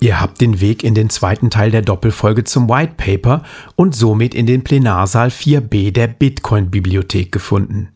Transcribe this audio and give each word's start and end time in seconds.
Ihr 0.00 0.20
habt 0.20 0.40
den 0.40 0.60
Weg 0.60 0.84
in 0.84 0.94
den 0.94 1.10
zweiten 1.10 1.50
Teil 1.50 1.72
der 1.72 1.82
Doppelfolge 1.82 2.44
zum 2.44 2.68
White 2.68 2.94
Paper 2.96 3.42
und 3.74 3.96
somit 3.96 4.32
in 4.34 4.46
den 4.46 4.62
Plenarsaal 4.62 5.28
4b 5.28 5.92
der 5.92 6.06
Bitcoin-Bibliothek 6.06 7.32
gefunden. 7.32 7.88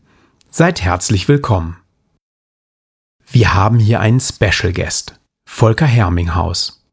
Seid 0.49 0.81
herzlich 0.81 1.29
willkommen. 1.29 1.77
Wir 3.31 3.53
haben 3.53 3.79
hier 3.79 4.01
einen 4.01 4.19
Special 4.19 4.73
Guest, 4.73 5.19
Volker 5.49 5.85
Herminghaus. 5.85 6.85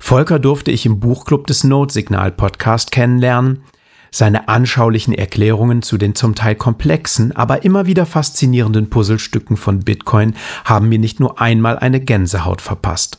Volker 0.00 0.38
durfte 0.38 0.70
ich 0.70 0.86
im 0.86 0.98
Buchclub 0.98 1.46
des 1.46 1.64
Notsignal 1.64 2.32
Podcast 2.32 2.90
kennenlernen. 2.90 3.64
Seine 4.10 4.48
anschaulichen 4.48 5.12
Erklärungen 5.12 5.82
zu 5.82 5.98
den 5.98 6.14
zum 6.14 6.34
Teil 6.34 6.54
komplexen, 6.54 7.36
aber 7.36 7.64
immer 7.64 7.84
wieder 7.84 8.06
faszinierenden 8.06 8.88
Puzzlestücken 8.88 9.58
von 9.58 9.80
Bitcoin 9.80 10.34
haben 10.64 10.88
mir 10.88 10.98
nicht 10.98 11.20
nur 11.20 11.38
einmal 11.38 11.78
eine 11.78 12.00
Gänsehaut 12.00 12.62
verpasst. 12.62 13.18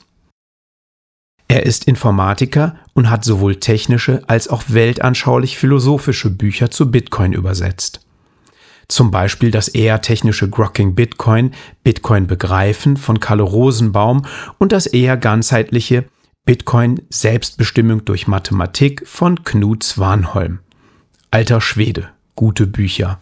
Er 1.51 1.65
ist 1.65 1.85
Informatiker 1.85 2.75
und 2.93 3.09
hat 3.09 3.25
sowohl 3.25 3.55
technische 3.55 4.21
als 4.27 4.47
auch 4.47 4.63
weltanschaulich 4.67 5.57
philosophische 5.57 6.29
Bücher 6.29 6.69
zu 6.69 6.91
Bitcoin 6.91 7.33
übersetzt. 7.33 8.05
Zum 8.87 9.09
Beispiel 9.09 9.49
das 9.49 9.67
eher 9.67 10.01
technische 10.01 10.47
Grokking 10.47 10.93
Bitcoin, 10.93 11.51
Bitcoin 11.83 12.27
begreifen 12.27 12.97
von 12.97 13.19
Kalle 13.19 13.43
Rosenbaum 13.43 14.25
und 14.59 14.71
das 14.71 14.85
eher 14.85 15.17
ganzheitliche 15.17 16.05
Bitcoin 16.45 17.01
Selbstbestimmung 17.09 18.05
durch 18.05 18.27
Mathematik 18.27 19.07
von 19.07 19.43
Knut 19.43 19.83
Swanholm. 19.83 20.59
Alter 21.31 21.61
Schwede, 21.61 22.09
gute 22.35 22.67
Bücher. 22.67 23.19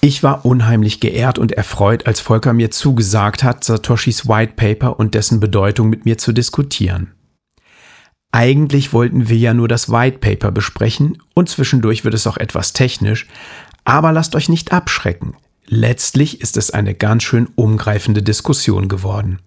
Ich 0.00 0.22
war 0.22 0.44
unheimlich 0.44 1.00
geehrt 1.00 1.38
und 1.38 1.52
erfreut, 1.52 2.06
als 2.06 2.20
Volker 2.20 2.52
mir 2.52 2.70
zugesagt 2.70 3.42
hat, 3.42 3.64
Satoshis 3.64 4.28
White 4.28 4.52
Paper 4.54 4.98
und 4.98 5.14
dessen 5.14 5.40
Bedeutung 5.40 5.88
mit 5.88 6.04
mir 6.04 6.18
zu 6.18 6.32
diskutieren. 6.32 7.14
Eigentlich 8.30 8.92
wollten 8.92 9.28
wir 9.28 9.36
ja 9.36 9.54
nur 9.54 9.68
das 9.68 9.90
White 9.90 10.18
Paper 10.18 10.52
besprechen 10.52 11.18
und 11.34 11.48
zwischendurch 11.48 12.04
wird 12.04 12.14
es 12.14 12.26
auch 12.26 12.36
etwas 12.36 12.72
technisch, 12.72 13.26
aber 13.84 14.12
lasst 14.12 14.36
euch 14.36 14.48
nicht 14.48 14.72
abschrecken. 14.72 15.34
Letztlich 15.66 16.40
ist 16.40 16.56
es 16.56 16.70
eine 16.70 16.94
ganz 16.94 17.24
schön 17.24 17.48
umgreifende 17.56 18.22
Diskussion 18.22 18.88
geworden. 18.88 19.40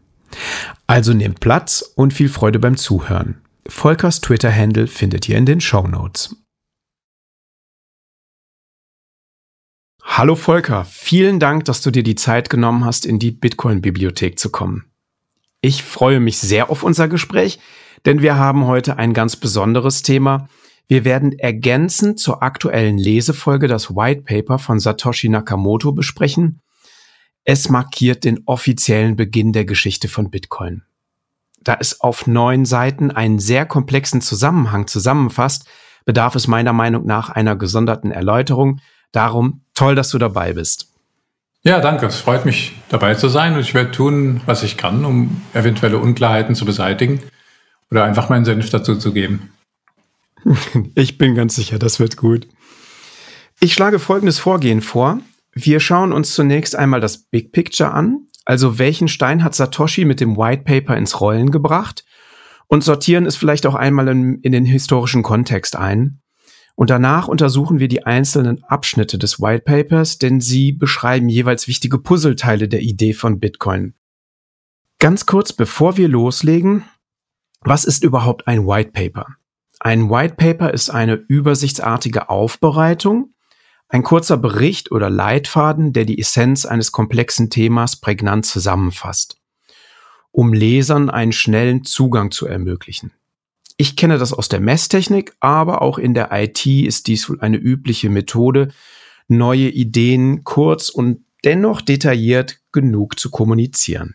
Also 0.87 1.13
nehmt 1.13 1.39
Platz 1.39 1.93
und 1.95 2.13
viel 2.13 2.29
Freude 2.29 2.59
beim 2.59 2.75
Zuhören. 2.77 3.41
Volkers 3.67 4.21
Twitter-Handle 4.21 4.87
findet 4.87 5.29
ihr 5.29 5.37
in 5.37 5.45
den 5.45 5.61
Show 5.61 5.87
Notes. 5.87 6.35
Hallo 10.13 10.35
Volker, 10.35 10.83
vielen 10.83 11.39
Dank, 11.39 11.63
dass 11.63 11.79
du 11.79 11.89
dir 11.89 12.03
die 12.03 12.15
Zeit 12.15 12.49
genommen 12.49 12.83
hast, 12.83 13.05
in 13.05 13.17
die 13.17 13.31
Bitcoin-Bibliothek 13.31 14.37
zu 14.37 14.49
kommen. 14.49 14.91
Ich 15.61 15.83
freue 15.83 16.19
mich 16.19 16.37
sehr 16.37 16.69
auf 16.69 16.83
unser 16.83 17.07
Gespräch, 17.07 17.59
denn 18.03 18.21
wir 18.21 18.35
haben 18.35 18.67
heute 18.67 18.97
ein 18.97 19.13
ganz 19.13 19.37
besonderes 19.37 20.01
Thema. 20.01 20.49
Wir 20.89 21.05
werden 21.05 21.39
ergänzend 21.39 22.19
zur 22.19 22.43
aktuellen 22.43 22.97
Lesefolge 22.97 23.69
das 23.69 23.95
White 23.95 24.23
Paper 24.23 24.59
von 24.59 24.81
Satoshi 24.81 25.29
Nakamoto 25.29 25.93
besprechen. 25.93 26.59
Es 27.45 27.69
markiert 27.69 28.25
den 28.25 28.41
offiziellen 28.45 29.15
Beginn 29.15 29.53
der 29.53 29.63
Geschichte 29.63 30.09
von 30.09 30.29
Bitcoin. 30.29 30.83
Da 31.63 31.77
es 31.79 32.01
auf 32.01 32.27
neun 32.27 32.65
Seiten 32.65 33.11
einen 33.11 33.39
sehr 33.39 33.65
komplexen 33.65 34.19
Zusammenhang 34.19 34.87
zusammenfasst, 34.87 35.69
bedarf 36.03 36.35
es 36.35 36.47
meiner 36.47 36.73
Meinung 36.73 37.05
nach 37.05 37.29
einer 37.29 37.55
gesonderten 37.55 38.11
Erläuterung. 38.11 38.81
Darum 39.11 39.61
toll, 39.73 39.95
dass 39.95 40.09
du 40.09 40.17
dabei 40.17 40.53
bist. 40.53 40.87
Ja, 41.63 41.79
danke. 41.79 42.07
Es 42.07 42.17
freut 42.17 42.45
mich, 42.45 42.73
dabei 42.89 43.15
zu 43.15 43.27
sein 43.29 43.53
und 43.53 43.59
ich 43.59 43.73
werde 43.73 43.91
tun, 43.91 44.41
was 44.45 44.63
ich 44.63 44.77
kann, 44.77 45.05
um 45.05 45.41
eventuelle 45.53 45.99
Unklarheiten 45.99 46.55
zu 46.55 46.65
beseitigen 46.65 47.21
oder 47.91 48.03
einfach 48.03 48.29
meinen 48.29 48.45
Senf 48.45 48.69
dazu 48.69 48.95
zu 48.95 49.13
geben. 49.13 49.51
Ich 50.95 51.19
bin 51.19 51.35
ganz 51.35 51.55
sicher, 51.55 51.77
das 51.77 51.99
wird 51.99 52.17
gut. 52.17 52.47
Ich 53.59 53.75
schlage 53.75 53.99
folgendes 53.99 54.39
Vorgehen 54.39 54.81
vor. 54.81 55.19
Wir 55.53 55.79
schauen 55.79 56.13
uns 56.13 56.33
zunächst 56.33 56.75
einmal 56.75 56.99
das 56.99 57.19
Big 57.19 57.51
Picture 57.51 57.91
an, 57.91 58.27
also 58.45 58.79
welchen 58.79 59.07
Stein 59.07 59.43
hat 59.43 59.53
Satoshi 59.53 60.03
mit 60.03 60.19
dem 60.19 60.37
White 60.37 60.63
Paper 60.63 60.97
ins 60.97 61.21
Rollen 61.21 61.51
gebracht 61.51 62.05
und 62.67 62.83
sortieren 62.83 63.25
es 63.27 63.35
vielleicht 63.35 63.67
auch 63.67 63.75
einmal 63.75 64.07
in, 64.07 64.39
in 64.41 64.51
den 64.51 64.65
historischen 64.65 65.21
Kontext 65.21 65.75
ein. 65.75 66.20
Und 66.81 66.89
danach 66.89 67.27
untersuchen 67.27 67.77
wir 67.77 67.87
die 67.87 68.07
einzelnen 68.07 68.63
Abschnitte 68.63 69.19
des 69.19 69.39
White 69.39 69.65
Papers, 69.65 70.17
denn 70.17 70.41
sie 70.41 70.71
beschreiben 70.71 71.29
jeweils 71.29 71.67
wichtige 71.67 71.99
Puzzleteile 71.99 72.67
der 72.67 72.81
Idee 72.81 73.13
von 73.13 73.39
Bitcoin. 73.39 73.93
Ganz 74.97 75.27
kurz 75.27 75.53
bevor 75.53 75.97
wir 75.97 76.07
loslegen, 76.07 76.83
was 77.59 77.85
ist 77.85 78.03
überhaupt 78.03 78.47
ein 78.47 78.65
White 78.65 78.93
Paper? 78.93 79.27
Ein 79.79 80.09
White 80.09 80.33
Paper 80.37 80.73
ist 80.73 80.89
eine 80.89 81.13
übersichtsartige 81.13 82.29
Aufbereitung, 82.29 83.35
ein 83.87 84.01
kurzer 84.01 84.37
Bericht 84.37 84.91
oder 84.91 85.11
Leitfaden, 85.11 85.93
der 85.93 86.05
die 86.05 86.17
Essenz 86.17 86.65
eines 86.65 86.91
komplexen 86.91 87.51
Themas 87.51 87.97
prägnant 87.97 88.47
zusammenfasst, 88.47 89.37
um 90.31 90.51
Lesern 90.51 91.11
einen 91.11 91.31
schnellen 91.31 91.83
Zugang 91.83 92.31
zu 92.31 92.47
ermöglichen. 92.47 93.11
Ich 93.81 93.95
kenne 93.95 94.19
das 94.19 94.31
aus 94.31 94.47
der 94.47 94.59
Messtechnik, 94.59 95.33
aber 95.39 95.81
auch 95.81 95.97
in 95.97 96.13
der 96.13 96.29
IT 96.31 96.67
ist 96.67 97.07
dies 97.07 97.27
wohl 97.27 97.41
eine 97.41 97.57
übliche 97.57 98.11
Methode, 98.11 98.71
neue 99.27 99.69
Ideen 99.69 100.43
kurz 100.43 100.89
und 100.89 101.25
dennoch 101.43 101.81
detailliert 101.81 102.59
genug 102.71 103.19
zu 103.19 103.31
kommunizieren. 103.31 104.13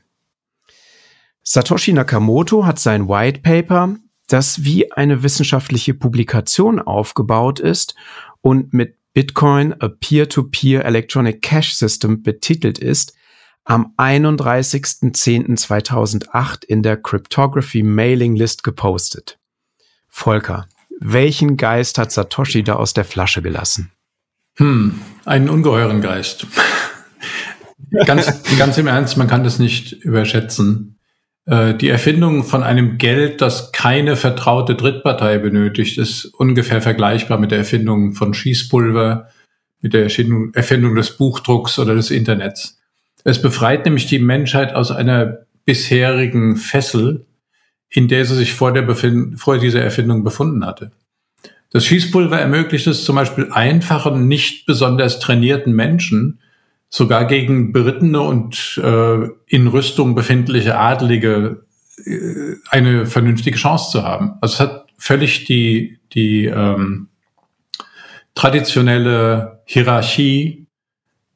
Satoshi 1.43 1.93
Nakamoto 1.93 2.65
hat 2.65 2.79
sein 2.79 3.09
White 3.09 3.41
Paper, 3.41 3.97
das 4.29 4.63
wie 4.63 4.93
eine 4.93 5.25
wissenschaftliche 5.25 5.95
Publikation 5.95 6.79
aufgebaut 6.79 7.59
ist 7.59 7.97
und 8.43 8.73
mit 8.73 8.95
Bitcoin, 9.15 9.75
a 9.81 9.89
Peer-to-Peer 9.89 10.83
-Peer 10.83 10.87
Electronic 10.87 11.43
Cash 11.43 11.75
System 11.75 12.23
betitelt 12.23 12.79
ist, 12.79 13.17
am 13.65 13.95
31.10.2008 13.97 16.65
in 16.67 16.85
der 16.85 16.99
Cryptography 16.99 17.83
Mailing 17.83 18.37
List 18.37 18.63
gepostet. 18.63 19.41
Volker, 20.17 20.67
welchen 20.99 21.59
Geist 21.59 21.99
hat 21.99 22.11
Satoshi 22.11 22.65
da 22.65 22.77
aus 22.77 22.95
der 22.95 23.05
Flasche 23.05 23.43
gelassen? 23.43 23.93
Hm, 24.57 24.99
einen 25.27 25.51
ungeheuren 25.51 26.01
Geist. 26.01 26.47
ganz, 28.07 28.43
ganz 28.59 28.79
im 28.79 28.87
Ernst, 28.87 29.19
man 29.19 29.29
kann 29.29 29.45
das 29.45 29.59
nicht 29.59 29.93
überschätzen. 29.93 30.99
Äh, 31.45 31.75
die 31.75 31.91
Erfindung 31.91 32.45
von 32.45 32.63
einem 32.63 32.97
Geld, 32.97 33.43
das 33.43 33.73
keine 33.73 34.17
vertraute 34.17 34.75
Drittpartei 34.75 35.37
benötigt, 35.37 35.99
ist 35.99 36.25
ungefähr 36.25 36.81
vergleichbar 36.81 37.39
mit 37.39 37.51
der 37.51 37.59
Erfindung 37.59 38.15
von 38.15 38.33
Schießpulver, 38.33 39.29
mit 39.83 39.93
der 39.93 40.05
Erfindung, 40.05 40.55
Erfindung 40.55 40.95
des 40.95 41.19
Buchdrucks 41.19 41.79
oder 41.79 41.95
des 41.95 42.11
Internets. 42.11 42.79
Es 43.23 43.43
befreit 43.43 43.85
nämlich 43.85 44.07
die 44.07 44.19
Menschheit 44.19 44.75
aus 44.75 44.91
einer 44.91 45.41
bisherigen 45.67 46.57
Fessel, 46.57 47.26
in 47.91 48.09
der 48.09 48.25
sie 48.25 48.35
sich 48.35 48.53
vor, 48.53 48.73
der 48.73 48.83
Befind 48.83 49.41
vor 49.41 49.59
dieser 49.59 49.83
Erfindung 49.83 50.25
befunden 50.25 50.65
hatte. 50.65 50.93
Das 51.71 51.85
Schießpulver 51.85 52.39
ermöglicht 52.39 52.87
es 52.87 53.05
zum 53.05 53.17
Beispiel 53.17 53.49
einfachen, 53.53 54.29
nicht 54.29 54.67
besonders 54.67 55.19
trainierten 55.19 55.75
Menschen, 55.75 56.41
sogar 56.89 57.27
gegen 57.27 57.73
berittene 57.73 58.21
und 58.21 58.81
äh, 58.83 59.29
in 59.47 59.67
Rüstung 59.67 60.15
befindliche 60.15 60.79
Adelige 60.79 61.65
äh, 62.05 62.55
eine 62.71 63.07
vernünftige 63.07 63.59
Chance 63.59 63.91
zu 63.91 64.05
haben. 64.05 64.35
Also 64.41 64.55
es 64.55 64.61
hat 64.61 64.87
völlig 64.97 65.45
die, 65.45 65.99
die 66.13 66.47
ähm, 66.47 67.09
traditionelle 68.35 69.63
Hierarchie 69.67 70.67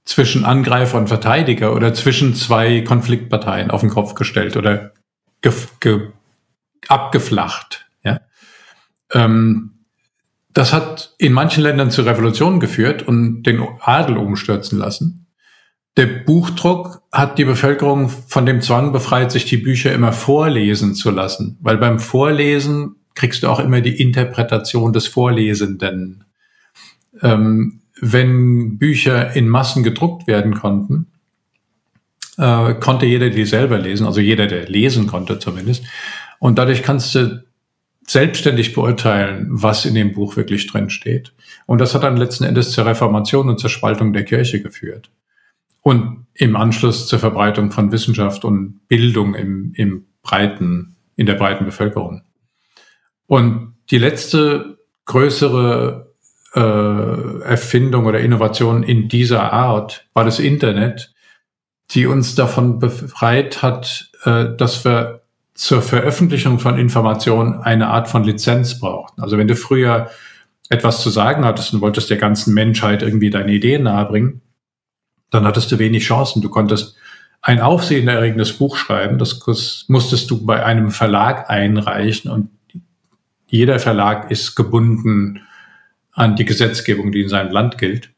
zwischen 0.05 0.45
Angreifer 0.45 0.99
und 0.99 1.09
Verteidiger 1.09 1.75
oder 1.75 1.95
zwischen 1.95 2.35
zwei 2.35 2.81
Konfliktparteien 2.83 3.71
auf 3.71 3.81
den 3.81 3.91
Kopf 3.91 4.15
gestellt 4.15 4.57
oder 4.57 4.93
ge, 5.41 5.53
ge 5.81 6.09
abgeflacht. 6.89 7.87
Ja? 8.05 8.21
Ähm, 9.13 9.73
das 10.53 10.73
hat 10.73 11.15
in 11.19 11.33
manchen 11.33 11.63
Ländern 11.63 11.91
zu 11.91 12.03
Revolutionen 12.03 12.61
geführt 12.61 13.03
und 13.03 13.45
den 13.45 13.63
Adel 13.81 14.17
umstürzen 14.17 14.79
lassen. 14.79 15.27
Der 15.97 16.07
Buchdruck 16.07 17.03
hat 17.13 17.39
die 17.39 17.45
Bevölkerung 17.45 18.09
von 18.09 18.47
dem 18.47 18.63
Zwang 18.63 18.93
befreit, 18.93 19.33
sich 19.33 19.45
die 19.45 19.57
Bücher 19.57 19.93
immer 19.93 20.13
vorlesen 20.13 20.95
zu 20.95 21.11
lassen, 21.11 21.59
weil 21.61 21.79
beim 21.79 21.99
Vorlesen 21.99 22.97
kriegst 23.15 23.43
du 23.43 23.49
auch 23.49 23.61
immer 23.61 23.81
die 23.81 24.01
Interpretation 24.01 24.93
des 24.93 25.09
Vorlesenden. 25.09 26.25
Ähm, 27.23 27.83
wenn 28.01 28.79
Bücher 28.79 29.35
in 29.37 29.49
Massen 29.49 29.83
gedruckt 29.83 30.27
werden 30.27 30.55
konnten, 30.55 31.07
äh, 32.39 32.75
konnte 32.75 33.07
jeder 33.07 33.31
die 33.31 33.45
selber 33.45 33.79
lesen, 33.79 34.07
also 34.07 34.21
jeder, 34.21 34.47
der 34.47 34.69
lesen 34.69 35.07
konnte 35.07 35.39
zumindest. 35.39 35.85
Und 36.41 36.59
dadurch 36.59 36.83
kannst 36.83 37.15
du 37.15 37.45
selbstständig 38.05 38.73
beurteilen, 38.75 39.47
was 39.51 39.85
in 39.85 39.95
dem 39.95 40.11
Buch 40.11 40.37
wirklich 40.37 40.67
drin 40.67 40.91
steht. 40.91 41.33
Und 41.67 41.81
das 41.81 41.95
hat 41.95 42.03
dann 42.03 42.17
letzten 42.17 42.43
Endes 42.43 42.73
zur 42.73 42.87
Reformation 42.87 43.49
und 43.49 43.61
zur 43.61 43.71
Spaltung 43.71 44.13
der 44.13 44.25
Kirche 44.25 44.61
geführt. 44.61 45.11
Und 45.83 46.27
im 46.35 46.57
Anschluss 46.57 47.07
zur 47.07 47.21
Verbreitung 47.21 47.71
von 47.71 47.93
Wissenschaft 47.93 48.45
und 48.45 48.81
Bildung 48.89 49.35
im, 49.35 49.73
im 49.77 50.07
breiten, 50.23 50.97
in 51.15 51.27
der 51.27 51.35
breiten 51.35 51.65
Bevölkerung. 51.65 52.23
Und 53.27 53.75
die 53.91 53.99
letzte 53.99 54.79
größere 55.05 56.13
äh, 56.55 57.43
Erfindung 57.45 58.07
oder 58.07 58.21
Innovation 58.21 58.83
in 58.83 59.09
dieser 59.09 59.53
Art 59.53 60.09
war 60.15 60.25
das 60.25 60.41
Internet, 60.41 61.13
die 61.93 62.07
uns 62.07 62.35
davon 62.35 62.79
befreit 62.79 63.63
hat, 63.63 64.11
äh, 64.25 64.47
dass 64.57 64.85
wir 64.85 65.20
zur 65.61 65.83
Veröffentlichung 65.83 66.59
von 66.59 66.79
Informationen 66.79 67.61
eine 67.61 67.89
Art 67.89 68.09
von 68.09 68.25
Lizenz 68.25 68.81
brauchten. 68.81 69.21
Also 69.21 69.37
wenn 69.37 69.47
du 69.47 69.55
früher 69.55 70.09
etwas 70.71 71.03
zu 71.03 71.11
sagen 71.11 71.45
hattest 71.45 71.75
und 71.75 71.83
wolltest 71.83 72.09
der 72.09 72.17
ganzen 72.17 72.55
Menschheit 72.55 73.03
irgendwie 73.03 73.29
deine 73.29 73.53
Ideen 73.53 73.83
nahebringen, 73.83 74.41
dann 75.29 75.45
hattest 75.45 75.71
du 75.71 75.79
wenig 75.79 76.03
Chancen. 76.03 76.41
Du 76.41 76.49
konntest 76.49 76.97
ein 77.43 77.61
aufsehenerregendes 77.61 78.55
Buch 78.55 78.77
schreiben, 78.77 79.19
das 79.19 79.39
musstest 79.87 80.31
du 80.31 80.47
bei 80.47 80.65
einem 80.65 80.91
Verlag 80.91 81.51
einreichen 81.51 82.31
und 82.31 82.49
jeder 83.47 83.79
Verlag 83.79 84.31
ist 84.31 84.55
gebunden 84.55 85.43
an 86.13 86.37
die 86.37 86.47
Gesetzgebung, 86.47 87.13
die 87.13 87.21
in 87.21 87.29
seinem 87.29 87.53
Land 87.53 87.77
gilt 87.77 88.11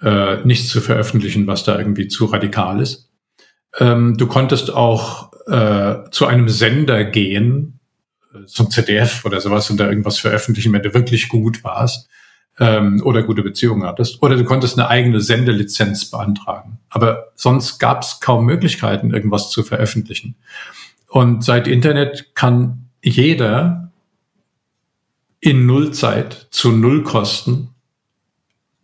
äh, 0.00 0.44
nichts 0.44 0.68
zu 0.68 0.80
veröffentlichen, 0.80 1.48
was 1.48 1.64
da 1.64 1.76
irgendwie 1.76 2.06
zu 2.06 2.26
radikal 2.26 2.80
ist. 2.80 3.08
Ähm, 3.78 4.16
du 4.16 4.26
konntest 4.26 4.72
auch 4.72 5.32
äh, 5.46 6.10
zu 6.10 6.26
einem 6.26 6.48
Sender 6.48 7.04
gehen, 7.04 7.80
äh, 8.34 8.46
zum 8.46 8.70
ZDF 8.70 9.24
oder 9.24 9.40
sowas 9.40 9.70
und 9.70 9.78
da 9.78 9.88
irgendwas 9.88 10.18
veröffentlichen, 10.18 10.72
wenn 10.72 10.82
du 10.82 10.94
wirklich 10.94 11.28
gut 11.28 11.64
warst 11.64 12.08
ähm, 12.58 13.00
oder 13.04 13.22
gute 13.22 13.42
Beziehungen 13.42 13.84
hattest. 13.84 14.22
Oder 14.22 14.36
du 14.36 14.44
konntest 14.44 14.78
eine 14.78 14.88
eigene 14.88 15.20
Sendelizenz 15.20 16.10
beantragen. 16.10 16.78
Aber 16.90 17.32
sonst 17.34 17.78
gab 17.78 18.02
es 18.02 18.20
kaum 18.20 18.44
Möglichkeiten, 18.44 19.12
irgendwas 19.12 19.50
zu 19.50 19.62
veröffentlichen. 19.62 20.36
Und 21.08 21.44
seit 21.44 21.66
Internet 21.66 22.34
kann 22.34 22.88
jeder 23.02 23.90
in 25.40 25.66
Nullzeit 25.66 26.48
zu 26.50 26.70
Nullkosten 26.70 27.70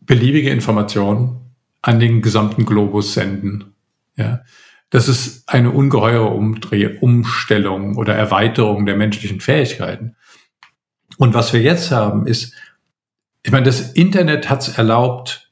beliebige 0.00 0.50
Informationen 0.50 1.36
an 1.82 2.00
den 2.00 2.20
gesamten 2.22 2.66
Globus 2.66 3.14
senden. 3.14 3.74
Ja. 4.16 4.40
Das 4.90 5.08
ist 5.08 5.48
eine 5.48 5.70
ungeheure 5.70 6.30
Umdreh 6.30 6.98
Umstellung 7.00 7.96
oder 7.96 8.14
Erweiterung 8.14 8.86
der 8.86 8.96
menschlichen 8.96 9.40
Fähigkeiten. 9.40 10.16
Und 11.18 11.34
was 11.34 11.52
wir 11.52 11.60
jetzt 11.60 11.90
haben, 11.90 12.26
ist, 12.26 12.54
ich 13.42 13.52
meine, 13.52 13.66
das 13.66 13.92
Internet 13.92 14.48
hat 14.48 14.62
es 14.62 14.78
erlaubt, 14.78 15.50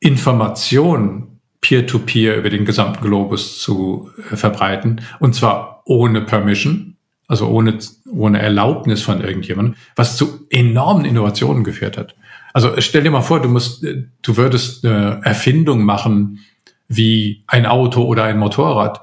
Informationen 0.00 1.40
peer-to-peer 1.60 2.34
-peer 2.34 2.38
über 2.38 2.50
den 2.50 2.64
gesamten 2.64 3.04
Globus 3.04 3.60
zu 3.60 4.10
äh, 4.30 4.36
verbreiten, 4.36 5.00
und 5.18 5.34
zwar 5.34 5.82
ohne 5.84 6.20
Permission, 6.20 6.96
also 7.26 7.48
ohne, 7.48 7.78
ohne 8.10 8.40
Erlaubnis 8.40 9.02
von 9.02 9.20
irgendjemandem, 9.20 9.74
was 9.96 10.16
zu 10.16 10.46
enormen 10.50 11.04
Innovationen 11.04 11.64
geführt 11.64 11.98
hat. 11.98 12.14
Also 12.52 12.72
stell 12.78 13.02
dir 13.02 13.10
mal 13.10 13.22
vor, 13.22 13.42
du 13.42 13.48
musst, 13.48 13.82
äh, 13.82 14.04
du 14.22 14.36
würdest 14.36 14.84
eine 14.84 15.20
Erfindung 15.24 15.82
machen 15.82 16.40
wie 16.88 17.44
ein 17.46 17.66
Auto 17.66 18.02
oder 18.04 18.24
ein 18.24 18.38
Motorrad. 18.38 19.02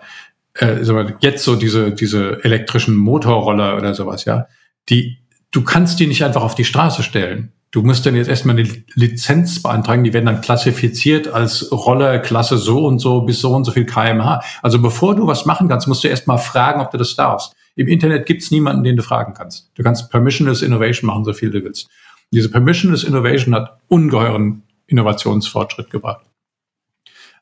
Äh, 0.59 0.83
jetzt 1.19 1.43
so 1.43 1.55
diese, 1.55 1.91
diese 1.91 2.43
elektrischen 2.43 2.95
Motorroller 2.95 3.77
oder 3.77 3.93
sowas, 3.93 4.25
ja. 4.25 4.47
Die, 4.89 5.19
du 5.51 5.63
kannst 5.63 5.99
die 5.99 6.07
nicht 6.07 6.23
einfach 6.23 6.43
auf 6.43 6.55
die 6.55 6.65
Straße 6.65 7.03
stellen. 7.03 7.51
Du 7.71 7.81
musst 7.81 8.05
dann 8.05 8.15
jetzt 8.15 8.29
erstmal 8.29 8.57
eine 8.57 8.69
Lizenz 8.93 9.61
beantragen, 9.61 10.05
die 10.05 10.13
werden 10.13 10.27
dann 10.27 10.41
klassifiziert 10.41 11.27
als 11.27 11.71
Rollerklasse 11.71 12.57
so 12.57 12.85
und 12.85 12.99
so 12.99 13.23
bis 13.23 13.41
so 13.41 13.53
und 13.53 13.65
so 13.65 13.71
viel 13.71 13.85
kmh. 13.85 14.41
Also 14.61 14.81
bevor 14.81 15.15
du 15.15 15.27
was 15.27 15.45
machen 15.45 15.67
kannst, 15.67 15.87
musst 15.87 16.03
du 16.03 16.07
erstmal 16.07 16.37
fragen, 16.37 16.79
ob 16.79 16.91
du 16.91 16.97
das 16.97 17.15
darfst. 17.15 17.53
Im 17.75 17.87
Internet 17.87 18.25
gibt's 18.27 18.49
niemanden, 18.49 18.83
den 18.83 18.95
du 18.95 19.03
fragen 19.03 19.33
kannst. 19.33 19.71
Du 19.75 19.83
kannst 19.83 20.09
Permissionless 20.09 20.61
Innovation 20.61 21.07
machen, 21.07 21.25
so 21.25 21.33
viel 21.33 21.51
du 21.51 21.61
willst. 21.63 21.89
Diese 22.31 22.49
Permissionless 22.49 23.03
Innovation 23.03 23.53
hat 23.53 23.77
ungeheuren 23.89 24.63
Innovationsfortschritt 24.87 25.89
gebracht. 25.89 26.25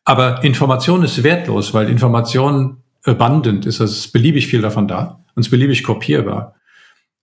Aber 0.05 0.43
Information 0.43 1.03
ist 1.03 1.23
wertlos, 1.23 1.73
weil 1.73 1.89
Information 1.89 2.83
abundant 3.03 3.65
ist. 3.65 3.79
Es 3.79 3.91
ist 3.91 4.11
beliebig 4.11 4.47
viel 4.47 4.61
davon 4.61 4.87
da 4.87 5.23
und 5.35 5.41
es 5.41 5.47
ist 5.47 5.51
beliebig 5.51 5.83
kopierbar. 5.83 6.55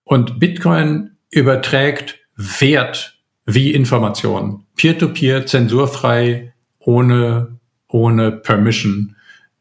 Und 0.05 0.41
Bitcoin 0.41 1.13
überträgt 1.31 2.19
Wert 2.37 3.19
wie 3.47 3.73
Information. 3.73 4.65
Peer-to-peer, 4.77 5.47
zensurfrei, 5.47 6.55
ohne, 6.79 7.59
ohne 7.89 8.33
Permission 8.33 9.17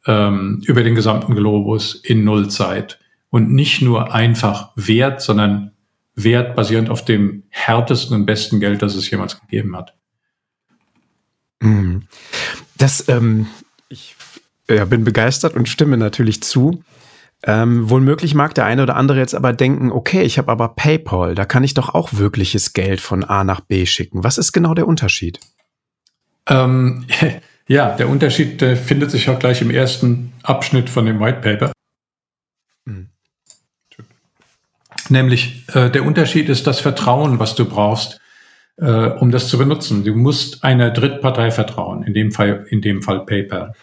ähm, 0.06 0.62
über 0.66 0.84
den 0.84 0.96
gesamten 0.96 1.36
Globus 1.36 1.96
in 1.96 2.24
Nullzeit. 2.24 3.00
Und 3.30 3.52
nicht 3.52 3.82
nur 3.82 4.14
einfach 4.14 4.72
Wert, 4.76 5.22
sondern 5.22 5.72
Wert 6.16 6.56
basierend 6.56 6.90
auf 6.90 7.06
dem 7.06 7.44
härtesten 7.50 8.16
und 8.16 8.26
besten 8.26 8.60
Geld, 8.60 8.82
das 8.82 8.96
es 8.96 9.10
jemals 9.10 9.40
gegeben 9.40 9.76
hat. 9.76 9.96
Mhm. 11.60 12.04
Das, 12.78 13.08
ähm, 13.10 13.48
ich 13.90 14.16
ja, 14.70 14.86
bin 14.86 15.04
begeistert 15.04 15.56
und 15.56 15.68
stimme 15.68 15.98
natürlich 15.98 16.42
zu. 16.42 16.84
Ähm, 17.44 17.90
wohl 17.90 18.02
möglich 18.02 18.36
mag 18.36 18.54
der 18.54 18.66
eine 18.66 18.84
oder 18.84 18.98
andere 18.98 19.20
jetzt 19.20 19.34
aber 19.34 19.54
denken, 19.54 19.92
okay, 19.92 20.24
ich 20.24 20.38
habe 20.38 20.52
aber 20.52 20.70
PayPal, 20.70 21.36
da 21.36 21.46
kann 21.46 21.64
ich 21.64 21.74
doch 21.74 21.94
auch 21.96 22.10
wirkliches 22.14 22.74
Geld 22.74 23.00
von 23.00 23.24
A 23.24 23.46
nach 23.46 23.62
B 23.62 23.86
schicken. 23.86 24.26
Was 24.26 24.38
ist 24.38 24.52
genau 24.52 24.74
der 24.74 24.88
Unterschied? 24.88 25.40
Ähm, 26.48 27.06
ja, 27.68 27.96
der 27.96 28.10
Unterschied 28.10 28.62
äh, 28.62 28.76
findet 28.76 29.12
sich 29.12 29.30
auch 29.30 29.40
gleich 29.40 29.62
im 29.62 29.72
ersten 29.72 30.34
Abschnitt 30.44 30.90
von 30.90 31.06
dem 31.06 31.22
White 31.22 31.40
Paper. 31.40 31.72
Mhm. 32.84 33.08
Nämlich 35.08 35.64
äh, 35.74 35.90
der 35.90 36.04
Unterschied 36.04 36.50
ist 36.50 36.68
das 36.68 36.82
Vertrauen, 36.82 37.40
was 37.40 37.56
du 37.56 37.64
brauchst, 37.64 38.20
äh, 38.82 39.10
um 39.20 39.32
das 39.32 39.48
zu 39.48 39.58
benutzen. 39.58 40.04
Du 40.04 40.16
musst 40.16 40.64
einer 40.64 40.92
Drittpartei 40.92 41.52
vertrauen, 41.52 42.04
in 42.04 42.14
dem 42.14 42.32
Fall, 42.32 42.66
in 42.70 42.82
dem 42.82 43.02
Fall 43.02 43.26
PayPal. 43.26 43.74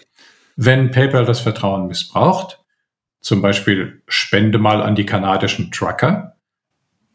Wenn 0.57 0.91
PayPal 0.91 1.25
das 1.25 1.41
Vertrauen 1.41 1.87
missbraucht, 1.87 2.61
zum 3.21 3.43
Beispiel 3.43 4.03
spende 4.09 4.59
mal 4.59 4.81
an 4.81 4.95
die 4.95 5.07
kanadischen 5.07 5.71
Trucker 5.71 6.37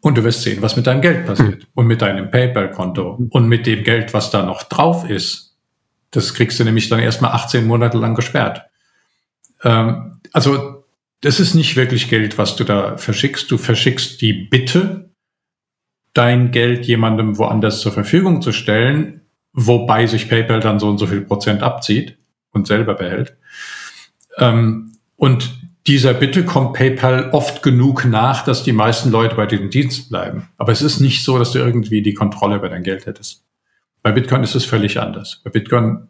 und 0.02 0.18
du 0.18 0.24
wirst 0.24 0.44
sehen, 0.44 0.62
was 0.62 0.76
mit 0.76 0.88
deinem 0.88 1.02
Geld 1.02 1.26
passiert 1.26 1.64
hm. 1.64 1.68
und 1.74 1.88
mit 1.88 2.02
deinem 2.02 2.30
PayPal-Konto 2.30 3.28
und 3.30 3.48
mit 3.48 3.66
dem 3.66 3.84
Geld, 3.84 4.14
was 4.14 4.30
da 4.30 4.44
noch 4.44 4.64
drauf 4.64 5.10
ist. 5.10 5.58
Das 6.12 6.34
kriegst 6.34 6.60
du 6.60 6.64
nämlich 6.66 6.90
dann 6.90 7.00
erstmal 7.00 7.32
18 7.32 7.66
Monate 7.66 7.98
lang 7.98 8.16
gesperrt. 8.16 8.64
Ähm, 9.64 10.20
also 10.34 10.84
das 11.22 11.40
ist 11.40 11.54
nicht 11.54 11.76
wirklich 11.76 12.10
Geld, 12.10 12.38
was 12.38 12.56
du 12.56 12.64
da 12.64 12.98
verschickst. 12.98 13.50
Du 13.50 13.58
verschickst 13.58 14.22
die 14.22 14.34
Bitte, 14.34 15.01
dein 16.14 16.52
Geld 16.52 16.86
jemandem 16.86 17.38
woanders 17.38 17.80
zur 17.80 17.92
Verfügung 17.92 18.42
zu 18.42 18.52
stellen, 18.52 19.22
wobei 19.54 20.08
sich 20.08 20.30
PayPal 20.30 20.60
dann 20.60 20.80
so 20.80 20.90
und 20.90 20.98
so 20.98 21.08
viel 21.08 21.22
Prozent 21.22 21.64
abzieht 21.64 22.18
und 22.52 22.68
selber 22.68 22.96
behält. 22.96 23.38
Ähm, 24.38 24.94
und 25.16 25.52
dieser 25.88 26.14
Bitte 26.14 26.46
kommt 26.46 26.74
PayPal 26.74 27.30
oft 27.32 27.64
genug 27.64 28.06
nach, 28.06 28.44
dass 28.44 28.64
die 28.64 28.72
meisten 28.72 29.12
Leute 29.12 29.36
bei 29.36 29.46
diesem 29.46 29.70
Dienst 29.70 30.10
bleiben. 30.10 30.50
Aber 30.58 30.72
es 30.72 30.82
ist 30.82 31.00
nicht 31.00 31.24
so, 31.24 31.40
dass 31.40 31.52
du 31.52 31.60
irgendwie 31.60 32.02
die 32.02 32.14
Kontrolle 32.14 32.58
über 32.58 32.70
dein 32.70 32.84
Geld 32.84 33.06
hättest. 33.06 33.44
Bei 34.04 34.12
Bitcoin 34.12 34.44
ist 34.44 34.56
es 34.56 34.66
völlig 34.66 35.00
anders. 35.00 35.42
Bei 35.44 35.50
Bitcoin 35.50 36.08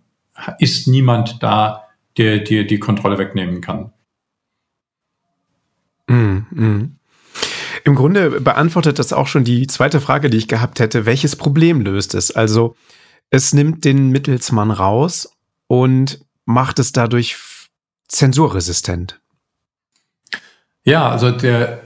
ist 0.60 0.88
niemand 0.88 1.42
da, 1.42 1.84
der 2.18 2.40
dir 2.40 2.66
die 2.66 2.80
Kontrolle 2.80 3.18
wegnehmen 3.18 3.62
kann. 3.62 3.94
Mm, 6.08 6.40
mm. 6.52 6.96
Im 7.84 7.96
Grunde 7.96 8.42
beantwortet 8.42 9.00
das 9.00 9.14
auch 9.14 9.28
schon 9.28 9.44
die 9.44 9.68
zweite 9.68 10.02
Frage, 10.02 10.30
die 10.30 10.38
ich 10.38 10.48
gehabt 10.48 10.80
hätte. 10.80 11.06
Welches 11.06 11.36
Problem 11.36 11.82
löst 11.82 12.16
es? 12.16 12.32
Also 12.32 12.76
es 13.30 13.54
nimmt 13.54 13.86
den 13.86 14.10
Mittelsmann 14.10 14.72
raus 14.72 15.36
und 15.68 16.20
macht 16.46 16.80
es 16.80 16.92
dadurch 16.92 17.38
zensurresistent. 18.08 19.20
Ja, 20.84 21.10
also 21.10 21.32
der, 21.32 21.82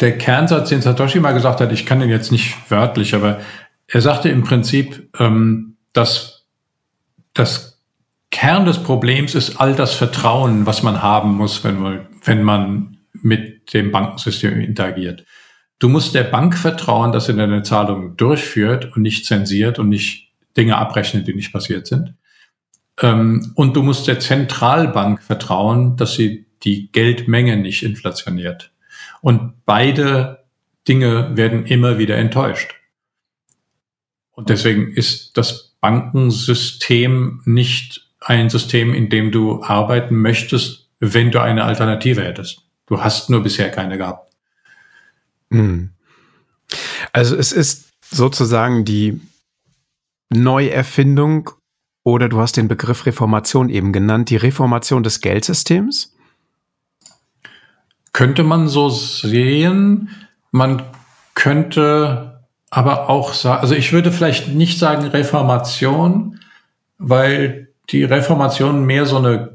der 0.00 0.18
Kernsatz, 0.18 0.68
den 0.68 0.82
Satoshi 0.82 1.20
mal 1.20 1.32
gesagt 1.32 1.60
hat, 1.60 1.72
ich 1.72 1.86
kann 1.86 2.00
den 2.00 2.10
jetzt 2.10 2.32
nicht 2.32 2.70
wörtlich, 2.70 3.14
aber 3.14 3.40
er 3.86 4.00
sagte 4.00 4.28
im 4.28 4.42
Prinzip, 4.42 5.08
ähm, 5.18 5.76
dass 5.92 6.44
das 7.34 7.80
Kern 8.30 8.64
des 8.64 8.82
Problems 8.82 9.34
ist 9.34 9.60
all 9.60 9.74
das 9.74 9.94
Vertrauen, 9.94 10.66
was 10.66 10.82
man 10.82 11.02
haben 11.02 11.36
muss, 11.36 11.64
wenn 11.64 11.78
man, 11.78 12.06
wenn 12.24 12.42
man 12.42 12.91
mit 13.24 13.72
dem 13.74 13.90
Bankensystem 13.90 14.60
interagiert. 14.60 15.24
Du 15.78 15.88
musst 15.88 16.14
der 16.14 16.24
Bank 16.24 16.56
vertrauen, 16.56 17.12
dass 17.12 17.26
sie 17.26 17.34
deine 17.34 17.62
Zahlung 17.62 18.16
durchführt 18.16 18.94
und 18.94 19.02
nicht 19.02 19.26
zensiert 19.26 19.78
und 19.78 19.88
nicht 19.88 20.32
Dinge 20.56 20.76
abrechnet, 20.76 21.26
die 21.26 21.34
nicht 21.34 21.52
passiert 21.52 21.86
sind. 21.86 22.14
Ähm, 23.00 23.52
und 23.56 23.74
du 23.76 23.82
musst 23.82 24.06
der 24.06 24.20
Zentralbank 24.20 25.22
vertrauen, 25.22 25.96
dass 25.96 26.14
sie 26.14 26.46
die 26.62 26.92
Geldmenge 26.92 27.56
nicht 27.56 27.82
inflationiert. 27.82 28.72
Und 29.20 29.64
beide 29.64 30.44
Dinge 30.86 31.36
werden 31.36 31.66
immer 31.66 31.98
wieder 31.98 32.16
enttäuscht. 32.16 32.74
Und 34.30 34.48
deswegen 34.48 34.92
ist 34.92 35.36
das 35.36 35.76
Bankensystem 35.80 37.42
nicht 37.44 38.08
ein 38.20 38.50
System, 38.50 38.94
in 38.94 39.08
dem 39.08 39.32
du 39.32 39.62
arbeiten 39.62 40.16
möchtest, 40.16 40.90
wenn 41.00 41.30
du 41.30 41.40
eine 41.40 41.64
Alternative 41.64 42.22
hättest. 42.22 42.62
Du 42.92 43.02
hast 43.02 43.30
nur 43.30 43.42
bisher 43.42 43.70
keine 43.70 43.96
gehabt. 43.96 44.30
Hm. 45.50 45.92
Also 47.10 47.34
es 47.36 47.50
ist 47.50 47.88
sozusagen 48.04 48.84
die 48.84 49.18
Neuerfindung 50.28 51.48
oder 52.02 52.28
du 52.28 52.38
hast 52.38 52.58
den 52.58 52.68
Begriff 52.68 53.06
Reformation 53.06 53.70
eben 53.70 53.94
genannt, 53.94 54.28
die 54.28 54.36
Reformation 54.36 55.02
des 55.02 55.22
Geldsystems? 55.22 56.14
Könnte 58.12 58.44
man 58.44 58.68
so 58.68 58.90
sehen. 58.90 60.10
Man 60.50 60.82
könnte 61.32 62.44
aber 62.68 63.08
auch 63.08 63.32
sagen, 63.32 63.62
also 63.62 63.74
ich 63.74 63.94
würde 63.94 64.12
vielleicht 64.12 64.48
nicht 64.48 64.78
sagen 64.78 65.06
Reformation, 65.06 66.40
weil 66.98 67.72
die 67.88 68.04
Reformation 68.04 68.84
mehr 68.84 69.06
so 69.06 69.16
eine, 69.16 69.51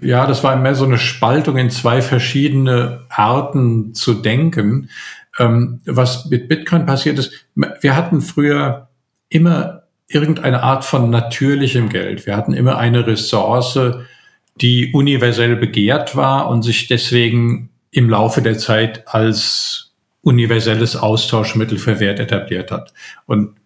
ja, 0.00 0.26
das 0.26 0.42
war 0.42 0.56
mehr 0.56 0.74
so 0.74 0.84
eine 0.84 0.98
Spaltung 0.98 1.56
in 1.56 1.70
zwei 1.70 2.02
verschiedene 2.02 3.02
Arten 3.08 3.94
zu 3.94 4.14
denken. 4.14 4.90
Ähm, 5.38 5.80
was 5.84 6.26
mit 6.26 6.48
Bitcoin 6.48 6.86
passiert 6.86 7.18
ist, 7.18 7.46
wir 7.54 7.96
hatten 7.96 8.20
früher 8.20 8.88
immer 9.28 9.84
irgendeine 10.08 10.62
Art 10.62 10.84
von 10.84 11.08
natürlichem 11.10 11.88
Geld. 11.88 12.26
Wir 12.26 12.36
hatten 12.36 12.52
immer 12.52 12.78
eine 12.78 13.06
Ressource, 13.06 13.78
die 14.56 14.92
universell 14.92 15.56
begehrt 15.56 16.16
war 16.16 16.48
und 16.48 16.62
sich 16.62 16.88
deswegen 16.88 17.70
im 17.92 18.10
Laufe 18.10 18.42
der 18.42 18.58
Zeit 18.58 19.06
als 19.06 19.92
universelles 20.22 20.96
Austauschmittel 20.96 21.78
für 21.78 22.00
Wert 22.00 22.20
etabliert 22.20 22.70
hat. 22.70 22.92
Und 23.26 23.59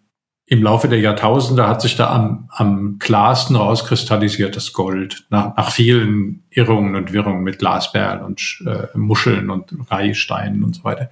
im 0.46 0.62
Laufe 0.62 0.88
der 0.88 1.00
Jahrtausende 1.00 1.66
hat 1.66 1.80
sich 1.80 1.96
da 1.96 2.10
am, 2.10 2.48
am 2.50 2.98
klarsten 2.98 3.56
rauskristallisiert 3.56 4.56
das 4.56 4.72
Gold, 4.72 5.26
nach, 5.30 5.56
nach 5.56 5.70
vielen 5.70 6.44
Irrungen 6.50 6.96
und 6.96 7.12
Wirrungen 7.12 7.42
mit 7.42 7.58
Glasperlen 7.58 8.22
und 8.22 8.62
äh, 8.66 8.96
Muscheln 8.96 9.48
und 9.48 9.72
Reihsteinen 9.90 10.62
und 10.62 10.76
so 10.76 10.84
weiter. 10.84 11.10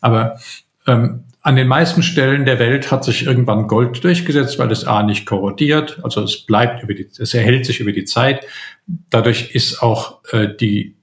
Aber 0.00 0.38
ähm, 0.86 1.24
an 1.42 1.56
den 1.56 1.68
meisten 1.68 2.02
Stellen 2.02 2.46
der 2.46 2.58
Welt 2.58 2.90
hat 2.90 3.04
sich 3.04 3.26
irgendwann 3.26 3.68
Gold 3.68 4.02
durchgesetzt, 4.04 4.58
weil 4.58 4.70
es 4.70 4.86
A 4.86 5.02
nicht 5.02 5.26
korrodiert, 5.26 6.00
also 6.02 6.22
es 6.22 6.46
bleibt 6.46 6.82
über 6.82 6.94
die, 6.94 7.08
es 7.18 7.34
erhält 7.34 7.66
sich 7.66 7.80
über 7.80 7.92
die 7.92 8.04
Zeit. 8.04 8.46
Dadurch 8.86 9.54
ist 9.54 9.82
auch 9.82 10.20
äh, 10.32 10.48
die, 10.48 10.96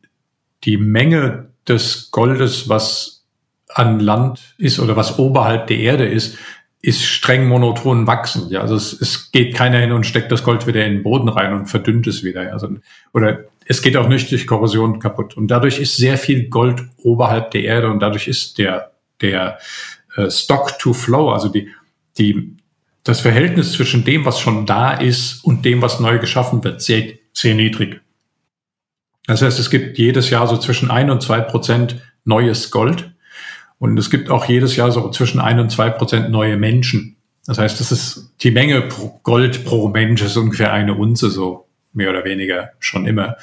die 0.63 0.77
Menge 0.77 1.49
des 1.67 2.09
Goldes, 2.09 2.67
was 2.67 3.25
an 3.67 3.99
Land 3.99 4.55
ist 4.57 4.79
oder 4.79 4.95
was 4.95 5.19
oberhalb 5.19 5.67
der 5.67 5.77
Erde 5.77 6.07
ist, 6.07 6.37
ist 6.81 7.03
streng 7.03 7.47
monoton 7.47 8.07
wachsend. 8.07 8.51
Ja, 8.51 8.61
also 8.61 8.75
es, 8.75 8.93
es 8.93 9.31
geht 9.31 9.53
keiner 9.53 9.79
hin 9.79 9.91
und 9.91 10.05
steckt 10.05 10.31
das 10.31 10.43
Gold 10.43 10.65
wieder 10.65 10.85
in 10.85 10.93
den 10.93 11.03
Boden 11.03 11.27
rein 11.27 11.53
und 11.53 11.65
verdünnt 11.65 12.07
es 12.07 12.23
wieder. 12.23 12.53
Also, 12.53 12.69
oder 13.13 13.45
es 13.65 13.81
geht 13.81 13.97
auch 13.97 14.07
nicht 14.07 14.31
durch 14.31 14.47
Korrosion 14.47 14.99
kaputt. 14.99 15.35
Und 15.35 15.49
dadurch 15.49 15.79
ist 15.79 15.97
sehr 15.97 16.17
viel 16.17 16.49
Gold 16.49 16.81
oberhalb 16.97 17.51
der 17.51 17.63
Erde 17.63 17.89
und 17.89 17.99
dadurch 17.99 18.27
ist 18.27 18.57
der, 18.57 18.91
der 19.21 19.59
äh, 20.15 20.29
Stock 20.29 20.79
to 20.79 20.93
Flow, 20.93 21.29
also 21.29 21.49
die, 21.49 21.69
die, 22.17 22.55
das 23.03 23.21
Verhältnis 23.21 23.73
zwischen 23.73 24.05
dem, 24.05 24.25
was 24.25 24.39
schon 24.39 24.65
da 24.65 24.93
ist 24.93 25.43
und 25.43 25.65
dem, 25.65 25.81
was 25.81 25.99
neu 25.99 26.17
geschaffen 26.17 26.63
wird, 26.63 26.81
sehr, 26.81 27.13
sehr 27.33 27.55
niedrig. 27.55 28.01
Das 29.27 29.41
heißt, 29.41 29.59
es 29.59 29.69
gibt 29.69 29.97
jedes 29.97 30.29
Jahr 30.29 30.47
so 30.47 30.57
zwischen 30.57 30.89
ein 30.89 31.11
und 31.11 31.21
zwei 31.21 31.41
Prozent 31.41 32.01
neues 32.23 32.71
Gold. 32.71 33.11
Und 33.79 33.97
es 33.97 34.09
gibt 34.09 34.29
auch 34.29 34.45
jedes 34.45 34.75
Jahr 34.75 34.91
so 34.91 35.09
zwischen 35.09 35.39
ein 35.39 35.59
und 35.59 35.71
zwei 35.71 35.89
Prozent 35.89 36.29
neue 36.29 36.57
Menschen. 36.57 37.15
Das 37.45 37.57
heißt, 37.57 37.79
das 37.79 37.91
ist 37.91 38.33
die 38.41 38.51
Menge 38.51 38.81
pro 38.81 39.19
Gold 39.23 39.65
pro 39.65 39.87
Mensch 39.87 40.21
ist 40.21 40.37
ungefähr 40.37 40.71
eine 40.71 40.93
Unze, 40.93 41.31
so 41.31 41.67
mehr 41.93 42.11
oder 42.11 42.25
weniger 42.25 42.71
schon 42.79 43.05
immer. 43.05 43.37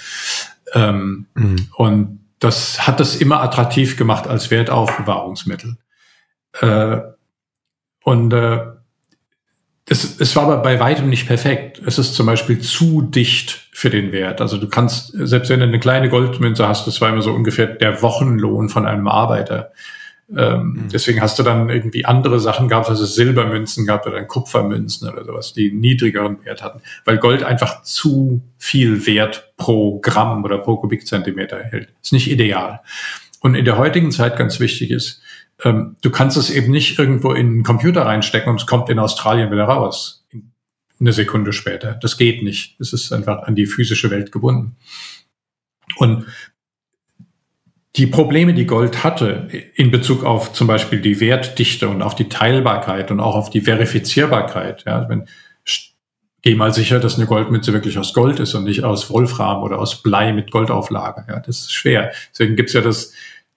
Ähm, 0.75 1.27
mhm. 1.35 1.69
Und 1.75 2.21
das 2.39 2.87
hat 2.87 3.01
das 3.01 3.17
immer 3.17 3.43
attraktiv 3.43 3.97
gemacht 3.97 4.27
als 4.27 4.51
Wertaufbewahrungsmittel. 4.51 5.77
Äh, 6.61 6.99
und 8.05 8.33
äh, 8.33 8.61
es, 9.89 10.21
es 10.21 10.37
war 10.37 10.45
aber 10.45 10.59
bei 10.59 10.81
weitem 10.81 11.09
nicht 11.09 11.27
perfekt. 11.27 11.81
Es 11.85 11.99
ist 11.99 12.15
zum 12.15 12.27
Beispiel 12.27 12.61
zu 12.61 13.03
dicht 13.03 13.69
für 13.73 13.89
den 13.89 14.13
Wert. 14.13 14.41
Also 14.41 14.59
du 14.59 14.69
kannst, 14.69 15.13
selbst 15.15 15.49
wenn 15.49 15.61
du 15.61 15.67
eine 15.67 15.81
kleine 15.81 16.09
Goldmünze 16.09 16.67
hast, 16.67 16.87
das 16.87 17.01
war 17.01 17.09
immer 17.09 17.23
so 17.23 17.33
ungefähr 17.33 17.67
der 17.67 18.03
Wochenlohn 18.03 18.69
von 18.69 18.87
einem 18.87 19.07
Arbeiter. 19.07 19.73
Ähm, 20.35 20.73
mhm. 20.73 20.89
Deswegen 20.93 21.21
hast 21.21 21.39
du 21.39 21.43
dann 21.43 21.69
irgendwie 21.69 22.05
andere 22.05 22.41
Sachen 22.41 22.69
gehabt, 22.69 22.89
also 22.89 23.05
Silbermünzen 23.05 23.87
gehabt 23.87 24.07
oder 24.07 24.25
Kupfermünzen 24.25 25.09
oder 25.09 25.25
sowas, 25.25 25.53
die 25.53 25.71
niedrigeren 25.73 26.45
Wert 26.45 26.63
hatten, 26.63 26.81
weil 27.05 27.19
Gold 27.19 27.45
einfach 27.45 27.83
zu 27.83 28.43
viel 28.59 29.07
Wert 29.07 29.53
pro 29.57 30.01
Gramm 30.01 30.43
oder 30.45 30.59
pro 30.59 30.77
Kubikzentimeter 30.77 31.57
erhält. 31.57 31.93
Ist 32.03 32.13
nicht 32.13 32.31
ideal. 32.31 32.81
Und 33.41 33.55
in 33.55 33.65
der 33.65 33.79
heutigen 33.79 34.11
Zeit 34.11 34.37
ganz 34.37 34.59
wichtig 34.59 34.91
ist, 34.91 35.23
ähm, 35.63 35.97
du 36.03 36.11
kannst 36.11 36.37
es 36.37 36.51
eben 36.51 36.73
nicht 36.73 36.99
irgendwo 36.99 37.33
in 37.33 37.47
einen 37.47 37.63
Computer 37.63 38.03
reinstecken 38.03 38.51
und 38.51 38.61
es 38.61 38.67
kommt 38.67 38.91
in 38.91 38.99
Australien 38.99 39.51
wieder 39.53 39.65
raus. 39.65 40.27
Eine 40.99 41.13
Sekunde 41.13 41.53
später. 41.53 41.93
Das 41.95 42.17
geht 42.17 42.43
nicht. 42.43 42.81
Das 42.81 42.93
ist 42.93 43.13
einfach 43.13 43.43
an 43.45 43.55
die 43.55 43.67
physische 43.67 44.11
Welt 44.11 44.33
gebunden. 44.33 44.77
Und 45.97 46.27
die 47.97 48.07
Probleme, 48.07 48.53
die 48.53 48.67
Gold 48.67 49.05
hatte 49.05 49.49
in 49.75 49.91
Bezug 49.91 50.25
auf 50.25 50.53
zum 50.53 50.67
Beispiel 50.67 51.01
die 51.01 51.21
Wertdichte 51.21 51.89
und 51.89 52.03
auf 52.03 52.15
die 52.15 52.29
Teilbarkeit 52.29 53.11
und 53.11 53.21
auch 53.21 53.35
auf 53.35 53.51
die 53.51 53.63
Verifizierbarkeit, 53.63 54.85
ja, 54.87 55.09
wenn, 55.09 55.27
geh 56.43 56.55
mal 56.55 56.73
sicher, 56.73 57.01
dass 57.01 57.17
eine 57.17 57.27
Goldmünze 57.27 57.73
wirklich 57.73 57.99
aus 57.99 58.13
Gold 58.13 58.39
ist 58.39 58.55
und 58.55 58.65
nicht 58.65 58.85
aus 58.85 59.11
Wolfram 59.11 59.63
oder 59.63 59.79
aus 59.79 60.03
Blei 60.03 60.33
mit 60.33 60.51
Goldauflage. 60.51 61.25
Ja, 61.29 61.41
das 61.41 61.61
ist 61.61 61.73
schwer. 61.73 62.13
Deswegen 62.31 62.55
gibt's 62.55 62.75
ja 62.75 62.83
das, 62.83 63.13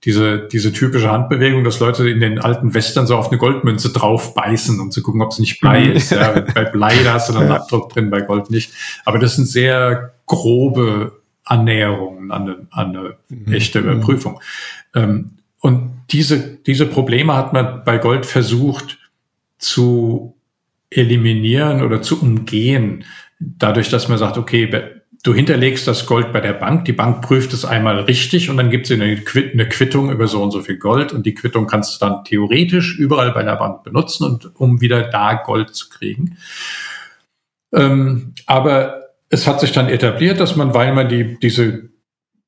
diese, 0.06 0.48
diese 0.48 0.72
typische 0.72 1.12
Handbewegung, 1.12 1.64
dass 1.66 1.80
Leute 1.82 2.10
in 2.10 2.22
den 2.22 2.40
alten 2.40 2.74
Western 2.74 3.06
so 3.06 3.18
auf 3.18 3.30
eine 3.30 3.38
Goldmünze 3.38 3.92
drauf 3.92 4.34
beißen, 4.34 4.80
um 4.80 4.90
zu 4.90 5.04
gucken, 5.04 5.22
ob 5.22 5.32
es 5.32 5.40
nicht 5.40 5.60
Blei 5.60 5.86
mhm. 5.86 5.92
ist. 5.92 6.12
Ja, 6.12 6.40
bei 6.56 6.64
Blei, 6.64 6.96
da 7.04 7.14
hast 7.14 7.30
du 7.30 7.34
dann 7.34 7.44
einen 7.44 7.52
Abdruck 7.52 7.90
drin, 7.90 8.10
bei 8.10 8.22
Gold 8.22 8.50
nicht. 8.50 8.72
Aber 9.06 9.20
das 9.20 9.36
sind 9.36 9.46
sehr 9.46 10.14
grobe 10.26 11.19
Annäherungen 11.50 12.32
an 12.32 12.42
eine, 12.44 12.68
an 12.72 12.96
eine 12.96 13.18
mhm. 13.30 13.54
echte 13.54 13.82
mhm. 13.82 13.90
Überprüfung. 13.90 14.40
Ähm, 14.96 15.32
und 15.60 15.92
diese, 16.12 16.58
diese 16.66 16.86
Probleme 16.86 17.36
hat 17.36 17.54
man 17.54 17.84
bei 17.84 17.98
Gold 17.98 18.26
versucht 18.26 18.98
zu 19.58 20.36
eliminieren 20.90 21.84
oder 21.84 22.02
zu 22.02 22.22
umgehen, 22.22 23.04
dadurch, 23.40 23.90
dass 23.90 24.08
man 24.08 24.18
sagt, 24.18 24.38
okay, 24.38 24.70
du 25.24 25.34
hinterlegst 25.34 25.88
das 25.88 26.06
Gold 26.06 26.32
bei 26.32 26.40
der 26.40 26.54
Bank, 26.54 26.86
die 26.86 26.94
Bank 26.94 27.22
prüft 27.22 27.54
es 27.54 27.66
einmal 27.66 28.00
richtig 28.02 28.50
und 28.50 28.58
dann 28.58 28.70
gibt 28.70 28.88
sie 28.88 28.94
eine, 28.94 29.18
Quittung 29.18 30.12
über 30.12 30.28
so 30.28 30.42
und 30.42 30.52
so 30.52 30.62
viel 30.62 30.78
Gold 30.78 31.12
und 31.12 31.26
die 31.26 31.34
Quittung 31.34 31.68
kannst 31.68 31.96
du 32.02 32.06
dann 32.06 32.24
theoretisch 32.24 32.98
überall 32.98 33.32
bei 33.32 33.44
der 33.44 33.58
Bank 33.58 33.84
benutzen 33.84 34.24
und 34.24 34.56
um 34.60 34.82
wieder 34.82 35.04
da 35.04 35.34
Gold 35.34 35.76
zu 35.76 35.90
kriegen. 35.90 36.38
Ähm, 37.74 38.34
aber 38.46 39.09
es 39.30 39.48
hat 39.48 39.60
sich 39.60 39.72
dann 39.72 39.90
etabliert, 39.90 40.40
dass 40.40 40.56
man, 40.56 40.74
weil 40.74 40.94
man 40.94 41.08
die, 41.08 41.40
diese 41.40 41.90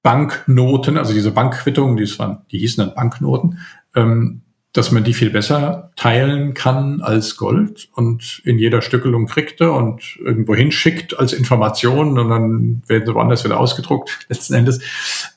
Banknoten, 0.04 0.98
also 0.98 1.14
diese 1.14 1.32
Bankquittungen, 1.32 1.96
die, 1.96 2.20
waren, 2.20 2.40
die 2.52 2.60
hießen 2.60 2.84
dann 2.84 2.96
Banknoten, 2.96 3.60
ähm, 3.96 4.42
dass 4.74 4.92
man 4.92 5.04
die 5.04 5.14
viel 5.14 5.30
besser 5.30 5.92
teilen 5.96 6.54
kann 6.54 7.02
als 7.02 7.36
Gold 7.36 7.90
und 7.94 8.42
in 8.46 8.58
jeder 8.58 8.82
Stückelung 8.82 9.28
kriegte 9.28 9.72
und 9.72 10.18
irgendwo 10.24 10.56
hinschickt 10.56 11.20
als 11.20 11.34
Information 11.34 12.18
und 12.18 12.30
dann 12.30 12.82
werden 12.88 13.06
sie 13.06 13.14
woanders 13.14 13.44
wieder 13.44 13.60
ausgedruckt, 13.60 14.26
letzten 14.30 14.54
Endes. 14.54 14.80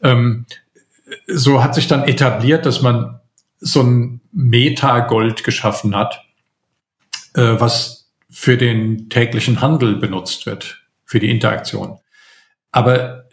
Ähm, 0.03 0.47
so 1.27 1.63
hat 1.63 1.75
sich 1.75 1.89
dann 1.89 2.05
etabliert, 2.05 2.65
dass 2.65 2.81
man 2.81 3.21
so 3.59 3.83
ein 3.83 4.21
Meta-Gold 4.33 5.45
geschaffen 5.45 5.95
hat, 5.95 6.25
äh, 7.35 7.57
was 7.59 8.13
für 8.31 8.57
den 8.57 9.11
täglichen 9.11 9.61
Handel 9.61 9.97
benutzt 9.97 10.47
wird 10.47 10.84
für 11.05 11.21
die 11.21 11.31
Interaktion. 11.31 11.99
Aber 12.73 13.25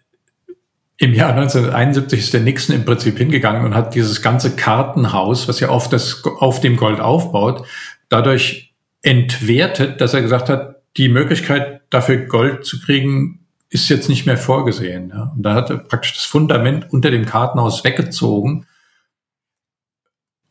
im 0.98 1.14
Jahr 1.14 1.34
1971 1.34 2.20
ist 2.20 2.34
der 2.34 2.42
Nixon 2.42 2.76
im 2.76 2.86
Prinzip 2.86 3.18
hingegangen 3.18 3.66
und 3.66 3.74
hat 3.74 3.96
dieses 3.96 4.22
ganze 4.22 4.56
Kartenhaus, 4.56 5.48
was 5.48 5.60
ja 5.60 5.70
auf, 5.70 5.90
das, 5.90 6.24
auf 6.24 6.60
dem 6.60 6.78
Gold 6.78 7.00
aufbaut, 7.00 7.66
dadurch 8.10 8.76
entwertet, 9.02 10.00
dass 10.00 10.14
er 10.14 10.22
gesagt 10.22 10.50
hat, 10.50 10.76
die 10.98 11.10
Möglichkeit 11.10 11.82
dafür 11.90 12.18
Gold 12.18 12.66
zu 12.66 12.80
kriegen, 12.80 13.48
ist 13.70 13.90
jetzt 13.90 14.10
nicht 14.10 14.26
mehr 14.26 14.38
vorgesehen. 14.38 15.10
Ja. 15.10 15.32
Und 15.36 15.44
da 15.44 15.56
hat 15.56 15.70
er 15.70 15.78
praktisch 15.78 16.14
das 16.14 16.26
Fundament 16.26 16.92
unter 16.92 17.10
dem 17.10 17.26
Kartenhaus 17.26 17.84
weggezogen 17.84 18.68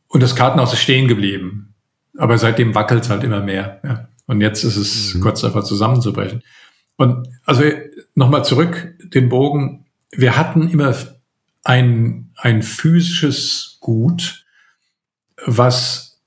und 0.07 0.21
das 0.21 0.35
Kartenhaus 0.35 0.73
ist 0.73 0.81
stehen 0.81 1.07
geblieben. 1.07 1.75
Aber 2.17 2.37
seitdem 2.37 2.75
wackelt 2.75 3.03
es 3.03 3.09
halt 3.09 3.23
immer 3.23 3.39
mehr. 3.39 3.79
Ja. 3.83 4.09
Und 4.27 4.41
jetzt 4.41 4.63
ist 4.63 4.75
es 4.75 5.13
mhm. 5.13 5.21
kurz 5.21 5.41
davor 5.41 5.63
zusammenzubrechen. 5.63 6.43
Und 6.97 7.27
also 7.45 7.63
nochmal 8.15 8.45
zurück, 8.45 8.95
den 9.03 9.29
Bogen. 9.29 9.85
Wir 10.11 10.37
hatten 10.37 10.69
immer 10.69 10.95
ein, 11.63 12.31
ein 12.35 12.61
physisches 12.63 13.77
Gut, 13.79 14.45
was 15.45 16.19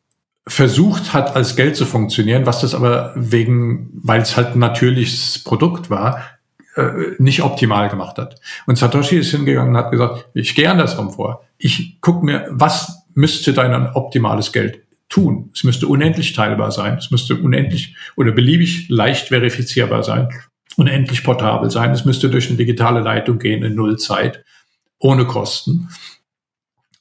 versucht 0.46 1.12
hat, 1.14 1.36
als 1.36 1.56
Geld 1.56 1.76
zu 1.76 1.86
funktionieren, 1.86 2.46
was 2.46 2.60
das 2.60 2.74
aber 2.74 3.12
wegen, 3.16 3.90
weil 3.94 4.20
es 4.20 4.36
halt 4.36 4.54
ein 4.54 4.58
natürliches 4.58 5.42
Produkt 5.42 5.88
war, 5.88 6.22
äh, 6.76 7.12
nicht 7.18 7.42
optimal 7.42 7.88
gemacht 7.88 8.18
hat. 8.18 8.40
Und 8.66 8.76
Satoshi 8.76 9.16
ist 9.16 9.30
hingegangen 9.30 9.74
und 9.74 9.82
hat 9.82 9.90
gesagt, 9.90 10.28
ich 10.34 10.54
gehe 10.54 10.70
andersrum 10.70 11.12
vor. 11.12 11.44
Ich 11.56 12.00
gucke 12.00 12.24
mir, 12.24 12.46
was 12.50 13.04
müsste 13.14 13.52
dein 13.52 13.86
optimales 13.94 14.52
Geld 14.52 14.82
tun? 15.08 15.50
Es 15.54 15.64
müsste 15.64 15.86
unendlich 15.86 16.32
teilbar 16.32 16.72
sein, 16.72 16.98
es 16.98 17.10
müsste 17.10 17.36
unendlich 17.36 17.96
oder 18.16 18.32
beliebig 18.32 18.88
leicht 18.88 19.28
verifizierbar 19.28 20.02
sein, 20.02 20.28
unendlich 20.76 21.24
portabel 21.24 21.70
sein, 21.70 21.92
es 21.92 22.04
müsste 22.04 22.30
durch 22.30 22.48
eine 22.48 22.56
digitale 22.56 23.00
Leitung 23.00 23.38
gehen 23.38 23.62
in 23.62 23.74
Nullzeit, 23.74 24.44
ohne 24.98 25.26
Kosten. 25.26 25.88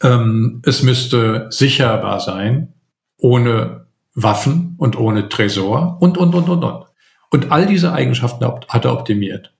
Ähm, 0.02 0.62
es 0.66 0.84
müsste 0.84 1.48
sicherbar 1.50 2.20
sein, 2.20 2.74
ohne 3.18 3.88
Waffen 4.16 4.76
und 4.78 4.98
ohne 4.98 5.30
Tresor 5.30 5.98
und, 6.02 6.18
und, 6.18 6.36
und, 6.36 6.50
und, 6.50 6.64
und. 6.64 6.86
Und 7.32 7.52
all 7.52 7.66
diese 7.66 7.94
Eigenschaften 7.94 8.46
hat 8.46 8.86
er 8.86 8.94
optimiert. 8.94 9.54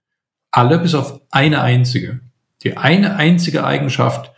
Alle 0.50 0.78
bis 0.78 0.94
auf 0.94 1.20
eine 1.30 1.60
einzige. 1.60 2.20
Die 2.62 2.76
eine 2.76 3.16
einzige 3.16 3.64
Eigenschaft, 3.64 4.30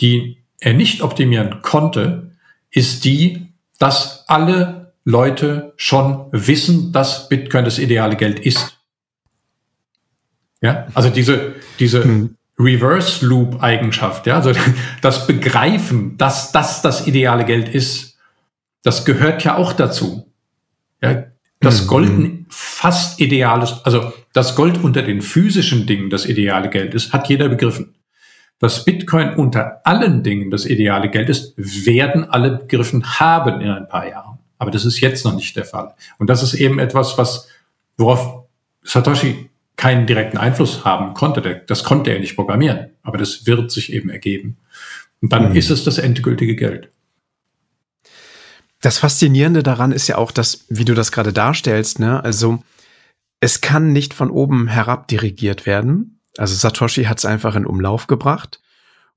die 0.00 0.38
er 0.60 0.74
nicht 0.74 1.02
optimieren 1.02 1.62
konnte, 1.62 2.32
ist 2.70 3.04
die, 3.04 3.52
dass 3.78 4.24
alle 4.28 4.92
Leute 5.04 5.72
schon 5.76 6.26
wissen, 6.32 6.92
dass 6.92 7.28
Bitcoin 7.28 7.64
das 7.64 7.78
ideale 7.78 8.16
Geld 8.16 8.40
ist. 8.40 8.77
Ja, 10.60 10.86
also 10.94 11.10
diese, 11.10 11.54
diese 11.78 12.04
hm. 12.04 12.36
Reverse 12.58 13.24
Loop 13.24 13.62
Eigenschaft, 13.62 14.26
ja, 14.26 14.36
also 14.36 14.52
das 15.02 15.26
Begreifen, 15.26 16.16
dass 16.18 16.52
das 16.52 16.82
das 16.82 17.06
ideale 17.06 17.44
Geld 17.44 17.68
ist, 17.68 18.16
das 18.82 19.04
gehört 19.04 19.44
ja 19.44 19.56
auch 19.56 19.72
dazu. 19.72 20.30
Ja, 21.02 21.24
das 21.60 21.82
hm. 21.82 21.86
Gold 21.86 22.08
hm. 22.08 22.46
fast 22.48 23.20
ideales, 23.20 23.84
also 23.84 24.12
das 24.32 24.56
Gold 24.56 24.78
unter 24.82 25.02
den 25.02 25.22
physischen 25.22 25.86
Dingen 25.86 26.10
das 26.10 26.26
ideale 26.26 26.70
Geld 26.70 26.94
ist, 26.94 27.12
hat 27.12 27.28
jeder 27.28 27.48
begriffen 27.48 27.94
dass 28.58 28.84
Bitcoin 28.84 29.34
unter 29.34 29.86
allen 29.86 30.22
Dingen 30.22 30.50
das 30.50 30.66
ideale 30.66 31.10
Geld 31.10 31.28
ist, 31.28 31.54
werden 31.56 32.28
alle 32.28 32.58
begriffen 32.58 33.18
haben 33.20 33.60
in 33.60 33.70
ein 33.70 33.88
paar 33.88 34.08
Jahren. 34.08 34.38
Aber 34.58 34.70
das 34.70 34.84
ist 34.84 35.00
jetzt 35.00 35.24
noch 35.24 35.34
nicht 35.34 35.56
der 35.56 35.64
Fall. 35.64 35.94
Und 36.18 36.28
das 36.28 36.42
ist 36.42 36.54
eben 36.54 36.78
etwas, 36.80 37.16
was, 37.16 37.48
worauf 37.96 38.44
Satoshi 38.82 39.48
keinen 39.78 40.06
direkten 40.06 40.36
Einfluss 40.36 40.84
haben 40.84 41.14
konnte. 41.14 41.62
Das 41.66 41.84
konnte 41.84 42.10
er 42.10 42.18
nicht 42.18 42.36
programmieren. 42.36 42.90
Aber 43.02 43.16
das 43.16 43.46
wird 43.46 43.70
sich 43.70 43.92
eben 43.92 44.10
ergeben. 44.10 44.58
Und 45.22 45.32
dann 45.32 45.50
mhm. 45.50 45.56
ist 45.56 45.70
es 45.70 45.84
das 45.84 45.96
endgültige 45.96 46.56
Geld. 46.56 46.90
Das 48.80 48.98
Faszinierende 48.98 49.62
daran 49.62 49.92
ist 49.92 50.08
ja 50.08 50.18
auch, 50.18 50.30
dass, 50.30 50.66
wie 50.68 50.84
du 50.84 50.94
das 50.94 51.10
gerade 51.10 51.32
darstellst, 51.32 51.98
ne, 51.98 52.22
also 52.22 52.62
es 53.40 53.60
kann 53.60 53.92
nicht 53.92 54.14
von 54.14 54.30
oben 54.30 54.68
herab 54.68 55.08
dirigiert 55.08 55.66
werden, 55.66 56.20
also 56.36 56.54
Satoshi 56.54 57.04
hat 57.04 57.18
es 57.18 57.24
einfach 57.24 57.56
in 57.56 57.66
Umlauf 57.66 58.06
gebracht 58.06 58.60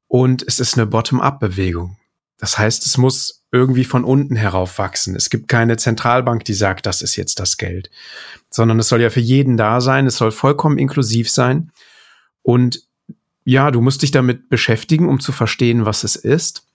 und 0.08 0.44
es 0.48 0.60
ist 0.60 0.78
eine 0.78 0.88
Bottom-up-Bewegung. 0.88 1.98
Das 2.40 2.58
heißt, 2.58 2.86
es 2.88 2.98
muss 2.98 3.41
irgendwie 3.52 3.84
von 3.84 4.06
unten 4.06 4.36
herauf 4.36 4.78
wachsen. 4.78 5.16
Es 5.16 5.30
gibt 5.30 5.48
keine 5.48 5.78
Zentralbank, 5.78 6.46
die 6.46 6.54
sagt, 6.54 6.86
das 6.86 7.02
ist 7.02 7.18
jetzt 7.18 7.40
das 7.40 7.58
Geld, 7.58 7.90
sondern 8.50 8.80
es 8.80 8.88
soll 8.88 9.02
ja 9.02 9.10
für 9.10 9.20
jeden 9.20 9.58
da 9.58 9.82
sein. 9.82 10.08
Es 10.08 10.18
soll 10.18 10.32
vollkommen 10.32 10.78
inklusiv 10.78 11.30
sein. 11.30 11.72
Und 12.42 12.82
ja, 13.44 13.72
du 13.72 13.82
musst 13.82 14.04
dich 14.04 14.12
damit 14.12 14.50
beschäftigen, 14.50 15.10
um 15.10 15.20
zu 15.20 15.32
verstehen, 15.32 15.86
was 15.86 16.04
es 16.04 16.16
ist. 16.16 16.68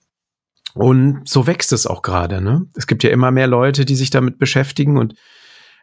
Und 0.73 1.27
so 1.27 1.47
wächst 1.47 1.73
es 1.73 1.87
auch 1.87 2.03
gerade. 2.03 2.41
Ne? 2.41 2.67
Es 2.75 2.85
gibt 2.85 3.03
ja 3.03 3.09
immer 3.09 3.31
mehr 3.31 3.47
Leute, 3.47 3.83
die 3.83 3.95
sich 3.95 4.11
damit 4.11 4.37
beschäftigen 4.37 4.97
und 4.97 5.15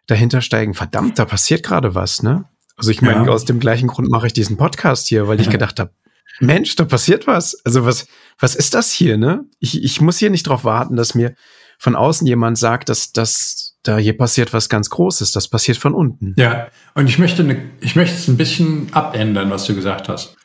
dahinter 0.06 0.40
steigen. 0.40 0.74
Verdammt, 0.74 1.18
da 1.18 1.24
passiert 1.24 1.64
gerade 1.64 1.96
was. 1.96 2.22
Ne? 2.22 2.44
Also 2.76 2.92
ich 2.92 3.02
meine, 3.02 3.26
ja. 3.26 3.32
aus 3.32 3.44
dem 3.44 3.58
gleichen 3.58 3.88
Grund 3.88 4.08
mache 4.10 4.28
ich 4.28 4.32
diesen 4.32 4.56
Podcast 4.56 5.08
hier, 5.08 5.26
weil 5.26 5.40
ich 5.40 5.50
gedacht 5.50 5.80
habe, 5.80 5.90
Mensch, 6.40 6.76
da 6.76 6.84
passiert 6.84 7.26
was. 7.26 7.54
Also 7.64 7.84
was, 7.84 8.06
was 8.38 8.54
ist 8.54 8.74
das 8.74 8.90
hier, 8.92 9.16
ne? 9.16 9.44
Ich, 9.58 9.82
ich 9.82 10.00
muss 10.00 10.18
hier 10.18 10.30
nicht 10.30 10.46
darauf 10.46 10.64
warten, 10.64 10.96
dass 10.96 11.14
mir 11.14 11.34
von 11.78 11.96
außen 11.96 12.26
jemand 12.26 12.58
sagt, 12.58 12.88
dass, 12.88 13.12
dass 13.12 13.76
da 13.82 13.98
hier 13.98 14.16
passiert 14.16 14.52
was 14.52 14.68
ganz 14.68 14.90
Großes. 14.90 15.32
Das 15.32 15.48
passiert 15.48 15.76
von 15.76 15.94
unten. 15.94 16.34
Ja, 16.38 16.68
und 16.94 17.08
ich 17.08 17.18
möchte, 17.18 17.44
ne, 17.44 17.70
ich 17.80 17.96
möchte 17.96 18.16
es 18.16 18.28
ein 18.28 18.36
bisschen 18.36 18.92
abändern, 18.92 19.50
was 19.50 19.66
du 19.66 19.74
gesagt 19.74 20.08
hast. 20.08 20.36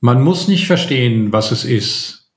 Man 0.00 0.22
muss 0.22 0.48
nicht 0.48 0.66
verstehen, 0.66 1.32
was 1.32 1.52
es 1.52 1.64
ist, 1.64 2.30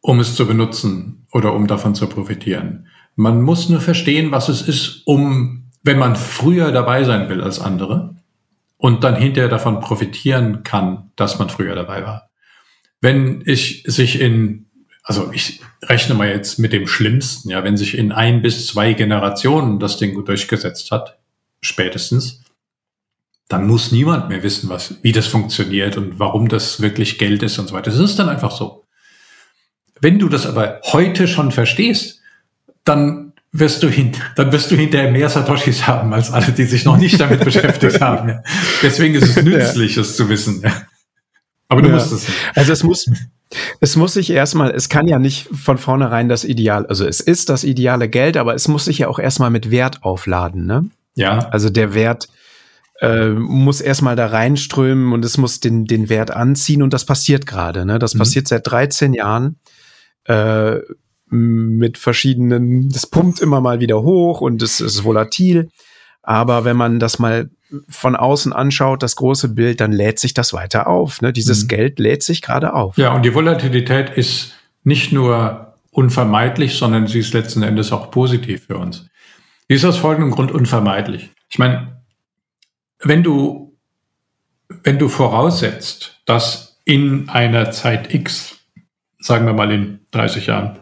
um 0.00 0.20
es 0.20 0.34
zu 0.34 0.46
benutzen 0.46 1.26
oder 1.32 1.52
um 1.52 1.66
davon 1.66 1.94
zu 1.94 2.06
profitieren. 2.06 2.86
Man 3.16 3.42
muss 3.42 3.68
nur 3.68 3.80
verstehen, 3.80 4.30
was 4.30 4.48
es 4.48 4.62
ist, 4.62 5.02
um 5.04 5.70
wenn 5.82 5.98
man 5.98 6.16
früher 6.16 6.72
dabei 6.72 7.04
sein 7.04 7.28
will 7.28 7.40
als 7.40 7.60
andere 7.60 8.16
und 8.76 9.04
dann 9.04 9.16
hinterher 9.16 9.48
davon 9.48 9.80
profitieren 9.80 10.62
kann, 10.62 11.12
dass 11.16 11.38
man 11.38 11.48
früher 11.48 11.74
dabei 11.74 12.04
war. 12.04 12.30
Wenn 13.00 13.42
ich 13.44 13.84
sich 13.86 14.20
in, 14.20 14.66
also 15.02 15.30
ich 15.32 15.60
rechne 15.82 16.14
mal 16.14 16.28
jetzt 16.28 16.58
mit 16.58 16.72
dem 16.72 16.86
Schlimmsten, 16.86 17.50
ja, 17.50 17.62
wenn 17.64 17.76
sich 17.76 17.96
in 17.96 18.12
ein 18.12 18.42
bis 18.42 18.66
zwei 18.66 18.92
Generationen 18.92 19.78
das 19.78 19.98
Ding 19.98 20.14
gut 20.14 20.28
durchgesetzt 20.28 20.90
hat, 20.90 21.18
spätestens, 21.60 22.42
dann 23.48 23.66
muss 23.66 23.92
niemand 23.92 24.28
mehr 24.28 24.42
wissen, 24.42 24.68
was, 24.68 24.94
wie 25.02 25.12
das 25.12 25.26
funktioniert 25.26 25.96
und 25.96 26.18
warum 26.18 26.48
das 26.48 26.80
wirklich 26.80 27.18
Geld 27.18 27.42
ist 27.42 27.58
und 27.58 27.68
so 27.68 27.74
weiter. 27.74 27.90
Das 27.90 28.00
ist 28.00 28.18
dann 28.18 28.28
einfach 28.28 28.50
so. 28.50 28.84
Wenn 30.00 30.18
du 30.18 30.28
das 30.28 30.46
aber 30.46 30.80
heute 30.84 31.28
schon 31.28 31.52
verstehst, 31.52 32.20
dann 32.84 33.32
wirst 33.52 33.82
du 33.82 33.88
hin, 33.88 34.12
dann 34.34 34.52
wirst 34.52 34.70
du 34.70 34.76
hinterher 34.76 35.10
mehr 35.10 35.28
Satoshis 35.28 35.86
haben 35.86 36.12
als 36.12 36.30
alle, 36.30 36.52
die 36.52 36.64
sich 36.64 36.84
noch 36.84 36.96
nicht 36.96 37.18
damit 37.20 37.40
beschäftigt 37.44 38.00
haben. 38.00 38.40
Deswegen 38.82 39.14
ist 39.14 39.36
es 39.36 39.42
nützlich, 39.42 39.96
ja. 39.96 40.02
es 40.02 40.16
zu 40.16 40.28
wissen. 40.28 40.62
Ja. 41.68 41.76
Aber 41.76 41.82
du 41.82 41.88
musst 41.88 42.12
es 42.12 42.28
nicht. 42.28 42.38
Also 42.54 42.72
es 42.72 42.82
muss, 42.82 43.06
es 43.80 43.96
muss 43.96 44.14
sich 44.14 44.30
erstmal, 44.30 44.70
es 44.70 44.88
kann 44.88 45.06
ja 45.08 45.18
nicht 45.18 45.48
von 45.48 45.78
vornherein 45.78 46.28
das 46.28 46.44
Ideal, 46.44 46.86
also 46.86 47.06
es 47.06 47.20
ist 47.20 47.48
das 47.48 47.64
ideale 47.64 48.08
Geld, 48.08 48.36
aber 48.36 48.54
es 48.54 48.68
muss 48.68 48.84
sich 48.84 48.98
ja 48.98 49.08
auch 49.08 49.18
erstmal 49.18 49.50
mit 49.50 49.70
Wert 49.70 50.02
aufladen, 50.02 50.66
ne? 50.66 50.88
Ja. 51.14 51.48
Also 51.48 51.70
der 51.70 51.94
Wert 51.94 52.28
äh, 53.00 53.30
muss 53.30 53.80
erstmal 53.80 54.16
da 54.16 54.26
reinströmen 54.26 55.12
und 55.12 55.24
es 55.24 55.38
muss 55.38 55.60
den, 55.60 55.86
den 55.86 56.08
Wert 56.08 56.30
anziehen 56.30 56.82
und 56.82 56.92
das 56.92 57.04
passiert 57.04 57.46
gerade, 57.46 57.84
ne? 57.84 57.98
Das 57.98 58.14
mhm. 58.14 58.18
passiert 58.18 58.48
seit 58.48 58.66
13 58.66 59.14
Jahren. 59.14 59.56
Äh, 60.24 60.80
mit 61.28 61.98
verschiedenen, 61.98 62.88
das 62.88 63.06
pumpt 63.06 63.40
immer 63.40 63.60
mal 63.60 63.80
wieder 63.80 64.02
hoch 64.02 64.40
und 64.40 64.62
es 64.62 64.80
ist 64.80 65.04
volatil. 65.04 65.70
Aber 66.26 66.64
wenn 66.64 66.76
man 66.76 66.98
das 66.98 67.20
mal 67.20 67.50
von 67.88 68.16
außen 68.16 68.52
anschaut, 68.52 69.02
das 69.02 69.14
große 69.14 69.48
Bild, 69.54 69.80
dann 69.80 69.92
lädt 69.92 70.18
sich 70.18 70.34
das 70.34 70.52
weiter 70.52 70.88
auf. 70.88 71.22
Ne? 71.22 71.32
Dieses 71.32 71.62
mhm. 71.64 71.68
Geld 71.68 71.98
lädt 72.00 72.24
sich 72.24 72.42
gerade 72.42 72.74
auf. 72.74 72.98
Ja, 72.98 73.14
und 73.14 73.24
die 73.24 73.32
Volatilität 73.32 74.10
ist 74.10 74.54
nicht 74.82 75.12
nur 75.12 75.74
unvermeidlich, 75.92 76.74
sondern 76.74 77.06
sie 77.06 77.20
ist 77.20 77.32
letzten 77.32 77.62
Endes 77.62 77.92
auch 77.92 78.10
positiv 78.10 78.66
für 78.66 78.76
uns. 78.76 79.06
Die 79.70 79.74
ist 79.74 79.84
aus 79.84 79.96
folgendem 79.96 80.32
Grund 80.32 80.50
unvermeidlich. 80.50 81.30
Ich 81.48 81.58
meine, 81.58 82.02
wenn 82.98 83.22
du, 83.22 83.76
wenn 84.82 84.98
du 84.98 85.08
voraussetzt, 85.08 86.20
dass 86.26 86.80
in 86.84 87.28
einer 87.28 87.70
Zeit 87.70 88.12
X, 88.12 88.58
sagen 89.20 89.46
wir 89.46 89.52
mal 89.52 89.70
in 89.70 90.00
30 90.10 90.46
Jahren, 90.46 90.78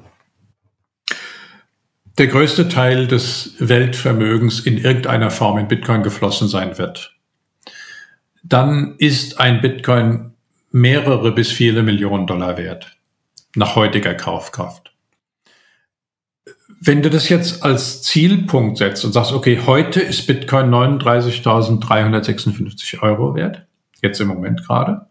der 2.18 2.26
größte 2.28 2.68
Teil 2.68 3.06
des 3.06 3.54
Weltvermögens 3.58 4.60
in 4.60 4.78
irgendeiner 4.78 5.30
Form 5.30 5.58
in 5.58 5.68
Bitcoin 5.68 6.02
geflossen 6.02 6.48
sein 6.48 6.78
wird, 6.78 7.14
dann 8.42 8.94
ist 8.98 9.40
ein 9.40 9.60
Bitcoin 9.60 10.32
mehrere 10.70 11.32
bis 11.32 11.50
viele 11.50 11.82
Millionen 11.82 12.26
Dollar 12.26 12.56
wert 12.56 12.96
nach 13.56 13.76
heutiger 13.76 14.14
Kaufkraft. 14.14 14.92
Wenn 16.80 17.02
du 17.02 17.08
das 17.08 17.28
jetzt 17.28 17.62
als 17.62 18.02
Zielpunkt 18.02 18.78
setzt 18.78 19.04
und 19.04 19.12
sagst, 19.12 19.32
okay, 19.32 19.60
heute 19.64 20.00
ist 20.00 20.26
Bitcoin 20.26 20.70
39.356 20.70 23.00
Euro 23.00 23.34
wert, 23.34 23.66
jetzt 24.02 24.20
im 24.20 24.28
Moment 24.28 24.66
gerade, 24.66 25.06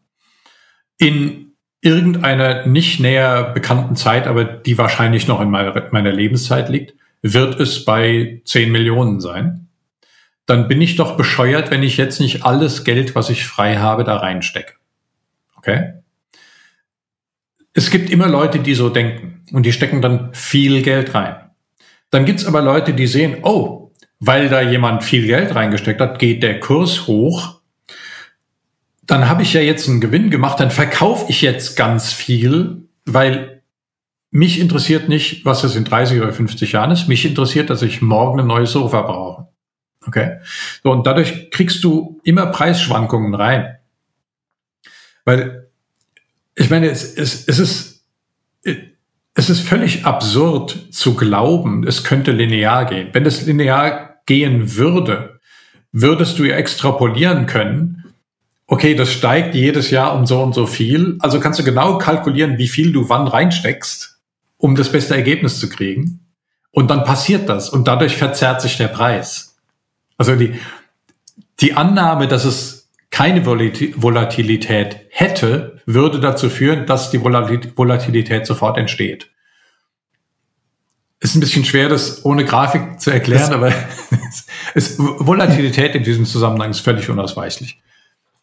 in 0.97 1.42
irgendeiner 1.83 2.65
nicht 2.65 2.99
näher 2.99 3.51
bekannten 3.53 3.95
Zeit, 3.95 4.27
aber 4.27 4.43
die 4.43 4.77
wahrscheinlich 4.77 5.27
noch 5.27 5.41
in 5.41 5.49
meiner, 5.49 5.89
meiner 5.91 6.11
Lebenszeit 6.11 6.69
liegt, 6.69 6.95
wird 7.21 7.59
es 7.59 7.85
bei 7.85 8.41
10 8.45 8.71
Millionen 8.71 9.19
sein. 9.19 9.67
Dann 10.45 10.67
bin 10.67 10.81
ich 10.81 10.95
doch 10.95 11.15
bescheuert, 11.15 11.71
wenn 11.71 11.83
ich 11.83 11.97
jetzt 11.97 12.19
nicht 12.19 12.43
alles 12.43 12.83
Geld, 12.83 13.15
was 13.15 13.29
ich 13.29 13.45
frei 13.45 13.77
habe, 13.77 14.03
da 14.03 14.17
reinstecke. 14.17 14.73
Okay? 15.55 15.93
es 17.73 17.89
gibt 17.89 18.09
immer 18.09 18.27
Leute, 18.27 18.59
die 18.59 18.75
so 18.75 18.89
denken 18.89 19.41
und 19.51 19.65
die 19.65 19.73
stecken 19.73 20.01
dann 20.01 20.33
viel 20.33 20.81
Geld 20.81 21.13
rein. 21.15 21.35
Dann 22.11 22.25
gibt's 22.25 22.45
aber 22.45 22.61
Leute, 22.61 22.93
die 22.93 23.07
sehen, 23.07 23.37
oh, 23.41 23.91
weil 24.19 24.47
da 24.47 24.61
jemand 24.61 25.03
viel 25.03 25.25
Geld 25.25 25.55
reingesteckt 25.55 25.99
hat, 25.99 26.19
geht 26.19 26.43
der 26.43 26.59
Kurs 26.59 27.07
hoch. 27.07 27.59
Dann 29.05 29.27
habe 29.27 29.43
ich 29.43 29.53
ja 29.53 29.61
jetzt 29.61 29.89
einen 29.89 30.01
Gewinn 30.01 30.29
gemacht, 30.29 30.59
dann 30.59 30.71
verkaufe 30.71 31.25
ich 31.29 31.41
jetzt 31.41 31.75
ganz 31.75 32.13
viel, 32.13 32.87
weil 33.05 33.61
mich 34.31 34.59
interessiert 34.59 35.09
nicht, 35.09 35.45
was 35.45 35.63
es 35.63 35.75
in 35.75 35.85
30 35.85 36.21
oder 36.21 36.33
50 36.33 36.71
Jahren 36.71 36.91
ist. 36.91 37.07
Mich 37.07 37.25
interessiert, 37.25 37.69
dass 37.69 37.81
ich 37.81 38.01
morgen 38.01 38.39
ein 38.39 38.47
neues 38.47 38.71
Sofa 38.71 39.01
brauche. 39.01 39.47
Okay. 40.07 40.39
So, 40.83 40.91
und 40.91 41.05
dadurch 41.05 41.51
kriegst 41.51 41.83
du 41.83 42.19
immer 42.23 42.47
Preisschwankungen 42.47 43.35
rein. 43.35 43.77
Weil, 45.25 45.67
ich 46.55 46.69
meine, 46.69 46.89
es, 46.89 47.13
es, 47.13 47.47
es 47.47 47.59
ist, 47.59 48.05
es 49.35 49.49
ist 49.49 49.61
völlig 49.61 50.05
absurd 50.05 50.87
zu 50.91 51.15
glauben, 51.15 51.85
es 51.85 52.03
könnte 52.03 52.31
linear 52.31 52.85
gehen. 52.85 53.09
Wenn 53.13 53.25
es 53.25 53.45
linear 53.45 54.21
gehen 54.25 54.75
würde, 54.75 55.39
würdest 55.91 56.39
du 56.39 56.43
ja 56.43 56.55
extrapolieren 56.55 57.45
können. 57.45 58.02
Okay, 58.73 58.95
das 58.95 59.13
steigt 59.13 59.53
jedes 59.53 59.91
Jahr 59.91 60.15
um 60.15 60.25
so 60.25 60.41
und 60.41 60.55
so 60.55 60.65
viel. 60.65 61.17
Also 61.19 61.39
kannst 61.39 61.59
du 61.59 61.63
genau 61.63 61.99
kalkulieren, 61.99 62.57
wie 62.57 62.67
viel 62.67 62.91
du 62.91 63.07
wann 63.07 63.27
reinsteckst, 63.27 64.19
um 64.57 64.75
das 64.75 64.91
beste 64.91 65.13
Ergebnis 65.13 65.59
zu 65.59 65.69
kriegen. 65.69 66.25
Und 66.71 66.89
dann 66.89 67.03
passiert 67.03 67.47
das 67.47 67.69
und 67.69 67.87
dadurch 67.87 68.17
verzerrt 68.17 68.63
sich 68.63 68.75
der 68.77 68.87
Preis. 68.87 69.57
Also 70.17 70.35
die, 70.35 70.55
die 71.61 71.73
Annahme, 71.75 72.27
dass 72.27 72.45
es 72.45 72.89
keine 73.11 73.45
Volatilität 73.45 75.01
hätte, 75.09 75.79
würde 75.85 76.19
dazu 76.19 76.49
führen, 76.49 76.87
dass 76.87 77.11
die 77.11 77.21
Volatilität 77.23 78.47
sofort 78.47 78.79
entsteht. 78.79 79.29
Ist 81.19 81.35
ein 81.35 81.41
bisschen 81.41 81.63
schwer, 81.63 81.89
das 81.89 82.25
ohne 82.25 82.43
Grafik 82.43 82.99
zu 82.99 83.11
erklären, 83.11 83.51
das 84.73 84.97
aber 84.97 85.19
Volatilität 85.27 85.93
in 85.93 86.03
diesem 86.03 86.25
Zusammenhang 86.25 86.71
ist 86.71 86.79
völlig 86.79 87.07
unausweichlich. 87.07 87.79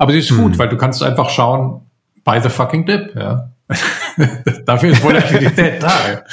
Aber 0.00 0.12
sie 0.12 0.18
ist 0.20 0.30
gut, 0.30 0.52
hm. 0.52 0.58
weil 0.58 0.70
du 0.70 0.78
kannst 0.78 1.02
einfach 1.02 1.28
schauen, 1.28 1.82
by 2.24 2.40
the 2.42 2.48
fucking 2.48 2.86
dip, 2.86 3.14
ja. 3.14 3.52
Dafür 4.64 4.92
ist 4.92 5.02
Volatilität 5.02 5.82
da. 5.82 6.24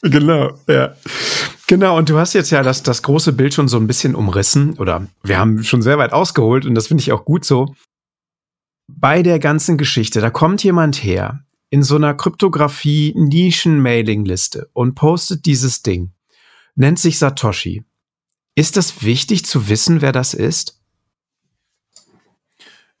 Genau, 0.00 0.52
ja. 0.66 0.94
Genau, 1.66 1.98
und 1.98 2.08
du 2.08 2.16
hast 2.16 2.32
jetzt 2.32 2.48
ja 2.48 2.62
das, 2.62 2.82
das 2.82 3.02
große 3.02 3.34
Bild 3.34 3.52
schon 3.52 3.68
so 3.68 3.76
ein 3.76 3.86
bisschen 3.86 4.14
umrissen, 4.14 4.72
oder 4.78 5.06
wir 5.22 5.38
haben 5.38 5.62
schon 5.64 5.82
sehr 5.82 5.98
weit 5.98 6.14
ausgeholt 6.14 6.64
und 6.64 6.74
das 6.74 6.86
finde 6.86 7.02
ich 7.02 7.12
auch 7.12 7.26
gut 7.26 7.44
so. 7.44 7.74
Bei 8.86 9.22
der 9.22 9.38
ganzen 9.38 9.76
Geschichte, 9.76 10.22
da 10.22 10.30
kommt 10.30 10.64
jemand 10.64 11.04
her 11.04 11.44
in 11.68 11.82
so 11.82 11.96
einer 11.96 12.14
Kryptographie-Nischen-Mailing-Liste 12.14 14.70
und 14.72 14.94
postet 14.94 15.44
dieses 15.44 15.82
Ding, 15.82 16.12
nennt 16.74 16.98
sich 16.98 17.18
Satoshi. 17.18 17.84
Ist 18.54 18.78
das 18.78 19.02
wichtig 19.02 19.44
zu 19.44 19.68
wissen, 19.68 20.00
wer 20.00 20.12
das 20.12 20.32
ist? 20.32 20.77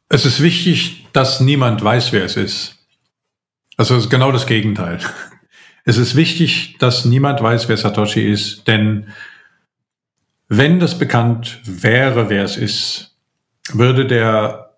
Es 0.08 0.24
ist 0.24 0.42
wichtig, 0.42 1.06
dass 1.12 1.40
niemand 1.40 1.82
weiß, 1.82 2.12
wer 2.12 2.24
es 2.24 2.36
ist. 2.36 2.76
Also 3.76 3.94
es 3.94 4.04
ist 4.04 4.10
genau 4.10 4.32
das 4.32 4.46
Gegenteil. 4.46 4.98
Es 5.84 5.96
ist 5.96 6.16
wichtig, 6.16 6.76
dass 6.80 7.06
niemand 7.06 7.42
weiß, 7.42 7.70
wer 7.70 7.78
Satoshi 7.78 8.20
ist, 8.20 8.68
denn 8.68 9.06
wenn 10.46 10.80
das 10.80 10.98
bekannt 10.98 11.62
wäre, 11.64 12.28
wer 12.28 12.44
es 12.44 12.58
ist, 12.58 13.16
würde 13.72 14.06
der 14.06 14.76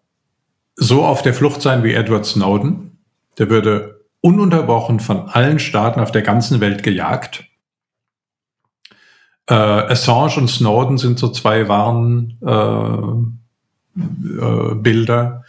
so 0.77 1.05
auf 1.05 1.23
der 1.23 1.35
Flucht 1.35 1.63
sein 1.63 1.83
wie 1.83 1.95
Edward 1.95 2.27
Snowden. 2.27 2.99
Der 3.39 3.51
würde 3.51 4.07
ununterbrochen 4.21 5.01
von 5.01 5.29
allen 5.29 5.59
Staaten 5.59 6.01
auf 6.01 6.13
der 6.13 6.23
ganzen 6.23 6.61
Welt 6.61 6.83
gejagt. 6.85 7.45
Äh, 9.49 9.55
Assange 9.55 10.37
und 10.37 10.49
Snowden 10.49 10.97
sind 10.97 11.19
so 11.19 11.31
zwei 11.31 11.69
wahren 11.69 12.39
äh, 12.41 13.40
äh, 13.97 14.75
Bilder. 14.75 15.45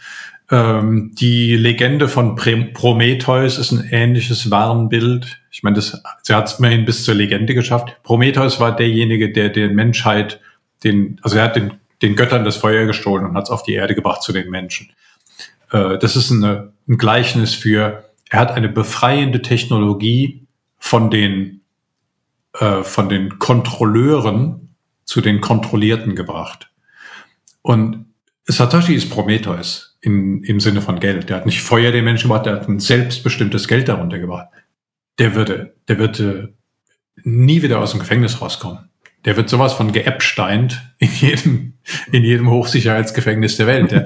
Ähm, 0.50 1.12
die 1.14 1.56
Legende 1.56 2.08
von 2.08 2.36
Prometheus 2.36 3.58
ist 3.58 3.72
ein 3.72 3.88
ähnliches 3.90 4.50
Warnbild. 4.50 5.40
Ich 5.50 5.62
meine, 5.62 5.76
das, 5.76 6.02
sie 6.22 6.34
hat 6.34 6.48
es 6.48 6.58
immerhin 6.58 6.84
bis 6.84 7.04
zur 7.04 7.14
Legende 7.14 7.54
geschafft. 7.54 7.96
Prometheus 8.02 8.60
war 8.60 8.76
derjenige, 8.76 9.32
der 9.32 9.48
der 9.48 9.70
Menschheit, 9.70 10.40
den, 10.84 11.18
also 11.22 11.38
er 11.38 11.44
hat 11.44 11.56
den, 11.56 11.74
den 12.02 12.16
Göttern 12.16 12.44
das 12.44 12.56
Feuer 12.56 12.84
gestohlen 12.84 13.24
und 13.24 13.34
hat 13.34 13.44
es 13.44 13.50
auf 13.50 13.62
die 13.62 13.74
Erde 13.74 13.94
gebracht 13.94 14.22
zu 14.22 14.32
den 14.32 14.50
Menschen. 14.50 14.90
Äh, 15.70 15.98
das 15.98 16.16
ist 16.16 16.30
eine, 16.30 16.72
ein 16.88 16.98
Gleichnis 16.98 17.54
für, 17.54 18.04
er 18.28 18.38
hat 18.38 18.52
eine 18.52 18.68
befreiende 18.68 19.40
Technologie 19.40 20.46
von 20.78 21.10
den, 21.10 21.62
äh, 22.58 22.82
von 22.82 23.08
den 23.08 23.38
Kontrolleuren 23.38 24.74
zu 25.04 25.20
den 25.20 25.40
Kontrollierten 25.40 26.14
gebracht. 26.14 26.70
Und 27.62 28.11
Satoshi 28.46 28.94
ist 28.94 29.10
Prometheus 29.10 29.96
in, 30.00 30.42
im 30.42 30.60
Sinne 30.60 30.82
von 30.82 31.00
Geld. 31.00 31.28
Der 31.28 31.36
hat 31.36 31.46
nicht 31.46 31.62
Feuer 31.62 31.92
den 31.92 32.04
Menschen 32.04 32.28
gebracht, 32.28 32.46
der 32.46 32.54
hat 32.54 32.68
ein 32.68 32.80
selbstbestimmtes 32.80 33.68
Geld 33.68 33.88
darunter 33.88 34.18
gebracht. 34.18 34.48
Der 35.18 35.34
würde, 35.34 35.74
der 35.88 35.98
wird 35.98 36.20
äh, 36.20 36.48
nie 37.22 37.62
wieder 37.62 37.80
aus 37.80 37.92
dem 37.92 38.00
Gefängnis 38.00 38.40
rauskommen. 38.40 38.90
Der 39.24 39.36
wird 39.36 39.48
sowas 39.48 39.72
von 39.72 39.92
geäppsteint 39.92 40.82
in 40.98 41.10
jedem, 41.20 41.74
in 42.10 42.24
jedem 42.24 42.50
Hochsicherheitsgefängnis 42.50 43.56
der 43.56 43.66
Welt. 43.68 43.92
Ja. 43.92 44.04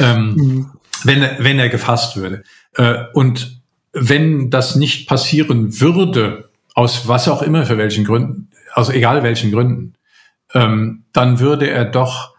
ähm, 0.00 0.34
mhm. 0.34 0.70
wenn, 1.04 1.22
er, 1.22 1.36
wenn 1.38 1.58
er 1.58 1.70
gefasst 1.70 2.16
würde. 2.16 2.42
Äh, 2.74 3.04
und 3.14 3.62
wenn 3.92 4.50
das 4.50 4.76
nicht 4.76 5.08
passieren 5.08 5.80
würde, 5.80 6.50
aus 6.74 7.08
was 7.08 7.28
auch 7.28 7.42
immer 7.42 7.64
für 7.64 7.78
welchen 7.78 8.04
Gründen, 8.04 8.50
aus 8.74 8.90
egal 8.90 9.22
welchen 9.22 9.50
Gründen, 9.50 9.94
ähm, 10.54 11.04
dann 11.12 11.40
würde 11.40 11.68
er 11.70 11.84
doch 11.84 12.34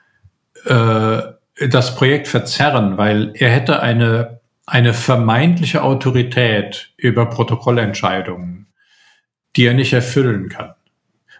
äh, 0.66 1.68
das 1.68 1.96
Projekt 1.96 2.28
verzerren, 2.28 2.98
weil 2.98 3.32
er 3.36 3.50
hätte 3.50 3.82
eine, 3.82 4.42
eine 4.66 4.94
vermeintliche 4.94 5.84
Autorität 5.84 6.94
über 6.98 7.28
Protokollentscheidungen, 7.28 8.68
die 9.56 9.66
er 9.66 9.74
nicht 9.74 9.94
erfüllen 9.94 10.50
kann. 10.50 10.74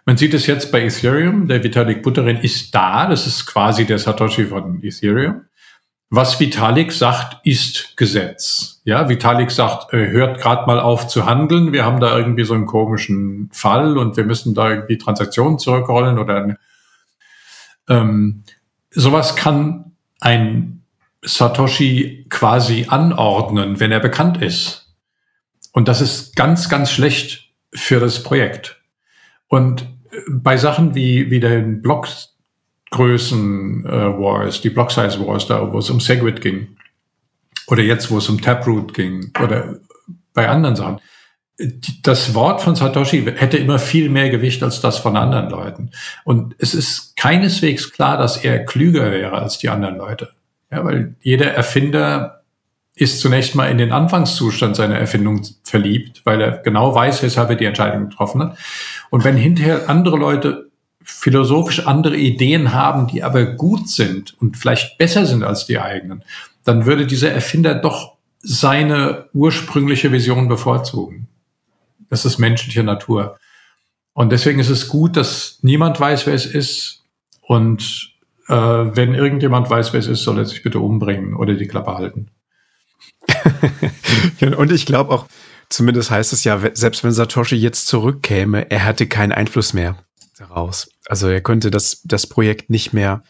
Man 0.04 0.16
sieht 0.16 0.34
es 0.34 0.46
jetzt 0.46 0.72
bei 0.72 0.82
Ethereum. 0.82 1.46
Der 1.46 1.62
Vitalik 1.62 2.02
Buterin 2.02 2.38
ist 2.38 2.74
da. 2.74 3.06
Das 3.06 3.26
ist 3.26 3.46
quasi 3.46 3.84
der 3.84 3.98
Satoshi 3.98 4.46
von 4.46 4.82
Ethereum. 4.82 5.42
Was 6.10 6.38
Vitalik 6.38 6.92
sagt, 6.92 7.38
ist 7.46 7.96
Gesetz. 7.96 8.82
Ja, 8.84 9.08
Vitalik 9.08 9.50
sagt, 9.50 9.94
äh, 9.94 10.10
hört 10.10 10.40
gerade 10.40 10.66
mal 10.66 10.78
auf 10.78 11.08
zu 11.08 11.24
handeln. 11.24 11.72
Wir 11.72 11.86
haben 11.86 12.00
da 12.00 12.18
irgendwie 12.18 12.44
so 12.44 12.52
einen 12.52 12.66
komischen 12.66 13.48
Fall 13.52 13.96
und 13.96 14.16
wir 14.16 14.24
müssen 14.24 14.54
da 14.54 14.68
irgendwie 14.68 14.98
Transaktionen 14.98 15.58
zurückrollen 15.58 16.18
oder 16.18 16.56
ähm, 17.88 18.44
sowas 18.94 19.36
kann 19.36 19.92
ein 20.20 20.82
Satoshi 21.22 22.26
quasi 22.28 22.86
anordnen, 22.88 23.80
wenn 23.80 23.92
er 23.92 24.00
bekannt 24.00 24.42
ist. 24.42 24.94
Und 25.72 25.88
das 25.88 26.00
ist 26.00 26.36
ganz, 26.36 26.68
ganz 26.68 26.90
schlecht 26.90 27.50
für 27.72 28.00
das 28.00 28.22
Projekt. 28.22 28.82
Und 29.48 29.86
bei 30.28 30.56
Sachen 30.56 30.94
wie, 30.94 31.30
wie 31.30 31.40
den 31.40 31.80
Blockgrößen 31.80 33.86
äh, 33.86 34.18
Wars, 34.18 34.60
die 34.60 34.70
Block 34.70 34.90
Size 34.90 35.24
Wars, 35.26 35.46
da 35.46 35.72
wo 35.72 35.78
es 35.78 35.90
um 35.90 36.00
Segwit 36.00 36.40
ging, 36.40 36.76
oder 37.68 37.82
jetzt, 37.82 38.10
wo 38.10 38.18
es 38.18 38.28
um 38.28 38.40
Taproot 38.40 38.92
ging, 38.92 39.32
oder 39.42 39.78
bei 40.34 40.48
anderen 40.48 40.76
Sachen, 40.76 41.00
das 42.02 42.34
Wort 42.34 42.60
von 42.60 42.74
Satoshi 42.74 43.24
hätte 43.36 43.56
immer 43.56 43.78
viel 43.78 44.08
mehr 44.08 44.30
Gewicht 44.30 44.62
als 44.62 44.80
das 44.80 44.98
von 44.98 45.16
anderen 45.16 45.50
Leuten. 45.50 45.90
Und 46.24 46.54
es 46.58 46.74
ist 46.74 47.16
keineswegs 47.16 47.92
klar, 47.92 48.16
dass 48.16 48.36
er 48.36 48.64
klüger 48.64 49.12
wäre 49.12 49.38
als 49.38 49.58
die 49.58 49.68
anderen 49.68 49.96
Leute. 49.96 50.30
Ja, 50.70 50.84
weil 50.84 51.14
jeder 51.20 51.52
Erfinder 51.52 52.42
ist 52.94 53.20
zunächst 53.20 53.54
mal 53.54 53.70
in 53.70 53.78
den 53.78 53.92
Anfangszustand 53.92 54.76
seiner 54.76 54.98
Erfindung 54.98 55.42
verliebt, 55.62 56.22
weil 56.24 56.40
er 56.40 56.58
genau 56.58 56.94
weiß, 56.94 57.22
weshalb 57.22 57.50
er 57.50 57.56
die 57.56 57.64
Entscheidung 57.64 58.08
getroffen 58.08 58.42
hat. 58.42 58.58
Und 59.10 59.24
wenn 59.24 59.36
hinterher 59.36 59.88
andere 59.88 60.16
Leute 60.16 60.70
philosophisch 61.04 61.86
andere 61.86 62.16
Ideen 62.16 62.72
haben, 62.72 63.06
die 63.06 63.22
aber 63.22 63.44
gut 63.44 63.88
sind 63.88 64.36
und 64.40 64.56
vielleicht 64.56 64.98
besser 64.98 65.26
sind 65.26 65.42
als 65.42 65.66
die 65.66 65.78
eigenen, 65.78 66.22
dann 66.64 66.86
würde 66.86 67.06
dieser 67.06 67.32
Erfinder 67.32 67.74
doch 67.74 68.16
seine 68.40 69.26
ursprüngliche 69.32 70.12
Vision 70.12 70.48
bevorzugen. 70.48 71.28
Das 72.12 72.26
ist 72.26 72.36
menschliche 72.36 72.82
Natur. 72.82 73.38
Und 74.12 74.32
deswegen 74.32 74.58
ist 74.58 74.68
es 74.68 74.88
gut, 74.88 75.16
dass 75.16 75.60
niemand 75.62 75.98
weiß, 75.98 76.26
wer 76.26 76.34
es 76.34 76.44
ist. 76.44 77.04
Und 77.40 78.12
äh, 78.48 78.54
wenn 78.54 79.14
irgendjemand 79.14 79.70
weiß, 79.70 79.94
wer 79.94 80.00
es 80.00 80.08
ist, 80.08 80.22
soll 80.22 80.36
er 80.36 80.44
sich 80.44 80.62
bitte 80.62 80.78
umbringen 80.78 81.34
oder 81.34 81.54
die 81.54 81.66
Klappe 81.66 81.94
halten. 81.94 82.30
und 84.58 84.72
ich 84.72 84.84
glaube 84.84 85.10
auch, 85.10 85.26
zumindest 85.70 86.10
heißt 86.10 86.34
es 86.34 86.44
ja, 86.44 86.60
selbst 86.74 87.02
wenn 87.02 87.12
Satoshi 87.12 87.56
jetzt 87.56 87.86
zurückkäme, 87.86 88.70
er 88.70 88.84
hatte 88.84 89.06
keinen 89.06 89.32
Einfluss 89.32 89.72
mehr 89.72 89.96
daraus. 90.36 90.90
Also 91.06 91.28
er 91.28 91.40
könnte 91.40 91.70
das, 91.70 92.02
das 92.04 92.26
Projekt 92.26 92.68
nicht 92.68 92.92
mehr 92.92 93.22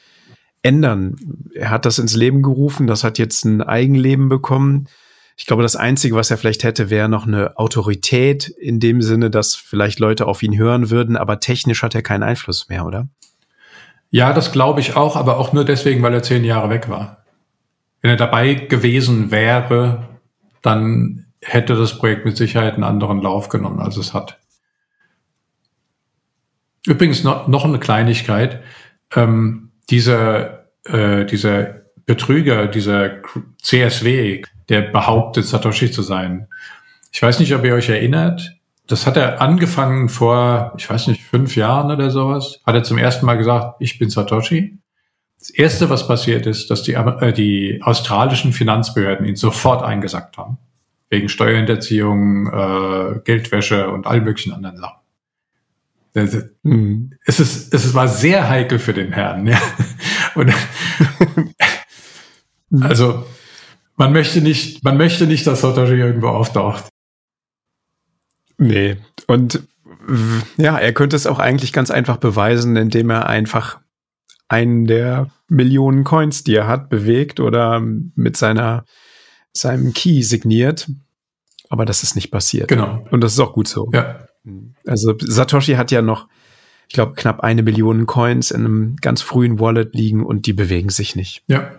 ändern. 0.62 1.14
Er 1.54 1.70
hat 1.70 1.84
das 1.84 2.00
ins 2.00 2.16
Leben 2.16 2.42
gerufen, 2.42 2.88
das 2.88 3.04
hat 3.04 3.20
jetzt 3.20 3.44
ein 3.44 3.62
Eigenleben 3.62 4.28
bekommen. 4.28 4.88
Ich 5.36 5.46
glaube, 5.46 5.62
das 5.62 5.76
Einzige, 5.76 6.14
was 6.14 6.30
er 6.30 6.38
vielleicht 6.38 6.64
hätte, 6.64 6.90
wäre 6.90 7.08
noch 7.08 7.26
eine 7.26 7.58
Autorität 7.58 8.48
in 8.48 8.80
dem 8.80 9.02
Sinne, 9.02 9.30
dass 9.30 9.54
vielleicht 9.54 9.98
Leute 9.98 10.26
auf 10.26 10.42
ihn 10.42 10.56
hören 10.56 10.90
würden, 10.90 11.16
aber 11.16 11.40
technisch 11.40 11.82
hat 11.82 11.94
er 11.94 12.02
keinen 12.02 12.22
Einfluss 12.22 12.68
mehr, 12.68 12.84
oder? 12.84 13.08
Ja, 14.10 14.32
das 14.32 14.52
glaube 14.52 14.80
ich 14.80 14.94
auch, 14.94 15.16
aber 15.16 15.38
auch 15.38 15.52
nur 15.52 15.64
deswegen, 15.64 16.02
weil 16.02 16.12
er 16.12 16.22
zehn 16.22 16.44
Jahre 16.44 16.68
weg 16.68 16.88
war. 16.90 17.24
Wenn 18.02 18.10
er 18.10 18.16
dabei 18.16 18.54
gewesen 18.54 19.30
wäre, 19.30 20.08
dann 20.60 21.26
hätte 21.40 21.74
das 21.74 21.98
Projekt 21.98 22.24
mit 22.24 22.36
Sicherheit 22.36 22.74
einen 22.74 22.84
anderen 22.84 23.22
Lauf 23.22 23.48
genommen, 23.48 23.80
als 23.80 23.96
es 23.96 24.12
hat. 24.12 24.38
Übrigens 26.86 27.24
noch, 27.24 27.64
eine 27.64 27.78
Kleinigkeit. 27.78 28.62
Ähm, 29.14 29.70
dieser, 29.88 30.66
äh, 30.84 31.24
dieser 31.24 31.82
Betrüger, 32.06 32.66
dieser 32.66 33.22
CSW, 33.60 34.42
der 34.72 34.82
behauptet, 34.82 35.46
Satoshi 35.46 35.90
zu 35.90 36.02
sein. 36.02 36.48
Ich 37.12 37.22
weiß 37.22 37.38
nicht, 37.38 37.54
ob 37.54 37.64
ihr 37.64 37.74
euch 37.74 37.90
erinnert. 37.90 38.56
Das 38.86 39.06
hat 39.06 39.16
er 39.16 39.40
angefangen 39.40 40.08
vor, 40.08 40.72
ich 40.76 40.88
weiß 40.88 41.06
nicht, 41.08 41.22
fünf 41.22 41.54
Jahren 41.54 41.90
oder 41.92 42.10
sowas. 42.10 42.60
Hat 42.66 42.74
er 42.74 42.82
zum 42.82 42.98
ersten 42.98 43.26
Mal 43.26 43.36
gesagt, 43.36 43.76
ich 43.80 43.98
bin 43.98 44.10
Satoshi. 44.10 44.78
Das 45.38 45.50
erste, 45.50 45.90
was 45.90 46.08
passiert 46.08 46.46
ist, 46.46 46.70
dass 46.70 46.82
die, 46.82 46.94
äh, 46.94 47.32
die 47.32 47.80
australischen 47.82 48.52
Finanzbehörden 48.52 49.26
ihn 49.26 49.36
sofort 49.36 49.82
eingesackt 49.82 50.38
haben. 50.38 50.58
Wegen 51.10 51.28
Steuerhinterziehung, 51.28 52.46
äh, 52.46 53.20
Geldwäsche 53.24 53.90
und 53.90 54.06
all 54.06 54.22
möglichen 54.22 54.52
anderen 54.52 54.78
Sachen. 54.78 55.02
Mhm. 56.62 57.12
Es, 57.24 57.40
ist, 57.40 57.74
es 57.74 57.94
war 57.94 58.08
sehr 58.08 58.48
heikel 58.48 58.78
für 58.78 58.94
den 58.94 59.12
Herrn. 59.12 59.46
Ja. 59.46 59.60
Und 60.34 60.52
also 62.82 63.26
man 63.96 64.12
möchte 64.12 64.40
nicht, 64.40 64.82
man 64.84 64.96
möchte 64.96 65.26
nicht, 65.26 65.46
dass 65.46 65.60
Satoshi 65.60 65.94
irgendwo 65.94 66.28
auftaucht. 66.28 66.88
Nee. 68.58 68.96
Und 69.26 69.62
ja, 70.56 70.78
er 70.78 70.92
könnte 70.92 71.16
es 71.16 71.26
auch 71.26 71.38
eigentlich 71.38 71.72
ganz 71.72 71.90
einfach 71.90 72.16
beweisen, 72.16 72.76
indem 72.76 73.10
er 73.10 73.28
einfach 73.28 73.80
einen 74.48 74.86
der 74.86 75.30
Millionen 75.48 76.04
Coins, 76.04 76.44
die 76.44 76.54
er 76.54 76.66
hat, 76.66 76.88
bewegt 76.90 77.40
oder 77.40 77.80
mit 77.80 78.36
seiner, 78.36 78.84
seinem 79.52 79.92
Key 79.92 80.22
signiert. 80.22 80.90
Aber 81.68 81.84
das 81.84 82.02
ist 82.02 82.14
nicht 82.14 82.30
passiert. 82.30 82.68
Genau. 82.68 83.06
Und 83.10 83.22
das 83.22 83.32
ist 83.32 83.40
auch 83.40 83.52
gut 83.52 83.68
so. 83.68 83.90
Ja. 83.92 84.26
Also 84.86 85.14
Satoshi 85.18 85.74
hat 85.74 85.90
ja 85.90 86.02
noch, 86.02 86.28
ich 86.88 86.94
glaube, 86.94 87.14
knapp 87.14 87.40
eine 87.40 87.62
Million 87.62 88.06
Coins 88.06 88.50
in 88.50 88.64
einem 88.64 88.96
ganz 88.96 89.22
frühen 89.22 89.58
Wallet 89.58 89.94
liegen 89.94 90.24
und 90.24 90.46
die 90.46 90.52
bewegen 90.52 90.90
sich 90.90 91.16
nicht. 91.16 91.44
Ja. 91.46 91.70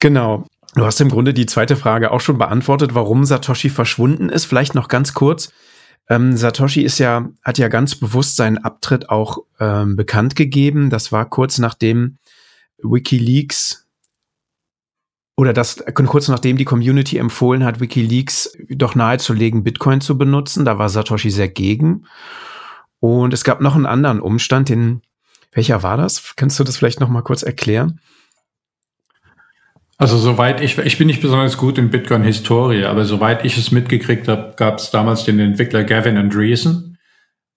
Genau. 0.00 0.46
Du 0.74 0.84
hast 0.84 1.00
im 1.00 1.08
Grunde 1.08 1.34
die 1.34 1.46
zweite 1.46 1.76
Frage 1.76 2.10
auch 2.10 2.20
schon 2.20 2.38
beantwortet, 2.38 2.94
warum 2.94 3.24
Satoshi 3.24 3.70
verschwunden 3.70 4.28
ist. 4.28 4.44
Vielleicht 4.44 4.74
noch 4.74 4.88
ganz 4.88 5.14
kurz. 5.14 5.52
Ähm, 6.08 6.36
Satoshi 6.36 6.82
ist 6.82 6.98
ja, 6.98 7.28
hat 7.42 7.58
ja 7.58 7.68
ganz 7.68 7.94
bewusst 7.96 8.36
seinen 8.36 8.58
Abtritt 8.58 9.10
auch 9.10 9.38
ähm, 9.58 9.96
bekannt 9.96 10.36
gegeben. 10.36 10.90
Das 10.90 11.12
war 11.12 11.28
kurz 11.28 11.58
nachdem 11.58 12.18
WikiLeaks 12.82 13.86
oder 15.36 15.52
das 15.52 15.82
kurz 15.94 16.28
nachdem 16.28 16.56
die 16.56 16.64
Community 16.64 17.16
empfohlen 17.16 17.64
hat, 17.64 17.80
WikiLeaks 17.80 18.52
doch 18.68 18.94
nahezulegen, 18.94 19.64
Bitcoin 19.64 20.00
zu 20.00 20.18
benutzen. 20.18 20.64
Da 20.64 20.78
war 20.78 20.88
Satoshi 20.88 21.30
sehr 21.30 21.48
gegen. 21.48 22.04
Und 23.00 23.32
es 23.32 23.42
gab 23.42 23.60
noch 23.60 23.74
einen 23.74 23.86
anderen 23.86 24.20
Umstand, 24.20 24.68
den, 24.68 25.00
welcher 25.52 25.82
war 25.82 25.96
das? 25.96 26.34
Kannst 26.36 26.60
du 26.60 26.64
das 26.64 26.76
vielleicht 26.76 27.00
noch 27.00 27.08
mal 27.08 27.22
kurz 27.22 27.42
erklären? 27.42 28.00
Also 30.00 30.16
soweit 30.16 30.62
ich, 30.62 30.78
ich 30.78 30.96
bin 30.96 31.08
nicht 31.08 31.20
besonders 31.20 31.58
gut 31.58 31.76
in 31.76 31.90
Bitcoin-Historie, 31.90 32.86
aber 32.86 33.04
soweit 33.04 33.44
ich 33.44 33.58
es 33.58 33.70
mitgekriegt 33.70 34.28
habe, 34.28 34.54
gab 34.56 34.78
es 34.78 34.90
damals 34.90 35.26
den 35.26 35.38
Entwickler 35.38 35.84
Gavin 35.84 36.16
Andreessen 36.16 36.96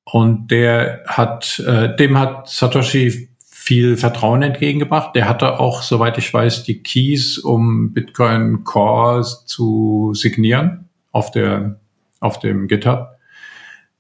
und 0.04 0.52
der 0.52 1.06
hat, 1.08 1.60
äh, 1.66 1.96
dem 1.96 2.20
hat 2.20 2.50
Satoshi 2.50 3.30
viel 3.50 3.96
Vertrauen 3.96 4.42
entgegengebracht. 4.42 5.16
Der 5.16 5.30
hatte 5.30 5.58
auch, 5.62 5.84
soweit 5.84 6.18
ich 6.18 6.34
weiß, 6.34 6.66
die 6.66 6.84
Keys, 6.84 7.38
um 7.38 7.94
Bitcoin 7.94 8.66
Core 8.66 9.24
zu 9.46 10.12
signieren 10.14 10.90
auf 11.14 11.32
der, 11.32 11.80
auf 12.20 12.40
dem 12.40 12.68
GitHub 12.68 13.08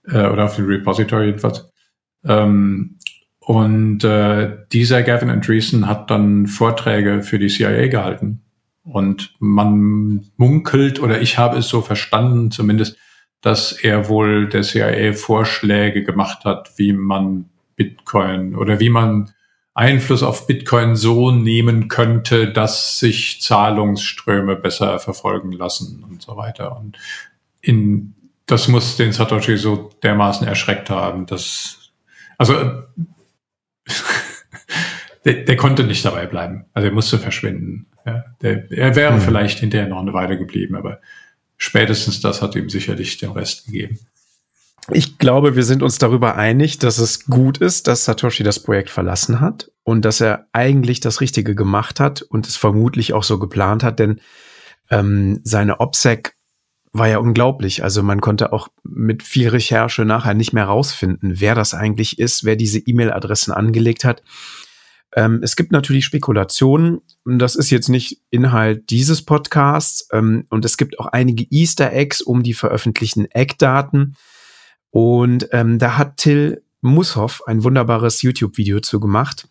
äh, 0.06 0.28
oder 0.28 0.44
auf 0.44 0.58
dem 0.58 0.66
Repository 0.66 1.28
jedenfalls. 1.28 1.72
Ähm, 2.26 2.98
und 3.46 4.06
äh, 4.06 4.58
dieser 4.72 5.04
Gavin 5.04 5.30
Andreessen 5.30 5.88
hat 5.88 6.10
dann 6.10 6.48
Vorträge 6.48 7.22
für 7.24 7.40
die 7.40 7.50
CIA 7.50 7.88
gehalten. 7.88 8.42
Und 8.86 9.36
man 9.40 10.26
munkelt, 10.38 11.02
oder 11.02 11.22
ich 11.22 11.38
habe 11.38 11.58
es 11.58 11.68
so 11.68 11.82
verstanden 11.82 12.52
zumindest, 12.52 12.98
dass 13.42 13.74
er 13.74 14.08
wohl 14.08 14.48
der 14.48 14.62
CIA 14.62 15.14
Vorschläge 15.14 16.04
gemacht 16.04 16.46
hat, 16.46 16.72
wie 16.78 16.94
man 16.94 17.50
Bitcoin 17.76 18.56
oder 18.56 18.80
wie 18.80 18.90
man 18.90 19.32
Einfluss 19.74 20.24
auf 20.24 20.48
Bitcoin 20.48 20.96
so 20.96 21.32
nehmen 21.32 21.90
könnte, 21.90 22.52
dass 22.52 23.00
sich 23.00 23.42
Zahlungsströme 23.42 24.56
besser 24.56 25.00
verfolgen 25.00 25.52
lassen 25.52 26.06
und 26.10 26.22
so 26.22 26.38
weiter. 26.38 26.78
Und 26.78 26.98
in, 27.60 28.14
das 28.46 28.70
muss 28.70 28.96
den 28.96 29.12
Satoshi 29.12 29.58
so 29.58 29.90
dermaßen 30.02 30.48
erschreckt 30.48 30.90
haben, 30.90 31.26
dass, 31.26 31.92
also 32.38 32.84
der, 35.26 35.34
der, 35.46 35.58
konnte 35.58 35.84
nicht 35.84 36.04
dabei 36.06 36.26
bleiben. 36.26 36.66
Also 36.74 36.88
er 36.88 36.94
musste 36.94 37.20
verschwinden. 37.20 37.88
Ja, 38.06 38.26
der, 38.42 38.72
er 38.72 38.96
wäre 38.96 39.14
mhm. 39.14 39.22
vielleicht 39.22 39.60
hinterher 39.60 39.88
noch 39.88 40.02
eine 40.02 40.14
Weile 40.14 40.38
geblieben, 40.38 40.76
aber 40.76 41.00
spätestens 41.58 42.22
das 42.22 42.42
hat 42.42 42.56
ihm 42.56 42.70
sicherlich 42.70 43.18
den 43.18 43.32
Rest 43.32 43.66
gegeben. 43.66 44.00
Ich 44.92 45.18
glaube, 45.18 45.56
wir 45.56 45.64
sind 45.64 45.82
uns 45.82 45.98
darüber 45.98 46.36
einig, 46.36 46.78
dass 46.78 46.98
es 46.98 47.26
gut 47.26 47.60
ist, 47.60 47.88
dass 47.88 48.04
Satoshi 48.04 48.44
das 48.44 48.60
Projekt 48.60 48.90
verlassen 48.90 49.40
hat 49.40 49.72
und 49.84 50.04
dass 50.04 50.20
er 50.20 50.48
eigentlich 50.52 51.00
das 51.00 51.22
Richtige 51.22 51.56
gemacht 51.56 52.02
hat 52.02 52.22
und 52.22 52.48
es 52.48 52.58
vermutlich 52.58 53.14
auch 53.14 53.24
so 53.24 53.40
geplant 53.40 53.82
hat, 53.84 54.00
denn 54.00 54.20
ähm, 54.90 55.40
seine 55.44 55.80
OPSEC 55.80 56.36
war 56.94 57.08
ja 57.08 57.18
unglaublich. 57.18 57.84
Also 57.84 58.04
man 58.04 58.22
konnte 58.22 58.54
auch 58.54 58.70
mit 58.84 59.24
viel 59.24 59.50
Recherche 59.50 60.06
nachher 60.06 60.36
nicht 60.36 60.54
mehr 60.54 60.66
rausfinden, 60.66 61.40
wer 61.40 61.56
das 61.56 61.74
eigentlich 61.74 62.20
ist, 62.20 62.44
wer 62.44 62.56
diese 62.56 62.80
E-Mail-Adressen 62.80 63.52
angelegt 63.52 64.06
hat. 64.06 64.22
Ähm, 65.16 65.40
es 65.44 65.56
gibt 65.56 65.72
natürlich 65.72 66.06
Spekulationen. 66.06 67.02
Das 67.26 67.56
ist 67.56 67.72
jetzt 67.72 67.90
nicht 67.90 68.22
Inhalt 68.30 68.92
dieses 68.92 69.24
Podcasts. 69.24 70.08
Ähm, 70.12 70.46
und 70.50 70.66
es 70.66 70.78
gibt 70.78 71.00
auch 71.00 71.08
einige 71.08 71.46
Easter 71.50 71.92
Eggs 71.92 72.22
um 72.22 72.44
die 72.44 72.54
veröffentlichten 72.54 73.26
Eckdaten. 73.32 74.16
Und 74.92 75.48
ähm, 75.52 75.80
da 75.80 75.98
hat 75.98 76.18
Till 76.18 76.64
Mushoff 76.82 77.42
ein 77.48 77.64
wunderbares 77.64 78.22
YouTube-Video 78.22 78.82
zu 78.82 79.00
gemacht. 79.00 79.48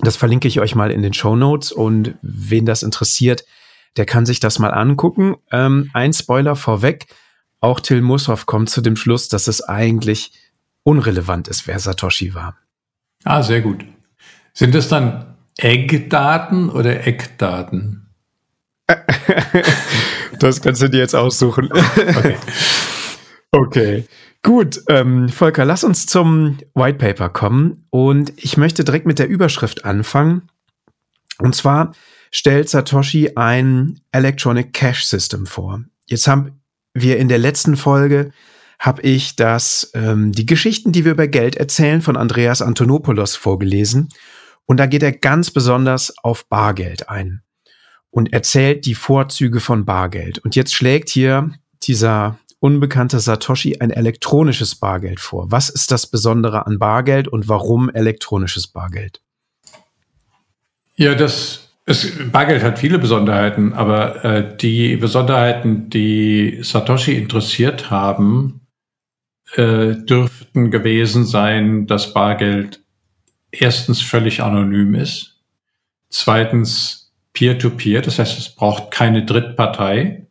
Das 0.00 0.16
verlinke 0.16 0.48
ich 0.48 0.58
euch 0.58 0.74
mal 0.74 0.90
in 0.90 1.02
den 1.02 1.14
Show 1.14 1.36
Notes. 1.36 1.70
Und 1.70 2.16
wen 2.22 2.66
das 2.66 2.82
interessiert, 2.82 3.44
der 3.96 4.06
kann 4.06 4.26
sich 4.26 4.40
das 4.40 4.58
mal 4.58 4.70
angucken. 4.70 5.36
Ähm, 5.50 5.90
ein 5.92 6.12
Spoiler 6.12 6.56
vorweg. 6.56 7.06
Auch 7.60 7.80
Till 7.80 8.00
Mushoff 8.00 8.46
kommt 8.46 8.70
zu 8.70 8.80
dem 8.80 8.96
Schluss, 8.96 9.28
dass 9.28 9.48
es 9.48 9.62
eigentlich 9.62 10.32
unrelevant 10.84 11.48
ist, 11.48 11.66
wer 11.66 11.78
Satoshi 11.78 12.34
war. 12.34 12.56
Ah, 13.24 13.42
sehr 13.42 13.60
gut. 13.60 13.84
Sind 14.52 14.74
es 14.74 14.88
dann 14.88 15.36
Eggdaten 15.56 16.70
oder 16.70 17.06
Eckdaten? 17.06 18.08
das 20.38 20.62
kannst 20.62 20.82
du 20.82 20.88
dir 20.88 21.00
jetzt 21.00 21.14
aussuchen. 21.14 21.68
Okay. 21.72 22.36
okay. 23.50 24.04
Gut, 24.42 24.82
ähm, 24.88 25.28
Volker, 25.28 25.64
lass 25.64 25.84
uns 25.84 26.06
zum 26.06 26.58
White 26.74 26.98
Paper 26.98 27.28
kommen. 27.28 27.86
Und 27.90 28.32
ich 28.36 28.56
möchte 28.56 28.84
direkt 28.84 29.06
mit 29.06 29.18
der 29.18 29.28
Überschrift 29.28 29.84
anfangen. 29.84 30.48
Und 31.38 31.54
zwar 31.54 31.92
stellt 32.30 32.68
Satoshi 32.68 33.32
ein 33.36 34.00
Electronic 34.12 34.72
Cash 34.72 35.04
System 35.04 35.46
vor. 35.46 35.82
Jetzt 36.06 36.26
haben 36.26 36.60
wir 36.94 37.18
in 37.18 37.28
der 37.28 37.38
letzten 37.38 37.76
Folge 37.76 38.32
habe 38.78 39.02
ich 39.02 39.34
das 39.34 39.90
ähm, 39.94 40.32
die 40.32 40.46
Geschichten, 40.46 40.92
die 40.92 41.04
wir 41.04 41.12
über 41.12 41.26
Geld 41.26 41.56
erzählen, 41.56 42.00
von 42.00 42.16
Andreas 42.16 42.62
Antonopoulos 42.62 43.34
vorgelesen. 43.34 44.08
Und 44.66 44.76
da 44.76 44.86
geht 44.86 45.02
er 45.02 45.12
ganz 45.12 45.50
besonders 45.50 46.14
auf 46.22 46.48
Bargeld 46.48 47.08
ein 47.08 47.42
und 48.10 48.32
erzählt 48.32 48.86
die 48.86 48.94
Vorzüge 48.94 49.60
von 49.60 49.84
Bargeld. 49.84 50.38
Und 50.38 50.54
jetzt 50.54 50.74
schlägt 50.74 51.08
hier 51.08 51.50
dieser 51.82 52.38
unbekannte 52.60 53.20
Satoshi 53.20 53.78
ein 53.78 53.90
elektronisches 53.90 54.74
Bargeld 54.74 55.20
vor. 55.20 55.50
Was 55.50 55.70
ist 55.70 55.90
das 55.90 56.06
Besondere 56.06 56.66
an 56.66 56.78
Bargeld 56.78 57.28
und 57.28 57.48
warum 57.48 57.88
elektronisches 57.88 58.66
Bargeld? 58.66 59.22
Ja, 60.96 61.14
das 61.14 61.67
es, 61.88 62.12
Bargeld 62.30 62.62
hat 62.62 62.78
viele 62.78 62.98
Besonderheiten, 62.98 63.72
aber 63.72 64.22
äh, 64.22 64.56
die 64.58 64.96
Besonderheiten, 64.96 65.88
die 65.88 66.58
Satoshi 66.60 67.16
interessiert 67.16 67.90
haben, 67.90 68.60
äh, 69.54 69.94
dürften 69.94 70.70
gewesen 70.70 71.24
sein, 71.24 71.86
dass 71.86 72.12
Bargeld 72.12 72.82
erstens 73.50 74.02
völlig 74.02 74.42
anonym 74.42 74.94
ist, 74.94 75.40
zweitens 76.10 77.14
peer-to-peer, 77.32 78.00
-peer, 78.00 78.04
das 78.04 78.18
heißt, 78.18 78.38
es 78.38 78.54
braucht 78.54 78.90
keine 78.90 79.24
Drittpartei. 79.24 80.26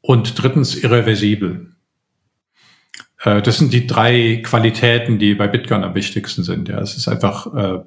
Und 0.00 0.40
drittens 0.40 0.76
irreversibel. 0.76 1.72
Äh, 3.22 3.42
das 3.42 3.58
sind 3.58 3.72
die 3.72 3.86
drei 3.86 4.40
Qualitäten, 4.44 5.18
die 5.18 5.34
bei 5.34 5.46
Bitcoin 5.48 5.84
am 5.84 5.94
wichtigsten 5.94 6.42
sind. 6.42 6.68
Ja, 6.68 6.80
es 6.80 6.96
ist 6.96 7.08
einfach, 7.08 7.52
äh, 7.54 7.84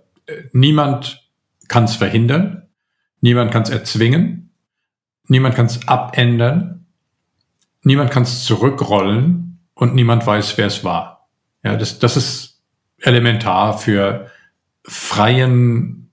niemand 0.52 1.29
kann 1.70 1.86
es 1.86 1.96
verhindern, 1.96 2.68
niemand 3.22 3.52
kann 3.52 3.64
es 3.64 3.70
erzwingen, 3.70 4.52
niemand 5.28 5.56
kann 5.56 5.68
es 5.68 5.88
abändern, 5.88 6.86
niemand 7.84 8.12
kann 8.12 8.24
es 8.24 8.44
zurückrollen 8.44 9.60
und 9.74 9.96
niemand 9.96 10.28
weiß, 10.28 10.58
wer 10.58 10.68
es 10.68 10.84
war. 10.84 11.30
Ja, 11.64 11.78
das, 11.78 12.00
das 12.00 12.18
ist 12.18 12.62
elementar 13.02 13.78
für 13.78 14.30
freien 14.84 16.12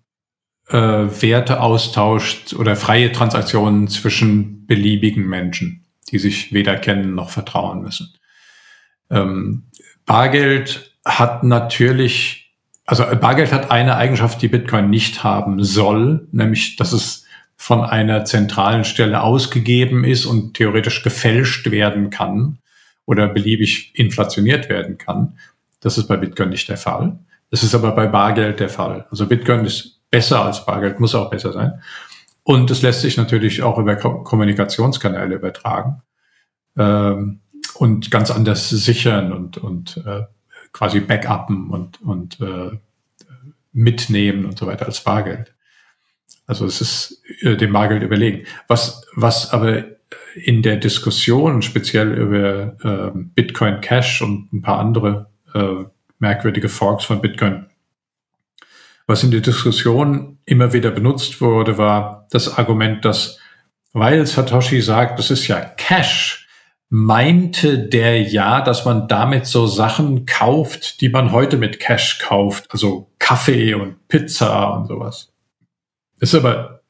äh, 0.68 0.76
Werteaustausch 0.76 2.54
oder 2.54 2.76
freie 2.76 3.12
Transaktionen 3.12 3.88
zwischen 3.88 4.66
beliebigen 4.66 5.26
Menschen, 5.26 5.86
die 6.10 6.18
sich 6.18 6.52
weder 6.52 6.76
kennen 6.76 7.14
noch 7.14 7.30
vertrauen 7.30 7.82
müssen. 7.82 8.12
Ähm, 9.10 9.64
Bargeld 10.04 10.96
hat 11.04 11.44
natürlich, 11.44 12.45
also 12.86 13.04
Bargeld 13.20 13.52
hat 13.52 13.70
eine 13.70 13.96
Eigenschaft, 13.96 14.40
die 14.40 14.48
Bitcoin 14.48 14.90
nicht 14.90 15.24
haben 15.24 15.62
soll, 15.62 16.28
nämlich, 16.30 16.76
dass 16.76 16.92
es 16.92 17.24
von 17.56 17.80
einer 17.80 18.24
zentralen 18.24 18.84
Stelle 18.84 19.22
ausgegeben 19.22 20.04
ist 20.04 20.24
und 20.26 20.54
theoretisch 20.54 21.02
gefälscht 21.02 21.70
werden 21.70 22.10
kann 22.10 22.58
oder 23.06 23.28
beliebig 23.28 23.92
inflationiert 23.94 24.68
werden 24.68 24.98
kann. 24.98 25.38
Das 25.80 25.98
ist 25.98 26.06
bei 26.06 26.16
Bitcoin 26.16 26.50
nicht 26.50 26.68
der 26.68 26.76
Fall. 26.76 27.18
Das 27.50 27.62
ist 27.62 27.74
aber 27.74 27.92
bei 27.92 28.06
Bargeld 28.06 28.60
der 28.60 28.68
Fall. 28.68 29.06
Also 29.10 29.26
Bitcoin 29.26 29.64
ist 29.64 30.00
besser 30.10 30.44
als 30.44 30.64
Bargeld, 30.64 31.00
muss 31.00 31.14
auch 31.14 31.30
besser 31.30 31.52
sein. 31.52 31.80
Und 32.42 32.70
es 32.70 32.82
lässt 32.82 33.00
sich 33.00 33.16
natürlich 33.16 33.62
auch 33.62 33.78
über 33.78 33.96
Kommunikationskanäle 33.96 35.34
übertragen. 35.34 36.02
Ähm, 36.76 37.40
und 37.74 38.10
ganz 38.10 38.30
anders 38.30 38.68
sichern 38.70 39.32
und, 39.32 39.58
und 39.58 39.96
äh, 40.06 40.22
quasi 40.76 41.00
backuppen 41.00 41.70
und, 41.70 42.02
und 42.02 42.38
äh, 42.40 42.76
mitnehmen 43.72 44.44
und 44.44 44.58
so 44.58 44.66
weiter 44.66 44.84
als 44.84 45.00
Bargeld. 45.00 45.54
Also 46.46 46.66
es 46.66 46.82
ist 46.82 47.22
äh, 47.40 47.56
dem 47.56 47.72
Bargeld 47.72 48.02
überlegen. 48.02 48.46
Was, 48.68 49.06
was 49.14 49.52
aber 49.52 49.84
in 50.34 50.60
der 50.60 50.76
Diskussion 50.76 51.62
speziell 51.62 52.12
über 52.12 52.76
äh, 52.84 53.18
Bitcoin 53.34 53.80
Cash 53.80 54.20
und 54.20 54.52
ein 54.52 54.60
paar 54.60 54.78
andere 54.78 55.30
äh, 55.54 55.84
merkwürdige 56.18 56.68
Forks 56.68 57.06
von 57.06 57.22
Bitcoin, 57.22 57.66
was 59.06 59.24
in 59.24 59.30
der 59.30 59.40
Diskussion 59.40 60.38
immer 60.44 60.74
wieder 60.74 60.90
benutzt 60.90 61.40
wurde, 61.40 61.78
war 61.78 62.26
das 62.30 62.58
Argument, 62.58 63.02
dass 63.04 63.38
weil 63.94 64.26
Satoshi 64.26 64.82
sagt, 64.82 65.18
das 65.18 65.30
ist 65.30 65.48
ja 65.48 65.58
Cash, 65.58 66.45
meinte 66.88 67.78
der 67.78 68.22
ja, 68.22 68.60
dass 68.60 68.84
man 68.84 69.08
damit 69.08 69.46
so 69.46 69.66
Sachen 69.66 70.24
kauft, 70.24 71.00
die 71.00 71.08
man 71.08 71.32
heute 71.32 71.56
mit 71.56 71.80
Cash 71.80 72.20
kauft, 72.20 72.70
also 72.70 73.10
Kaffee 73.18 73.74
und 73.74 74.06
Pizza 74.08 74.70
und 74.70 74.86
sowas. 74.86 75.32
Ist 76.20 76.34
aber 76.34 76.82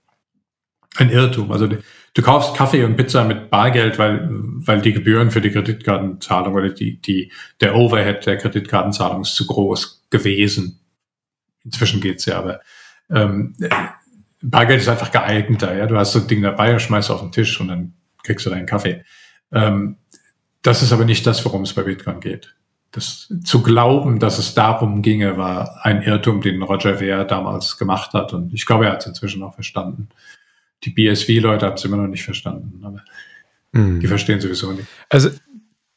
ein 0.96 1.10
Irrtum. 1.10 1.50
Also 1.50 1.66
du 1.66 2.22
kaufst 2.22 2.54
Kaffee 2.54 2.84
und 2.84 2.96
Pizza 2.96 3.24
mit 3.24 3.50
Bargeld, 3.50 3.98
weil, 3.98 4.28
weil 4.30 4.80
die 4.82 4.92
Gebühren 4.92 5.30
für 5.30 5.40
die 5.40 5.50
Kreditkartenzahlung 5.50 6.54
oder 6.54 6.70
die, 6.70 7.00
die, 7.00 7.32
der 7.60 7.74
Overhead 7.74 8.24
der 8.26 8.36
Kreditkartenzahlung 8.36 9.22
ist 9.22 9.34
zu 9.34 9.46
groß 9.46 10.06
gewesen. 10.10 10.80
Inzwischen 11.64 12.00
geht's 12.00 12.26
ja, 12.26 12.38
aber 12.38 12.60
ähm, 13.10 13.56
Bargeld 14.42 14.80
ist 14.80 14.88
einfach 14.88 15.10
geeigneter. 15.10 15.74
Ja? 15.74 15.86
Du 15.86 15.96
hast 15.96 16.12
so 16.12 16.20
ein 16.20 16.28
Ding 16.28 16.42
dabei, 16.42 16.78
schmeißt 16.78 17.10
auf 17.10 17.20
den 17.20 17.32
Tisch 17.32 17.60
und 17.60 17.68
dann 17.68 17.94
kriegst 18.22 18.44
du 18.46 18.50
deinen 18.50 18.66
Kaffee. 18.66 19.04
Ähm, 19.52 19.96
das 20.62 20.82
ist 20.82 20.92
aber 20.92 21.04
nicht 21.04 21.26
das, 21.26 21.44
worum 21.44 21.62
es 21.62 21.72
bei 21.72 21.82
Bitcoin 21.82 22.20
geht. 22.20 22.54
Das, 22.92 23.32
zu 23.44 23.62
glauben, 23.62 24.18
dass 24.18 24.38
es 24.38 24.54
darum 24.54 25.02
ginge, 25.02 25.36
war 25.36 25.84
ein 25.84 26.02
Irrtum, 26.02 26.40
den 26.40 26.62
Roger 26.62 26.98
Ver 26.98 27.24
damals 27.24 27.78
gemacht 27.78 28.12
hat. 28.14 28.32
Und 28.32 28.52
ich 28.54 28.66
glaube, 28.66 28.86
er 28.86 28.92
hat 28.92 29.00
es 29.00 29.06
inzwischen 29.06 29.42
auch 29.42 29.54
verstanden. 29.54 30.08
Die 30.84 30.90
BSV-Leute 30.90 31.66
haben 31.66 31.74
es 31.74 31.84
immer 31.84 31.98
noch 31.98 32.08
nicht 32.08 32.24
verstanden, 32.24 32.84
aber 32.84 33.02
mhm. 33.72 34.00
die 34.00 34.06
verstehen 34.06 34.40
sowieso 34.40 34.72
nicht. 34.72 34.88
Also 35.08 35.30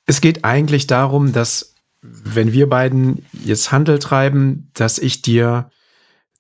es 0.05 0.21
geht 0.21 0.43
eigentlich 0.45 0.87
darum, 0.87 1.33
dass 1.33 1.75
wenn 2.01 2.53
wir 2.53 2.69
beiden 2.69 3.25
jetzt 3.31 3.71
Handel 3.71 3.99
treiben, 3.99 4.71
dass 4.73 4.97
ich 4.97 5.21
dir 5.21 5.69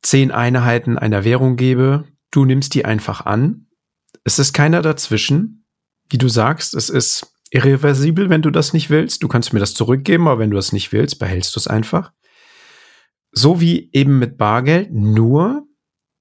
zehn 0.01 0.31
Einheiten 0.31 0.97
einer 0.97 1.23
Währung 1.23 1.55
gebe, 1.55 2.05
du 2.31 2.45
nimmst 2.45 2.73
die 2.73 2.85
einfach 2.85 3.25
an. 3.25 3.67
Es 4.23 4.39
ist 4.39 4.53
keiner 4.53 4.81
dazwischen 4.81 5.58
wie 6.09 6.17
du 6.17 6.27
sagst, 6.27 6.73
es 6.73 6.89
ist 6.89 7.33
irreversibel, 7.51 8.29
wenn 8.29 8.41
du 8.41 8.49
das 8.49 8.73
nicht 8.73 8.89
willst. 8.89 9.23
Du 9.23 9.27
kannst 9.27 9.53
mir 9.53 9.59
das 9.59 9.73
zurückgeben, 9.73 10.27
aber 10.27 10.39
wenn 10.39 10.51
du 10.51 10.55
das 10.55 10.71
nicht 10.71 10.91
willst, 10.91 11.19
behältst 11.19 11.55
du 11.55 11.59
es 11.59 11.67
einfach. 11.67 12.11
So 13.31 13.61
wie 13.61 13.89
eben 13.93 14.19
mit 14.19 14.37
Bargeld, 14.37 14.91
nur, 14.91 15.67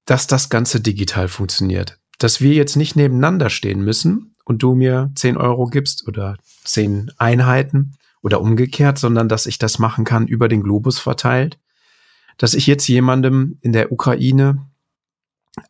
dass 0.05 0.27
das 0.27 0.49
Ganze 0.49 0.81
digital 0.81 1.27
funktioniert. 1.27 1.99
Dass 2.19 2.41
wir 2.41 2.53
jetzt 2.53 2.75
nicht 2.75 2.95
nebeneinander 2.95 3.49
stehen 3.49 3.83
müssen 3.83 4.35
und 4.45 4.61
du 4.61 4.75
mir 4.75 5.11
10 5.15 5.37
Euro 5.37 5.67
gibst 5.67 6.07
oder 6.07 6.37
10 6.63 7.11
Einheiten 7.17 7.97
oder 8.21 8.41
umgekehrt, 8.41 8.97
sondern 8.97 9.29
dass 9.29 9.45
ich 9.45 9.57
das 9.57 9.79
machen 9.79 10.05
kann 10.05 10.27
über 10.27 10.47
den 10.47 10.61
Globus 10.61 10.99
verteilt. 10.99 11.59
Dass 12.37 12.53
ich 12.53 12.67
jetzt 12.67 12.87
jemandem 12.87 13.57
in 13.61 13.73
der 13.73 13.91
Ukraine 13.91 14.67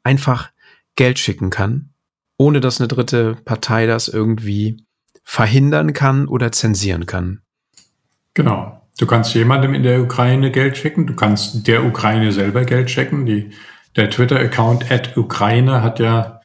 einfach 0.04 0.52
Geld 0.96 1.20
schicken 1.20 1.50
kann 1.50 1.94
ohne 2.40 2.62
dass 2.62 2.80
eine 2.80 2.88
dritte 2.88 3.36
Partei 3.46 3.86
das 3.86 4.08
irgendwie 4.08 4.84
verhindern 5.24 5.94
kann 5.94 6.28
oder 6.28 6.52
zensieren 6.52 7.06
kann. 7.06 7.42
Genau. 8.34 8.82
Du 8.98 9.06
kannst 9.06 9.36
jemandem 9.36 9.74
in 9.74 9.84
der 9.84 10.02
Ukraine 10.02 10.50
Geld 10.50 10.78
schicken, 10.78 11.06
du 11.06 11.16
kannst 11.16 11.68
der 11.68 11.86
Ukraine 11.86 12.32
selber 12.32 12.64
Geld 12.64 12.90
schicken. 12.90 13.26
Die, 13.26 13.52
der 13.96 14.10
Twitter-Account 14.10 14.90
at 14.90 15.18
Ukraine 15.18 15.84
hat 15.84 16.00
ja 16.00 16.42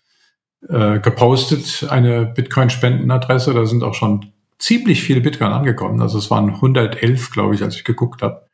äh, 0.69 0.99
gepostet 0.99 1.87
eine 1.89 2.27
Bitcoin-Spendenadresse. 2.27 3.55
Da 3.55 3.65
sind 3.65 3.85
auch 3.85 3.95
schon 3.95 4.33
ziemlich 4.59 5.03
viele 5.03 5.21
Bitcoin 5.21 5.53
angekommen. 5.53 6.03
Also 6.03 6.19
es 6.19 6.31
waren 6.31 6.51
111, 6.51 7.31
glaube 7.31 7.55
ich, 7.55 7.63
als 7.63 7.77
ich 7.77 7.85
geguckt 7.85 8.23
habe. 8.23 8.49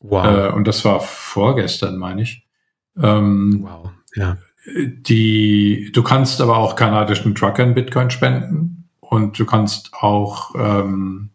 Wow. 0.00 0.24
Äh, 0.26 0.52
und 0.54 0.66
das 0.66 0.84
war 0.84 1.00
vorgestern, 1.00 1.98
meine 1.98 2.22
ich. 2.22 2.46
Ähm, 3.00 3.60
wow. 3.62 3.90
Ja. 4.14 4.38
Die, 4.74 5.92
du 5.92 6.02
kannst 6.02 6.40
aber 6.40 6.56
auch 6.56 6.74
kanadischen 6.74 7.34
Truckern 7.34 7.74
Bitcoin 7.74 8.10
spenden 8.10 8.88
und 8.98 9.38
du 9.38 9.46
kannst 9.46 9.94
auch, 9.94 10.54
ähm, 10.56 11.30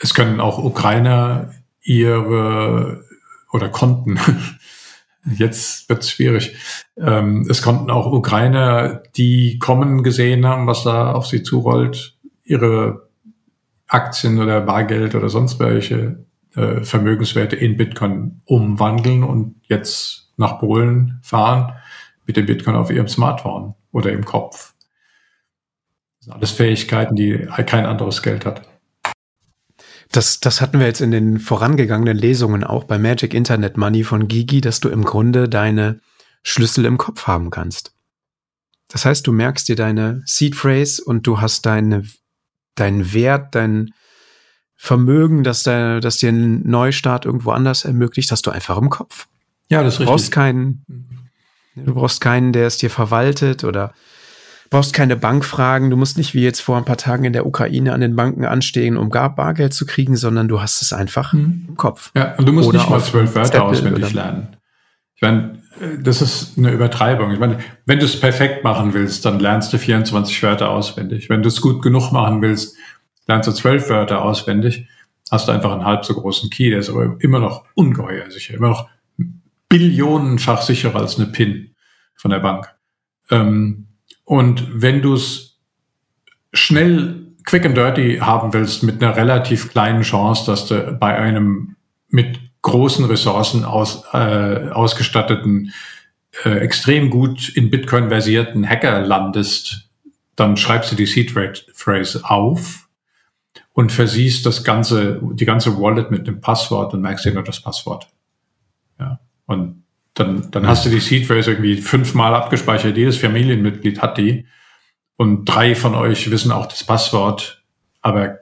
es 0.00 0.14
können 0.14 0.40
auch 0.40 0.58
Ukrainer 0.58 1.50
ihre 1.82 3.04
oder 3.52 3.68
konnten, 3.68 4.20
jetzt 5.24 5.88
wird 5.88 6.02
es 6.02 6.10
schwierig, 6.10 6.56
ähm, 6.96 7.46
es 7.50 7.60
konnten 7.60 7.90
auch 7.90 8.12
Ukrainer, 8.12 9.02
die 9.16 9.58
kommen 9.58 10.04
gesehen 10.04 10.46
haben, 10.46 10.68
was 10.68 10.84
da 10.84 11.12
auf 11.12 11.26
sie 11.26 11.42
zurollt, 11.42 12.16
ihre 12.44 13.08
Aktien 13.88 14.40
oder 14.40 14.60
Bargeld 14.60 15.16
oder 15.16 15.28
sonst 15.28 15.58
welche 15.58 16.24
äh, 16.54 16.82
Vermögenswerte 16.82 17.56
in 17.56 17.76
Bitcoin 17.76 18.42
umwandeln 18.44 19.24
und 19.24 19.56
jetzt 19.68 20.32
nach 20.36 20.60
Polen 20.60 21.18
fahren 21.22 21.72
mit 22.26 22.36
dem 22.36 22.46
Bitcoin 22.46 22.76
auf 22.76 22.90
ihrem 22.90 23.08
Smartphone 23.08 23.74
oder 23.92 24.12
im 24.12 24.24
Kopf. 24.24 24.74
Das 26.18 26.26
sind 26.26 26.32
alles 26.34 26.50
Fähigkeiten, 26.52 27.16
die 27.16 27.46
kein 27.66 27.86
anderes 27.86 28.22
Geld 28.22 28.46
hat. 28.46 28.62
Das, 30.10 30.40
das 30.40 30.60
hatten 30.60 30.78
wir 30.78 30.86
jetzt 30.86 31.00
in 31.00 31.10
den 31.10 31.38
vorangegangenen 31.40 32.16
Lesungen 32.16 32.62
auch 32.62 32.84
bei 32.84 32.98
Magic 32.98 33.34
Internet 33.34 33.76
Money 33.76 34.04
von 34.04 34.28
Gigi, 34.28 34.60
dass 34.60 34.80
du 34.80 34.88
im 34.88 35.04
Grunde 35.04 35.48
deine 35.48 36.00
Schlüssel 36.42 36.84
im 36.84 36.98
Kopf 36.98 37.26
haben 37.26 37.50
kannst. 37.50 37.94
Das 38.88 39.04
heißt, 39.04 39.26
du 39.26 39.32
merkst 39.32 39.68
dir 39.68 39.76
deine 39.76 40.22
Seed 40.24 40.54
Phrase 40.54 41.02
und 41.02 41.26
du 41.26 41.40
hast 41.40 41.66
deine, 41.66 42.04
deinen 42.76 43.12
Wert, 43.12 43.54
dein 43.54 43.90
Vermögen, 44.76 45.42
dass, 45.42 45.62
der, 45.62 46.00
dass 46.00 46.18
dir 46.18 46.30
ein 46.30 46.62
Neustart 46.62 47.24
irgendwo 47.24 47.50
anders 47.50 47.84
ermöglicht, 47.84 48.30
hast 48.30 48.46
du 48.46 48.50
einfach 48.50 48.76
im 48.76 48.90
Kopf. 48.90 49.26
Ja, 49.70 49.82
das 49.82 49.94
ist 49.94 50.00
richtig. 50.00 50.06
Du 50.06 50.12
brauchst 50.12 50.30
keinen, 50.30 51.03
Du 51.76 51.94
brauchst 51.94 52.20
keinen, 52.20 52.52
der 52.52 52.66
es 52.66 52.78
dir 52.78 52.90
verwaltet 52.90 53.64
oder 53.64 53.92
brauchst 54.70 54.92
keine 54.92 55.16
Bankfragen. 55.16 55.90
Du 55.90 55.96
musst 55.96 56.18
nicht 56.18 56.34
wie 56.34 56.42
jetzt 56.42 56.60
vor 56.60 56.76
ein 56.76 56.84
paar 56.84 56.96
Tagen 56.96 57.24
in 57.24 57.32
der 57.32 57.46
Ukraine 57.46 57.92
an 57.92 58.00
den 58.00 58.16
Banken 58.16 58.44
anstehen, 58.44 58.96
um 58.96 59.10
gar 59.10 59.34
Bargeld 59.34 59.74
zu 59.74 59.86
kriegen, 59.86 60.16
sondern 60.16 60.48
du 60.48 60.60
hast 60.60 60.82
es 60.82 60.92
einfach 60.92 61.32
mhm. 61.32 61.66
im 61.68 61.76
Kopf. 61.76 62.10
Ja, 62.14 62.34
und 62.36 62.46
du 62.46 62.52
musst 62.52 62.68
oder 62.68 62.78
nicht 62.78 62.90
mal 62.90 63.00
zwölf 63.00 63.34
Wörter 63.34 63.64
auswendig 63.64 64.12
lernen. 64.12 64.56
Ich 65.16 65.22
meine, 65.22 65.58
äh, 65.80 66.02
das 66.02 66.22
ist 66.22 66.58
eine 66.58 66.70
Übertreibung. 66.70 67.32
Ich 67.32 67.38
meine, 67.38 67.58
wenn 67.86 67.98
du 67.98 68.04
es 68.04 68.18
perfekt 68.18 68.64
machen 68.64 68.94
willst, 68.94 69.24
dann 69.24 69.38
lernst 69.38 69.72
du 69.72 69.78
24 69.78 70.42
Wörter 70.42 70.70
auswendig. 70.70 71.28
Wenn 71.28 71.42
du 71.42 71.48
es 71.48 71.60
gut 71.60 71.82
genug 71.82 72.12
machen 72.12 72.42
willst, 72.42 72.76
lernst 73.26 73.48
du 73.48 73.52
zwölf 73.52 73.88
Wörter 73.88 74.22
auswendig, 74.22 74.88
hast 75.30 75.48
du 75.48 75.52
einfach 75.52 75.72
einen 75.72 75.84
halb 75.84 76.04
so 76.04 76.14
großen 76.14 76.50
Key, 76.50 76.70
der 76.70 76.80
ist 76.80 76.90
aber 76.90 77.16
immer 77.20 77.38
noch 77.38 77.64
ungeheuer 77.74 78.30
sicher, 78.30 78.54
immer 78.54 78.68
noch 78.68 78.88
billionenfach 79.74 80.62
sicherer 80.62 81.00
als 81.00 81.18
eine 81.18 81.26
PIN. 81.26 81.74
von 82.14 82.30
der 82.30 82.38
Bank. 82.38 82.72
Ähm, 83.30 83.88
und 84.24 84.66
wenn 84.72 85.02
du 85.02 85.14
es 85.14 85.58
schnell 86.52 87.26
quick 87.44 87.66
and 87.66 87.76
dirty 87.76 88.18
haben 88.18 88.54
willst 88.54 88.82
mit 88.82 89.02
einer 89.02 89.16
relativ 89.16 89.70
kleinen 89.70 90.02
Chance, 90.02 90.46
dass 90.46 90.66
du 90.66 90.92
bei 90.92 91.18
einem 91.18 91.76
mit 92.08 92.38
großen 92.62 93.04
Ressourcen 93.04 93.64
aus, 93.64 94.04
äh, 94.12 94.70
ausgestatteten, 94.70 95.72
äh, 96.44 96.58
extrem 96.60 97.10
gut 97.10 97.50
in 97.50 97.70
Bitcoin 97.70 98.08
versierten 98.08 98.66
Hacker 98.66 99.00
landest, 99.00 99.90
dann 100.36 100.56
schreibst 100.56 100.92
du 100.92 100.96
die 100.96 101.06
Seed 101.06 101.32
Phrase 101.74 102.22
auf 102.24 102.88
und 103.74 103.92
versiehst 103.92 104.46
das 104.46 104.64
ganze, 104.64 105.20
die 105.34 105.44
ganze 105.44 105.78
Wallet 105.78 106.10
mit 106.10 106.26
dem 106.26 106.40
Passwort 106.40 106.94
und 106.94 107.02
merkst 107.02 107.26
dir 107.26 107.34
nur 107.34 107.44
das 107.44 107.60
Passwort. 107.60 108.08
Ja. 108.98 109.20
Und 109.46 109.84
dann, 110.14 110.50
dann 110.50 110.66
hast 110.66 110.86
du 110.86 110.90
die 110.90 111.00
Seed 111.00 111.26
Phrase 111.26 111.52
irgendwie 111.52 111.76
fünfmal 111.76 112.34
abgespeichert. 112.34 112.96
Jedes 112.96 113.18
Familienmitglied 113.18 114.00
hat 114.00 114.16
die. 114.16 114.46
Und 115.16 115.44
drei 115.44 115.74
von 115.74 115.94
euch 115.94 116.30
wissen 116.30 116.52
auch 116.52 116.66
das 116.66 116.84
Passwort, 116.84 117.62
aber 118.00 118.38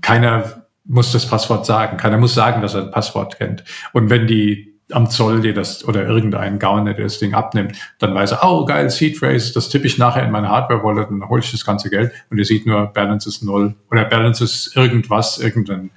keiner 0.00 0.66
muss 0.84 1.12
das 1.12 1.26
Passwort 1.26 1.66
sagen. 1.66 1.96
Keiner 1.96 2.18
muss 2.18 2.34
sagen, 2.34 2.62
dass 2.62 2.74
er 2.74 2.84
ein 2.84 2.90
Passwort 2.90 3.38
kennt. 3.38 3.64
Und 3.92 4.10
wenn 4.10 4.26
die 4.26 4.76
am 4.92 5.10
Zoll 5.10 5.40
dir 5.40 5.52
das 5.52 5.84
oder 5.86 6.06
irgendein 6.06 6.58
Gauner, 6.58 6.94
der 6.94 7.04
das 7.04 7.18
Ding 7.18 7.34
abnimmt, 7.34 7.76
dann 7.98 8.14
weiß 8.14 8.32
er, 8.32 8.44
oh 8.44 8.64
geil, 8.64 8.88
Seed 8.88 9.20
das 9.20 9.68
tippe 9.68 9.86
ich 9.86 9.98
nachher 9.98 10.24
in 10.24 10.30
meine 10.30 10.48
Hardware-Wallet 10.48 11.10
und 11.10 11.20
dann 11.20 11.28
hole 11.28 11.40
ich 11.40 11.50
das 11.50 11.64
ganze 11.64 11.90
Geld 11.90 12.12
und 12.30 12.38
ihr 12.38 12.44
seht 12.44 12.66
nur, 12.66 12.86
Balance 12.86 13.28
ist 13.28 13.42
null 13.42 13.74
oder 13.90 14.04
Balance 14.04 14.44
ist 14.44 14.76
irgendwas, 14.76 15.38
irgendein 15.38 15.90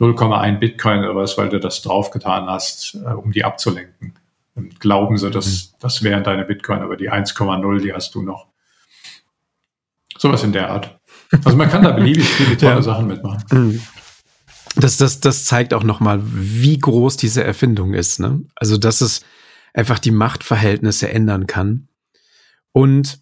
0,1 0.00 0.58
Bitcoin 0.58 1.00
oder 1.00 1.16
was, 1.16 1.36
weil 1.38 1.48
du 1.48 1.58
das 1.58 1.82
draufgetan 1.82 2.46
hast, 2.46 2.94
äh, 2.94 3.12
um 3.12 3.32
die 3.32 3.44
abzulenken. 3.44 4.14
Und 4.54 4.80
glauben 4.80 5.16
sie, 5.16 5.30
dass 5.30 5.46
mhm. 5.46 5.76
das 5.80 6.02
wären 6.02 6.24
deine 6.24 6.44
Bitcoin, 6.44 6.80
aber 6.80 6.96
die 6.96 7.10
1,0, 7.10 7.80
die 7.80 7.92
hast 7.92 8.14
du 8.14 8.22
noch. 8.22 8.46
Sowas 10.16 10.42
in 10.42 10.52
der 10.52 10.70
Art. 10.70 10.98
Also 11.44 11.56
man 11.56 11.70
kann 11.70 11.82
da 11.82 11.92
beliebig 11.92 12.28
viele 12.28 12.56
tolle 12.56 12.74
ja. 12.76 12.82
Sachen 12.82 13.06
mitmachen. 13.06 13.44
Mhm. 13.50 13.82
Das, 14.76 14.96
das, 14.96 15.20
das 15.20 15.44
zeigt 15.44 15.74
auch 15.74 15.82
nochmal, 15.82 16.20
wie 16.22 16.78
groß 16.78 17.16
diese 17.16 17.42
Erfindung 17.42 17.94
ist. 17.94 18.20
Ne? 18.20 18.42
Also, 18.54 18.76
dass 18.76 19.00
es 19.00 19.24
einfach 19.74 19.98
die 19.98 20.10
Machtverhältnisse 20.10 21.10
ändern 21.10 21.46
kann. 21.46 21.88
Und 22.72 23.20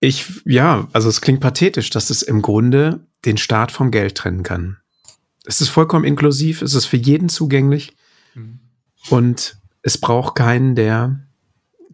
ich, 0.00 0.26
ja, 0.44 0.88
also 0.92 1.08
es 1.08 1.20
klingt 1.20 1.40
pathetisch, 1.40 1.90
dass 1.90 2.10
es 2.10 2.22
im 2.22 2.42
Grunde 2.42 3.06
den 3.24 3.36
Staat 3.36 3.72
vom 3.72 3.90
Geld 3.90 4.16
trennen 4.16 4.42
kann. 4.42 4.78
Es 5.48 5.62
ist 5.62 5.70
vollkommen 5.70 6.04
inklusiv, 6.04 6.60
es 6.60 6.74
ist 6.74 6.84
für 6.84 6.98
jeden 6.98 7.30
zugänglich 7.30 7.96
mhm. 8.34 8.60
und 9.08 9.56
es 9.82 9.98
braucht 9.98 10.34
keinen, 10.34 10.74
der 10.74 11.20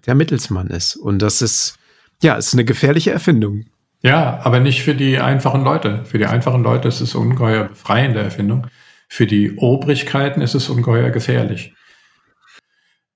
der 0.07 0.15
Mittelsmann 0.15 0.67
ist. 0.69 0.97
Und 0.97 1.21
das 1.21 1.41
ist, 1.41 1.79
ja, 2.21 2.35
ist 2.35 2.53
eine 2.53 2.65
gefährliche 2.65 3.13
Erfindung. 3.13 3.67
Ja, 4.03 4.41
aber 4.43 4.61
nicht 4.61 4.83
für 4.83 4.95
die 4.95 5.19
einfachen 5.19 5.65
Leute. 5.65 6.05
Für 6.05 6.19
die 6.19 6.27
einfachen 6.27 6.63
Leute 6.63 6.89
ist 6.89 7.01
es 7.01 7.15
ungeheuer 7.15 7.65
befreiende 7.69 8.21
Erfindung. 8.21 8.67
Für 9.09 9.27
die 9.27 9.57
Obrigkeiten 9.57 10.41
ist 10.41 10.55
es 10.55 10.69
ungeheuer 10.69 11.11
gefährlich. 11.11 11.75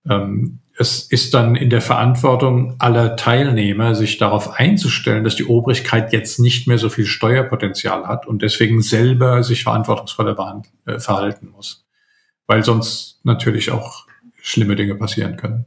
Ähm, 0.08 0.60
es 0.80 1.02
ist 1.02 1.34
dann 1.34 1.56
in 1.56 1.70
der 1.70 1.80
Verantwortung 1.80 2.76
aller 2.78 3.16
Teilnehmer, 3.16 3.96
sich 3.96 4.16
darauf 4.16 4.60
einzustellen, 4.60 5.24
dass 5.24 5.34
die 5.34 5.44
Obrigkeit 5.44 6.12
jetzt 6.12 6.38
nicht 6.38 6.68
mehr 6.68 6.78
so 6.78 6.88
viel 6.88 7.04
Steuerpotenzial 7.04 8.06
hat 8.06 8.28
und 8.28 8.42
deswegen 8.42 8.80
selber 8.80 9.42
sich 9.42 9.64
verantwortungsvoller 9.64 10.62
äh, 10.86 11.00
verhalten 11.00 11.48
muss. 11.50 11.84
Weil 12.46 12.64
sonst 12.64 13.18
natürlich 13.24 13.72
auch 13.72 14.06
schlimme 14.40 14.76
Dinge 14.76 14.94
passieren 14.94 15.36
können. 15.36 15.66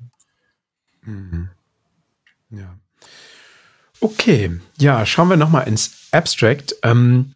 Mhm. 1.03 1.49
Ja. 2.49 2.78
Okay, 3.99 4.59
ja, 4.80 5.05
schauen 5.05 5.28
wir 5.28 5.38
nochmal 5.38 5.68
ins 5.68 6.07
Abstract. 6.12 6.76
Ähm, 6.84 7.34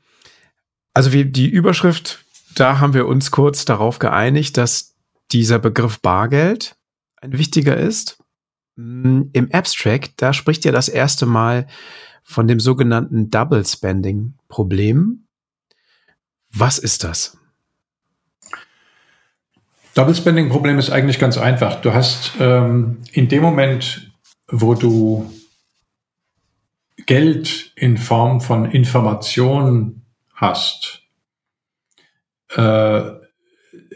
also 0.94 1.12
wie 1.12 1.26
die 1.26 1.50
Überschrift, 1.50 2.24
da 2.56 2.80
haben 2.80 2.94
wir 2.94 3.06
uns 3.06 3.32
kurz 3.32 3.66
darauf 3.66 4.00
geeinigt, 4.00 4.56
dass 4.56 4.96
dieser 5.34 5.60
Begriff 5.60 6.00
Bargeld 6.00 6.78
ein 7.26 7.38
wichtiger 7.38 7.76
ist. 7.76 8.24
Mm, 8.76 9.24
Im 9.34 9.52
Abstract, 9.52 10.14
da 10.18 10.34
spricht 10.34 10.66
ja 10.66 10.72
das 10.72 10.88
erste 10.88 11.26
Mal 11.26 11.68
von 12.24 12.48
dem 12.48 12.60
sogenannten 12.60 13.30
Double 13.30 13.66
Spending 13.66 14.36
Problem. 14.48 15.28
Was 16.52 16.78
ist 16.78 17.04
das? 17.04 17.38
Double 19.94 20.16
Spending 20.16 20.50
Problem 20.50 20.80
ist 20.80 20.90
eigentlich 20.90 21.20
ganz 21.20 21.38
einfach. 21.38 21.82
Du 21.82 21.94
hast 21.94 22.34
ähm, 22.40 23.02
in 23.12 23.28
dem 23.28 23.42
Moment, 23.42 24.12
wo 24.48 24.74
du 24.74 25.32
Geld 27.06 27.72
in 27.76 27.98
Form 27.98 28.42
von 28.42 28.72
Information 28.72 30.02
hast, 30.34 31.02
äh, 32.50 33.02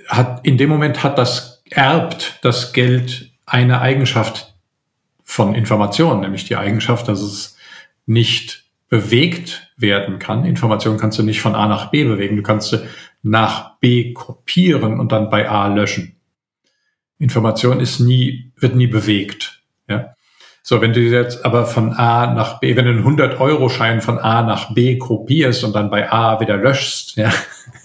hat 0.08 0.46
in 0.46 0.58
dem 0.58 0.70
Moment 0.70 1.04
hat 1.04 1.18
das 1.18 1.49
erbt 1.70 2.40
das 2.42 2.74
Geld 2.74 3.32
eine 3.46 3.82
Eigenschaft 3.82 4.54
von 5.24 5.56
Information, 5.56 6.22
nämlich 6.22 6.46
die 6.46 6.56
Eigenschaft, 6.56 7.08
dass 7.08 7.22
es 7.22 7.58
nicht 8.06 8.66
bewegt 8.90 9.72
werden 9.78 10.20
kann. 10.20 10.46
Information 10.46 10.98
kannst 10.98 11.20
du 11.20 11.24
nicht 11.24 11.42
von 11.42 11.56
A 11.56 11.68
nach 11.68 11.92
B 11.92 12.04
bewegen, 12.04 12.36
du 12.36 12.44
kannst 12.44 12.70
sie 12.70 12.80
nach 13.22 13.78
B 13.80 14.14
kopieren 14.14 15.00
und 15.00 15.12
dann 15.12 15.30
bei 15.30 15.50
A 15.50 15.68
löschen. 15.68 16.16
Information 17.20 17.80
ist 17.80 18.00
nie, 18.00 18.52
wird 18.56 18.76
nie 18.76 18.88
bewegt. 18.88 19.62
Ja? 19.88 20.16
So, 20.64 20.82
wenn 20.82 20.94
du 20.94 21.02
jetzt 21.02 21.46
aber 21.46 21.66
von 21.66 21.94
A 21.94 22.34
nach 22.34 22.60
B, 22.60 22.76
wenn 22.76 22.86
du 22.86 22.92
einen 22.92 23.04
100-Euro-Schein 23.04 24.02
von 24.02 24.18
A 24.18 24.42
nach 24.42 24.74
B 24.74 24.98
kopierst 24.98 25.64
und 25.64 25.76
dann 25.76 25.90
bei 25.90 26.12
A 26.12 26.40
wieder 26.40 26.58
löschst, 26.58 27.18
ja, 27.18 27.32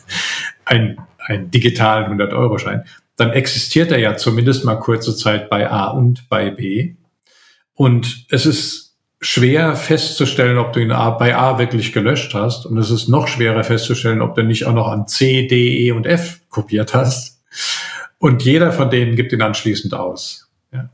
ein, 0.64 0.98
ein 1.18 1.50
digitalen 1.50 2.18
100-Euro-Schein, 2.18 2.84
dann 3.16 3.30
existiert 3.30 3.92
er 3.92 3.98
ja 3.98 4.16
zumindest 4.16 4.64
mal 4.64 4.76
kurze 4.76 5.16
Zeit 5.16 5.48
bei 5.50 5.70
A 5.70 5.88
und 5.88 6.28
bei 6.28 6.50
B. 6.50 6.94
Und 7.74 8.26
es 8.30 8.46
ist 8.46 8.96
schwer 9.20 9.74
festzustellen, 9.76 10.58
ob 10.58 10.72
du 10.72 10.80
ihn 10.80 10.88
bei 10.88 11.36
A 11.36 11.58
wirklich 11.58 11.92
gelöscht 11.92 12.34
hast. 12.34 12.66
Und 12.66 12.76
es 12.76 12.90
ist 12.90 13.08
noch 13.08 13.26
schwerer 13.26 13.64
festzustellen, 13.64 14.20
ob 14.20 14.34
du 14.34 14.42
nicht 14.42 14.66
auch 14.66 14.74
noch 14.74 14.88
an 14.88 15.06
C, 15.06 15.46
D, 15.46 15.86
E 15.86 15.92
und 15.92 16.06
F 16.06 16.40
kopiert 16.50 16.94
hast. 16.94 17.42
Und 18.18 18.44
jeder 18.44 18.72
von 18.72 18.90
denen 18.90 19.16
gibt 19.16 19.32
ihn 19.32 19.42
anschließend 19.42 19.94
aus. 19.94 20.50
Ja. 20.72 20.90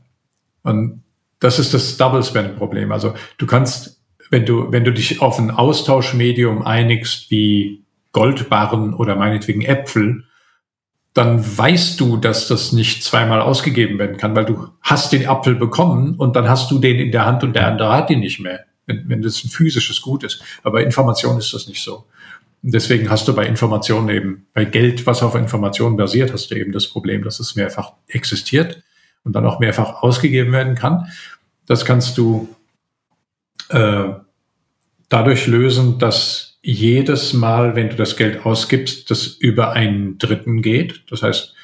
Und 0.63 1.03
das 1.39 1.59
ist 1.59 1.73
das 1.73 1.97
Double 1.97 2.23
Spend 2.23 2.57
Problem. 2.57 2.91
Also 2.91 3.13
du 3.37 3.45
kannst, 3.45 3.99
wenn 4.29 4.45
du, 4.45 4.71
wenn 4.71 4.85
du 4.85 4.93
dich 4.93 5.21
auf 5.21 5.39
ein 5.39 5.51
Austauschmedium 5.51 6.61
einigst 6.61 7.31
wie 7.31 7.83
Goldbarren 8.11 8.93
oder 8.93 9.15
meinetwegen 9.15 9.61
Äpfel, 9.61 10.25
dann 11.13 11.57
weißt 11.57 11.99
du, 11.99 12.17
dass 12.17 12.47
das 12.47 12.71
nicht 12.71 13.03
zweimal 13.03 13.41
ausgegeben 13.41 13.99
werden 13.99 14.17
kann, 14.17 14.35
weil 14.35 14.45
du 14.45 14.69
hast 14.81 15.11
den 15.11 15.27
Apfel 15.27 15.55
bekommen 15.55 16.15
und 16.15 16.35
dann 16.35 16.47
hast 16.47 16.71
du 16.71 16.79
den 16.79 16.99
in 16.99 17.11
der 17.11 17.25
Hand 17.25 17.43
und 17.43 17.53
der 17.53 17.67
andere 17.67 17.93
hat 17.93 18.09
ihn 18.09 18.21
nicht 18.21 18.39
mehr, 18.39 18.65
wenn, 18.85 19.09
wenn 19.09 19.21
das 19.21 19.43
ein 19.43 19.49
physisches 19.49 20.01
Gut 20.01 20.23
ist. 20.23 20.41
Aber 20.63 20.81
Information 20.81 21.37
ist 21.37 21.53
das 21.53 21.67
nicht 21.67 21.83
so. 21.83 22.05
Und 22.63 22.73
deswegen 22.73 23.09
hast 23.09 23.27
du 23.27 23.35
bei 23.35 23.45
Informationen 23.45 24.09
eben, 24.09 24.47
bei 24.53 24.65
Geld, 24.65 25.05
was 25.05 25.23
auf 25.23 25.35
Informationen 25.35 25.97
basiert, 25.97 26.31
hast 26.31 26.51
du 26.51 26.55
eben 26.55 26.71
das 26.71 26.87
Problem, 26.87 27.23
dass 27.23 27.39
es 27.39 27.55
mehrfach 27.55 27.93
existiert 28.07 28.81
und 29.23 29.33
dann 29.33 29.45
auch 29.45 29.59
mehrfach 29.59 30.03
ausgegeben 30.03 30.53
werden 30.53 30.75
kann. 30.75 31.07
Das 31.65 31.83
kannst 31.83 32.17
du 32.17 32.55
äh, 33.69 34.09
dadurch 35.09 35.47
lösen, 35.47 35.97
dass 35.99 36.50
jedes 36.61 37.33
Mal, 37.33 37.75
wenn 37.75 37.89
du 37.89 37.95
das 37.95 38.17
Geld 38.17 38.45
ausgibst, 38.45 39.09
das 39.09 39.27
über 39.27 39.73
einen 39.73 40.17
Dritten 40.17 40.61
geht. 40.61 41.03
Das 41.09 41.23
heißt, 41.23 41.55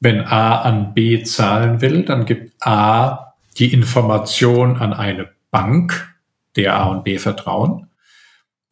wenn 0.00 0.20
A 0.20 0.60
an 0.62 0.94
B 0.94 1.22
zahlen 1.22 1.80
will, 1.80 2.04
dann 2.04 2.24
gibt 2.26 2.54
A 2.60 3.34
die 3.58 3.72
Information 3.72 4.76
an 4.76 4.92
eine 4.92 5.30
Bank, 5.50 6.14
der 6.56 6.76
A 6.76 6.84
und 6.86 7.04
B 7.04 7.18
vertrauen. 7.18 7.88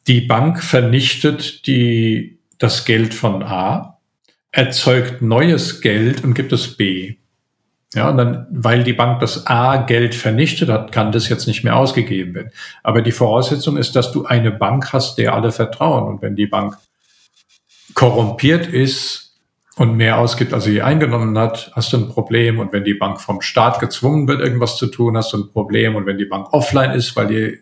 Die 0.07 0.21
Bank 0.21 0.63
vernichtet 0.63 1.67
die, 1.67 2.39
das 2.57 2.85
Geld 2.85 3.13
von 3.13 3.43
A, 3.43 3.99
erzeugt 4.51 5.21
neues 5.21 5.81
Geld 5.81 6.23
und 6.23 6.33
gibt 6.33 6.51
es 6.51 6.75
B. 6.75 7.17
Ja, 7.95 8.09
und 8.09 8.17
dann, 8.17 8.45
weil 8.51 8.83
die 8.83 8.93
Bank 8.93 9.19
das 9.19 9.47
A-Geld 9.47 10.13
vernichtet 10.13 10.69
hat, 10.69 10.91
kann 10.91 11.11
das 11.11 11.27
jetzt 11.27 11.47
nicht 11.47 11.63
mehr 11.63 11.75
ausgegeben 11.75 12.35
werden. 12.35 12.51
Aber 12.83 13.01
die 13.01 13.11
Voraussetzung 13.11 13.77
ist, 13.77 13.95
dass 13.95 14.11
du 14.11 14.25
eine 14.25 14.51
Bank 14.51 14.93
hast, 14.93 15.17
der 15.17 15.33
alle 15.33 15.51
vertrauen. 15.51 16.07
Und 16.07 16.21
wenn 16.21 16.35
die 16.35 16.45
Bank 16.45 16.77
korrumpiert 17.95 18.67
ist 18.67 19.39
und 19.75 19.97
mehr 19.97 20.19
ausgibt, 20.19 20.53
als 20.53 20.65
sie 20.65 20.83
eingenommen 20.83 21.35
hat, 21.39 21.71
hast 21.73 21.91
du 21.91 21.97
ein 21.97 22.09
Problem. 22.09 22.59
Und 22.59 22.71
wenn 22.73 22.83
die 22.83 22.93
Bank 22.93 23.19
vom 23.19 23.41
Staat 23.41 23.79
gezwungen 23.79 24.27
wird, 24.27 24.41
irgendwas 24.41 24.77
zu 24.77 24.85
tun, 24.85 25.17
hast 25.17 25.33
du 25.33 25.37
ein 25.37 25.51
Problem. 25.51 25.95
Und 25.95 26.05
wenn 26.05 26.19
die 26.19 26.25
Bank 26.25 26.53
offline 26.53 26.91
ist, 26.91 27.15
weil 27.15 27.27
die 27.27 27.59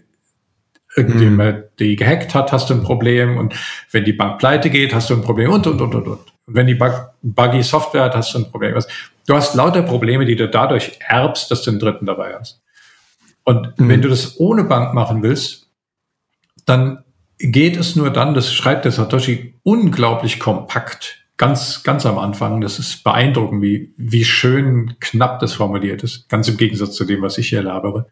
irgendjemand 0.98 1.58
mhm. 1.58 1.64
die 1.80 1.96
gehackt 1.96 2.36
hat, 2.36 2.52
hast 2.52 2.70
du 2.70 2.74
ein 2.74 2.84
Problem. 2.84 3.38
Und 3.38 3.56
wenn 3.92 4.04
die 4.04 4.14
Bank 4.14 4.40
pleite 4.40 4.70
geht, 4.70 4.94
hast 4.94 5.10
du 5.10 5.14
ein 5.14 5.22
Problem 5.22 5.52
und, 5.52 5.66
und, 5.68 5.80
und, 5.80 5.96
und, 5.96 6.08
und. 6.08 6.20
Und 6.48 6.56
wenn 6.56 6.68
die 6.68 6.76
Bug, 6.76 7.12
buggy 7.22 7.62
Software 7.62 8.06
hat, 8.06 8.16
hast 8.16 8.34
du 8.34 8.40
ein 8.40 8.52
Problem. 8.52 8.74
Du 9.28 9.36
hast 9.36 9.54
lauter 9.54 9.84
Probleme, 9.84 10.26
die 10.26 10.36
du 10.36 10.50
dadurch 10.50 11.00
erbst, 11.00 11.52
dass 11.52 11.62
du 11.62 11.72
einen 11.72 11.80
Dritten 11.80 12.08
dabei 12.08 12.36
hast. 12.38 12.64
Und 13.44 13.80
mhm. 13.80 13.90
wenn 13.90 14.02
du 14.02 14.10
das 14.10 14.40
ohne 14.40 14.64
Bank 14.64 14.94
machen 14.94 15.22
willst, 15.22 15.70
dann 16.66 17.04
geht 17.38 17.78
es 17.78 17.96
nur 17.96 18.10
dann, 18.10 18.34
das 18.34 18.52
schreibt 18.52 18.86
der 18.86 18.92
Satoshi 18.92 19.60
unglaublich 19.64 20.40
kompakt, 20.40 21.28
ganz, 21.38 21.84
ganz 21.84 22.06
am 22.06 22.18
Anfang. 22.18 22.62
Das 22.62 22.80
ist 22.80 23.04
beeindruckend, 23.04 23.62
wie, 23.62 23.94
wie 23.96 24.26
schön 24.26 24.96
knapp 25.00 25.40
das 25.40 25.54
formuliert 25.54 26.04
ist, 26.04 26.28
ganz 26.30 26.48
im 26.48 26.58
Gegensatz 26.58 26.96
zu 26.96 27.06
dem, 27.06 27.22
was 27.22 27.38
ich 27.38 27.50
hier 27.50 27.62
labere. 27.62 28.08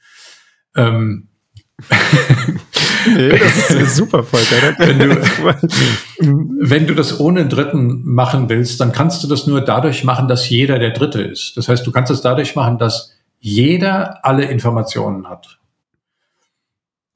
Ähm, 0.75 1.29
nee, 3.15 3.29
das 3.37 3.69
ist 3.69 3.95
super, 3.95 4.23
Volker. 4.23 4.75
wenn, 4.77 4.99
du, 4.99 5.09
wenn 6.69 6.87
du 6.87 6.95
das 6.95 7.19
ohne 7.19 7.47
Dritten 7.47 8.03
machen 8.05 8.49
willst, 8.49 8.79
dann 8.79 8.91
kannst 8.91 9.23
du 9.23 9.27
das 9.27 9.45
nur 9.45 9.61
dadurch 9.61 10.03
machen, 10.03 10.27
dass 10.27 10.49
jeder 10.49 10.79
der 10.79 10.91
Dritte 10.91 11.21
ist. 11.21 11.57
Das 11.57 11.67
heißt, 11.67 11.85
du 11.85 11.91
kannst 11.91 12.11
es 12.11 12.21
dadurch 12.21 12.55
machen, 12.55 12.77
dass 12.77 13.13
jeder 13.39 14.25
alle 14.25 14.45
Informationen 14.45 15.29
hat. 15.29 15.59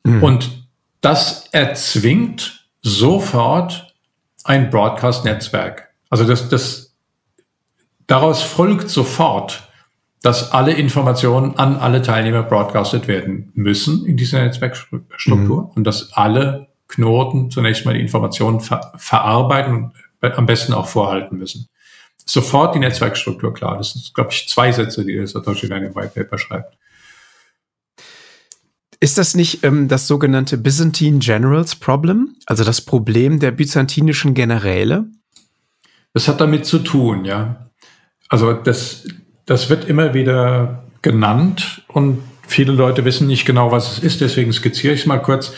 Mhm. 0.03 0.23
Und 0.23 0.67
das 1.01 1.47
erzwingt 1.51 2.67
sofort 2.81 3.93
ein 4.43 4.69
Broadcast-Netzwerk. 4.69 5.89
Also 6.09 6.25
das, 6.25 6.49
das, 6.49 6.95
daraus 8.07 8.41
folgt 8.41 8.89
sofort, 8.89 9.68
dass 10.21 10.51
alle 10.51 10.73
Informationen 10.73 11.55
an 11.57 11.77
alle 11.77 12.01
Teilnehmer 12.01 12.43
broadcastet 12.43 13.07
werden 13.07 13.51
müssen 13.53 14.05
in 14.05 14.17
dieser 14.17 14.43
Netzwerkstruktur 14.43 15.63
mhm. 15.63 15.69
und 15.75 15.83
dass 15.85 16.13
alle 16.13 16.67
Knoten 16.87 17.51
zunächst 17.51 17.85
mal 17.85 17.93
die 17.93 18.01
Informationen 18.01 18.59
ver 18.59 18.93
verarbeiten 18.97 19.93
und 20.21 20.37
am 20.37 20.45
besten 20.45 20.73
auch 20.73 20.87
vorhalten 20.87 21.37
müssen 21.37 21.69
sofort 22.29 22.75
die 22.75 22.79
Netzwerkstruktur 22.79 23.53
klar. 23.53 23.77
Das 23.77 23.93
sind, 23.93 24.13
glaube 24.13 24.31
ich, 24.31 24.47
zwei 24.47 24.71
Sätze, 24.71 25.03
die 25.03 25.15
der 25.15 25.27
Satoshi 25.27 25.65
in 25.65 25.81
dem 25.81 25.95
White 25.95 26.11
Paper 26.13 26.37
schreibt. 26.37 26.77
Ist 28.99 29.17
das 29.17 29.33
nicht 29.33 29.63
ähm, 29.63 29.87
das 29.87 30.07
sogenannte 30.07 30.57
Byzantine 30.57 31.19
Generals 31.19 31.75
Problem? 31.75 32.35
Also 32.45 32.63
das 32.63 32.81
Problem 32.81 33.39
der 33.39 33.51
byzantinischen 33.51 34.33
Generäle? 34.33 35.05
Das 36.13 36.27
hat 36.27 36.41
damit 36.41 36.65
zu 36.65 36.79
tun, 36.79 37.25
ja. 37.25 37.69
Also 38.27 38.53
das, 38.53 39.07
das 39.49 39.69
wird 39.69 39.85
immer 39.85 40.13
wieder 40.13 40.83
genannt 41.01 41.83
und 41.87 42.21
viele 42.47 42.71
Leute 42.71 43.05
wissen 43.05 43.27
nicht 43.27 43.45
genau, 43.45 43.71
was 43.71 43.91
es 43.91 43.99
ist. 43.99 44.21
Deswegen 44.21 44.53
skizziere 44.53 44.93
ich 44.93 45.01
es 45.01 45.05
mal 45.05 45.19
kurz. 45.19 45.53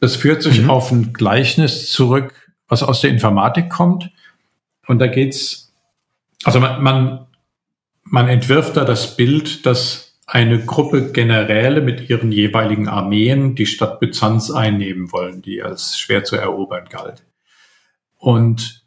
Das 0.00 0.16
führt 0.16 0.42
sich 0.42 0.62
mhm. 0.62 0.70
auf 0.70 0.90
ein 0.92 1.12
Gleichnis 1.12 1.90
zurück, 1.90 2.34
was 2.68 2.82
aus 2.82 3.00
der 3.00 3.10
Informatik 3.10 3.70
kommt. 3.70 4.10
Und 4.86 4.98
da 4.98 5.06
geht 5.06 5.34
es 5.34 5.66
also 6.46 6.60
man, 6.60 6.82
man, 6.82 7.26
man 8.04 8.28
entwirft 8.28 8.76
da 8.76 8.84
das 8.84 9.16
Bild, 9.16 9.66
dass 9.66 10.16
eine 10.26 10.64
Gruppe 10.64 11.12
Generäle 11.12 11.80
mit 11.80 12.08
ihren 12.08 12.30
jeweiligen 12.30 12.88
Armeen 12.88 13.54
die 13.54 13.66
Stadt 13.66 14.00
Byzanz 14.00 14.50
einnehmen 14.50 15.12
wollen, 15.12 15.42
die 15.42 15.62
als 15.62 15.98
schwer 15.98 16.22
zu 16.24 16.36
erobern 16.36 16.86
galt. 16.88 17.24
Und 18.16 18.85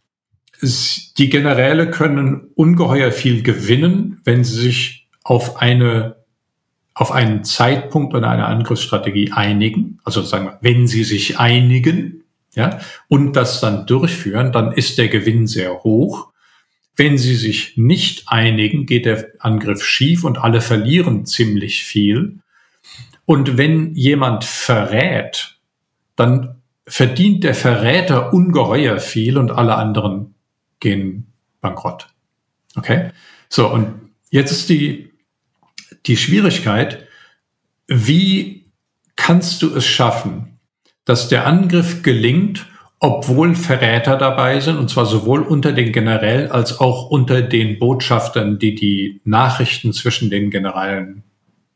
die 0.61 1.29
Generäle 1.29 1.89
können 1.89 2.49
ungeheuer 2.55 3.11
viel 3.11 3.43
gewinnen, 3.43 4.21
wenn 4.23 4.43
sie 4.43 4.59
sich 4.59 5.07
auf 5.23 5.57
eine 5.61 6.17
auf 6.99 7.13
einen 7.13 7.45
Zeitpunkt 7.45 8.13
oder 8.13 8.29
eine 8.29 8.45
Angriffsstrategie 8.45 9.31
einigen, 9.31 9.99
also 10.03 10.21
sagen 10.21 10.47
wir, 10.47 10.57
wenn 10.59 10.85
sie 10.85 11.05
sich 11.05 11.39
einigen, 11.39 12.25
ja, 12.55 12.81
und 13.07 13.37
das 13.37 13.61
dann 13.61 13.85
durchführen, 13.85 14.51
dann 14.51 14.73
ist 14.73 14.97
der 14.97 15.07
Gewinn 15.07 15.47
sehr 15.47 15.83
hoch. 15.83 16.27
Wenn 16.97 17.17
sie 17.17 17.35
sich 17.35 17.77
nicht 17.77 18.23
einigen, 18.27 18.85
geht 18.85 19.05
der 19.05 19.29
Angriff 19.39 19.85
schief 19.85 20.25
und 20.25 20.39
alle 20.39 20.59
verlieren 20.59 21.25
ziemlich 21.25 21.85
viel. 21.85 22.39
Und 23.23 23.57
wenn 23.57 23.95
jemand 23.95 24.43
verrät, 24.43 25.55
dann 26.17 26.55
verdient 26.85 27.45
der 27.45 27.55
Verräter 27.55 28.33
ungeheuer 28.33 28.99
viel 28.99 29.37
und 29.37 29.51
alle 29.51 29.75
anderen 29.75 30.35
gehen 30.79 31.33
bankrott. 31.61 32.07
Okay? 32.75 33.11
So, 33.49 33.71
und 33.71 34.11
jetzt 34.29 34.51
ist 34.51 34.69
die, 34.69 35.11
die 36.05 36.17
Schwierigkeit, 36.17 37.07
wie 37.87 38.71
kannst 39.15 39.61
du 39.61 39.75
es 39.75 39.85
schaffen, 39.85 40.59
dass 41.05 41.27
der 41.27 41.47
Angriff 41.47 42.03
gelingt 42.03 42.67
obwohl 42.99 43.55
Verräter 43.55 44.17
dabei 44.17 44.59
sind, 44.59 44.77
und 44.77 44.89
zwar 44.89 45.05
sowohl 45.05 45.41
unter 45.41 45.71
den 45.71 45.93
Generälen 45.93 46.51
als 46.51 46.79
auch 46.79 47.09
unter 47.09 47.41
den 47.41 47.79
Botschaftern, 47.79 48.59
die 48.59 48.75
die 48.75 49.21
Nachrichten 49.23 49.93
zwischen 49.93 50.29
den 50.29 50.51
Generälen 50.51 51.23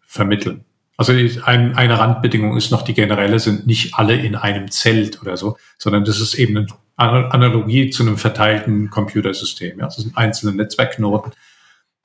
vermitteln. 0.01 0.66
Also 0.95 1.11
ein, 1.11 1.75
eine 1.75 1.99
Randbedingung 1.99 2.55
ist 2.55 2.71
noch, 2.71 2.83
die 2.83 2.93
Generäle 2.93 3.39
sind 3.39 3.65
nicht 3.65 3.95
alle 3.95 4.15
in 4.15 4.35
einem 4.35 4.69
Zelt 4.69 5.21
oder 5.21 5.37
so, 5.37 5.57
sondern 5.77 6.05
das 6.05 6.19
ist 6.19 6.35
eben 6.35 6.67
eine 6.95 7.33
Analogie 7.33 7.89
zu 7.89 8.03
einem 8.03 8.17
verteilten 8.17 8.89
Computersystem. 8.89 9.79
Ja? 9.79 9.85
Das 9.85 9.97
sind 9.97 10.15
einzelne 10.17 10.55
Netzwerkknoten, 10.55 11.31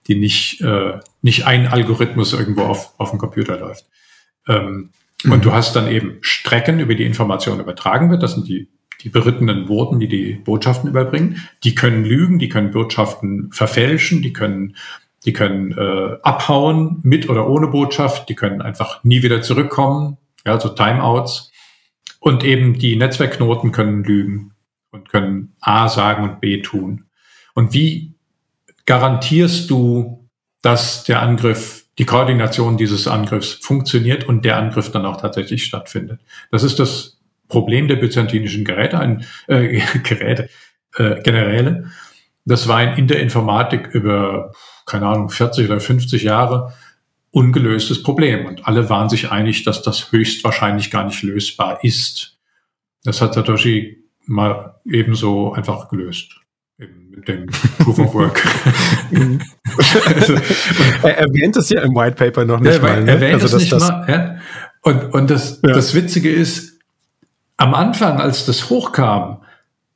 die 0.06 0.14
nicht, 0.14 0.62
äh, 0.62 0.98
nicht 1.20 1.46
ein 1.46 1.66
Algorithmus 1.66 2.32
irgendwo 2.32 2.62
auf, 2.62 2.94
auf 2.98 3.10
dem 3.10 3.18
Computer 3.18 3.58
läuft. 3.58 3.86
Ähm, 4.46 4.90
mhm. 5.22 5.32
Und 5.32 5.44
du 5.44 5.52
hast 5.52 5.76
dann 5.76 5.88
eben 5.88 6.18
Strecken, 6.22 6.80
über 6.80 6.94
die 6.94 7.04
Information 7.04 7.60
übertragen 7.60 8.10
wird. 8.10 8.22
Das 8.22 8.32
sind 8.32 8.48
die 8.48 8.68
die 9.02 9.10
berittenen 9.10 9.66
Boten, 9.66 10.00
die 10.00 10.08
die 10.08 10.32
Botschaften 10.32 10.90
überbringen. 10.90 11.42
Die 11.64 11.74
können 11.74 12.04
lügen, 12.04 12.38
die 12.38 12.48
können 12.48 12.72
Botschaften 12.72 13.50
verfälschen, 13.52 14.22
die 14.22 14.32
können, 14.32 14.76
die 15.24 15.32
können 15.32 15.72
äh, 15.72 16.16
abhauen 16.22 17.00
mit 17.02 17.28
oder 17.28 17.48
ohne 17.48 17.68
Botschaft, 17.68 18.28
die 18.28 18.34
können 18.34 18.62
einfach 18.62 19.02
nie 19.04 19.22
wieder 19.22 19.42
zurückkommen, 19.42 20.16
ja, 20.46 20.58
so 20.58 20.68
Timeouts. 20.68 21.50
Und 22.20 22.44
eben 22.44 22.78
die 22.78 22.96
Netzwerkknoten 22.96 23.72
können 23.72 24.02
lügen 24.04 24.52
und 24.90 25.08
können 25.08 25.54
A 25.60 25.88
sagen 25.88 26.24
und 26.24 26.40
B 26.40 26.62
tun. 26.62 27.04
Und 27.54 27.74
wie 27.74 28.14
garantierst 28.86 29.70
du, 29.70 30.28
dass 30.62 31.04
der 31.04 31.22
Angriff, 31.22 31.84
die 31.98 32.06
Koordination 32.06 32.76
dieses 32.76 33.06
Angriffs 33.06 33.52
funktioniert 33.52 34.24
und 34.24 34.44
der 34.44 34.56
Angriff 34.56 34.90
dann 34.90 35.06
auch 35.06 35.20
tatsächlich 35.20 35.64
stattfindet? 35.64 36.20
Das 36.50 36.62
ist 36.62 36.78
das 36.78 37.18
Problem 37.48 37.88
der 37.88 37.96
byzantinischen 37.96 38.64
Geräte, 38.64 38.98
ein, 38.98 39.24
äh, 39.46 39.80
Geräte, 40.02 40.48
äh, 40.96 41.20
Generäle. 41.22 41.90
Das 42.44 42.66
war 42.68 42.96
in 42.96 43.08
der 43.08 43.20
Informatik 43.20 43.88
über, 43.88 44.52
keine 44.88 45.06
Ahnung, 45.06 45.30
40 45.30 45.66
oder 45.66 45.80
50 45.80 46.22
Jahre 46.22 46.72
ungelöstes 47.30 48.02
Problem. 48.02 48.46
Und 48.46 48.66
alle 48.66 48.88
waren 48.88 49.08
sich 49.08 49.30
einig, 49.30 49.64
dass 49.64 49.82
das 49.82 50.12
höchstwahrscheinlich 50.12 50.90
gar 50.90 51.04
nicht 51.04 51.22
lösbar 51.22 51.84
ist. 51.84 52.36
Das 53.04 53.20
hat 53.20 53.34
Satoshi 53.34 54.04
mal 54.26 54.74
ebenso 54.84 55.52
einfach 55.52 55.88
gelöst. 55.88 56.36
Mit 56.78 57.26
dem 57.26 57.46
Proof 57.78 57.98
of 57.98 58.14
Work. 58.14 58.44
also, 60.06 60.34
er 61.02 61.18
erwähnt 61.18 61.56
es 61.56 61.68
ja 61.68 61.80
im 61.82 61.94
White 61.94 62.14
Paper 62.14 62.44
noch 62.44 62.60
nicht 62.60 62.76
ja, 62.76 62.82
mal. 62.82 63.02
Ne? 63.02 63.10
Erwähnt 63.10 63.42
also, 63.42 63.56
es 63.56 63.62
nicht 63.62 63.72
das 63.72 63.88
mal. 63.88 64.08
Ja? 64.08 64.36
Und, 64.82 65.12
und 65.12 65.30
das, 65.30 65.60
ja. 65.64 65.72
das 65.72 65.94
Witzige 65.94 66.30
ist, 66.30 66.78
am 67.56 67.74
Anfang, 67.74 68.20
als 68.20 68.46
das 68.46 68.70
hochkam, 68.70 69.42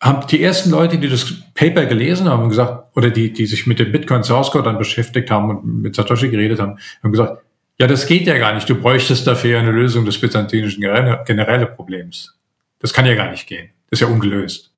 haben 0.01 0.27
die 0.27 0.43
ersten 0.43 0.71
Leute, 0.71 0.99
die 0.99 1.09
das 1.09 1.33
Paper 1.55 1.87
gelesen 1.87 2.29
haben, 2.29 2.49
gesagt, 2.49 2.82
oder 2.95 3.11
die, 3.11 3.33
die 3.33 3.47
sich 3.47 3.67
mit 3.67 3.79
dem 3.79 3.93
Bitcoin 3.93 4.23
Source 4.23 4.51
Code 4.51 4.65
dann 4.65 4.79
beschäftigt 4.79 5.31
haben 5.31 5.51
und 5.51 5.83
mit 5.83 5.95
Satoshi 5.95 6.29
geredet 6.29 6.61
haben, 6.61 6.79
haben 7.03 7.13
gesagt, 7.13 7.43
ja, 7.79 7.87
das 7.87 8.07
geht 8.07 8.27
ja 8.27 8.39
gar 8.39 8.55
nicht. 8.55 8.69
Du 8.69 8.75
bräuchtest 8.75 9.27
dafür 9.27 9.59
eine 9.59 9.71
Lösung 9.71 10.05
des 10.05 10.21
byzantinischen 10.21 10.83
generelle 10.83 11.67
Problems. 11.67 12.39
Das 12.79 12.93
kann 12.93 13.07
ja 13.07 13.15
gar 13.15 13.31
nicht 13.31 13.47
gehen. 13.47 13.71
Das 13.91 14.01
ist 14.01 14.07
ja 14.07 14.13
ungelöst. 14.13 14.73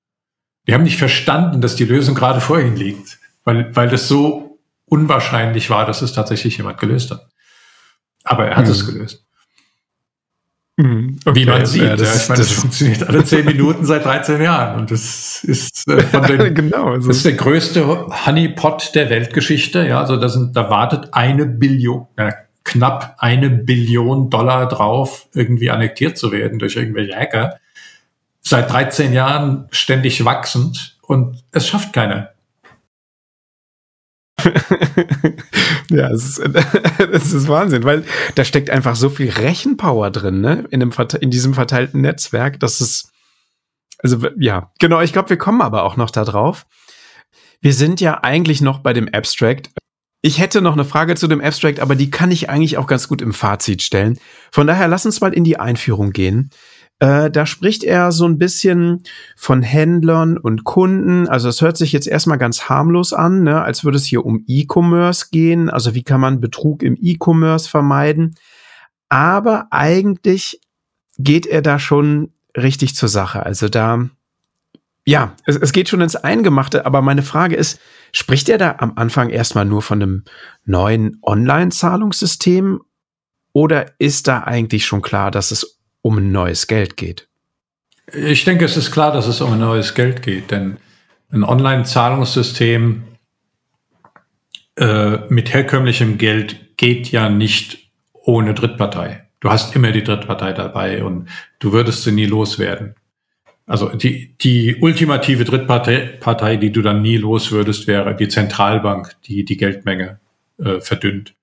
Die 0.66 0.74
haben 0.74 0.84
nicht 0.84 0.98
verstanden, 0.98 1.60
dass 1.60 1.76
die 1.76 1.84
Lösung 1.84 2.14
gerade 2.14 2.40
vor 2.40 2.60
ihnen 2.60 2.76
liegt, 2.76 3.18
weil, 3.44 3.74
weil 3.76 3.88
das 3.88 4.08
so 4.08 4.58
unwahrscheinlich 4.86 5.70
war, 5.70 5.86
dass 5.86 6.02
es 6.02 6.12
tatsächlich 6.12 6.56
jemand 6.56 6.78
gelöst 6.78 7.10
hat. 7.10 7.28
Aber 8.22 8.46
er 8.46 8.56
hat 8.56 8.64
mhm. 8.64 8.70
es 8.70 8.86
gelöst. 8.86 9.23
Mhm. 10.76 11.18
Okay. 11.24 11.40
Wie 11.40 11.46
man 11.46 11.66
sieht. 11.66 11.82
Ja, 11.82 11.96
das, 11.96 12.08
ja, 12.08 12.22
ich 12.22 12.28
meine, 12.28 12.38
das, 12.38 12.48
das, 12.48 12.58
funktioniert 12.58 13.02
alle 13.04 13.24
zehn 13.24 13.44
Minuten 13.44 13.84
seit 13.84 14.04
13 14.04 14.42
Jahren. 14.42 14.80
Und 14.80 14.90
das 14.90 15.44
ist 15.44 15.88
äh, 15.88 16.00
von 16.02 16.22
den, 16.24 16.54
genau, 16.54 16.88
also 16.88 17.08
das 17.08 17.18
ist 17.18 17.26
der 17.26 17.34
größte 17.34 18.08
Honeypot 18.26 18.94
der 18.94 19.08
Weltgeschichte. 19.08 19.86
Ja, 19.86 20.00
also 20.00 20.16
da 20.16 20.28
sind, 20.28 20.56
da 20.56 20.70
wartet 20.70 21.14
eine 21.14 21.46
Billion, 21.46 22.06
äh, 22.16 22.32
knapp 22.64 23.16
eine 23.18 23.50
Billion 23.50 24.30
Dollar 24.30 24.66
drauf, 24.66 25.28
irgendwie 25.32 25.70
annektiert 25.70 26.18
zu 26.18 26.32
werden 26.32 26.58
durch 26.58 26.74
irgendwelche 26.74 27.14
Hacker. 27.14 27.58
Seit 28.40 28.70
13 28.70 29.12
Jahren 29.12 29.68
ständig 29.70 30.24
wachsend 30.24 30.98
und 31.02 31.44
es 31.52 31.68
schafft 31.68 31.92
keiner. 31.92 32.33
ja, 35.90 36.10
es 36.10 36.38
ist, 36.38 36.38
ist 37.12 37.48
Wahnsinn, 37.48 37.84
weil 37.84 38.04
da 38.34 38.44
steckt 38.44 38.70
einfach 38.70 38.96
so 38.96 39.08
viel 39.08 39.30
Rechenpower 39.30 40.10
drin, 40.10 40.40
ne? 40.40 40.66
In, 40.70 40.80
dem, 40.80 40.92
in 41.20 41.30
diesem 41.30 41.54
verteilten 41.54 42.00
Netzwerk, 42.00 42.60
dass 42.60 42.80
es, 42.80 43.10
also 43.98 44.18
ja, 44.38 44.70
genau, 44.78 45.00
ich 45.00 45.12
glaube, 45.12 45.30
wir 45.30 45.38
kommen 45.38 45.62
aber 45.62 45.84
auch 45.84 45.96
noch 45.96 46.10
da 46.10 46.24
drauf. 46.24 46.66
Wir 47.60 47.72
sind 47.72 48.00
ja 48.00 48.22
eigentlich 48.22 48.60
noch 48.60 48.78
bei 48.78 48.92
dem 48.92 49.08
Abstract. 49.08 49.70
ich 50.20 50.38
hätte 50.38 50.60
noch 50.60 50.74
eine 50.74 50.84
Frage 50.84 51.16
zu 51.16 51.28
dem 51.28 51.40
Abstract, 51.40 51.80
aber 51.80 51.96
die 51.96 52.10
kann 52.10 52.30
ich 52.30 52.50
eigentlich 52.50 52.76
auch 52.76 52.86
ganz 52.86 53.08
gut 53.08 53.22
im 53.22 53.32
Fazit 53.32 53.82
stellen. 53.82 54.18
Von 54.50 54.66
daher 54.66 54.88
lass 54.88 55.06
uns 55.06 55.20
mal 55.20 55.32
in 55.32 55.44
die 55.44 55.58
Einführung 55.58 56.12
gehen. 56.12 56.50
Äh, 57.04 57.30
da 57.30 57.44
spricht 57.44 57.84
er 57.84 58.12
so 58.12 58.24
ein 58.24 58.38
bisschen 58.38 59.02
von 59.36 59.60
Händlern 59.60 60.38
und 60.38 60.64
Kunden. 60.64 61.28
Also 61.28 61.50
es 61.50 61.60
hört 61.60 61.76
sich 61.76 61.92
jetzt 61.92 62.08
erstmal 62.08 62.38
ganz 62.38 62.70
harmlos 62.70 63.12
an, 63.12 63.42
ne? 63.42 63.60
als 63.60 63.84
würde 63.84 63.98
es 63.98 64.06
hier 64.06 64.24
um 64.24 64.42
E-Commerce 64.46 65.26
gehen. 65.30 65.68
Also 65.68 65.94
wie 65.94 66.02
kann 66.02 66.22
man 66.22 66.40
Betrug 66.40 66.82
im 66.82 66.96
E-Commerce 66.98 67.68
vermeiden? 67.68 68.36
Aber 69.10 69.66
eigentlich 69.70 70.62
geht 71.18 71.44
er 71.44 71.60
da 71.60 71.78
schon 71.78 72.32
richtig 72.56 72.96
zur 72.96 73.10
Sache. 73.10 73.44
Also 73.44 73.68
da, 73.68 74.08
ja, 75.04 75.36
es, 75.44 75.56
es 75.56 75.72
geht 75.72 75.90
schon 75.90 76.00
ins 76.00 76.16
Eingemachte. 76.16 76.86
Aber 76.86 77.02
meine 77.02 77.22
Frage 77.22 77.54
ist, 77.54 77.80
spricht 78.12 78.48
er 78.48 78.56
da 78.56 78.76
am 78.78 78.94
Anfang 78.96 79.28
erstmal 79.28 79.66
nur 79.66 79.82
von 79.82 80.00
einem 80.00 80.24
neuen 80.64 81.18
Online-Zahlungssystem? 81.20 82.80
Oder 83.52 83.92
ist 83.98 84.26
da 84.26 84.44
eigentlich 84.44 84.86
schon 84.86 85.02
klar, 85.02 85.30
dass 85.30 85.50
es 85.50 85.74
um 86.04 86.18
ein 86.18 86.30
neues 86.30 86.66
Geld 86.66 86.96
geht? 86.96 87.28
Ich 88.12 88.44
denke, 88.44 88.66
es 88.66 88.76
ist 88.76 88.92
klar, 88.92 89.10
dass 89.12 89.26
es 89.26 89.40
um 89.40 89.54
ein 89.54 89.58
neues 89.58 89.94
Geld 89.94 90.22
geht, 90.22 90.50
denn 90.50 90.76
ein 91.32 91.42
Online-Zahlungssystem 91.42 93.04
äh, 94.76 95.18
mit 95.30 95.52
herkömmlichem 95.52 96.18
Geld 96.18 96.76
geht 96.76 97.10
ja 97.10 97.30
nicht 97.30 97.90
ohne 98.12 98.52
Drittpartei. 98.52 99.26
Du 99.40 99.50
hast 99.50 99.74
immer 99.74 99.92
die 99.92 100.04
Drittpartei 100.04 100.52
dabei 100.52 101.02
und 101.02 101.28
du 101.58 101.72
würdest 101.72 102.02
sie 102.02 102.12
nie 102.12 102.26
loswerden. 102.26 102.94
Also 103.66 103.88
die, 103.88 104.36
die 104.36 104.76
ultimative 104.76 105.44
Drittpartei, 105.44 106.18
Partei, 106.20 106.56
die 106.56 106.70
du 106.70 106.82
dann 106.82 107.00
nie 107.00 107.16
los 107.16 107.50
würdest, 107.50 107.86
wäre 107.86 108.14
die 108.14 108.28
Zentralbank, 108.28 109.16
die 109.24 109.46
die 109.46 109.56
Geldmenge 109.56 110.20
äh, 110.58 110.80
verdünnt. 110.80 111.34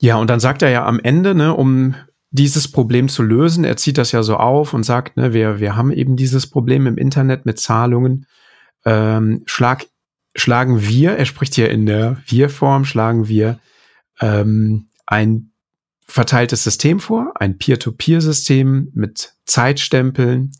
Ja, 0.00 0.16
und 0.16 0.28
dann 0.28 0.40
sagt 0.40 0.62
er 0.62 0.70
ja 0.70 0.84
am 0.84 0.98
Ende, 0.98 1.36
ne, 1.36 1.54
um 1.54 1.94
dieses 2.34 2.66
Problem 2.66 3.08
zu 3.08 3.22
lösen. 3.22 3.62
Er 3.62 3.76
zieht 3.76 3.96
das 3.96 4.10
ja 4.10 4.24
so 4.24 4.36
auf 4.36 4.74
und 4.74 4.82
sagt, 4.82 5.16
ne, 5.16 5.32
wir, 5.32 5.60
wir 5.60 5.76
haben 5.76 5.92
eben 5.92 6.16
dieses 6.16 6.48
Problem 6.48 6.88
im 6.88 6.98
Internet 6.98 7.46
mit 7.46 7.60
Zahlungen. 7.60 8.26
Ähm, 8.84 9.44
schlag, 9.46 9.86
schlagen 10.34 10.82
wir, 10.82 11.12
er 11.12 11.26
spricht 11.26 11.54
hier 11.54 11.70
in 11.70 11.86
der 11.86 12.16
Wir-Form, 12.26 12.86
schlagen 12.86 13.28
wir 13.28 13.60
ähm, 14.20 14.88
ein 15.06 15.52
verteiltes 16.08 16.64
System 16.64 16.98
vor, 16.98 17.34
ein 17.36 17.56
Peer-to-Peer-System 17.56 18.90
mit 18.94 19.34
Zeitstempeln 19.46 20.50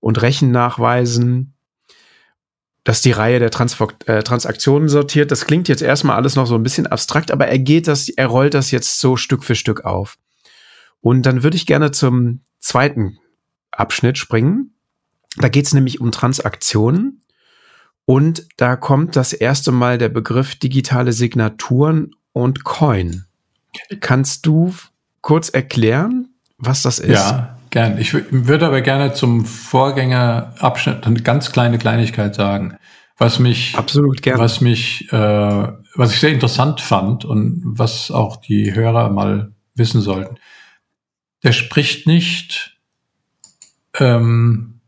und 0.00 0.22
Rechennachweisen, 0.22 1.52
das 2.82 3.02
die 3.02 3.12
Reihe 3.12 3.40
der 3.40 3.50
Trans 3.50 3.76
äh, 4.06 4.22
Transaktionen 4.22 4.88
sortiert. 4.88 5.30
Das 5.30 5.44
klingt 5.44 5.68
jetzt 5.68 5.82
erstmal 5.82 6.16
alles 6.16 6.34
noch 6.34 6.46
so 6.46 6.54
ein 6.54 6.62
bisschen 6.62 6.86
abstrakt, 6.86 7.30
aber 7.30 7.46
er 7.46 7.58
geht 7.58 7.88
das, 7.88 8.08
er 8.08 8.28
rollt 8.28 8.54
das 8.54 8.70
jetzt 8.70 9.00
so 9.00 9.16
Stück 9.16 9.44
für 9.44 9.54
Stück 9.54 9.84
auf. 9.84 10.16
Und 11.00 11.24
dann 11.24 11.42
würde 11.42 11.56
ich 11.56 11.66
gerne 11.66 11.90
zum 11.92 12.40
zweiten 12.58 13.18
Abschnitt 13.70 14.18
springen. 14.18 14.74
Da 15.36 15.48
geht 15.48 15.66
es 15.66 15.74
nämlich 15.74 16.00
um 16.00 16.12
Transaktionen. 16.12 17.22
Und 18.04 18.46
da 18.56 18.76
kommt 18.76 19.16
das 19.16 19.32
erste 19.32 19.72
Mal 19.72 19.98
der 19.98 20.08
Begriff 20.08 20.56
digitale 20.56 21.12
Signaturen 21.12 22.10
und 22.32 22.64
Coin. 22.64 23.24
Kannst 24.00 24.46
du 24.46 24.74
kurz 25.20 25.48
erklären, 25.48 26.28
was 26.58 26.82
das 26.82 26.98
ist? 26.98 27.12
Ja, 27.12 27.56
gern. 27.70 27.98
Ich 27.98 28.12
würde 28.12 28.66
aber 28.66 28.80
gerne 28.80 29.12
zum 29.12 29.46
Vorgängerabschnitt 29.46 31.06
eine 31.06 31.20
ganz 31.20 31.52
kleine 31.52 31.78
Kleinigkeit 31.78 32.34
sagen, 32.34 32.76
was 33.16 33.38
mich 33.38 33.76
absolut 33.76 34.22
gerne, 34.22 34.40
was 34.40 34.60
mich, 34.60 35.12
äh, 35.12 35.16
was 35.94 36.12
ich 36.12 36.20
sehr 36.20 36.32
interessant 36.32 36.80
fand 36.80 37.24
und 37.24 37.62
was 37.64 38.10
auch 38.10 38.38
die 38.38 38.74
Hörer 38.74 39.10
mal 39.10 39.52
wissen 39.74 40.00
sollten 40.00 40.36
der 41.42 41.52
spricht 41.52 42.06
nicht, 42.06 42.76
ähm, 43.98 44.80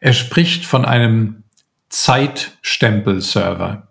er 0.00 0.12
spricht 0.12 0.64
von 0.64 0.84
einem 0.84 1.44
Zeitstempel-Server. 1.88 3.88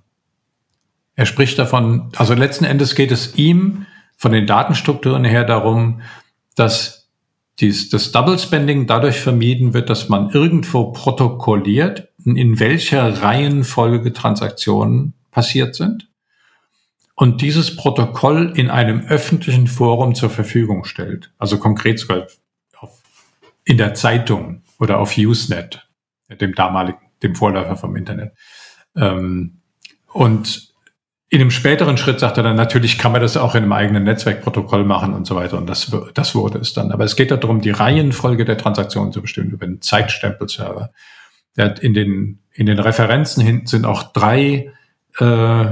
Er 1.16 1.26
spricht 1.26 1.60
davon, 1.60 2.12
also 2.16 2.34
letzten 2.34 2.66
Endes 2.66 2.96
geht 2.96 3.12
es 3.12 3.36
ihm 3.36 3.86
von 4.18 4.32
den 4.32 4.48
Datenstrukturen 4.48 5.24
her 5.24 5.44
darum, 5.44 6.02
dass 6.56 7.10
dies, 7.60 7.90
das 7.90 8.12
Double 8.12 8.38
Spending 8.38 8.86
dadurch 8.86 9.20
vermieden 9.20 9.74
wird, 9.74 9.90
dass 9.90 10.10
man 10.10 10.30
irgendwo 10.32 10.92
protokolliert, 10.92 12.10
in 12.26 12.60
welcher 12.60 13.22
Reihenfolge 13.22 14.12
Transaktionen 14.12 15.14
passiert 15.32 15.76
sind 15.76 16.08
und 17.16 17.42
dieses 17.42 17.76
Protokoll 17.76 18.54
in 18.56 18.70
einem 18.70 19.06
öffentlichen 19.08 19.68
Forum 19.68 20.16
zur 20.16 20.30
Verfügung 20.30 20.84
stellt. 20.84 21.32
Also 21.38 21.58
konkret 21.58 22.00
sogar 22.00 22.28
auf, 22.78 23.02
in 23.64 23.78
der 23.78 23.94
Zeitung 23.94 24.64
oder 24.80 25.00
auf 25.00 25.18
Usenet, 25.18 25.88
dem 26.30 26.54
damaligen, 26.54 27.00
dem 27.24 27.36
Vorläufer 27.36 27.78
vom 27.78 27.96
Internet. 27.96 28.34
Ähm, 28.96 29.62
und 30.12 30.74
in 31.30 31.42
einem 31.42 31.52
späteren 31.52 31.98
Schritt 31.98 32.20
sagt 32.20 32.38
er 32.38 32.44
dann, 32.44 32.56
natürlich 32.56 32.98
kann 32.98 33.12
man 33.12 33.22
das 33.22 33.36
auch 33.36 33.56
in 33.56 33.64
einem 33.64 33.74
eigenen 33.74 34.04
Netzwerkprotokoll 34.04 34.86
machen 34.86 35.14
und 35.14 35.26
so 35.26 35.36
weiter. 35.36 35.58
Und 35.58 35.68
das, 35.68 35.92
das 36.14 36.36
wurde 36.36 36.60
es 36.60 36.74
dann. 36.74 36.92
Aber 36.92 37.04
es 37.04 37.16
geht 37.16 37.32
darum, 37.32 37.62
die 37.62 37.72
Reihenfolge 37.72 38.46
der 38.46 38.58
Transaktionen 38.58 39.12
zu 39.12 39.22
bestimmen 39.22 39.52
über 39.52 39.66
einen 39.66 39.82
Zeitstempelserver. 39.82 40.92
In 41.58 41.94
den, 41.94 42.44
in 42.52 42.66
den 42.66 42.80
Referenzen 42.80 43.44
hinten 43.44 43.68
sind 43.68 43.86
auch 43.86 44.14
drei 44.14 44.72
äh, 45.20 45.66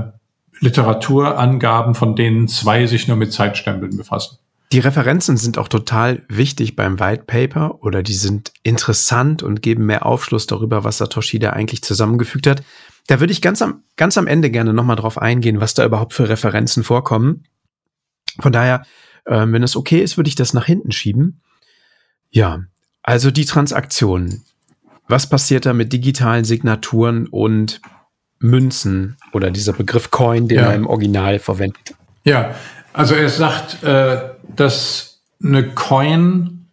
Literaturangaben, 0.63 1.93
von 1.93 2.15
denen 2.15 2.47
zwei 2.47 2.87
sich 2.87 3.07
nur 3.07 3.17
mit 3.17 3.33
Zeitstempeln 3.33 3.97
befassen. 3.97 4.37
Die 4.71 4.79
Referenzen 4.79 5.37
sind 5.37 5.59
auch 5.59 5.67
total 5.67 6.23
wichtig 6.29 6.75
beim 6.75 6.99
White 6.99 7.25
Paper 7.27 7.83
oder 7.83 8.01
die 8.01 8.13
sind 8.13 8.51
interessant 8.63 9.43
und 9.43 9.61
geben 9.61 9.85
mehr 9.85 10.05
Aufschluss 10.05 10.47
darüber, 10.47 10.83
was 10.83 10.97
Satoshi 10.97 11.37
da 11.37 11.51
eigentlich 11.51 11.83
zusammengefügt 11.83 12.47
hat. 12.47 12.63
Da 13.07 13.19
würde 13.19 13.33
ich 13.33 13.41
ganz 13.41 13.61
am, 13.61 13.83
ganz 13.97 14.17
am 14.17 14.25
Ende 14.25 14.49
gerne 14.49 14.73
nochmal 14.73 14.95
drauf 14.95 15.21
eingehen, 15.21 15.61
was 15.61 15.73
da 15.73 15.85
überhaupt 15.85 16.13
für 16.13 16.29
Referenzen 16.29 16.83
vorkommen. 16.83 17.43
Von 18.39 18.51
daher, 18.51 18.83
äh, 19.25 19.45
wenn 19.45 19.61
es 19.61 19.75
okay 19.75 20.01
ist, 20.01 20.17
würde 20.17 20.29
ich 20.29 20.35
das 20.35 20.53
nach 20.53 20.65
hinten 20.65 20.91
schieben. 20.91 21.41
Ja, 22.31 22.63
also 23.03 23.29
die 23.29 23.45
Transaktionen. 23.45 24.43
Was 25.07 25.29
passiert 25.29 25.65
da 25.65 25.73
mit 25.73 25.93
digitalen 25.93 26.45
Signaturen 26.45 27.27
und 27.27 27.81
Münzen 28.39 29.17
oder 29.33 29.51
dieser 29.51 29.73
Begriff 29.73 30.11
Coin, 30.11 30.47
den 30.47 30.59
ja. 30.59 30.69
er 30.69 30.75
im 30.75 30.87
Original 30.87 31.39
verwendet. 31.39 31.95
Ja, 32.23 32.55
also 32.93 33.15
er 33.15 33.29
sagt, 33.29 33.83
äh, 33.83 34.21
dass 34.55 35.21
eine 35.43 35.69
Coin 35.69 36.67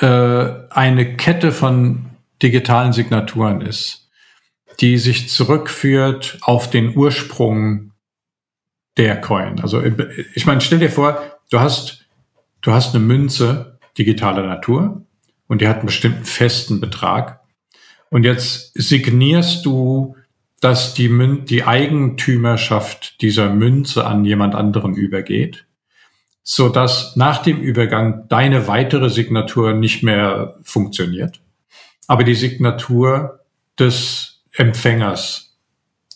äh, 0.00 0.50
eine 0.70 1.16
Kette 1.16 1.52
von 1.52 2.06
digitalen 2.42 2.92
Signaturen 2.92 3.60
ist, 3.60 4.08
die 4.80 4.96
sich 4.96 5.28
zurückführt 5.28 6.38
auf 6.42 6.70
den 6.70 6.96
Ursprung 6.96 7.92
der 8.96 9.20
Coin. 9.20 9.60
Also 9.60 9.82
ich 10.34 10.46
meine, 10.46 10.60
stell 10.60 10.78
dir 10.78 10.90
vor, 10.90 11.20
du 11.50 11.60
hast, 11.60 12.06
du 12.60 12.72
hast 12.72 12.94
eine 12.94 13.04
Münze 13.04 13.78
digitaler 13.96 14.46
Natur 14.46 15.04
und 15.48 15.60
die 15.60 15.68
hat 15.68 15.78
einen 15.78 15.86
bestimmten 15.86 16.24
festen 16.24 16.80
Betrag. 16.80 17.40
Und 18.10 18.24
jetzt 18.24 18.72
signierst 18.74 19.66
du 19.66 20.16
dass 20.60 20.94
die, 20.94 21.08
Mün 21.08 21.44
die 21.44 21.64
Eigentümerschaft 21.64 23.20
dieser 23.22 23.50
Münze 23.50 24.06
an 24.06 24.24
jemand 24.24 24.54
anderen 24.54 24.94
übergeht, 24.94 25.66
so 26.42 26.68
dass 26.68 27.16
nach 27.16 27.42
dem 27.42 27.60
Übergang 27.60 28.26
deine 28.28 28.66
weitere 28.66 29.10
Signatur 29.10 29.74
nicht 29.74 30.02
mehr 30.02 30.56
funktioniert, 30.62 31.40
aber 32.06 32.24
die 32.24 32.34
Signatur 32.34 33.40
des 33.78 34.42
Empfängers 34.52 35.56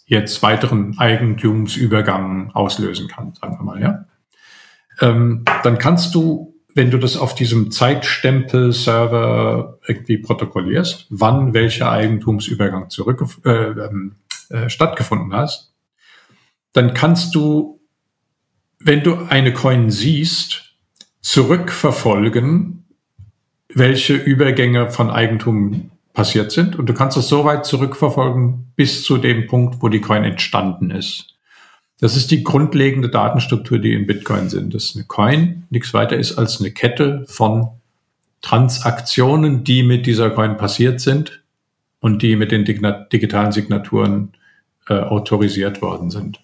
jetzt 0.06 0.42
weiteren 0.42 0.98
Eigentumsübergang 0.98 2.50
auslösen 2.52 3.08
kann, 3.08 3.34
sagen 3.40 3.58
wir 3.58 3.64
mal, 3.64 3.80
ja. 3.80 4.04
Ähm, 5.00 5.44
dann 5.62 5.78
kannst 5.78 6.14
du, 6.14 6.54
wenn 6.74 6.90
du 6.90 6.98
das 6.98 7.16
auf 7.16 7.34
diesem 7.34 7.70
Zeitstempel-Server 7.70 9.78
irgendwie 9.86 10.18
protokollierst, 10.18 11.06
wann 11.10 11.54
welcher 11.54 11.90
Eigentumsübergang 11.90 12.90
zurück, 12.90 13.24
äh, 13.44 13.50
ähm, 13.50 14.16
äh, 14.52 14.68
stattgefunden 14.68 15.32
hast, 15.34 15.72
dann 16.72 16.94
kannst 16.94 17.34
du, 17.34 17.80
wenn 18.78 19.02
du 19.02 19.16
eine 19.28 19.52
Coin 19.52 19.90
siehst, 19.90 20.74
zurückverfolgen, 21.20 22.84
welche 23.74 24.14
Übergänge 24.14 24.90
von 24.90 25.10
Eigentum 25.10 25.90
passiert 26.12 26.52
sind. 26.52 26.76
Und 26.76 26.86
du 26.86 26.94
kannst 26.94 27.16
es 27.16 27.28
so 27.28 27.44
weit 27.44 27.64
zurückverfolgen 27.64 28.72
bis 28.76 29.02
zu 29.04 29.18
dem 29.18 29.46
Punkt, 29.46 29.82
wo 29.82 29.88
die 29.88 30.00
Coin 30.00 30.24
entstanden 30.24 30.90
ist. 30.90 31.32
Das 32.00 32.16
ist 32.16 32.30
die 32.30 32.42
grundlegende 32.42 33.08
Datenstruktur, 33.08 33.78
die 33.78 33.94
in 33.94 34.06
Bitcoin 34.06 34.48
sind. 34.48 34.74
Das 34.74 34.86
ist 34.86 34.96
eine 34.96 35.04
Coin, 35.04 35.64
nichts 35.70 35.94
weiter 35.94 36.16
ist 36.16 36.36
als 36.36 36.60
eine 36.60 36.72
Kette 36.72 37.24
von 37.28 37.68
Transaktionen, 38.40 39.62
die 39.62 39.84
mit 39.84 40.04
dieser 40.04 40.30
Coin 40.30 40.56
passiert 40.56 41.00
sind 41.00 41.42
und 42.00 42.22
die 42.22 42.34
mit 42.34 42.50
den 42.50 42.64
digitalen 42.64 43.52
Signaturen 43.52 44.32
äh, 44.88 44.94
autorisiert 44.94 45.82
worden 45.82 46.10
sind. 46.10 46.40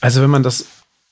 Also 0.00 0.22
wenn 0.22 0.30
man 0.30 0.42
das 0.42 0.66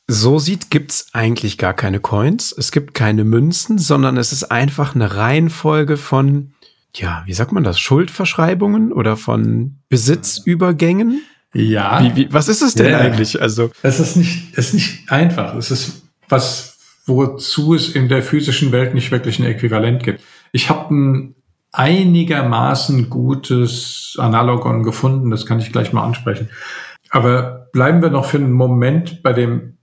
so 0.06 0.38
sieht, 0.38 0.70
gibt's 0.70 1.08
eigentlich 1.12 1.58
gar 1.58 1.74
keine 1.74 2.00
Coins. 2.00 2.54
Es 2.56 2.72
gibt 2.72 2.94
keine 2.94 3.24
Münzen, 3.24 3.76
sondern 3.78 4.16
es 4.16 4.32
ist 4.32 4.44
einfach 4.44 4.94
eine 4.94 5.14
Reihenfolge 5.16 5.98
von, 5.98 6.54
ja, 6.94 7.22
wie 7.26 7.34
sagt 7.34 7.52
man 7.52 7.64
das, 7.64 7.78
Schuldverschreibungen 7.78 8.92
oder 8.92 9.16
von 9.18 9.76
Besitzübergängen? 9.90 11.22
Ja. 11.52 12.02
Wie, 12.02 12.16
wie, 12.16 12.32
was 12.32 12.48
ist 12.48 12.62
es 12.62 12.74
denn 12.74 12.92
Ja. 12.92 12.98
eigentlich? 12.98 13.40
Also, 13.40 13.70
Es 13.82 14.00
ist 14.00 14.16
nicht, 14.16 14.56
es 14.56 14.68
ist 14.68 14.74
nicht 14.74 15.12
einfach. 15.12 15.54
Es 15.56 15.70
ist 15.70 16.02
was, 16.28 16.78
wozu 17.06 17.74
es 17.74 17.90
in 17.90 18.08
der 18.08 18.22
physischen 18.22 18.72
Welt 18.72 18.94
nicht 18.94 19.10
wirklich 19.10 19.38
ein 19.38 19.44
Äquivalent 19.44 20.02
gibt. 20.02 20.22
Ich 20.52 20.70
habe 20.70 20.94
ein 20.94 21.34
einigermaßen 21.72 23.10
gutes 23.10 24.16
Analogon 24.18 24.82
gefunden, 24.82 25.30
das 25.30 25.46
kann 25.46 25.60
ich 25.60 25.72
gleich 25.72 25.92
mal 25.92 26.04
ansprechen. 26.04 26.48
Aber 27.10 27.68
bleiben 27.72 28.02
wir 28.02 28.10
noch 28.10 28.26
für 28.26 28.38
einen 28.38 28.52
Moment 28.52 29.22
bei 29.22 29.32
dem, 29.32 29.78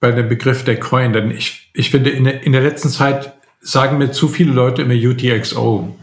bei 0.00 0.12
dem 0.12 0.28
Begriff 0.28 0.64
der 0.64 0.78
Coin, 0.78 1.12
denn 1.12 1.30
ich, 1.30 1.70
ich 1.74 1.90
finde, 1.90 2.10
in 2.10 2.24
der, 2.24 2.42
in 2.42 2.52
der 2.52 2.62
letzten 2.62 2.88
Zeit 2.88 3.34
sagen 3.60 3.98
mir 3.98 4.12
zu 4.12 4.28
viele 4.28 4.52
Leute 4.52 4.82
immer 4.82 4.94
UTXO, 4.94 5.96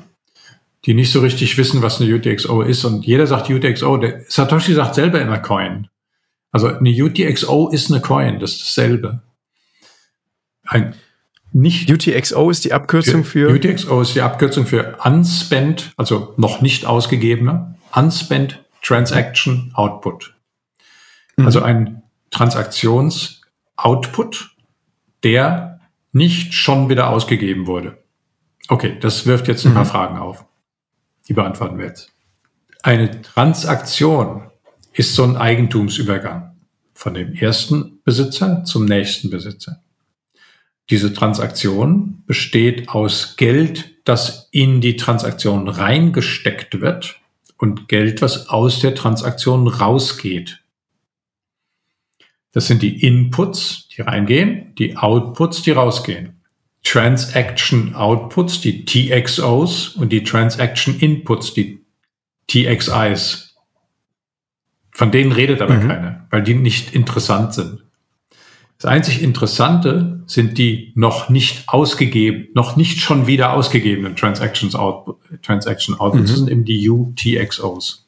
die 0.86 0.94
nicht 0.94 1.12
so 1.12 1.22
richtig 1.22 1.58
wissen, 1.58 1.82
was 1.82 2.02
eine 2.02 2.14
UTXO 2.14 2.62
ist. 2.62 2.84
Und 2.86 3.06
jeder 3.06 3.28
sagt 3.28 3.50
UTXO. 3.50 3.98
Der 3.98 4.22
Satoshi 4.28 4.74
sagt 4.74 4.96
selber 4.96 5.22
immer 5.22 5.40
Coin. 5.40 5.88
Also 6.52 6.68
eine 6.68 6.90
UTXO 6.90 7.70
ist 7.70 7.92
eine 7.92 8.02
Coin, 8.02 8.40
das 8.40 8.54
ist 8.54 8.62
dasselbe. 8.62 9.22
Ein 10.64 10.96
nicht 11.56 11.90
UTXO 11.90 12.50
ist 12.50 12.66
die 12.66 12.74
Abkürzung 12.74 13.24
für, 13.24 13.50
UTXO 13.50 14.02
ist 14.02 14.14
die 14.14 14.20
Abkürzung 14.20 14.66
für 14.66 14.98
Unspent, 15.02 15.94
also 15.96 16.34
noch 16.36 16.60
nicht 16.60 16.86
ausgegebene, 16.86 17.76
Unspent 17.94 18.62
Transaction 18.84 19.72
Output. 19.74 20.36
Mhm. 21.38 21.46
Also 21.46 21.62
ein 21.62 22.04
Transaktions-Output, 22.32 24.54
der 25.24 25.80
nicht 26.12 26.54
schon 26.54 26.90
wieder 26.90 27.10
ausgegeben 27.10 27.68
wurde. 27.68 28.04
Okay, 28.68 28.98
das 29.00 29.26
wirft 29.26 29.48
jetzt 29.48 29.66
ein 29.66 29.74
paar 29.74 29.86
Mhm. 29.86 29.90
Fragen 29.90 30.18
auf. 30.18 30.44
Die 31.30 31.34
beantworten 31.34 31.78
wir 31.78 31.86
jetzt. 31.86 32.12
Eine 32.84 33.22
Transaktion 33.22 34.52
ist 34.92 35.16
so 35.16 35.24
ein 35.24 35.38
Eigentumsübergang 35.38 36.58
von 36.94 37.14
dem 37.14 37.34
ersten 37.34 38.02
Besitzer 38.04 38.66
zum 38.66 38.84
nächsten 38.84 39.30
Besitzer. 39.30 39.82
Diese 40.90 41.14
Transaktion 41.14 42.24
besteht 42.28 42.90
aus 42.90 43.38
Geld, 43.38 43.96
das 44.06 44.50
in 44.52 44.82
die 44.82 44.98
Transaktion 44.98 45.68
reingesteckt 45.68 46.80
wird 46.80 47.20
und 47.58 47.88
Geld, 47.88 48.22
was 48.22 48.50
aus 48.50 48.80
der 48.80 48.94
Transaktion 48.94 49.68
rausgeht. 49.68 50.62
Das 52.52 52.68
sind 52.68 52.84
die 52.84 53.06
Inputs, 53.06 53.90
die 53.90 54.02
reingehen, 54.02 54.76
die 54.76 54.96
Outputs, 54.96 55.64
die 55.64 55.72
rausgehen. 55.72 56.42
Transaction 56.84 57.96
Outputs, 57.96 58.62
die 58.62 58.86
TXOs 58.86 59.90
und 59.90 60.14
die 60.14 60.24
Transaction 60.24 61.00
Inputs, 61.00 61.54
die 61.56 61.84
TXIs. 62.48 63.56
Von 64.92 65.12
denen 65.12 65.32
redet 65.32 65.62
aber 65.62 65.74
Mhm. 65.74 65.88
keiner, 65.88 66.28
weil 66.30 66.44
die 66.44 66.54
nicht 66.54 66.94
interessant 66.94 67.56
sind. 67.56 67.85
Das 68.78 68.92
einzig 68.92 69.22
Interessante 69.22 70.22
sind 70.28 70.58
die 70.58 70.92
noch 70.96 71.30
nicht 71.30 71.64
ausgegeben, 71.68 72.50
noch 72.54 72.76
nicht 72.76 73.00
schon 73.00 73.26
wieder 73.26 73.54
ausgegebenen 73.54 74.16
Transactions 74.16 74.76
Output, 74.76 75.18
Transaction 75.44 75.98
Outputs, 76.00 76.24
das 76.32 76.32
Mhm. 76.42 76.46
sind 76.46 76.52
eben 76.52 76.66
die 76.66 76.90
UTXOs. 76.90 78.06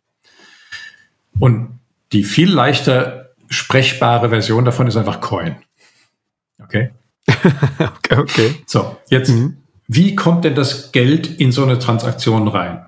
Und 1.39 1.79
die 2.11 2.23
viel 2.23 2.51
leichter 2.51 3.29
sprechbare 3.49 4.29
Version 4.29 4.65
davon 4.65 4.87
ist 4.87 4.97
einfach 4.97 5.21
Coin. 5.21 5.55
Okay? 6.61 6.91
okay, 7.27 8.17
okay. 8.17 8.55
So, 8.65 8.97
jetzt, 9.09 9.29
Mhm. 9.29 9.57
wie 9.87 10.15
kommt 10.15 10.43
denn 10.43 10.55
das 10.55 10.91
Geld 10.91 11.27
in 11.39 11.51
so 11.53 11.63
eine 11.63 11.79
Transaktion 11.79 12.47
rein? 12.47 12.85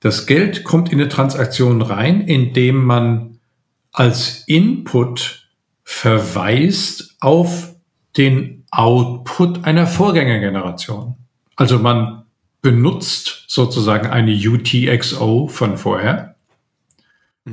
Das 0.00 0.26
Geld 0.26 0.64
kommt 0.64 0.90
in 0.90 0.98
eine 1.00 1.10
Transaktion 1.10 1.82
rein, 1.82 2.22
indem 2.22 2.82
man 2.82 3.38
als 3.92 4.44
Input 4.46 5.39
verweist 5.90 7.16
auf 7.20 7.74
den 8.16 8.64
Output 8.70 9.64
einer 9.64 9.88
Vorgängergeneration. 9.88 11.16
Also 11.56 11.80
man 11.80 12.22
benutzt 12.62 13.44
sozusagen 13.48 14.06
eine 14.06 14.32
UTXO 14.32 15.48
von 15.48 15.76
vorher, 15.76 16.36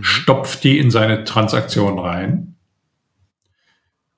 stopft 0.01 0.63
die 0.63 0.77
in 0.77 0.91
seine 0.91 1.23
Transaktion 1.23 1.97
rein 1.97 2.55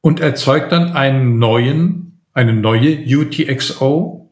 und 0.01 0.20
erzeugt 0.20 0.74
dann 0.74 0.91
einen 0.91 1.39
neuen, 1.39 2.20
eine 2.34 2.53
neue 2.53 2.99
UTXO, 2.99 4.30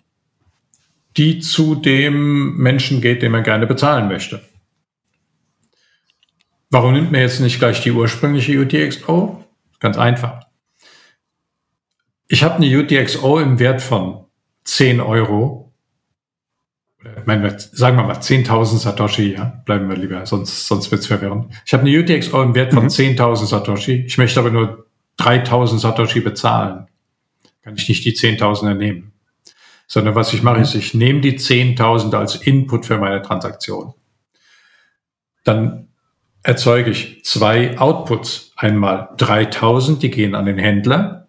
die 1.15 1.39
zu 1.39 1.75
dem 1.75 2.57
Menschen 2.57 2.99
geht, 3.01 3.21
den 3.21 3.31
man 3.31 3.43
gerne 3.43 3.65
bezahlen 3.65 4.09
möchte. 4.09 4.41
Warum 6.69 6.93
nimmt 6.93 7.13
man 7.13 7.21
jetzt 7.21 7.39
nicht 7.39 7.57
gleich 7.57 7.81
die 7.81 7.91
ursprüngliche 7.91 8.59
UTXO? 8.59 9.46
Ganz 9.79 9.97
einfach. 9.97 10.47
Ich 12.27 12.43
habe 12.43 12.55
eine 12.55 12.77
UTXO 12.77 13.39
im 13.39 13.59
Wert 13.59 13.81
von 13.81 14.25
10 14.63 14.99
Euro. 14.99 15.73
Oder, 16.99 17.57
sagen 17.59 17.97
wir 17.97 18.03
mal 18.03 18.17
10.000 18.17 18.79
Satoshi, 18.79 19.33
ja, 19.33 19.61
bleiben 19.65 19.87
wir 19.87 19.95
lieber, 19.95 20.25
sonst, 20.25 20.67
sonst 20.67 20.91
wird's 20.91 21.07
verwirrend. 21.07 21.53
Ich 21.65 21.73
habe 21.73 21.83
eine 21.83 21.97
UTXO 21.97 22.41
im 22.43 22.55
Wert 22.55 22.73
von 22.73 22.83
Mhm. 22.83 22.89
10.000 22.89 23.45
Satoshi. 23.45 24.03
Ich 24.05 24.17
möchte 24.17 24.39
aber 24.39 24.49
nur 24.49 24.87
3.000 25.17 25.79
Satoshi 25.79 26.19
bezahlen. 26.19 26.87
Kann 27.61 27.75
ich 27.75 27.87
nicht 27.87 28.03
die 28.03 28.13
10.000er 28.13 28.73
nehmen. 28.73 29.13
Sondern 29.87 30.15
was 30.15 30.33
ich 30.33 30.43
mache, 30.43 30.61
ist, 30.61 30.75
ich 30.75 30.93
nehme 30.93 31.21
die 31.21 31.37
10.000 31.37 32.13
als 32.13 32.35
Input 32.35 32.85
für 32.85 32.97
meine 32.97 33.21
Transaktion. 33.21 33.93
Dann 35.45 35.86
erzeuge 36.47 36.89
ich 36.91 37.23
zwei 37.25 37.77
Outputs. 37.77 38.53
Einmal 38.55 39.09
3000, 39.17 40.01
die 40.01 40.09
gehen 40.09 40.33
an 40.33 40.45
den 40.45 40.57
Händler 40.57 41.27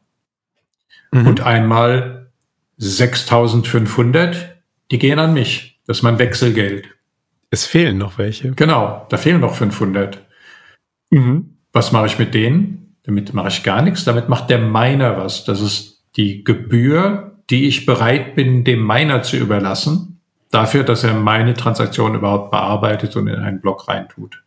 Mhm. 1.10 1.26
und 1.26 1.40
einmal 1.40 2.30
6500, 2.76 4.56
die 4.90 4.98
gehen 4.98 5.18
an 5.18 5.34
mich. 5.34 5.80
Das 5.86 5.98
ist 5.98 6.02
mein 6.02 6.18
Wechselgeld. 6.18 6.88
es 7.50 7.64
fehlen 7.64 7.96
noch 7.96 8.18
welche. 8.18 8.52
Genau, 8.52 9.06
da 9.08 9.16
fehlen 9.16 9.40
noch 9.40 9.54
500. 9.54 10.18
Mhm. 11.10 11.56
Was 11.72 11.92
mache 11.92 12.04
ich 12.06 12.18
mit 12.18 12.34
denen? 12.34 12.94
Damit 13.04 13.32
mache 13.32 13.48
ich 13.48 13.62
gar 13.62 13.80
nichts. 13.80 14.04
Damit 14.04 14.28
macht 14.28 14.50
der 14.50 14.58
Miner 14.58 15.16
was. 15.16 15.46
Das 15.46 15.62
ist 15.62 16.04
die 16.16 16.44
Gebühr, 16.44 17.38
die 17.48 17.66
ich 17.66 17.86
bereit 17.86 18.34
bin, 18.34 18.64
dem 18.64 18.86
Miner 18.86 19.22
zu 19.22 19.38
überlassen, 19.38 20.20
dafür, 20.50 20.84
dass 20.84 21.04
er 21.04 21.14
meine 21.14 21.54
Transaktion 21.54 22.14
überhaupt 22.14 22.50
bearbeitet 22.50 23.16
und 23.16 23.28
in 23.28 23.36
einen 23.36 23.62
Block 23.62 23.88
reintut. 23.88 24.42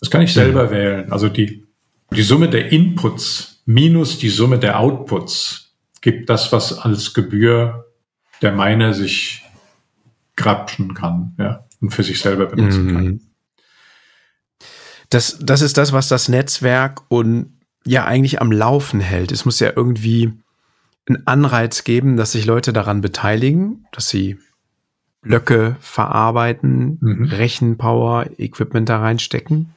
Das 0.00 0.10
kann 0.10 0.22
ich 0.22 0.32
selber 0.32 0.70
wählen. 0.70 1.12
Also 1.12 1.28
die, 1.28 1.66
die 2.10 2.22
Summe 2.22 2.48
der 2.48 2.72
Inputs 2.72 3.62
minus 3.66 4.18
die 4.18 4.30
Summe 4.30 4.58
der 4.58 4.80
Outputs 4.80 5.72
gibt 6.00 6.28
das, 6.28 6.52
was 6.52 6.78
als 6.78 7.14
Gebühr 7.14 7.86
der 8.42 8.52
Miner 8.52 8.94
sich 8.94 9.44
grapschen 10.36 10.94
kann, 10.94 11.34
ja, 11.38 11.66
und 11.80 11.90
für 11.90 12.02
sich 12.02 12.20
selber 12.20 12.46
benutzen 12.46 12.92
kann. 12.92 13.04
Mhm. 13.04 13.20
Das, 15.10 15.38
das 15.40 15.60
ist 15.60 15.76
das, 15.76 15.92
was 15.92 16.08
das 16.08 16.28
Netzwerk 16.28 17.02
und 17.08 17.58
ja 17.84 18.04
eigentlich 18.04 18.40
am 18.40 18.52
Laufen 18.52 19.00
hält. 19.00 19.32
Es 19.32 19.44
muss 19.44 19.60
ja 19.60 19.72
irgendwie 19.74 20.32
einen 21.06 21.26
Anreiz 21.26 21.84
geben, 21.84 22.16
dass 22.16 22.32
sich 22.32 22.46
Leute 22.46 22.72
daran 22.72 23.00
beteiligen, 23.00 23.86
dass 23.92 24.08
sie 24.08 24.38
Blöcke 25.22 25.76
verarbeiten, 25.80 26.98
Mhm. 27.00 27.24
Rechenpower, 27.24 28.26
Equipment 28.38 28.88
da 28.88 29.00
reinstecken. 29.00 29.74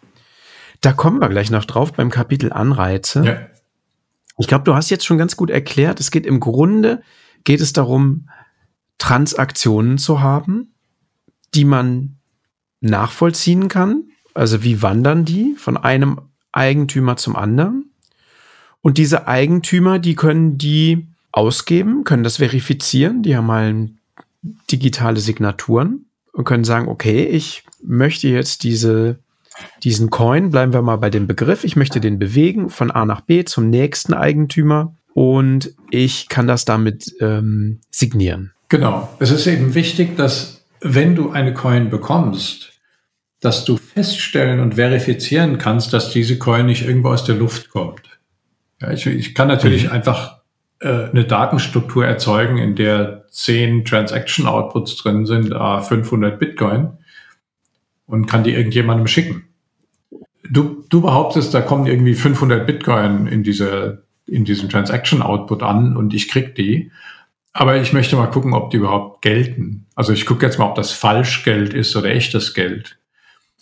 Da 0.83 0.91
kommen 0.91 1.21
wir 1.21 1.29
gleich 1.29 1.49
noch 1.49 1.63
drauf 1.63 1.93
beim 1.93 2.09
Kapitel 2.09 2.51
Anreize. 2.51 3.23
Ja. 3.25 3.37
Ich 4.37 4.47
glaube, 4.47 4.65
du 4.65 4.75
hast 4.75 4.89
jetzt 4.89 5.05
schon 5.05 5.17
ganz 5.17 5.37
gut 5.37 5.49
erklärt, 5.49 6.01
es 6.01 6.11
geht 6.11 6.25
im 6.25 6.41
Grunde, 6.41 7.01
geht 7.45 7.61
es 7.61 7.71
darum, 7.71 8.29
Transaktionen 8.97 9.97
zu 9.97 10.19
haben, 10.19 10.73
die 11.55 11.63
man 11.63 12.17
nachvollziehen 12.81 13.69
kann. 13.69 14.03
Also 14.33 14.61
wie 14.63 14.81
wandern 14.81 15.23
die 15.23 15.55
von 15.57 15.77
einem 15.77 16.19
Eigentümer 16.51 17.15
zum 17.15 17.37
anderen? 17.37 17.91
Und 18.81 18.97
diese 18.97 19.25
Eigentümer, 19.25 19.99
die 19.99 20.15
können 20.15 20.57
die 20.57 21.07
ausgeben, 21.31 22.03
können 22.03 22.25
das 22.25 22.37
verifizieren, 22.37 23.23
die 23.23 23.37
haben 23.37 23.45
mal 23.45 23.89
digitale 24.69 25.21
Signaturen 25.21 26.07
und 26.33 26.43
können 26.43 26.65
sagen, 26.65 26.89
okay, 26.89 27.25
ich 27.25 27.63
möchte 27.81 28.27
jetzt 28.27 28.63
diese, 28.63 29.19
diesen 29.83 30.09
Coin, 30.09 30.49
bleiben 30.49 30.73
wir 30.73 30.81
mal 30.81 30.97
bei 30.97 31.09
dem 31.09 31.27
Begriff, 31.27 31.63
ich 31.63 31.75
möchte 31.75 31.99
den 31.99 32.19
bewegen 32.19 32.69
von 32.69 32.91
A 32.91 33.05
nach 33.05 33.21
B 33.21 33.43
zum 33.43 33.69
nächsten 33.69 34.13
Eigentümer 34.13 34.95
und 35.13 35.73
ich 35.91 36.29
kann 36.29 36.47
das 36.47 36.65
damit 36.65 37.13
ähm, 37.19 37.79
signieren. 37.91 38.53
Genau. 38.69 39.09
Es 39.19 39.31
ist 39.31 39.45
eben 39.47 39.75
wichtig, 39.75 40.17
dass 40.17 40.65
wenn 40.81 41.15
du 41.15 41.31
eine 41.31 41.53
Coin 41.53 41.89
bekommst, 41.89 42.71
dass 43.39 43.65
du 43.65 43.77
feststellen 43.77 44.59
und 44.59 44.75
verifizieren 44.75 45.57
kannst, 45.57 45.93
dass 45.93 46.11
diese 46.11 46.37
Coin 46.37 46.65
nicht 46.65 46.87
irgendwo 46.87 47.09
aus 47.09 47.25
der 47.25 47.35
Luft 47.35 47.69
kommt. 47.69 48.01
Ja, 48.81 48.91
ich, 48.91 49.05
ich 49.05 49.35
kann 49.35 49.47
natürlich 49.47 49.85
mhm. 49.85 49.91
einfach 49.91 50.41
äh, 50.79 51.09
eine 51.09 51.25
Datenstruktur 51.25 52.05
erzeugen, 52.05 52.57
in 52.57 52.75
der 52.75 53.25
10 53.31 53.85
Transaction 53.85 54.47
Outputs 54.47 54.95
drin 54.95 55.25
sind, 55.25 55.53
a 55.53 55.81
500 55.81 56.39
Bitcoin 56.39 56.97
und 58.05 58.25
kann 58.25 58.43
die 58.43 58.53
irgendjemandem 58.53 59.07
schicken. 59.07 59.45
Du, 60.49 60.83
du 60.89 61.01
behauptest, 61.01 61.53
da 61.53 61.61
kommen 61.61 61.87
irgendwie 61.87 62.13
500 62.13 62.67
Bitcoin 62.67 63.27
in 63.27 63.43
diese, 63.43 64.03
in 64.25 64.45
diesem 64.45 64.69
Transaction 64.69 65.21
Output 65.21 65.63
an 65.63 65.95
und 65.95 66.13
ich 66.13 66.29
krieg 66.29 66.55
die. 66.55 66.91
Aber 67.53 67.77
ich 67.77 67.93
möchte 67.93 68.15
mal 68.15 68.27
gucken, 68.27 68.53
ob 68.53 68.71
die 68.71 68.77
überhaupt 68.77 69.21
gelten. 69.21 69.85
Also 69.95 70.11
ich 70.11 70.25
gucke 70.25 70.45
jetzt 70.45 70.57
mal, 70.57 70.67
ob 70.67 70.75
das 70.75 70.91
Falschgeld 70.91 71.73
ist 71.73 71.95
oder 71.95 72.09
echtes 72.09 72.53
Geld. 72.53 72.97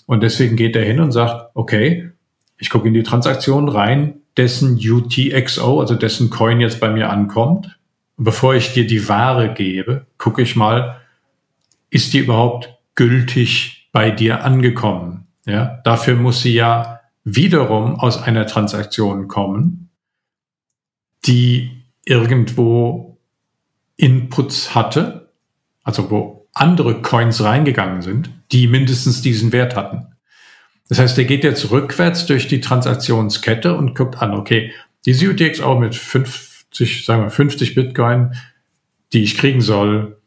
Und 0.05 0.23
deswegen 0.23 0.55
geht 0.55 0.75
er 0.75 0.83
hin 0.83 0.99
und 0.99 1.11
sagt, 1.11 1.51
okay, 1.53 2.11
ich 2.57 2.69
gucke 2.69 2.87
in 2.87 2.93
die 2.93 3.03
Transaktion 3.03 3.69
rein, 3.69 4.21
dessen 4.37 4.77
UTXO, 4.77 5.79
also 5.79 5.95
dessen 5.95 6.29
Coin 6.29 6.61
jetzt 6.61 6.79
bei 6.79 6.89
mir 6.89 7.09
ankommt. 7.09 7.77
Und 8.17 8.23
bevor 8.23 8.55
ich 8.55 8.73
dir 8.73 8.87
die 8.87 9.09
Ware 9.09 9.53
gebe, 9.53 10.05
gucke 10.17 10.41
ich 10.41 10.55
mal, 10.55 11.01
ist 11.89 12.13
die 12.13 12.19
überhaupt 12.19 12.77
gültig 12.95 13.80
bei 13.91 14.11
dir 14.11 14.43
angekommen? 14.43 15.27
Ja, 15.45 15.81
dafür 15.83 16.15
muss 16.15 16.41
sie 16.41 16.53
ja 16.53 17.01
wiederum 17.23 17.99
aus 17.99 18.21
einer 18.21 18.47
Transaktion 18.47 19.27
kommen, 19.27 19.89
die 21.25 21.83
irgendwo 22.05 23.17
Inputs 23.97 24.73
hatte, 24.73 25.31
also 25.83 26.09
wo 26.09 26.47
andere 26.53 27.01
Coins 27.01 27.43
reingegangen 27.43 28.01
sind, 28.01 28.29
die 28.51 28.67
mindestens 28.67 29.21
diesen 29.21 29.51
Wert 29.51 29.75
hatten. 29.75 30.07
Das 30.89 30.99
heißt, 30.99 31.17
der 31.17 31.25
geht 31.25 31.43
jetzt 31.43 31.71
rückwärts 31.71 32.25
durch 32.25 32.47
die 32.47 32.59
Transaktionskette 32.59 33.75
und 33.75 33.95
guckt 33.95 34.21
an, 34.21 34.33
okay, 34.33 34.73
diese 35.05 35.29
UTXO 35.29 35.79
mit 35.79 35.95
50, 35.95 37.05
sagen 37.05 37.23
wir 37.23 37.29
50 37.29 37.75
Bitcoin, 37.75 38.33
die 39.13 39.23
ich 39.23 39.37
kriegen 39.37 39.61
soll, 39.61 40.20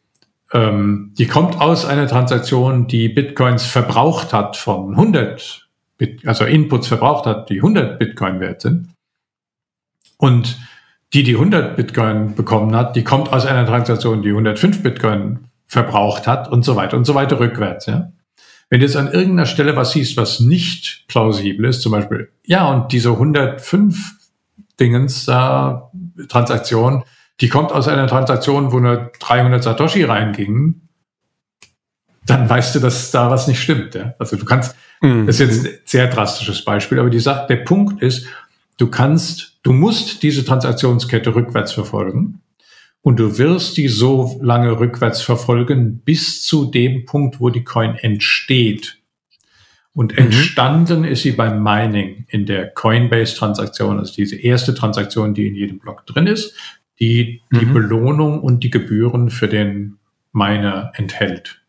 ähm, 0.55 1.13
die 1.19 1.27
kommt 1.27 1.61
aus 1.61 1.85
einer 1.85 2.07
Transaktion, 2.07 2.87
die 2.87 3.09
Bitcoins 3.09 3.67
verbraucht 3.67 4.33
hat 4.33 4.57
von 4.57 4.93
100, 4.93 5.69
Bit, 5.99 6.27
also 6.27 6.45
Inputs 6.45 6.87
verbraucht 6.87 7.27
hat, 7.27 7.51
die 7.51 7.57
100 7.57 7.99
Bitcoin 7.99 8.41
wert 8.41 8.63
sind. 8.63 8.89
Und 10.17 10.57
die, 11.13 11.25
die 11.25 11.35
100 11.35 11.77
Bitcoin 11.77 12.35
bekommen 12.37 12.75
hat, 12.75 12.95
die 12.95 13.05
kommt 13.05 13.33
aus 13.33 13.47
einer 13.47 13.67
Transaktion, 13.67 14.23
die 14.23 14.31
105 14.31 14.83
Bitcoin 14.83 15.49
verbraucht 15.67 16.29
hat 16.29 16.51
und 16.51 16.65
so 16.65 16.77
weiter 16.77 16.97
und 16.97 17.05
so 17.05 17.15
weiter 17.15 17.39
rückwärts, 17.41 17.87
ja. 17.87 18.13
Wenn 18.71 18.81
du 18.81 18.87
jetzt 18.87 18.97
an 18.97 19.13
irgendeiner 19.13 19.47
Stelle 19.47 19.77
was 19.77 19.93
siehst, 19.93 20.17
was 20.17 20.41
nicht 20.41 21.05
plausibel 21.09 21.67
ist, 21.67 21.83
zum 21.83 21.93
Beispiel, 21.93 22.31
ja, 22.45 22.69
und 22.71 22.93
diese 22.93 23.11
105 23.11 24.15
Dingens, 24.81 25.29
äh, 25.29 25.75
Transaktion, 26.29 27.05
die 27.41 27.49
kommt 27.49 27.72
aus 27.72 27.89
einer 27.89 28.07
Transaktion, 28.07 28.72
wo 28.72 28.78
nur 28.78 29.11
300 29.18 29.62
Satoshi 29.62 30.05
reingingen, 30.05 30.89
dann 32.26 32.49
weißt 32.49 32.74
du, 32.74 32.80
dass 32.80 33.11
da 33.11 33.30
was 33.30 33.49
nicht 33.49 33.61
stimmt. 33.61 33.95
Ja? 33.95 34.14
Also 34.18 34.37
du 34.37 34.45
kannst, 34.45 34.76
mhm. 35.01 35.26
das 35.26 35.41
ist 35.41 35.51
jetzt 35.51 35.66
ein 35.66 35.78
sehr 35.85 36.07
drastisches 36.09 36.64
Beispiel, 36.64 36.99
aber 36.99 37.11
die 37.11 37.20
Sache, 37.20 37.47
der 37.49 37.57
Punkt 37.57 38.03
ist, 38.03 38.26
du 38.78 38.89
kannst, 38.89 39.59
du 39.62 39.72
musst 39.72 40.22
diese 40.22 40.45
Transaktionskette 40.45 41.35
rückwärts 41.35 41.72
verfolgen. 41.72 42.41
Und 43.03 43.20
du 43.20 43.37
wirst 43.37 43.76
die 43.76 43.89
so 43.89 44.41
lange 44.41 44.80
rückwärts 44.80 45.20
verfolgen 45.20 45.99
bis 45.99 46.43
zu 46.43 46.64
dem 46.64 47.05
Punkt, 47.05 47.39
wo 47.39 47.51
die 47.51 47.62
Coin 47.62 47.97
entsteht. 47.97 48.97
Und 49.93 50.12
mhm. 50.12 50.18
entstanden 50.24 51.05
ist 51.05 51.22
sie 51.22 51.32
beim 51.32 51.62
Mining 51.62 52.24
in 52.28 52.47
der 52.47 52.72
Coinbase-Transaktion, 52.72 53.99
also 53.99 54.14
diese 54.14 54.37
erste 54.37 54.74
Transaktion, 54.74 55.35
die 55.35 55.47
in 55.47 55.55
jedem 55.55 55.78
Block 55.80 56.07
drin 56.07 56.26
ist, 56.26 56.55
die 57.01 57.42
die 57.53 57.66
mhm. 57.66 57.74
Belohnung 57.74 58.40
und 58.40 58.64
die 58.64 58.70
Gebühren 58.70 59.30
für 59.30 59.49
den 59.49 59.99
Miner 60.32 60.92
enthält. 60.95 61.62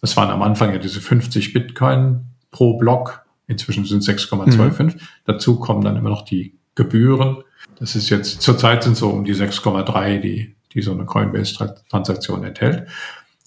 Das 0.00 0.16
waren 0.16 0.30
am 0.30 0.42
Anfang 0.42 0.72
ja 0.72 0.78
diese 0.78 1.00
50 1.00 1.52
Bitcoin 1.52 2.26
pro 2.50 2.78
Block. 2.78 3.24
Inzwischen 3.46 3.84
sind 3.84 4.02
6,25. 4.02 4.82
Mhm. 4.82 4.94
Dazu 5.26 5.58
kommen 5.58 5.82
dann 5.82 5.96
immer 5.96 6.10
noch 6.10 6.22
die 6.22 6.54
Gebühren. 6.74 7.38
Das 7.78 7.96
ist 7.96 8.08
jetzt, 8.08 8.40
zurzeit 8.42 8.82
sind 8.82 8.96
so 8.96 9.10
um 9.10 9.24
die 9.24 9.34
6,3, 9.34 10.18
die 10.18 10.54
die 10.74 10.82
so 10.82 10.92
eine 10.92 11.04
Coinbase-Transaktion 11.04 12.44
enthält. 12.44 12.88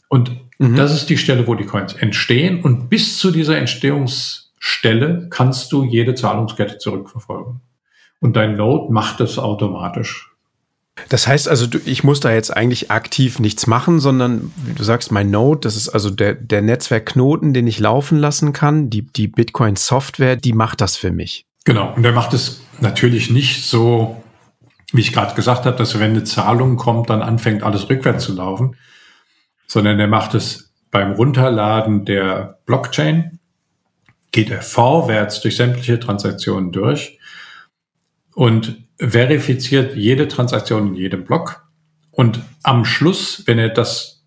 Und 0.10 0.32
mhm. 0.60 0.76
das 0.76 0.94
ist 0.94 1.10
die 1.10 1.18
Stelle, 1.18 1.48
wo 1.48 1.56
die 1.56 1.66
Coins 1.66 1.94
entstehen. 1.94 2.62
Und 2.62 2.90
bis 2.90 3.18
zu 3.18 3.32
dieser 3.32 3.58
Entstehungsstelle 3.58 5.28
kannst 5.30 5.72
du 5.72 5.84
jede 5.84 6.16
Zahlungskette 6.16 6.78
zurückverfolgen. 6.78 7.62
Und 8.20 8.36
dein 8.36 8.56
Node 8.56 8.92
macht 8.92 9.20
das 9.20 9.38
automatisch. 9.38 10.33
Das 11.10 11.28
heißt 11.28 11.48
also, 11.48 11.68
ich 11.86 12.04
muss 12.04 12.20
da 12.20 12.32
jetzt 12.32 12.56
eigentlich 12.56 12.92
aktiv 12.92 13.40
nichts 13.40 13.66
machen, 13.66 14.00
sondern 14.00 14.54
du 14.76 14.84
sagst, 14.84 15.12
mein 15.12 15.32
Node, 15.32 15.62
das 15.62 15.76
ist 15.76 15.90
also 15.90 16.10
der, 16.10 16.36
der 16.36 16.62
Netzwerkknoten, 16.62 17.54
den 17.54 17.66
ich 17.66 17.80
laufen 17.80 18.20
lassen 18.20 18.54
kann. 18.54 18.90
Die, 18.90 19.02
die 19.02 19.28
Bitcoin-Software, 19.28 20.36
die 20.36 20.54
macht 20.54 20.82
das 20.82 20.96
für 20.96 21.12
mich. 21.12 21.46
Genau. 21.66 21.94
Und 21.94 22.04
der 22.04 22.12
macht 22.12 22.34
es 22.34 22.62
natürlich 22.80 23.32
nicht 23.32 23.66
so 23.66 24.24
wie 24.94 25.02
ich 25.02 25.12
gerade 25.12 25.34
gesagt 25.34 25.66
habe, 25.66 25.76
dass 25.76 26.00
wenn 26.00 26.12
eine 26.12 26.24
Zahlung 26.24 26.78
kommt, 26.78 27.10
dann 27.10 27.24
anfängt 27.24 27.64
alles 27.64 27.90
rückwärts 27.90 28.24
zu 28.26 28.34
laufen, 28.34 28.78
sondern 29.68 30.00
er 30.00 30.08
macht 30.08 30.36
es 30.36 30.72
beim 30.92 31.14
Runterladen 31.14 32.06
der 32.06 32.60
Blockchain, 32.68 33.40
geht 34.32 34.52
er 34.52 34.62
vorwärts 34.62 35.42
durch 35.42 35.56
sämtliche 35.56 36.00
Transaktionen 36.00 36.72
durch 36.72 37.18
und 38.36 38.83
verifiziert 38.98 39.96
jede 39.96 40.28
Transaktion 40.28 40.90
in 40.90 40.96
jedem 40.96 41.24
Block. 41.24 41.68
Und 42.12 42.42
am 42.64 42.86
Schluss, 42.86 43.44
wenn 43.46 43.60
er 43.60 43.70
das 43.70 44.24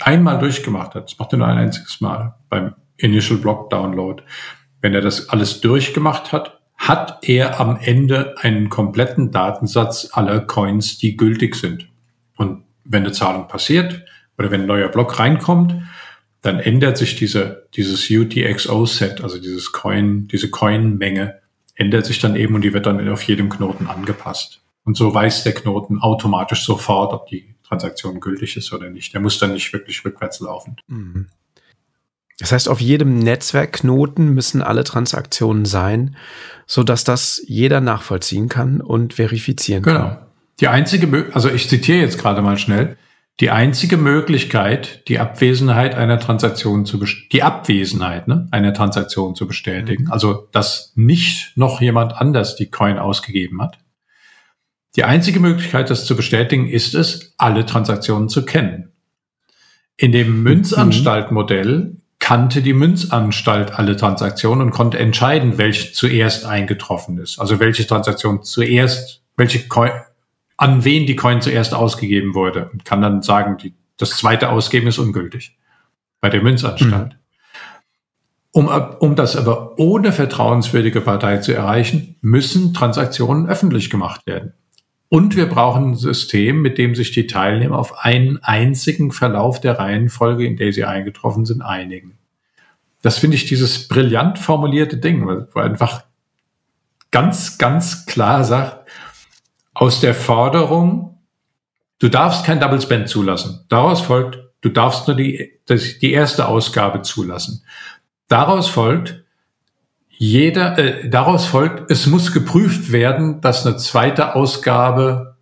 einmal 0.00 0.38
durchgemacht 0.38 0.94
hat, 0.94 1.04
das 1.04 1.18
macht 1.18 1.32
er 1.32 1.38
nur 1.38 1.48
ein 1.48 1.58
einziges 1.58 2.00
Mal 2.00 2.34
beim 2.48 2.74
Initial 2.96 3.38
Block 3.38 3.70
Download, 3.70 4.22
wenn 4.80 4.94
er 4.94 5.00
das 5.00 5.28
alles 5.28 5.60
durchgemacht 5.60 6.32
hat, 6.32 6.60
hat 6.76 7.18
er 7.22 7.58
am 7.60 7.78
Ende 7.80 8.36
einen 8.38 8.68
kompletten 8.68 9.32
Datensatz 9.32 10.08
aller 10.12 10.40
Coins, 10.40 10.98
die 10.98 11.16
gültig 11.16 11.56
sind. 11.56 11.88
Und 12.36 12.64
wenn 12.84 13.02
eine 13.02 13.12
Zahlung 13.12 13.48
passiert 13.48 14.04
oder 14.38 14.50
wenn 14.50 14.62
ein 14.62 14.66
neuer 14.66 14.88
Block 14.88 15.18
reinkommt, 15.18 15.74
dann 16.40 16.60
ändert 16.60 16.96
sich 16.96 17.16
diese, 17.16 17.66
dieses 17.74 18.08
UTXO-Set, 18.08 19.22
also 19.22 19.40
dieses 19.40 19.72
Coin, 19.72 20.28
diese 20.28 20.50
Coin-Menge, 20.50 21.40
ändert 21.78 22.04
sich 22.04 22.18
dann 22.18 22.36
eben 22.36 22.54
und 22.54 22.62
die 22.62 22.74
wird 22.74 22.86
dann 22.86 23.08
auf 23.08 23.22
jedem 23.22 23.48
Knoten 23.48 23.86
angepasst. 23.86 24.60
Und 24.84 24.96
so 24.96 25.14
weiß 25.14 25.44
der 25.44 25.54
Knoten 25.54 26.00
automatisch 26.00 26.64
sofort, 26.64 27.12
ob 27.12 27.26
die 27.28 27.54
Transaktion 27.62 28.20
gültig 28.20 28.56
ist 28.56 28.72
oder 28.72 28.90
nicht. 28.90 29.14
Der 29.14 29.20
muss 29.20 29.38
dann 29.38 29.52
nicht 29.52 29.72
wirklich 29.72 30.04
rückwärts 30.04 30.40
laufen. 30.40 30.76
Mhm. 30.88 31.28
Das 32.38 32.52
heißt, 32.52 32.68
auf 32.68 32.80
jedem 32.80 33.18
Netzwerkknoten 33.18 34.32
müssen 34.32 34.62
alle 34.62 34.84
Transaktionen 34.84 35.64
sein, 35.64 36.16
so 36.66 36.84
dass 36.84 37.04
das 37.04 37.42
jeder 37.46 37.80
nachvollziehen 37.80 38.48
kann 38.48 38.80
und 38.80 39.14
verifizieren 39.14 39.82
genau. 39.82 39.98
kann. 39.98 40.08
Genau. 40.10 40.26
Die 40.60 40.68
einzige, 40.68 41.26
also 41.32 41.48
ich 41.48 41.68
zitiere 41.68 41.98
jetzt 41.98 42.18
gerade 42.18 42.42
mal 42.42 42.58
schnell, 42.58 42.96
die 43.40 43.50
einzige 43.50 43.96
Möglichkeit, 43.96 45.06
die 45.08 45.20
Abwesenheit 45.20 45.94
einer 45.94 46.18
Transaktion 46.18 46.84
zu 46.84 46.98
die 47.32 47.42
Abwesenheit 47.42 48.26
ne, 48.26 48.48
einer 48.50 48.74
Transaktion 48.74 49.36
zu 49.36 49.46
bestätigen, 49.46 50.04
mhm. 50.04 50.12
also 50.12 50.48
dass 50.52 50.92
nicht 50.96 51.56
noch 51.56 51.80
jemand 51.80 52.16
anders 52.16 52.56
die 52.56 52.70
Coin 52.70 52.98
ausgegeben 52.98 53.62
hat. 53.62 53.78
Die 54.96 55.04
einzige 55.04 55.38
Möglichkeit, 55.38 55.90
das 55.90 56.06
zu 56.06 56.16
bestätigen, 56.16 56.66
ist 56.66 56.94
es, 56.94 57.34
alle 57.36 57.64
Transaktionen 57.64 58.28
zu 58.28 58.44
kennen. 58.44 58.92
In 59.96 60.10
dem 60.10 60.38
mhm. 60.38 60.42
Münzanstaltmodell 60.42 61.96
kannte 62.18 62.62
die 62.62 62.72
Münzanstalt 62.72 63.78
alle 63.78 63.96
Transaktionen 63.96 64.66
und 64.66 64.70
konnte 64.72 64.98
entscheiden, 64.98 65.58
welche 65.58 65.92
zuerst 65.92 66.44
eingetroffen 66.44 67.18
ist. 67.18 67.38
Also 67.38 67.60
welche 67.60 67.86
Transaktion 67.86 68.42
zuerst, 68.42 69.22
welche 69.36 69.68
Coin, 69.68 69.92
an 70.58 70.84
wen 70.84 71.06
die 71.06 71.16
Coin 71.16 71.40
zuerst 71.40 71.72
ausgegeben 71.72 72.34
wurde 72.34 72.68
und 72.72 72.84
kann 72.84 73.00
dann 73.00 73.22
sagen, 73.22 73.56
die, 73.56 73.72
das 73.96 74.10
zweite 74.10 74.50
Ausgeben 74.50 74.86
ist 74.86 74.98
ungültig 74.98 75.56
bei 76.20 76.28
der 76.28 76.42
Münzanstalt. 76.42 77.12
Mhm. 77.12 77.18
Um, 78.50 78.68
um 78.98 79.14
das 79.14 79.36
aber 79.36 79.78
ohne 79.78 80.12
vertrauenswürdige 80.12 81.00
Partei 81.00 81.38
zu 81.38 81.54
erreichen, 81.54 82.16
müssen 82.20 82.74
Transaktionen 82.74 83.46
öffentlich 83.46 83.88
gemacht 83.88 84.26
werden. 84.26 84.52
Und 85.08 85.36
wir 85.36 85.46
brauchen 85.46 85.92
ein 85.92 85.94
System, 85.94 86.60
mit 86.60 86.76
dem 86.76 86.94
sich 86.94 87.12
die 87.12 87.26
Teilnehmer 87.26 87.78
auf 87.78 88.04
einen 88.04 88.42
einzigen 88.42 89.12
Verlauf 89.12 89.60
der 89.60 89.78
Reihenfolge, 89.78 90.44
in 90.44 90.56
der 90.56 90.72
sie 90.72 90.84
eingetroffen 90.84 91.46
sind, 91.46 91.62
einigen 91.62 92.18
das 93.02 93.18
finde 93.18 93.36
ich 93.36 93.46
dieses 93.46 93.88
brillant 93.88 94.38
formulierte 94.38 94.96
Ding, 94.96 95.26
wo 95.26 95.60
einfach 95.60 96.04
ganz, 97.10 97.58
ganz 97.58 98.06
klar 98.06 98.44
sagt, 98.44 98.88
aus 99.78 100.00
der 100.00 100.12
Forderung, 100.12 101.20
du 102.00 102.08
darfst 102.08 102.44
kein 102.44 102.58
Double 102.58 102.80
Spend 102.80 103.08
zulassen. 103.08 103.64
Daraus 103.68 104.00
folgt, 104.00 104.40
du 104.60 104.70
darfst 104.70 105.06
nur 105.06 105.16
die, 105.16 105.60
die 105.68 106.12
erste 106.12 106.48
Ausgabe 106.48 107.02
zulassen. 107.02 107.64
Daraus 108.26 108.68
folgt, 108.68 109.22
jeder, 110.08 110.76
äh, 110.78 111.08
daraus 111.08 111.46
folgt, 111.46 111.92
es 111.92 112.08
muss 112.08 112.32
geprüft 112.32 112.90
werden, 112.90 113.40
dass 113.40 113.64
eine 113.64 113.76
zweite 113.76 114.34
Ausgabe 114.34 115.36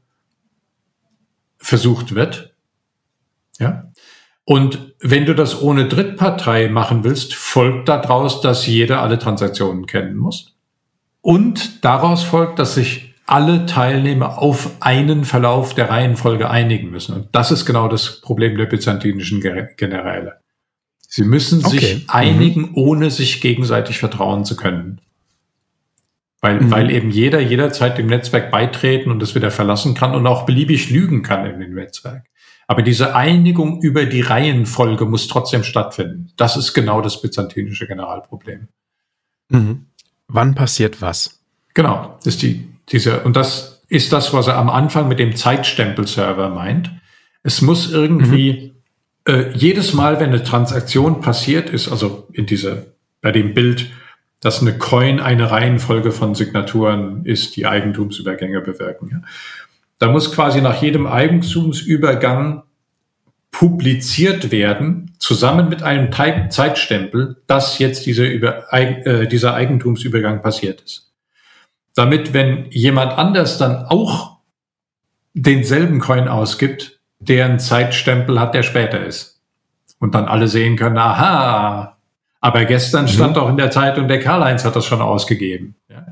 versucht 1.56 2.14
wird. 2.14 2.54
Ja. 3.58 3.90
Und 4.44 4.94
wenn 5.00 5.24
du 5.24 5.34
das 5.34 5.62
ohne 5.62 5.88
Drittpartei 5.88 6.68
machen 6.68 7.04
willst, 7.04 7.34
folgt 7.34 7.88
daraus, 7.88 8.42
dass 8.42 8.66
jeder 8.66 9.00
alle 9.00 9.18
Transaktionen 9.18 9.86
kennen 9.86 10.18
muss. 10.18 10.54
Und 11.22 11.86
daraus 11.86 12.22
folgt, 12.22 12.58
dass 12.58 12.74
sich 12.74 13.15
alle 13.26 13.66
Teilnehmer 13.66 14.38
auf 14.38 14.70
einen 14.80 15.24
Verlauf 15.24 15.74
der 15.74 15.90
Reihenfolge 15.90 16.48
einigen 16.48 16.90
müssen. 16.90 17.14
Und 17.14 17.28
das 17.32 17.50
ist 17.50 17.66
genau 17.66 17.88
das 17.88 18.20
Problem 18.20 18.56
der 18.56 18.66
byzantinischen 18.66 19.40
Generäle. 19.40 20.40
Sie 21.08 21.24
müssen 21.24 21.64
okay. 21.64 21.78
sich 21.78 21.94
mhm. 21.94 22.04
einigen, 22.08 22.60
mhm. 22.62 22.70
ohne 22.74 23.10
sich 23.10 23.40
gegenseitig 23.40 23.98
vertrauen 23.98 24.44
zu 24.44 24.56
können. 24.56 25.00
Weil, 26.40 26.60
mhm. 26.60 26.70
weil 26.70 26.90
eben 26.90 27.10
jeder 27.10 27.40
jederzeit 27.40 27.98
dem 27.98 28.06
Netzwerk 28.06 28.50
beitreten 28.50 29.10
und 29.10 29.22
es 29.22 29.34
wieder 29.34 29.50
verlassen 29.50 29.94
kann 29.94 30.14
und 30.14 30.26
auch 30.26 30.46
beliebig 30.46 30.90
lügen 30.90 31.22
kann 31.22 31.46
in 31.46 31.60
dem 31.60 31.74
Netzwerk. 31.74 32.26
Aber 32.68 32.82
diese 32.82 33.14
Einigung 33.14 33.80
über 33.80 34.06
die 34.06 34.20
Reihenfolge 34.20 35.06
muss 35.06 35.28
trotzdem 35.28 35.62
stattfinden. 35.62 36.32
Das 36.36 36.56
ist 36.56 36.74
genau 36.74 37.00
das 37.00 37.20
byzantinische 37.22 37.86
Generalproblem. 37.86 38.68
Mhm. 39.48 39.86
Wann 40.28 40.54
passiert 40.54 41.00
was? 41.00 41.40
Genau, 41.74 42.18
ist 42.24 42.42
die, 42.42 42.68
diese, 42.90 43.20
und 43.20 43.36
das 43.36 43.82
ist 43.88 44.12
das, 44.12 44.32
was 44.32 44.46
er 44.48 44.56
am 44.56 44.68
Anfang 44.68 45.08
mit 45.08 45.18
dem 45.18 45.36
Zeitstempel-Server 45.36 46.48
meint. 46.48 46.90
Es 47.42 47.62
muss 47.62 47.92
irgendwie 47.92 48.74
mhm. 49.26 49.32
äh, 49.32 49.50
jedes 49.52 49.94
Mal, 49.94 50.18
wenn 50.20 50.30
eine 50.30 50.42
Transaktion 50.42 51.20
passiert 51.20 51.70
ist, 51.70 51.88
also 51.88 52.28
in 52.32 52.46
dieser, 52.46 52.86
bei 53.20 53.32
dem 53.32 53.54
Bild, 53.54 53.90
dass 54.40 54.60
eine 54.60 54.76
Coin 54.76 55.20
eine 55.20 55.50
Reihenfolge 55.50 56.12
von 56.12 56.34
Signaturen 56.34 57.24
ist, 57.24 57.56
die 57.56 57.66
Eigentumsübergänge 57.66 58.60
bewirken. 58.60 59.08
Ja. 59.12 59.22
Da 59.98 60.08
muss 60.08 60.32
quasi 60.32 60.60
nach 60.60 60.82
jedem 60.82 61.06
Eigentumsübergang 61.06 62.62
publiziert 63.50 64.50
werden, 64.50 65.12
zusammen 65.18 65.70
mit 65.70 65.82
einem 65.82 66.10
Zeitstempel, 66.50 67.36
dass 67.46 67.78
jetzt 67.78 68.04
dieser, 68.04 68.28
Über, 68.28 68.70
äh, 68.72 69.26
dieser 69.26 69.54
Eigentumsübergang 69.54 70.42
passiert 70.42 70.82
ist. 70.82 71.05
Damit, 71.96 72.32
wenn 72.32 72.70
jemand 72.70 73.18
anders 73.18 73.58
dann 73.58 73.86
auch 73.86 74.36
denselben 75.34 75.98
Coin 75.98 76.28
ausgibt, 76.28 77.00
der 77.18 77.46
einen 77.46 77.58
Zeitstempel 77.58 78.38
hat, 78.38 78.54
der 78.54 78.62
später 78.62 79.04
ist. 79.04 79.40
Und 79.98 80.14
dann 80.14 80.26
alle 80.26 80.46
sehen 80.46 80.76
können, 80.76 80.98
aha, 80.98 81.96
aber 82.40 82.64
gestern 82.64 83.06
mhm. 83.06 83.08
stand 83.08 83.36
doch 83.36 83.48
in 83.48 83.56
der 83.56 83.70
Zeitung, 83.70 84.06
der 84.06 84.20
Karl-Heinz 84.20 84.64
hat 84.64 84.76
das 84.76 84.86
schon 84.86 85.00
ausgegeben. 85.00 85.74
Ja? 85.88 86.06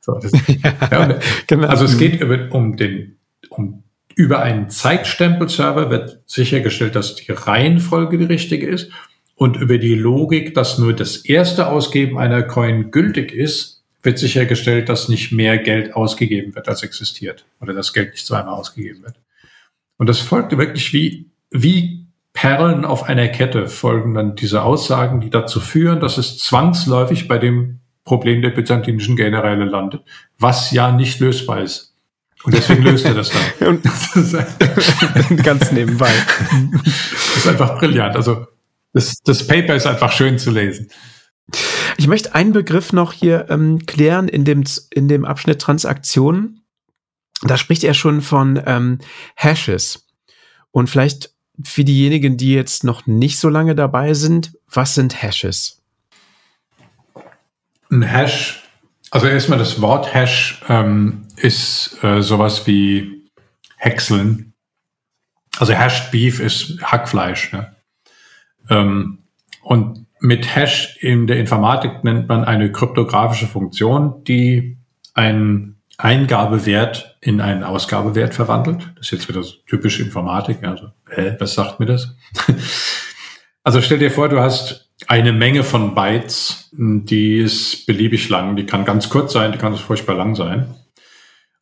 So, 0.00 0.14
das, 0.14 0.32
ja, 0.90 1.18
genau. 1.46 1.66
Also 1.66 1.84
es 1.84 1.98
geht 1.98 2.20
über, 2.20 2.54
um 2.54 2.76
den 2.76 3.18
um, 3.50 3.82
über 4.14 4.42
einen 4.42 4.70
Zeitstempelserver 4.70 5.90
wird 5.90 6.20
sichergestellt, 6.26 6.94
dass 6.94 7.16
die 7.16 7.32
Reihenfolge 7.32 8.18
die 8.18 8.24
richtige 8.24 8.66
ist. 8.66 8.90
Und 9.36 9.56
über 9.56 9.78
die 9.78 9.96
Logik, 9.96 10.54
dass 10.54 10.78
nur 10.78 10.92
das 10.92 11.16
erste 11.16 11.66
Ausgeben 11.66 12.18
einer 12.18 12.44
Coin 12.44 12.92
gültig 12.92 13.32
ist, 13.32 13.73
wird 14.04 14.18
sichergestellt, 14.18 14.88
dass 14.88 15.08
nicht 15.08 15.32
mehr 15.32 15.58
Geld 15.58 15.94
ausgegeben 15.94 16.54
wird, 16.54 16.68
als 16.68 16.82
existiert. 16.82 17.46
Oder 17.60 17.72
das 17.72 17.92
Geld 17.92 18.12
nicht 18.12 18.26
zweimal 18.26 18.54
ausgegeben 18.54 19.02
wird. 19.02 19.14
Und 19.96 20.08
das 20.08 20.20
folgt 20.20 20.56
wirklich 20.56 20.92
wie, 20.92 21.30
wie 21.50 22.06
Perlen 22.32 22.84
auf 22.84 23.04
einer 23.04 23.28
Kette 23.28 23.68
folgen 23.68 24.14
dann 24.14 24.34
diese 24.34 24.62
Aussagen, 24.62 25.20
die 25.20 25.30
dazu 25.30 25.60
führen, 25.60 26.00
dass 26.00 26.18
es 26.18 26.38
zwangsläufig 26.38 27.28
bei 27.28 27.38
dem 27.38 27.78
Problem 28.04 28.42
der 28.42 28.50
byzantinischen 28.50 29.16
Generäle 29.16 29.64
landet, 29.64 30.02
was 30.38 30.72
ja 30.72 30.92
nicht 30.92 31.20
lösbar 31.20 31.62
ist. 31.62 31.94
Und 32.42 32.52
deswegen 32.52 32.82
löst 32.82 33.06
er 33.06 33.14
das 33.14 33.30
dann. 33.30 33.80
Ganz 35.42 35.72
nebenbei. 35.72 36.10
Das 36.82 37.36
ist 37.36 37.48
einfach 37.48 37.78
brillant. 37.78 38.16
Also 38.16 38.46
das, 38.92 39.22
das 39.22 39.46
Paper 39.46 39.74
ist 39.74 39.86
einfach 39.86 40.12
schön 40.12 40.38
zu 40.38 40.50
lesen. 40.50 40.88
Ich 41.96 42.06
möchte 42.06 42.34
einen 42.34 42.52
Begriff 42.52 42.92
noch 42.92 43.12
hier 43.12 43.46
ähm, 43.50 43.86
klären 43.86 44.28
in 44.28 44.44
dem, 44.44 44.64
in 44.90 45.08
dem 45.08 45.24
Abschnitt 45.24 45.60
Transaktionen. 45.60 46.64
Da 47.42 47.56
spricht 47.56 47.84
er 47.84 47.94
schon 47.94 48.20
von 48.20 48.60
ähm, 48.66 48.98
Hashes. 49.34 50.06
Und 50.70 50.88
vielleicht 50.90 51.34
für 51.62 51.84
diejenigen, 51.84 52.36
die 52.36 52.52
jetzt 52.52 52.82
noch 52.82 53.06
nicht 53.06 53.38
so 53.38 53.48
lange 53.48 53.74
dabei 53.74 54.14
sind, 54.14 54.58
was 54.68 54.94
sind 54.94 55.22
Hashes? 55.22 55.82
Ein 57.90 58.02
Hash 58.02 58.64
also 59.14 59.28
erstmal 59.28 59.60
das 59.60 59.80
Wort 59.80 60.12
Hash 60.12 60.60
ähm, 60.68 61.28
ist 61.36 62.02
äh, 62.02 62.20
sowas 62.20 62.66
wie 62.66 63.30
Häckseln. 63.76 64.54
Also 65.56 65.72
Hashed 65.72 66.10
Beef 66.10 66.40
ist 66.40 66.82
Hackfleisch. 66.82 67.52
Ne? 67.52 67.76
Ähm, 68.70 69.20
und 69.62 70.03
mit 70.24 70.56
Hash 70.56 70.96
in 71.00 71.26
der 71.26 71.38
Informatik 71.38 72.02
nennt 72.02 72.28
man 72.28 72.44
eine 72.44 72.72
kryptografische 72.72 73.46
Funktion, 73.46 74.24
die 74.24 74.78
einen 75.12 75.76
Eingabewert 75.98 77.18
in 77.20 77.42
einen 77.42 77.62
Ausgabewert 77.62 78.32
verwandelt. 78.32 78.90
Das 78.96 79.06
ist 79.06 79.10
jetzt 79.10 79.28
wieder 79.28 79.42
so 79.42 79.54
typisch 79.66 80.00
Informatik. 80.00 80.64
Also, 80.64 80.88
hä, 81.10 81.36
was 81.38 81.52
sagt 81.52 81.78
mir 81.78 81.84
das? 81.84 82.16
also 83.64 83.82
stell 83.82 83.98
dir 83.98 84.10
vor, 84.10 84.30
du 84.30 84.40
hast 84.40 84.90
eine 85.08 85.34
Menge 85.34 85.62
von 85.62 85.94
Bytes, 85.94 86.70
die 86.72 87.36
ist 87.36 87.84
beliebig 87.84 88.30
lang. 88.30 88.56
Die 88.56 88.64
kann 88.64 88.86
ganz 88.86 89.10
kurz 89.10 89.34
sein, 89.34 89.52
die 89.52 89.58
kann 89.58 89.76
furchtbar 89.76 90.16
lang 90.16 90.34
sein. 90.34 90.74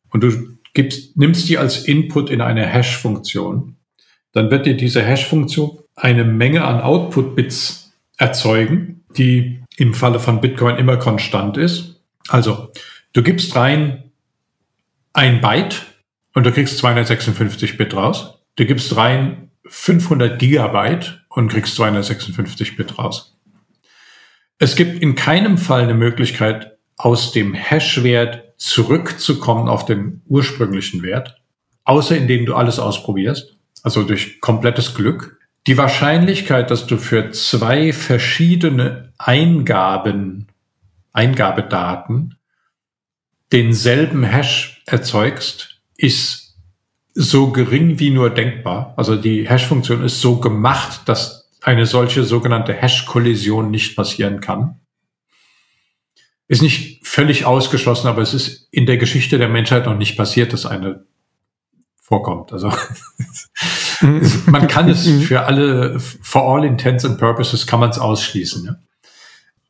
Und 0.09 0.23
du 0.23 0.31
gibst, 0.73 1.17
nimmst 1.17 1.49
die 1.49 1.57
als 1.57 1.85
Input 1.85 2.29
in 2.29 2.39
eine 2.39 2.65
Hash-Funktion. 2.65 3.75
Dann 4.31 4.49
wird 4.49 4.65
dir 4.65 4.77
diese 4.77 5.03
Hash-Funktion 5.03 5.79
eine 5.95 6.23
Menge 6.23 6.63
an 6.63 6.79
Output-Bits 6.79 7.82
erzeugen, 8.23 9.03
die 9.17 9.61
im 9.77 9.93
Falle 9.93 10.19
von 10.19 10.39
Bitcoin 10.39 10.77
immer 10.77 10.97
konstant 10.97 11.57
ist. 11.57 12.01
Also, 12.29 12.71
du 13.11 13.21
gibst 13.21 13.55
rein 13.55 14.11
ein 15.11 15.41
Byte 15.41 15.85
und 16.33 16.45
du 16.45 16.51
kriegst 16.51 16.77
256 16.77 17.77
Bit 17.77 17.95
raus. 17.95 18.39
Du 18.55 18.65
gibst 18.65 18.95
rein 18.95 19.51
500 19.67 20.39
Gigabyte 20.39 21.25
und 21.29 21.49
kriegst 21.49 21.75
256 21.75 22.77
Bit 22.77 22.97
raus. 22.97 23.37
Es 24.57 24.75
gibt 24.75 25.01
in 25.01 25.15
keinem 25.15 25.57
Fall 25.57 25.81
eine 25.81 25.93
Möglichkeit, 25.93 26.77
aus 26.95 27.31
dem 27.33 27.53
Hash-Wert 27.53 28.53
zurückzukommen 28.57 29.67
auf 29.67 29.85
den 29.85 30.21
ursprünglichen 30.27 31.01
Wert, 31.03 31.41
außer 31.83 32.15
indem 32.15 32.45
du 32.45 32.55
alles 32.55 32.79
ausprobierst, 32.79 33.57
also 33.81 34.03
durch 34.03 34.39
komplettes 34.39 34.95
Glück. 34.95 35.39
Die 35.67 35.77
Wahrscheinlichkeit, 35.77 36.71
dass 36.71 36.87
du 36.87 36.97
für 36.97 37.31
zwei 37.31 37.93
verschiedene 37.93 39.13
Eingaben, 39.17 40.47
Eingabedaten 41.13 42.35
denselben 43.51 44.23
Hash 44.23 44.83
erzeugst, 44.85 45.81
ist 45.95 46.57
so 47.13 47.51
gering 47.51 47.99
wie 47.99 48.09
nur 48.09 48.29
denkbar. 48.29 48.93
Also 48.97 49.15
die 49.15 49.47
Hash-Funktion 49.47 50.03
ist 50.03 50.19
so 50.19 50.39
gemacht, 50.39 51.01
dass 51.05 51.49
eine 51.61 51.85
solche 51.85 52.23
sogenannte 52.23 52.73
Hash-Kollision 52.73 53.71
nicht 53.71 53.95
passieren 53.95 54.41
kann. 54.41 54.81
Ist 56.47 56.61
nicht 56.61 57.05
völlig 57.07 57.45
ausgeschlossen, 57.45 58.07
aber 58.07 58.21
es 58.21 58.33
ist 58.33 58.67
in 58.71 58.85
der 58.85 58.97
Geschichte 58.97 59.37
der 59.37 59.47
Menschheit 59.47 59.85
noch 59.85 59.97
nicht 59.97 60.17
passiert, 60.17 60.51
dass 60.51 60.65
eine 60.65 61.05
vorkommt. 62.01 62.51
Also 62.51 62.69
man 64.01 64.67
kann 64.67 64.89
es 64.89 65.07
für 65.07 65.45
alle, 65.45 65.99
for 65.99 66.43
all 66.43 66.65
intents 66.65 67.05
and 67.05 67.17
purposes 67.17 67.67
kann 67.67 67.79
man 67.79 67.89
es 67.89 67.99
ausschließen. 67.99 68.65
Ja? 68.65 68.75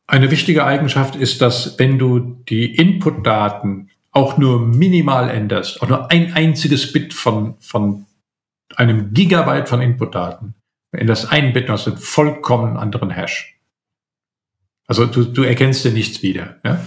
Eine 0.06 0.30
wichtige 0.30 0.64
Eigenschaft 0.64 1.16
ist, 1.16 1.40
dass 1.40 1.78
wenn 1.78 1.98
du 1.98 2.42
die 2.48 2.74
Input-Daten 2.74 3.90
auch 4.12 4.38
nur 4.38 4.60
minimal 4.60 5.28
änderst, 5.28 5.82
auch 5.82 5.88
nur 5.88 6.10
ein 6.10 6.32
einziges 6.34 6.92
Bit 6.92 7.14
von, 7.14 7.54
von 7.58 8.06
einem 8.76 9.12
Gigabyte 9.12 9.68
von 9.68 9.80
Inputdaten, 9.80 10.54
änderst 10.92 11.32
ein 11.32 11.52
Bit 11.52 11.70
aus 11.70 11.86
einem 11.86 11.96
vollkommen 11.96 12.76
anderen 12.76 13.10
Hash. 13.10 13.58
Also 14.86 15.06
du, 15.06 15.24
du 15.24 15.42
erkennst 15.42 15.84
dir 15.84 15.90
nichts 15.90 16.22
wieder. 16.22 16.56
Ja? 16.64 16.80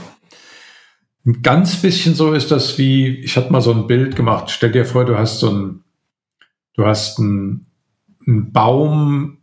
Ein 1.25 1.41
ganz 1.41 1.75
bisschen 1.81 2.15
so 2.15 2.33
ist 2.33 2.51
das 2.51 2.77
wie, 2.77 3.19
ich 3.19 3.35
hatte 3.35 3.51
mal 3.51 3.61
so 3.61 3.73
ein 3.73 3.88
Bild 3.88 4.15
gemacht, 4.15 4.49
stell 4.49 4.71
dir 4.71 4.85
vor, 4.85 5.03
du 5.03 5.17
hast 5.17 5.39
so 5.39 5.49
ein, 5.49 5.83
du 6.78 6.86
hast 6.86 7.19
einen, 7.19 7.65
einen 8.25 8.53
Baum, 8.53 9.39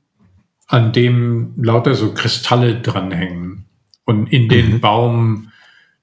an 0.66 0.92
dem 0.92 1.52
lauter 1.62 1.94
so 1.94 2.14
Kristalle 2.14 2.80
dranhängen. 2.80 3.66
Und 4.04 4.32
in 4.32 4.48
den 4.48 4.74
mhm. 4.74 4.80
Baum 4.80 5.52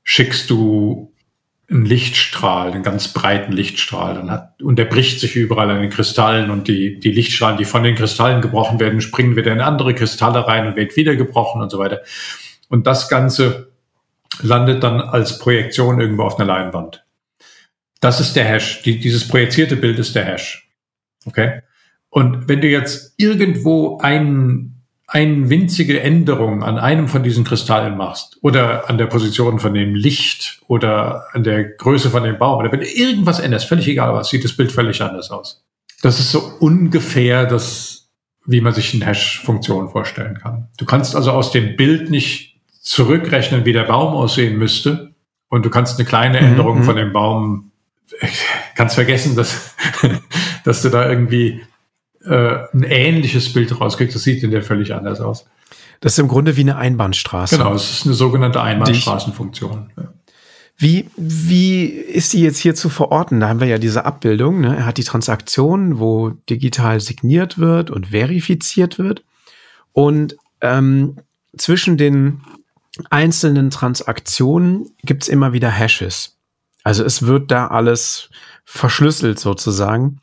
schickst 0.03 0.49
du 0.49 1.13
einen 1.69 1.85
Lichtstrahl, 1.85 2.71
einen 2.71 2.83
ganz 2.83 3.07
breiten 3.07 3.53
Lichtstrahl. 3.53 4.15
Dann 4.15 4.29
hat, 4.29 4.61
und 4.61 4.77
der 4.77 4.85
bricht 4.85 5.19
sich 5.19 5.35
überall 5.35 5.69
an 5.69 5.81
den 5.81 5.89
Kristallen 5.89 6.51
und 6.51 6.67
die, 6.67 6.99
die 6.99 7.11
Lichtstrahlen, 7.11 7.57
die 7.57 7.65
von 7.65 7.83
den 7.83 7.95
Kristallen 7.95 8.41
gebrochen 8.41 8.79
werden, 8.79 9.01
springen 9.01 9.35
wieder 9.35 9.53
in 9.53 9.61
andere 9.61 9.95
Kristalle 9.95 10.47
rein 10.47 10.67
und 10.67 10.75
werden 10.75 10.95
wieder 10.95 11.15
gebrochen 11.15 11.61
und 11.61 11.69
so 11.69 11.79
weiter. 11.79 12.01
Und 12.67 12.87
das 12.87 13.09
Ganze 13.09 13.71
landet 14.41 14.83
dann 14.83 14.99
als 15.01 15.39
Projektion 15.39 15.99
irgendwo 15.99 16.23
auf 16.23 16.39
einer 16.39 16.47
Leinwand. 16.47 17.05
Das 18.01 18.19
ist 18.19 18.35
der 18.35 18.45
Hash. 18.45 18.81
Die, 18.83 18.99
dieses 18.99 19.27
projizierte 19.27 19.75
Bild 19.75 19.99
ist 19.99 20.15
der 20.15 20.25
Hash. 20.25 20.70
Okay? 21.25 21.61
Und 22.09 22.49
wenn 22.49 22.61
du 22.61 22.67
jetzt 22.67 23.13
irgendwo 23.17 23.99
einen, 23.99 24.83
eine 25.07 25.49
winzige 25.49 26.01
Änderung 26.01 26.63
an 26.63 26.77
einem 26.77 27.07
von 27.07 27.23
diesen 27.23 27.43
Kristallen 27.43 27.97
machst 27.97 28.37
oder 28.41 28.89
an 28.89 28.97
der 28.97 29.07
Position 29.07 29.59
von 29.59 29.73
dem 29.73 29.95
Licht 29.95 30.61
oder 30.67 31.25
an 31.33 31.43
der 31.43 31.63
Größe 31.63 32.09
von 32.09 32.23
dem 32.23 32.37
Baum 32.37 32.59
oder 32.59 32.71
wenn 32.71 32.81
du 32.81 32.87
irgendwas 32.87 33.39
änderst, 33.39 33.67
völlig 33.67 33.87
egal 33.87 34.13
was, 34.13 34.29
sieht 34.29 34.43
das 34.43 34.55
Bild 34.55 34.71
völlig 34.71 35.01
anders 35.01 35.31
aus. 35.31 35.63
Das 36.01 36.19
ist 36.19 36.31
so 36.31 36.39
ungefähr 36.59 37.45
das, 37.45 38.09
wie 38.45 38.61
man 38.61 38.73
sich 38.73 38.93
eine 38.93 39.05
Hash-Funktion 39.05 39.89
vorstellen 39.89 40.37
kann. 40.37 40.67
Du 40.77 40.85
kannst 40.85 41.15
also 41.15 41.31
aus 41.31 41.51
dem 41.51 41.75
Bild 41.75 42.09
nicht 42.09 42.59
zurückrechnen, 42.81 43.65
wie 43.65 43.73
der 43.73 43.83
Baum 43.83 44.13
aussehen 44.15 44.57
müsste. 44.57 45.13
Und 45.47 45.65
du 45.65 45.69
kannst 45.69 45.99
eine 45.99 46.07
kleine 46.07 46.41
mhm, 46.41 46.47
Änderung 46.47 46.79
mhm. 46.79 46.83
von 46.83 46.95
dem 46.95 47.13
Baum 47.13 47.71
kannst 48.75 48.95
vergessen, 48.95 49.35
dass, 49.35 49.75
dass 50.63 50.81
du 50.81 50.89
da 50.89 51.09
irgendwie 51.09 51.61
äh, 52.23 52.59
ein 52.73 52.83
ähnliches 52.83 53.51
Bild 53.53 53.79
rauskriegst. 53.79 54.15
Das 54.15 54.23
sieht 54.23 54.43
in 54.43 54.51
der 54.51 54.63
völlig 54.63 54.93
anders 54.93 55.21
aus. 55.21 55.45
Das 56.01 56.13
ist 56.13 56.19
im 56.19 56.27
Grunde 56.27 56.57
wie 56.57 56.61
eine 56.61 56.77
Einbahnstraße. 56.77 57.57
Genau, 57.57 57.73
es 57.73 57.89
ist 57.89 58.05
eine 58.05 58.15
sogenannte 58.15 58.61
Einbahnstraßenfunktion. 58.61 59.91
Wie, 60.77 61.09
wie 61.15 61.85
ist 61.85 62.33
die 62.33 62.41
jetzt 62.41 62.57
hier 62.57 62.73
zu 62.73 62.89
verorten? 62.89 63.39
Da 63.39 63.49
haben 63.49 63.59
wir 63.59 63.67
ja 63.67 63.77
diese 63.77 64.03
Abbildung. 64.03 64.61
Ne? 64.61 64.77
Er 64.77 64.85
hat 64.87 64.97
die 64.97 65.03
Transaktion, 65.03 65.99
wo 65.99 66.31
digital 66.49 66.99
signiert 66.99 67.59
wird 67.59 67.91
und 67.91 68.07
verifiziert 68.07 68.97
wird. 68.97 69.23
Und 69.93 70.37
ähm, 70.61 71.17
zwischen 71.55 71.97
den 71.97 72.41
einzelnen 73.11 73.69
Transaktionen 73.69 74.89
gibt's 75.03 75.27
immer 75.27 75.53
wieder 75.53 75.69
Hashes. 75.69 76.37
Also 76.83 77.03
es 77.03 77.27
wird 77.27 77.51
da 77.51 77.67
alles 77.67 78.29
verschlüsselt 78.65 79.39
sozusagen. 79.39 80.19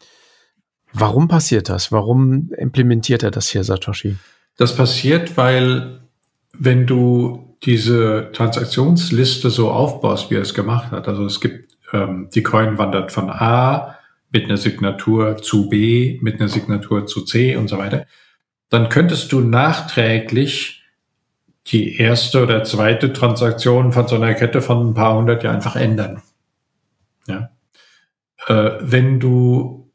Warum 0.93 1.29
passiert 1.29 1.69
das? 1.69 1.93
Warum 1.93 2.51
implementiert 2.57 3.23
er 3.23 3.31
das 3.31 3.49
hier, 3.49 3.65
Satoshi? 3.65 4.17
Das 4.57 4.75
passiert, 4.75 5.37
weil 5.37 6.01
wenn 6.53 6.87
du 6.87 7.57
diese 7.63 8.31
Transaktionsliste 8.33 9.51
so 9.51 9.71
aufbaust, 9.71 10.31
wie 10.31 10.37
er 10.37 10.43
es 10.43 10.55
gemacht 10.55 10.91
hat, 10.91 11.09
also 11.09 11.25
es 11.25 11.41
gibt, 11.41 11.77
ähm, 11.93 12.29
die 12.35 12.43
Coin 12.43 12.79
wandert 12.79 13.13
von 13.13 13.31
A 13.31 13.97
mit 14.31 14.45
einer 14.45 14.57
Signatur 14.57 15.39
zu 15.39 15.69
B, 15.69 16.19
mit 16.23 16.41
einer 16.41 16.49
Signatur 16.49 17.07
zu 17.07 17.25
C 17.25 17.57
und 17.57 17.69
so 17.69 17.79
weiter, 17.79 18.07
dann 18.69 18.89
könntest 18.89 19.33
du 19.33 19.41
nachträglich 19.41 20.85
die 21.67 21.97
erste 21.97 22.43
oder 22.43 22.65
zweite 22.65 23.13
Transaktion 23.13 23.93
von 23.93 24.09
so 24.09 24.17
einer 24.17 24.35
Kette 24.35 24.63
von 24.63 24.91
ein 24.91 24.95
paar 24.95 25.17
hundert 25.17 25.43
ja 25.43 25.51
einfach 25.51 25.77
ändern. 25.77 26.23
Ja. 27.27 27.51
Äh, 28.47 28.79
wenn 28.81 29.21
du 29.21 29.88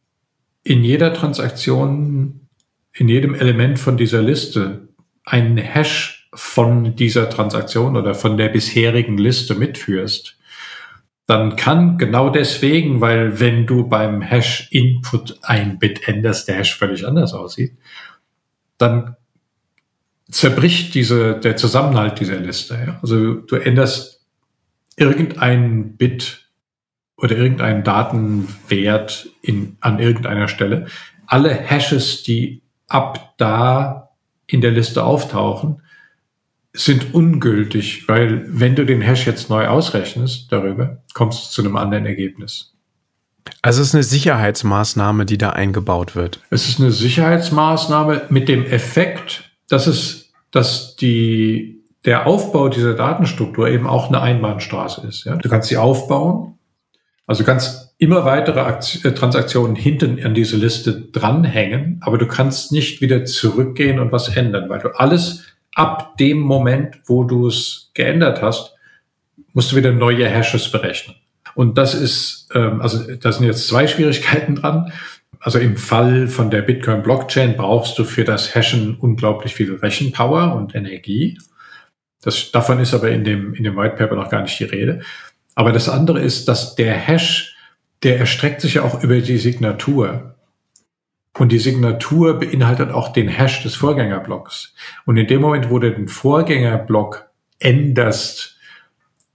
in 0.64 0.84
jeder 0.84 1.14
Transaktion, 1.14 2.48
in 2.94 3.10
jedem 3.10 3.36
Element 3.36 3.80
von 3.80 3.98
dieser 3.98 4.22
Liste 4.22 4.88
einen 5.26 5.58
Hash 5.58 6.30
von 6.34 6.96
dieser 6.96 7.30
Transaktion 7.30 7.96
oder 7.96 8.16
von 8.16 8.38
der 8.38 8.50
bisherigen 8.50 9.18
Liste 9.18 9.56
mitführst, 9.56 10.38
dann 11.26 11.56
kann 11.56 11.98
genau 11.98 12.30
deswegen, 12.30 13.00
weil 13.00 13.40
wenn 13.40 13.66
du 13.66 13.88
beim 13.88 14.22
Hash-Input 14.22 15.40
ein 15.42 15.80
Bit 15.80 16.08
änderst, 16.08 16.48
der 16.48 16.56
Hash 16.56 16.76
völlig 16.76 17.08
anders 17.08 17.34
aussieht, 17.34 17.78
dann 18.78 19.16
zerbricht 20.30 20.94
diese, 20.96 21.40
der 21.40 21.56
Zusammenhalt 21.56 22.20
dieser 22.20 22.38
Liste. 22.38 22.98
Also 23.02 23.36
du 23.36 23.56
änderst 23.56 24.26
irgendein 24.98 25.96
Bit 25.96 26.43
oder 27.18 27.38
irgendeinen 27.38 27.84
Datenwert 27.84 29.30
in, 29.42 29.78
an 29.82 30.00
irgendeiner 30.00 30.48
Stelle. 30.48 30.88
Alle 31.26 31.54
Hashes, 31.54 32.24
die 32.24 32.62
ab 32.88 33.34
da 33.38 34.10
in 34.48 34.62
der 34.62 34.72
Liste 34.72 35.04
auftauchen, 35.04 35.82
sind 36.74 37.14
ungültig, 37.14 38.08
weil 38.08 38.46
wenn 38.48 38.76
du 38.76 38.86
den 38.86 39.02
Hash 39.02 39.28
jetzt 39.28 39.50
neu 39.50 39.68
ausrechnest 39.68 40.52
darüber, 40.52 41.04
kommst 41.14 41.46
du 41.46 41.50
zu 41.52 41.62
einem 41.62 41.78
anderen 41.78 42.06
Ergebnis. 42.06 42.74
Also 43.62 43.82
es 43.82 43.90
ist 43.90 43.96
eine 43.96 44.04
Sicherheitsmaßnahme, 44.04 45.26
die 45.26 45.38
da 45.38 45.52
eingebaut 45.52 46.16
wird. 46.16 46.40
Es 46.50 46.68
ist 46.68 46.80
eine 46.80 46.92
Sicherheitsmaßnahme 46.92 48.24
mit 48.30 48.48
dem 48.48 48.66
Effekt, 48.66 49.52
dass 49.70 49.86
es, 49.86 50.32
dass 50.52 50.96
die, 50.96 51.84
der 52.06 52.26
Aufbau 52.26 52.70
dieser 52.70 52.96
Datenstruktur 52.96 53.70
eben 53.70 53.86
auch 53.86 54.08
eine 54.08 54.22
Einbahnstraße 54.22 55.06
ist. 55.08 55.26
Ja? 55.26 55.36
Du 55.36 55.50
kannst 55.50 55.70
sie 55.70 55.78
aufbauen 55.78 56.53
also 57.26 57.44
du 57.44 57.46
kannst 57.46 57.96
immer 57.98 58.26
weitere 58.26 58.60
äh, 58.60 59.12
Transaktionen 59.14 59.76
hinten 59.76 60.24
an 60.24 60.34
diese 60.34 60.58
Liste 60.58 61.02
dranhängen, 61.02 62.00
aber 62.02 62.18
du 62.18 62.28
kannst 62.28 62.72
nicht 62.72 63.02
wieder 63.02 63.26
zurückgehen 63.26 64.00
und 64.00 64.12
was 64.12 64.36
ändern, 64.36 64.70
weil 64.70 64.80
du 64.80 64.90
alles 64.90 65.46
ab 65.74 66.18
dem 66.18 66.40
Moment, 66.40 67.00
wo 67.06 67.24
du 67.24 67.48
es 67.48 67.92
geändert 67.94 68.42
hast, 68.42 68.76
musst 69.54 69.72
du 69.72 69.76
wieder 69.76 69.92
neue 69.92 70.28
Hashes 70.28 70.70
berechnen. 70.70 71.16
Und 71.56 71.78
das 71.78 71.94
ist, 71.94 72.50
ähm, 72.54 72.82
also 72.82 73.16
da 73.16 73.32
sind 73.32 73.46
jetzt 73.46 73.68
zwei 73.68 73.88
Schwierigkeiten 73.88 74.56
dran. 74.56 74.92
Also 75.40 75.60
im 75.60 75.78
Fall 75.78 76.28
von 76.28 76.50
der 76.50 76.62
Bitcoin-Blockchain 76.62 77.58
brauchst 77.58 77.98
du 78.00 78.06
für 78.06 78.24
das 78.24 78.56
Hashen 78.56 78.98
unglaublich 78.98 79.54
viel 79.54 79.76
Rechenpower 79.76 80.56
und 80.56 80.74
Energie. 80.74 81.38
Das, 82.22 82.52
davon 82.52 82.80
ist 82.80 82.94
aber 82.94 83.10
in 83.12 83.24
dem, 83.24 83.54
in 83.54 83.64
dem 83.64 83.76
White 83.76 83.96
Paper 83.98 84.16
noch 84.16 84.30
gar 84.30 84.42
nicht 84.42 84.58
die 84.60 84.64
Rede. 84.64 85.02
Aber 85.56 85.72
das 85.72 85.90
andere 85.90 86.20
ist, 86.20 86.48
dass 86.48 86.76
der 86.76 86.94
Hash, 86.94 87.56
der 88.02 88.20
erstreckt 88.20 88.62
sich 88.62 88.76
ja 88.76 88.84
auch 88.84 89.04
über 89.04 89.20
die 89.20 89.38
Signatur. 89.38 90.36
Und 91.38 91.52
die 91.52 91.60
Signatur 91.60 92.40
beinhaltet 92.40 92.92
auch 92.92 93.12
den 93.12 93.28
Hash 93.28 93.64
des 93.64 93.76
Vorgängerblocks. 93.76 94.74
Und 95.06 95.18
in 95.18 95.28
dem 95.28 95.42
Moment, 95.42 95.70
wo 95.70 95.80
du 95.80 95.92
den 95.92 96.08
Vorgängerblock 96.08 97.28
änderst, 97.60 98.58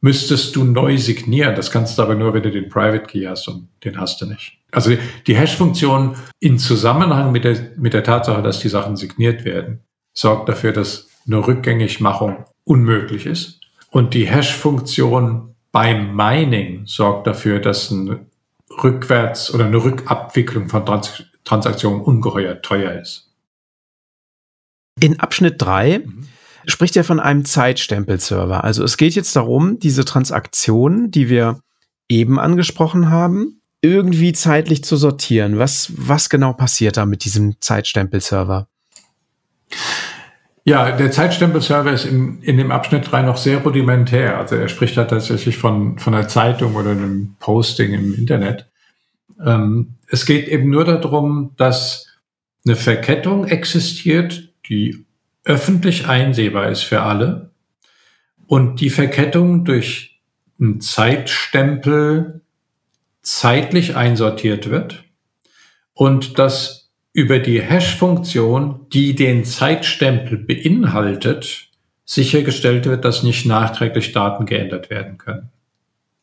müsstest 0.01 0.55
du 0.55 0.65
neu 0.65 0.97
signieren. 0.97 1.57
Das 1.57 1.71
kannst 1.71 1.99
du 1.99 2.03
aber 2.03 2.15
nur, 2.15 2.35
wenn 2.35 2.43
du 2.43 2.51
den 2.51 2.69
Private 2.69 3.07
Key 3.07 3.25
hast 3.25 3.49
und 3.49 3.69
den 3.85 3.99
hast 3.99 4.21
du 4.21 4.27
nicht. 4.27 4.59
Also 4.71 4.93
die 5.27 5.37
Hash-Funktion 5.37 6.17
in 6.41 6.59
Zusammenhang 6.59 7.33
mit 7.33 7.45
der, 7.45 7.57
mit 7.77 7.95
der 7.95 8.05
Tatsache, 8.05 8.43
dass 8.43 8.61
die 8.61 8.69
Sachen 8.69 8.97
signiert 8.97 9.45
werden, 9.45 9.81
sorgt 10.13 10.49
dafür, 10.49 10.73
dass 10.73 11.09
eine 11.27 11.47
Rückgängigmachung 11.47 12.45
unmöglich 12.65 13.27
ist. 13.27 13.61
Und 13.91 14.15
die 14.15 14.29
Hash-Funktion 14.29 15.48
beim 15.73 16.15
Mining 16.15 16.87
sorgt 16.87 17.27
dafür, 17.27 17.61
dass 17.61 17.91
ein 17.91 18.27
Rückwärts- 18.71 19.53
oder 19.53 19.67
eine 19.67 19.83
Rückabwicklung 19.83 20.69
von 20.69 20.85
Trans 20.85 21.25
Transaktionen 21.45 22.03
ungeheuer 22.03 22.61
teuer 22.61 23.01
ist. 23.01 23.33
In 25.01 25.19
Abschnitt 25.19 25.55
3 25.59 26.01
mhm. 26.01 26.29
spricht 26.67 26.95
er 26.97 27.05
von 27.05 27.21
einem 27.21 27.47
Zeitstempelserver. 27.47 28.65
Also 28.65 28.85
es 28.85 28.99
geht 28.99 29.15
jetzt 29.15 29.35
darum, 29.35 29.79
diese 29.79 30.05
Transaktionen, 30.05 31.11
die 31.11 31.31
wir 31.31 31.61
eben 32.11 32.39
angesprochen 32.39 33.11
haben, 33.11 33.63
irgendwie 33.81 34.33
zeitlich 34.33 34.85
zu 34.85 34.97
sortieren. 34.97 35.59
Was, 35.59 35.93
was 35.97 36.29
genau 36.29 36.53
passiert 36.53 36.97
da 36.97 37.07
mit 37.07 37.25
diesem 37.25 37.61
Zeitstempelserver? 37.61 38.69
Ja, 40.69 40.93
der 40.93 41.11
Zeitstempel-Server 41.11 41.93
ist 41.93 42.05
in, 42.05 42.43
in 42.43 42.59
dem 42.59 42.71
Abschnitt 42.71 43.11
3 43.11 43.23
noch 43.23 43.39
sehr 43.39 43.63
rudimentär. 43.63 44.37
Also 44.37 44.55
er 44.57 44.69
spricht 44.69 44.99
da 44.99 45.07
tatsächlich 45.07 45.57
von, 45.57 45.99
von 45.99 46.13
einer 46.15 46.29
Zeitung 46.29 46.75
oder 46.75 46.91
einem 46.91 47.37
Posting 47.41 47.95
im 47.95 48.15
Internet. 48.15 48.67
Ähm, 49.43 49.95
es 50.09 50.27
geht 50.27 50.47
eben 50.47 50.69
nur 50.69 50.85
darum, 50.85 51.55
dass 51.57 52.09
eine 52.67 52.77
Verkettung 52.77 53.47
existiert, 53.47 54.51
die 54.69 55.07
öffentlich 55.43 56.07
einsehbar 56.07 56.69
ist 56.69 56.83
für 56.83 57.01
alle 57.01 57.51
und 58.47 58.83
die 58.83 58.91
Verkettung 58.91 59.65
durch 59.65 60.21
einen 60.61 60.83
Zeitstempel 60.83 62.43
zeitlich 63.23 63.97
einsortiert 63.97 64.69
wird 64.69 65.05
und 65.95 66.39
dass 66.39 66.78
über 67.19 67.41
die 67.41 67.61
Hash-Funktion, 67.61 68.87
die 68.93 69.17
den 69.17 69.45
Zeitstempel 69.45 70.39
beinhaltet, 70.39 71.69
sichergestellt 72.05 72.87
wird, 72.87 73.05
dass 73.05 73.25
nicht 73.25 73.45
nachträglich 73.45 74.13
Daten 74.13 74.47
geändert 74.47 74.89
werden 74.89 75.19
können. 75.19 75.49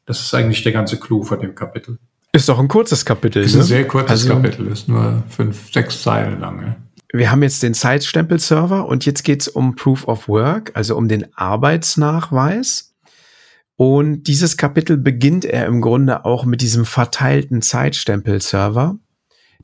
Das 0.05 0.21
ist 0.21 0.33
eigentlich 0.33 0.63
der 0.63 0.71
ganze 0.71 0.97
Clou 0.97 1.23
von 1.23 1.41
dem 1.41 1.53
Kapitel. 1.53 1.97
Ist 2.31 2.47
doch 2.47 2.59
ein 2.59 2.69
kurzes 2.69 3.03
Kapitel. 3.03 3.43
Ist 3.43 3.55
ne? 3.55 3.59
ein 3.59 3.65
sehr 3.65 3.85
kurzes 3.85 4.11
also, 4.11 4.29
Kapitel, 4.29 4.67
ist 4.67 4.87
nur 4.87 5.21
fünf, 5.27 5.69
sechs 5.73 6.01
Zeilen 6.01 6.39
lang. 6.39 6.61
Ja. 6.61 6.75
Wir 7.11 7.29
haben 7.29 7.43
jetzt 7.43 7.61
den 7.61 7.73
Zeitstempel-Server 7.73 8.87
und 8.87 9.05
jetzt 9.05 9.23
geht 9.23 9.41
es 9.41 9.49
um 9.49 9.75
Proof 9.75 10.07
of 10.07 10.29
Work, 10.29 10.71
also 10.75 10.95
um 10.95 11.09
den 11.09 11.27
Arbeitsnachweis. 11.35 12.95
Und 13.75 14.23
dieses 14.23 14.55
Kapitel 14.55 14.95
beginnt 14.95 15.43
er 15.43 15.65
im 15.65 15.81
Grunde 15.81 16.23
auch 16.23 16.45
mit 16.45 16.61
diesem 16.61 16.85
verteilten 16.85 17.61
Zeitstempel-Server 17.61 18.97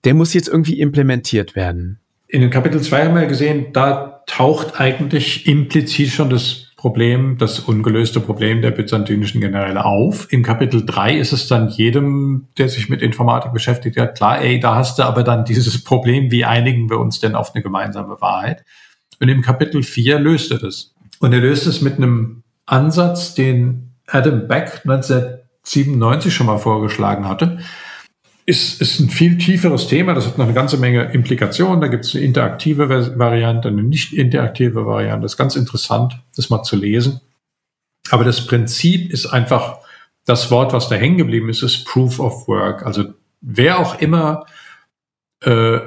der 0.03 0.13
muss 0.13 0.33
jetzt 0.33 0.47
irgendwie 0.47 0.79
implementiert 0.79 1.55
werden. 1.55 1.99
In 2.27 2.41
den 2.41 2.49
Kapitel 2.49 2.81
2 2.81 3.05
haben 3.05 3.15
wir 3.15 3.25
gesehen, 3.25 3.73
da 3.73 4.23
taucht 4.25 4.79
eigentlich 4.79 5.47
implizit 5.47 6.09
schon 6.09 6.29
das 6.29 6.67
Problem, 6.77 7.37
das 7.37 7.59
ungelöste 7.59 8.19
Problem 8.19 8.61
der 8.61 8.71
byzantinischen 8.71 9.39
Generäle 9.39 9.85
auf. 9.85 10.31
Im 10.31 10.41
Kapitel 10.41 10.83
3 10.83 11.17
ist 11.17 11.31
es 11.31 11.47
dann 11.47 11.67
jedem, 11.67 12.47
der 12.57 12.69
sich 12.69 12.89
mit 12.89 13.01
Informatik 13.01 13.53
beschäftigt 13.53 13.97
hat, 13.97 14.15
klar, 14.15 14.41
ey, 14.41 14.59
da 14.59 14.75
hast 14.75 14.97
du 14.97 15.03
aber 15.03 15.23
dann 15.23 15.45
dieses 15.45 15.83
Problem, 15.83 16.31
wie 16.31 16.45
einigen 16.45 16.89
wir 16.89 16.99
uns 16.99 17.19
denn 17.19 17.35
auf 17.35 17.53
eine 17.53 17.61
gemeinsame 17.61 18.19
Wahrheit? 18.19 18.63
Und 19.19 19.29
im 19.29 19.41
Kapitel 19.43 19.83
4 19.83 20.17
löst 20.17 20.51
er 20.51 20.57
das. 20.57 20.95
Und 21.19 21.33
er 21.33 21.41
löst 21.41 21.67
es 21.67 21.81
mit 21.81 21.97
einem 21.97 22.41
Ansatz, 22.65 23.35
den 23.35 23.91
Adam 24.07 24.47
Beck 24.47 24.81
1997 24.83 26.33
schon 26.33 26.47
mal 26.47 26.57
vorgeschlagen 26.57 27.27
hatte. 27.27 27.59
Ist, 28.45 28.81
ist 28.81 28.99
ein 28.99 29.09
viel 29.09 29.37
tieferes 29.37 29.87
Thema, 29.87 30.13
das 30.13 30.25
hat 30.25 30.37
noch 30.37 30.45
eine 30.45 30.53
ganze 30.53 30.77
Menge 30.77 31.11
Implikationen. 31.13 31.79
Da 31.79 31.87
gibt 31.87 32.05
es 32.05 32.15
eine 32.15 32.25
interaktive 32.25 32.89
Variante, 33.17 33.67
eine 33.67 33.83
nicht 33.83 34.13
interaktive 34.13 34.85
Variante. 34.85 35.23
Das 35.23 35.33
ist 35.33 35.37
ganz 35.37 35.55
interessant, 35.55 36.19
das 36.35 36.49
mal 36.49 36.63
zu 36.63 36.75
lesen. 36.75 37.21
Aber 38.09 38.23
das 38.23 38.47
Prinzip 38.47 39.11
ist 39.11 39.27
einfach, 39.27 39.77
das 40.25 40.49
Wort, 40.51 40.73
was 40.73 40.89
da 40.89 40.95
hängen 40.95 41.17
geblieben 41.17 41.49
ist, 41.49 41.61
ist 41.61 41.85
Proof 41.85 42.19
of 42.19 42.47
Work. 42.47 42.85
Also 42.85 43.13
wer 43.41 43.79
auch 43.79 43.99
immer 43.99 44.45
äh, 45.43 45.79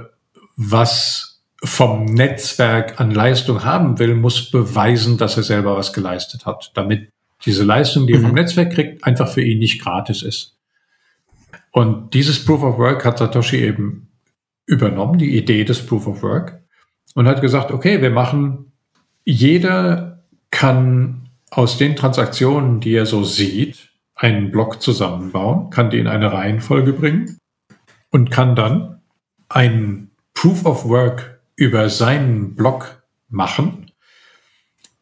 was 0.57 1.43
vom 1.63 2.05
Netzwerk 2.05 3.01
an 3.01 3.11
Leistung 3.11 3.65
haben 3.65 3.99
will, 3.99 4.15
muss 4.15 4.51
beweisen, 4.51 5.17
dass 5.17 5.37
er 5.37 5.43
selber 5.43 5.77
was 5.77 5.93
geleistet 5.93 6.47
hat, 6.47 6.73
damit 6.75 7.09
diese 7.45 7.65
Leistung, 7.65 8.07
die 8.07 8.15
er 8.15 8.21
vom 8.21 8.31
mhm. 8.31 8.37
Netzwerk 8.37 8.73
kriegt, 8.73 9.05
einfach 9.05 9.29
für 9.29 9.43
ihn 9.43 9.59
nicht 9.59 9.83
gratis 9.83 10.23
ist. 10.23 10.54
Und 11.75 12.15
dieses 12.15 12.45
Proof 12.45 12.63
of 12.63 12.79
Work 12.79 13.05
hat 13.05 13.19
Satoshi 13.19 13.57
eben 13.57 14.09
übernommen, 14.65 15.19
die 15.19 15.37
Idee 15.37 15.65
des 15.65 15.85
Proof 15.85 16.07
of 16.07 16.23
Work, 16.23 16.63
und 17.17 17.27
hat 17.27 17.41
gesagt, 17.41 17.73
okay, 17.73 18.01
wir 18.01 18.11
machen, 18.11 18.73
jeder 19.25 20.25
kann 20.53 21.31
aus 21.51 21.77
den 21.77 21.97
Transaktionen, 21.97 22.79
die 22.79 22.95
er 22.95 23.07
so 23.07 23.25
sieht, 23.25 23.91
einen 24.15 24.53
Block 24.53 24.81
zusammenbauen, 24.81 25.71
kann 25.71 25.91
die 25.91 25.99
in 25.99 26.07
eine 26.07 26.33
Reihenfolge 26.33 26.93
bringen 26.93 27.39
und 28.11 28.31
kann 28.31 28.55
dann 28.55 29.01
einen 29.49 30.13
Proof 30.33 30.65
of 30.67 30.89
Work 30.89 31.41
über 31.57 31.91
seinen 31.91 32.55
Block 32.55 33.03
machen, 33.29 33.91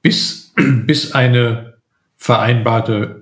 bis, 0.01 0.55
bis 0.87 1.13
eine 1.13 1.75
vereinbarte 2.17 3.22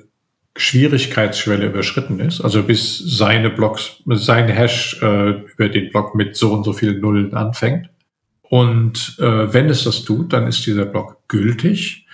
Schwierigkeitsschwelle 0.56 1.66
überschritten 1.66 2.20
ist, 2.20 2.40
also 2.40 2.62
bis 2.62 2.98
seine 2.98 3.50
Blocks, 3.50 4.02
sein 4.06 4.48
Hash 4.48 5.00
äh, 5.02 5.30
über 5.30 5.68
den 5.68 5.90
Block 5.90 6.14
mit 6.14 6.36
so 6.36 6.52
und 6.52 6.64
so 6.64 6.72
vielen 6.72 7.00
Nullen 7.00 7.34
anfängt. 7.34 7.88
Und 8.42 9.16
äh, 9.20 9.52
wenn 9.52 9.68
es 9.70 9.84
das 9.84 10.04
tut, 10.04 10.32
dann 10.32 10.48
ist 10.48 10.66
dieser 10.66 10.86
Block 10.86 11.28
gültig. 11.28 12.06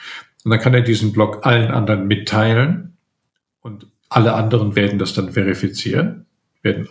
Und 0.45 0.51
dann 0.51 0.61
kann 0.61 0.75
er 0.75 0.83
diesen 0.83 1.13
Block 1.13 1.47
allen 1.47 1.71
anderen 1.71 2.07
mitteilen. 2.07 2.99
Und 3.63 3.87
alle 4.11 4.35
anderen 4.35 4.77
werden 4.77 4.99
das 4.99 5.15
dann 5.15 5.33
verifizieren, 5.33 6.27
werden 6.63 6.89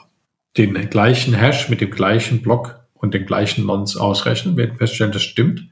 den 0.58 0.74
gleichen 0.90 1.34
Hash 1.34 1.70
mit 1.70 1.80
dem 1.80 1.92
gleichen 1.92 2.42
Block 2.42 2.80
und 2.94 3.14
den 3.14 3.26
gleichen 3.26 3.66
Nons 3.66 3.98
ausrechnen, 3.98 4.58
werden 4.58 4.78
feststellen, 4.78 5.14
das 5.14 5.24
stimmt. 5.24 5.68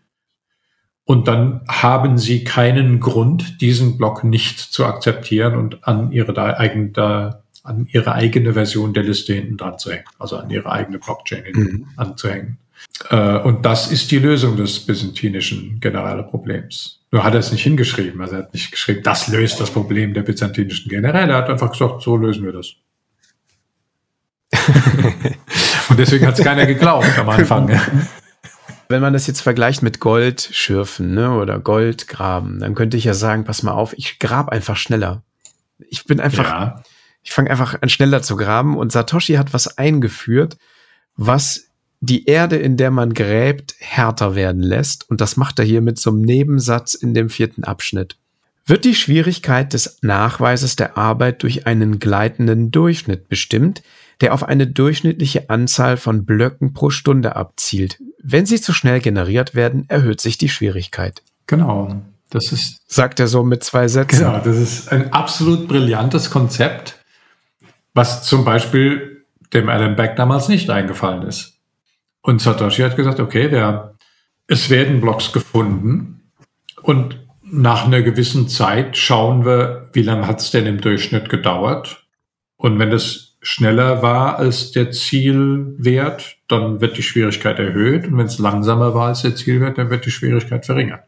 Und 1.06 1.28
dann 1.28 1.62
haben 1.68 2.18
sie 2.18 2.44
keinen 2.44 3.00
Grund, 3.00 3.62
diesen 3.62 3.98
Block 3.98 4.24
nicht 4.24 4.60
zu 4.60 4.86
akzeptieren 4.86 5.56
und 5.56 5.86
an 5.86 6.12
ihre, 6.12 6.58
eigene, 6.58 7.42
an 7.64 7.88
ihre 7.92 8.14
eigene 8.14 8.54
Version 8.54 8.94
der 8.94 9.04
Liste 9.04 9.34
hinten 9.34 9.58
dran 9.58 9.78
zu 9.78 9.92
hängen, 9.92 10.06
also 10.18 10.38
an 10.38 10.50
ihre 10.50 10.72
eigene 10.72 11.00
Blockchain 11.00 11.44
mhm. 11.54 11.88
anzuhängen. 11.98 12.58
Äh, 13.10 13.40
und 13.40 13.66
das 13.66 13.92
ist 13.92 14.12
die 14.12 14.20
Lösung 14.20 14.56
des 14.56 14.80
byzantinischen 14.86 15.80
Generäle-Problems. 15.82 17.02
Nur 17.12 17.24
hat 17.24 17.34
er 17.34 17.42
es 17.42 17.52
nicht 17.52 17.64
hingeschrieben. 17.64 18.22
Also 18.22 18.36
er 18.36 18.44
hat 18.44 18.54
nicht 18.54 18.72
geschrieben, 18.72 19.02
das 19.04 19.28
löst 19.28 19.60
das 19.60 19.72
Problem 19.72 20.14
der 20.14 20.24
byzantinischen 20.24 20.90
Generäle. 20.90 21.34
Er 21.34 21.38
hat 21.38 21.50
einfach 21.50 21.72
gesagt, 21.72 22.02
so 22.02 22.16
lösen 22.16 22.46
wir 22.46 22.54
das. 22.54 22.74
und 25.90 26.00
deswegen 26.00 26.26
hat 26.26 26.40
es 26.40 26.46
keiner 26.46 26.66
geglaubt 26.66 27.20
am 27.20 27.28
Anfang. 27.30 27.70
Wenn 28.94 29.02
man 29.02 29.14
das 29.14 29.26
jetzt 29.26 29.42
vergleicht 29.42 29.82
mit 29.82 30.00
Goldschürfen 30.00 31.16
ne, 31.16 31.36
oder 31.36 31.58
Goldgraben, 31.58 32.60
dann 32.60 32.76
könnte 32.76 32.96
ich 32.96 33.06
ja 33.06 33.16
sagen, 33.16 33.44
pass 33.44 33.64
mal 33.64 33.72
auf, 33.72 33.94
ich 33.98 34.20
grab 34.20 34.50
einfach 34.50 34.76
schneller. 34.76 35.24
Ich 35.90 36.06
bin 36.06 36.20
einfach, 36.20 36.48
ja. 36.48 36.84
ich 37.24 37.32
fange 37.32 37.50
einfach 37.50 37.82
an 37.82 37.90
schneller 37.90 38.22
zu 38.22 38.36
graben 38.36 38.78
und 38.78 38.92
Satoshi 38.92 39.34
hat 39.34 39.52
was 39.52 39.80
eingeführt, 39.80 40.60
was 41.16 41.72
die 42.02 42.26
Erde, 42.28 42.58
in 42.58 42.78
der 42.78 42.92
man 42.92 43.16
gräbt, 43.16 43.74
härter 43.80 44.36
werden 44.36 44.62
lässt. 44.62 45.10
Und 45.10 45.22
das 45.22 45.38
macht 45.38 45.58
er 45.58 45.66
hier 45.66 45.82
mit 45.82 45.98
so 45.98 46.12
einem 46.12 46.22
Nebensatz 46.22 46.94
in 46.94 47.16
dem 47.16 47.32
vierten 47.32 47.64
Abschnitt. 47.64 48.18
Wird 48.68 48.86
die 48.86 48.94
Schwierigkeit 48.94 49.74
des 49.74 49.98
Nachweises 50.04 50.76
der 50.76 51.00
Arbeit 51.00 51.42
durch 51.42 51.66
einen 51.66 51.98
gleitenden 51.98 52.70
Durchschnitt 52.70 53.28
bestimmt, 53.28 53.82
der 54.22 54.34
auf 54.34 54.44
eine 54.44 54.68
durchschnittliche 54.68 55.50
Anzahl 55.50 55.98
von 55.98 56.26
Blöcken 56.26 56.74
pro 56.74 56.90
Stunde 56.90 57.36
abzielt. 57.36 58.00
Wenn 58.22 58.46
sie 58.46 58.62
zu 58.62 58.74
schnell 58.74 59.00
generiert 59.00 59.56
werden, 59.56 59.86
erhöht 59.90 60.22
sich 60.22 60.38
die 60.38 60.50
Schwierigkeit. 60.50 61.22
Genau. 61.48 62.02
Das 62.30 62.52
ist, 62.52 62.82
sagt 62.88 63.20
er 63.20 63.28
so 63.28 63.44
mit 63.44 63.64
zwei 63.64 63.88
Sätzen. 63.88 64.20
Genau, 64.20 64.40
das 64.40 64.58
ist 64.58 64.92
ein 64.92 65.14
absolut 65.14 65.68
brillantes 65.68 66.32
Konzept, 66.32 67.00
was 67.94 68.24
zum 68.24 68.44
Beispiel 68.44 69.26
dem 69.54 69.70
Adam 69.70 69.96
Beck 69.96 70.16
damals 70.16 70.50
nicht 70.50 70.70
eingefallen 70.70 71.24
ist. 71.24 71.60
Und 72.22 72.42
Satoshi 72.42 72.82
hat 72.82 72.96
gesagt, 72.96 73.20
okay, 73.20 73.50
der, 73.50 73.96
es 74.48 74.70
werden 74.70 75.02
Blocks 75.02 75.32
gefunden 75.32 76.32
und 76.82 77.20
nach 77.44 77.86
einer 77.86 78.02
gewissen 78.02 78.48
Zeit 78.48 78.98
schauen 78.98 79.46
wir, 79.46 79.90
wie 79.94 80.02
lange 80.02 80.26
hat 80.26 80.42
es 80.42 80.50
denn 80.50 80.66
im 80.66 80.82
Durchschnitt 80.82 81.30
gedauert. 81.30 82.04
Und 82.58 82.80
wenn 82.80 82.92
es 82.92 83.33
schneller 83.44 84.02
war 84.02 84.40
als 84.40 84.72
der 84.72 84.92
Zielwert, 84.92 86.38
dann 86.48 86.82
wird 86.82 86.98
die 86.98 87.04
Schwierigkeit 87.04 87.60
erhöht. 87.60 88.08
Und 88.08 88.18
wenn 88.18 88.26
es 88.26 88.40
langsamer 88.40 88.96
war 88.96 89.10
als 89.10 89.22
der 89.22 89.36
Zielwert, 89.36 89.78
dann 89.78 89.90
wird 89.90 90.06
die 90.06 90.12
Schwierigkeit 90.12 90.66
verringert. 90.66 91.04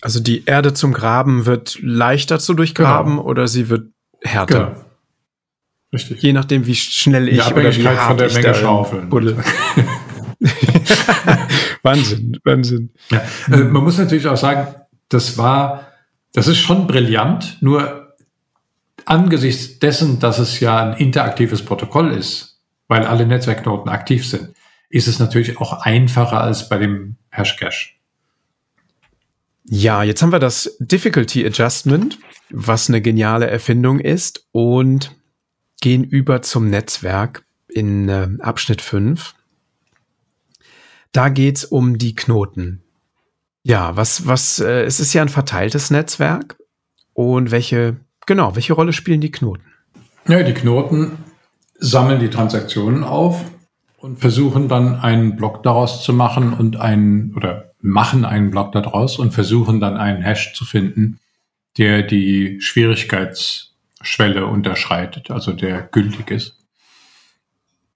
Also 0.00 0.20
die 0.20 0.44
Erde 0.46 0.74
zum 0.74 0.92
Graben 0.92 1.46
wird 1.46 1.78
leichter 1.82 2.38
zu 2.38 2.54
durchgraben 2.54 3.16
genau. 3.16 3.24
oder 3.24 3.48
sie 3.48 3.68
wird 3.68 3.88
härter. 4.22 4.58
Genau. 4.58 4.84
Richtig. 5.92 6.22
Je 6.22 6.32
nachdem, 6.32 6.66
wie 6.66 6.74
schnell 6.74 7.28
ich 7.28 7.46
oder 7.50 7.74
wie 7.74 7.88
hart 7.88 8.08
von 8.08 8.16
der 8.18 8.32
Menge 8.32 8.54
Schaufeln. 8.54 9.10
Wahnsinn, 11.82 12.38
Wahnsinn. 12.44 12.90
Ja. 13.10 13.22
Äh, 13.50 13.64
man 13.64 13.82
muss 13.84 13.98
natürlich 13.98 14.26
auch 14.26 14.36
sagen, 14.36 14.74
das 15.08 15.38
war, 15.38 15.88
das 16.32 16.46
ist 16.46 16.58
schon 16.58 16.86
brillant, 16.86 17.56
nur 17.60 17.97
angesichts 19.08 19.78
dessen, 19.78 20.18
dass 20.18 20.38
es 20.38 20.60
ja 20.60 20.78
ein 20.90 20.96
interaktives 20.98 21.64
Protokoll 21.64 22.12
ist, 22.12 22.60
weil 22.88 23.04
alle 23.04 23.26
Netzwerkknoten 23.26 23.90
aktiv 23.90 24.26
sind, 24.26 24.54
ist 24.90 25.08
es 25.08 25.18
natürlich 25.18 25.58
auch 25.58 25.82
einfacher 25.82 26.40
als 26.40 26.68
bei 26.68 26.78
dem 26.78 27.16
Hashcache. 27.30 27.90
Ja, 29.64 30.02
jetzt 30.02 30.22
haben 30.22 30.32
wir 30.32 30.38
das 30.38 30.76
Difficulty 30.78 31.44
Adjustment, 31.46 32.18
was 32.50 32.88
eine 32.88 33.02
geniale 33.02 33.48
Erfindung 33.48 34.00
ist 34.00 34.46
und 34.52 35.14
gehen 35.80 36.04
über 36.04 36.40
zum 36.40 36.68
Netzwerk 36.68 37.44
in 37.68 38.08
äh, 38.08 38.28
Abschnitt 38.40 38.80
5. 38.80 39.34
Da 41.12 41.28
geht's 41.28 41.64
um 41.64 41.98
die 41.98 42.14
Knoten. 42.14 42.82
Ja, 43.62 43.96
was, 43.96 44.26
was, 44.26 44.60
äh, 44.60 44.84
es 44.84 45.00
ist 45.00 45.12
ja 45.12 45.20
ein 45.20 45.28
verteiltes 45.28 45.90
Netzwerk 45.90 46.56
und 47.12 47.50
welche 47.50 47.96
Genau, 48.28 48.54
welche 48.54 48.74
Rolle 48.74 48.92
spielen 48.92 49.22
die 49.22 49.30
Knoten? 49.30 49.64
Ja, 50.28 50.42
die 50.42 50.52
Knoten 50.52 51.12
sammeln 51.78 52.20
die 52.20 52.28
Transaktionen 52.28 53.02
auf 53.02 53.42
und 53.96 54.18
versuchen 54.18 54.68
dann 54.68 54.96
einen 54.96 55.34
Block 55.34 55.62
daraus 55.62 56.04
zu 56.04 56.12
machen 56.12 56.52
und 56.52 56.76
einen 56.76 57.34
oder 57.34 57.72
machen 57.80 58.26
einen 58.26 58.50
Block 58.50 58.72
daraus 58.72 59.18
und 59.18 59.32
versuchen 59.32 59.80
dann 59.80 59.96
einen 59.96 60.20
Hash 60.20 60.52
zu 60.52 60.66
finden, 60.66 61.20
der 61.78 62.02
die 62.02 62.60
Schwierigkeitsschwelle 62.60 64.44
unterschreitet, 64.44 65.30
also 65.30 65.54
der 65.54 65.80
gültig 65.80 66.30
ist. 66.30 66.58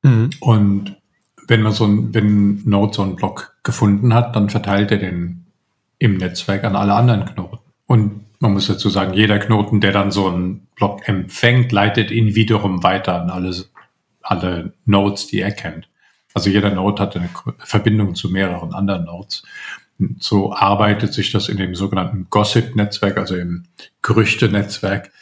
Mhm. 0.01 0.31
Und 0.41 0.97
wenn 1.47 1.61
man 1.61 1.73
so 1.73 1.85
ein, 1.85 2.15
wenn 2.15 2.63
Node 2.65 2.95
so 2.95 3.03
einen 3.03 3.17
Block 3.17 3.55
gefunden 3.65 4.15
hat, 4.15 4.35
dann 4.35 4.49
verteilt 4.49 4.93
er 4.93 4.99
den 4.99 5.45
im 5.99 6.17
Netzwerk 6.17 6.65
an 6.65 6.75
alle 6.75 6.95
anderen 6.95 7.27
Knoten. 7.27 7.59
Und 7.85 8.32
man 8.43 8.55
muss 8.55 8.66
dazu 8.66 8.90
sagen, 8.90 9.14
jeder 9.14 9.39
Knoten, 9.39 9.81
der 9.81 9.93
dann 9.93 10.10
so 10.10 10.27
einen 10.27 10.66
Block 10.74 11.06
empfängt, 11.06 11.70
leitet 11.70 12.10
ihn 12.10 12.35
wiederum 12.35 12.82
weiter 12.82 13.23
an 13.23 13.31
alle, 13.31 13.55
alle 14.20 14.73
Nodes, 14.85 15.28
die 15.28 15.40
er 15.40 15.52
kennt. 15.52 15.89
Also 16.35 16.51
jeder 16.51 16.74
Node 16.74 17.01
hat 17.01 17.14
eine 17.14 17.31
Verbindung 17.59 18.16
zu 18.16 18.31
mehreren 18.31 18.74
anderen 18.74 19.05
Nodes. 19.05 19.44
Und 20.01 20.20
so 20.20 20.52
arbeitet 20.52 21.14
sich 21.14 21.31
das 21.31 21.48
in 21.48 21.56
dem 21.56 21.77
sogenannten 21.77 22.27
Gossip-Netzwerk, 22.31 23.16
also 23.16 23.36
im 23.36 23.62
Gerüchte-Netzwerk, 24.02 25.12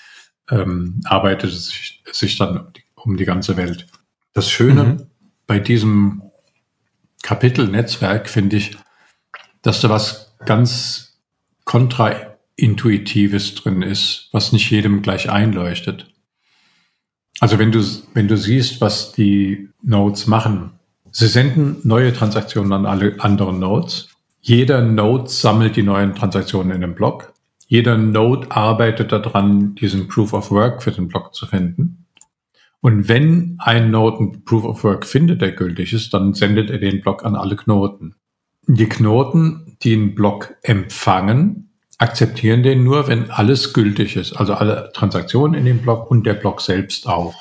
ähm, 0.50 1.02
arbeitet 1.04 1.50
es 1.50 1.66
sich, 1.66 2.02
sich 2.10 2.38
dann 2.38 2.72
um 2.94 3.18
die 3.18 3.26
ganze 3.26 3.58
Welt. 3.58 3.86
Das 4.32 4.48
Schöne 4.48 4.84
mhm. 4.84 5.06
bei 5.46 5.58
diesem 5.58 6.22
Kapitel 7.22 7.68
Netzwerk 7.68 8.30
finde 8.30 8.56
ich, 8.56 8.78
dass 9.60 9.82
da 9.82 9.90
was 9.90 10.34
ganz 10.46 11.20
kontra 11.66 12.29
Intuitives 12.60 13.54
drin 13.54 13.82
ist, 13.82 14.28
was 14.32 14.52
nicht 14.52 14.70
jedem 14.70 15.02
gleich 15.02 15.30
einleuchtet. 15.30 16.06
Also 17.40 17.58
wenn 17.58 17.72
du, 17.72 17.82
wenn 18.14 18.28
du 18.28 18.36
siehst, 18.36 18.80
was 18.80 19.12
die 19.12 19.68
Nodes 19.82 20.26
machen, 20.26 20.72
sie 21.10 21.26
senden 21.26 21.78
neue 21.84 22.12
Transaktionen 22.12 22.72
an 22.72 22.86
alle 22.86 23.18
anderen 23.18 23.58
Nodes. 23.58 24.08
Jeder 24.40 24.82
Node 24.82 25.28
sammelt 25.28 25.76
die 25.76 25.82
neuen 25.82 26.14
Transaktionen 26.14 26.72
in 26.76 26.84
einem 26.84 26.94
Block. 26.94 27.32
Jeder 27.66 27.96
Node 27.96 28.50
arbeitet 28.50 29.12
daran, 29.12 29.74
diesen 29.74 30.08
Proof 30.08 30.32
of 30.32 30.50
Work 30.50 30.82
für 30.82 30.90
den 30.90 31.08
Block 31.08 31.34
zu 31.34 31.46
finden. 31.46 32.06
Und 32.80 33.08
wenn 33.08 33.56
ein 33.58 33.90
Node 33.90 34.24
ein 34.24 34.44
Proof 34.44 34.64
of 34.64 34.84
Work 34.84 35.06
findet, 35.06 35.40
der 35.40 35.52
gültig 35.52 35.92
ist, 35.92 36.12
dann 36.14 36.34
sendet 36.34 36.70
er 36.70 36.78
den 36.78 37.00
Block 37.00 37.24
an 37.24 37.36
alle 37.36 37.56
Knoten. 37.56 38.14
Die 38.66 38.88
Knoten, 38.88 39.76
die 39.82 39.94
einen 39.94 40.14
Block 40.14 40.56
empfangen, 40.62 41.69
akzeptieren 42.00 42.62
den 42.62 42.82
nur, 42.82 43.08
wenn 43.08 43.30
alles 43.30 43.74
gültig 43.74 44.16
ist. 44.16 44.32
Also 44.32 44.54
alle 44.54 44.90
Transaktionen 44.94 45.54
in 45.54 45.66
dem 45.66 45.78
Block 45.78 46.10
und 46.10 46.24
der 46.24 46.32
Block 46.34 46.62
selbst 46.62 47.06
auch. 47.06 47.34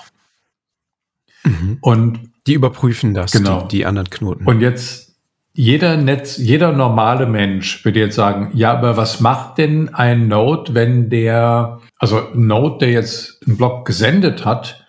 Mhm. 1.44 1.77
Und 1.80 2.19
die 2.45 2.53
überprüfen 2.53 3.14
das, 3.14 3.31
genau. 3.31 3.61
die, 3.61 3.77
die 3.77 3.86
anderen 3.86 4.10
Knoten. 4.10 4.45
Und 4.45 4.60
jetzt 4.60 5.15
jeder 5.53 5.95
Netz, 5.95 6.38
jeder 6.38 6.73
normale 6.73 7.26
Mensch 7.26 7.84
würde 7.86 8.02
jetzt 8.02 8.15
sagen, 8.15 8.52
ja, 8.53 8.73
aber 8.73 8.98
was 8.98 9.22
macht 9.22 9.57
denn 9.57 9.94
ein 9.94 10.27
Node, 10.27 10.73
wenn 10.73 11.10
der, 11.10 11.80
also 11.98 12.31
ein 12.34 12.48
Node, 12.48 12.80
der 12.80 12.91
jetzt 12.91 13.41
einen 13.48 13.56
Block 13.56 13.86
gesendet 13.86 14.45
hat, 14.45 14.86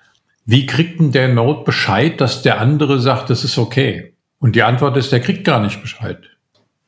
wie 0.46 0.66
kriegt 0.66 0.98
denn 0.98 1.12
der 1.12 1.28
Node 1.28 1.62
Bescheid, 1.62 2.20
dass 2.20 2.42
der 2.42 2.60
andere 2.60 2.98
sagt, 2.98 3.30
das 3.30 3.44
ist 3.44 3.56
okay? 3.56 4.14
Und 4.40 4.56
die 4.56 4.64
Antwort 4.64 4.96
ist, 4.96 5.12
der 5.12 5.20
kriegt 5.20 5.44
gar 5.44 5.60
nicht 5.60 5.80
Bescheid. 5.80 6.24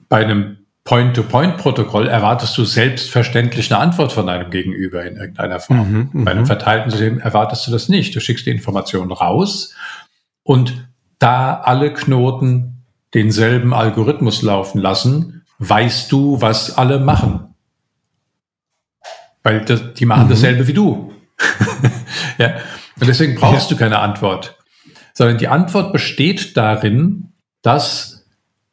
Bei 0.09 0.25
einem 0.25 0.59
Point-to-Point-Protokoll 0.85 2.09
erwartest 2.09 2.59
du 2.59 2.65
selbstverständlich 2.65 3.73
eine 3.73 3.81
Antwort 3.81 4.13
von 4.13 4.27
deinem 4.27 4.51
Gegenüber 4.51 5.05
in 5.05 5.17
irgendeiner 5.17 5.61
Form. 5.61 5.91
Mhm, 5.91 6.11
mhm, 6.13 6.25
Bei 6.25 6.33
einem 6.33 6.47
verteilten 6.47 6.91
System 6.91 7.21
erwartest 7.21 7.67
du 7.67 7.71
das 7.71 7.89
nicht. 7.89 8.15
Du 8.17 8.21
schickst 8.21 8.47
die 8.47 8.51
Information 8.51 9.13
raus 9.13 9.75
und 10.43 10.89
da 11.21 11.61
alle 11.61 11.93
Knoten 11.93 12.85
denselben 13.15 13.75
Algorithmus 13.75 14.43
laufen 14.43 14.81
lassen, 14.81 15.45
weißt 15.59 16.11
du, 16.11 16.41
was 16.41 16.77
alle 16.77 16.99
machen. 16.99 17.55
Weil 19.45 19.65
das, 19.65 19.95
die 19.95 20.07
machen 20.07 20.27
mhm. 20.27 20.31
dasselbe 20.31 20.67
wie 20.67 20.73
du. 20.73 21.13
ja. 22.39 22.57
Und 23.01 23.07
deswegen 23.07 23.37
brauchst 23.37 23.71
ja. 23.71 23.77
du 23.77 23.81
keine 23.81 24.01
Antwort. 24.01 24.59
Sondern 25.15 25.39
die 25.39 25.49
Antwort 25.49 25.93
besteht 25.93 26.57
darin, 26.57 27.33
dass, 27.63 28.27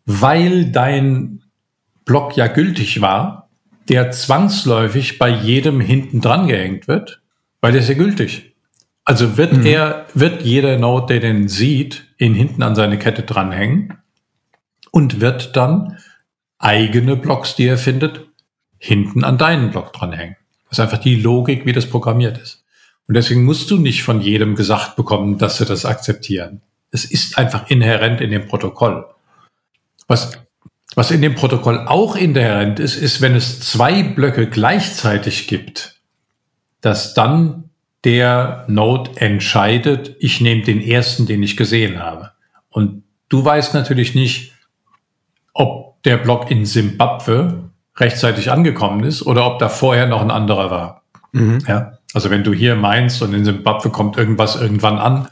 weil 0.05 0.71
dein 0.71 1.38
Block 2.09 2.35
ja 2.35 2.47
gültig 2.47 3.01
war, 3.01 3.49
der 3.87 4.09
zwangsläufig 4.09 5.19
bei 5.19 5.29
jedem 5.29 5.79
hinten 5.79 6.21
dran 6.21 6.47
gehängt 6.47 6.87
wird, 6.87 7.21
weil 7.61 7.71
der 7.71 7.81
ist 7.81 7.87
ja 7.87 7.93
gültig. 7.93 8.55
Also 9.05 9.37
wird 9.37 9.53
mhm. 9.53 9.65
er, 9.67 10.07
wird 10.15 10.41
jeder 10.41 10.79
Node, 10.79 11.05
der 11.13 11.19
den 11.19 11.47
sieht, 11.47 12.07
ihn 12.17 12.33
hinten 12.33 12.63
an 12.63 12.73
seine 12.73 12.97
Kette 12.97 13.21
dranhängen 13.21 13.99
und 14.89 15.21
wird 15.21 15.55
dann 15.55 15.99
eigene 16.57 17.15
Blocks, 17.15 17.55
die 17.55 17.67
er 17.67 17.77
findet, 17.77 18.25
hinten 18.79 19.23
an 19.23 19.37
deinen 19.37 19.69
Block 19.69 19.93
dranhängen. 19.93 20.35
Das 20.67 20.79
ist 20.79 20.83
einfach 20.83 20.97
die 20.97 21.15
Logik, 21.15 21.67
wie 21.67 21.73
das 21.73 21.85
programmiert 21.85 22.39
ist. 22.39 22.65
Und 23.07 23.13
deswegen 23.13 23.45
musst 23.45 23.69
du 23.69 23.77
nicht 23.77 24.01
von 24.01 24.19
jedem 24.19 24.55
gesagt 24.55 24.95
bekommen, 24.95 25.37
dass 25.37 25.59
sie 25.59 25.65
das 25.65 25.85
akzeptieren. 25.85 26.61
Es 26.89 27.05
ist 27.05 27.37
einfach 27.37 27.69
inhärent 27.69 28.19
in 28.19 28.31
dem 28.31 28.47
Protokoll. 28.47 29.05
Was, 30.07 30.31
was 30.99 31.11
in 31.11 31.21
dem 31.21 31.33
Protokoll 31.33 31.85
auch 31.87 32.17
inhärent 32.17 32.77
ist, 32.77 32.97
ist, 32.97 33.21
wenn 33.21 33.33
es 33.33 33.61
zwei 33.61 34.03
Blöcke 34.03 34.49
gleichzeitig 34.49 35.47
gibt, 35.47 35.95
dass 36.81 37.13
dann 37.13 37.69
der 38.03 38.65
Node 38.67 39.11
entscheidet, 39.15 40.17
ich 40.19 40.41
nehme 40.41 40.63
den 40.63 40.81
ersten, 40.81 41.25
den 41.25 41.41
ich 41.41 41.55
gesehen 41.55 41.99
habe. 41.99 42.31
Und 42.67 43.03
du 43.29 43.45
weißt 43.45 43.73
natürlich 43.75 44.13
nicht, 44.13 44.51
ob 45.53 46.03
der 46.03 46.17
Block 46.17 46.51
in 46.51 46.65
Simbabwe 46.65 47.69
rechtzeitig 47.95 48.51
angekommen 48.51 49.05
ist 49.05 49.25
oder 49.25 49.45
ob 49.45 49.57
da 49.59 49.69
vorher 49.69 50.05
noch 50.05 50.21
ein 50.21 50.31
anderer 50.31 50.69
war. 50.69 51.03
Mhm. 51.31 51.63
Ja, 51.65 51.93
also 52.13 52.29
wenn 52.29 52.43
du 52.43 52.51
hier 52.51 52.75
meinst 52.75 53.21
und 53.21 53.33
in 53.33 53.45
Simbabwe 53.45 53.89
kommt 53.89 54.17
irgendwas 54.17 54.59
irgendwann 54.59 54.99
an, 54.99 55.29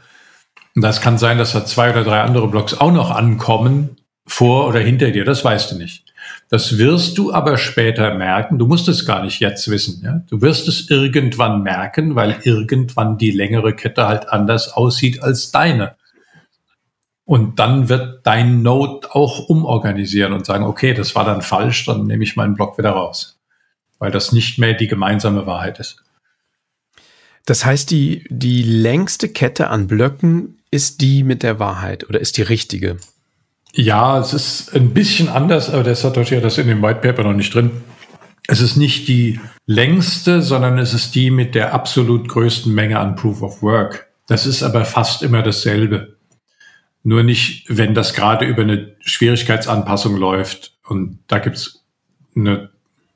und 0.74 0.80
das 0.80 1.02
kann 1.02 1.18
sein, 1.18 1.36
dass 1.36 1.52
da 1.52 1.66
zwei 1.66 1.90
oder 1.90 2.04
drei 2.04 2.22
andere 2.22 2.48
Blocks 2.48 2.72
auch 2.72 2.90
noch 2.90 3.10
ankommen, 3.10 3.98
vor 4.28 4.68
oder 4.68 4.80
hinter 4.80 5.10
dir, 5.10 5.24
das 5.24 5.44
weißt 5.44 5.72
du 5.72 5.76
nicht. 5.76 6.04
Das 6.50 6.78
wirst 6.78 7.18
du 7.18 7.32
aber 7.32 7.58
später 7.58 8.14
merken. 8.14 8.58
Du 8.58 8.66
musst 8.66 8.88
es 8.88 9.04
gar 9.04 9.22
nicht 9.22 9.40
jetzt 9.40 9.70
wissen. 9.70 10.02
Ja? 10.04 10.22
Du 10.28 10.40
wirst 10.40 10.68
es 10.68 10.88
irgendwann 10.88 11.62
merken, 11.62 12.14
weil 12.14 12.36
irgendwann 12.42 13.18
die 13.18 13.30
längere 13.30 13.74
Kette 13.74 14.06
halt 14.06 14.28
anders 14.28 14.72
aussieht 14.72 15.22
als 15.22 15.50
deine. 15.50 15.96
Und 17.24 17.58
dann 17.58 17.90
wird 17.90 18.26
dein 18.26 18.62
Node 18.62 19.14
auch 19.14 19.50
umorganisieren 19.50 20.32
und 20.32 20.46
sagen, 20.46 20.64
okay, 20.64 20.94
das 20.94 21.14
war 21.14 21.26
dann 21.26 21.42
falsch, 21.42 21.84
dann 21.84 22.06
nehme 22.06 22.24
ich 22.24 22.36
meinen 22.36 22.54
Block 22.54 22.78
wieder 22.78 22.90
raus. 22.90 23.38
Weil 23.98 24.10
das 24.10 24.32
nicht 24.32 24.58
mehr 24.58 24.72
die 24.72 24.86
gemeinsame 24.86 25.44
Wahrheit 25.44 25.78
ist. 25.78 26.02
Das 27.44 27.64
heißt, 27.64 27.90
die, 27.90 28.24
die 28.30 28.62
längste 28.62 29.28
Kette 29.28 29.68
an 29.68 29.86
Blöcken 29.86 30.58
ist 30.70 31.00
die 31.02 31.22
mit 31.22 31.42
der 31.42 31.58
Wahrheit 31.58 32.08
oder 32.08 32.20
ist 32.20 32.36
die 32.38 32.42
richtige? 32.42 32.96
Ja, 33.72 34.18
es 34.18 34.32
ist 34.32 34.74
ein 34.74 34.94
bisschen 34.94 35.28
anders, 35.28 35.70
aber 35.70 35.82
der 35.82 35.94
Satoshi 35.94 36.36
hat 36.36 36.44
das 36.44 36.58
in 36.58 36.68
dem 36.68 36.82
White 36.82 37.00
Paper 37.00 37.24
noch 37.24 37.34
nicht 37.34 37.54
drin. 37.54 37.70
Es 38.46 38.60
ist 38.60 38.76
nicht 38.76 39.08
die 39.08 39.40
längste, 39.66 40.40
sondern 40.40 40.78
es 40.78 40.94
ist 40.94 41.14
die 41.14 41.30
mit 41.30 41.54
der 41.54 41.74
absolut 41.74 42.28
größten 42.28 42.74
Menge 42.74 42.98
an 42.98 43.14
Proof 43.14 43.42
of 43.42 43.62
Work. 43.62 44.08
Das 44.26 44.46
ist 44.46 44.62
aber 44.62 44.84
fast 44.84 45.22
immer 45.22 45.42
dasselbe. 45.42 46.16
Nur 47.02 47.22
nicht, 47.22 47.66
wenn 47.68 47.94
das 47.94 48.14
gerade 48.14 48.46
über 48.46 48.62
eine 48.62 48.96
Schwierigkeitsanpassung 49.00 50.16
läuft. 50.16 50.72
Und 50.86 51.18
da 51.28 51.38
gibt's 51.38 51.84
eine, 52.34 52.70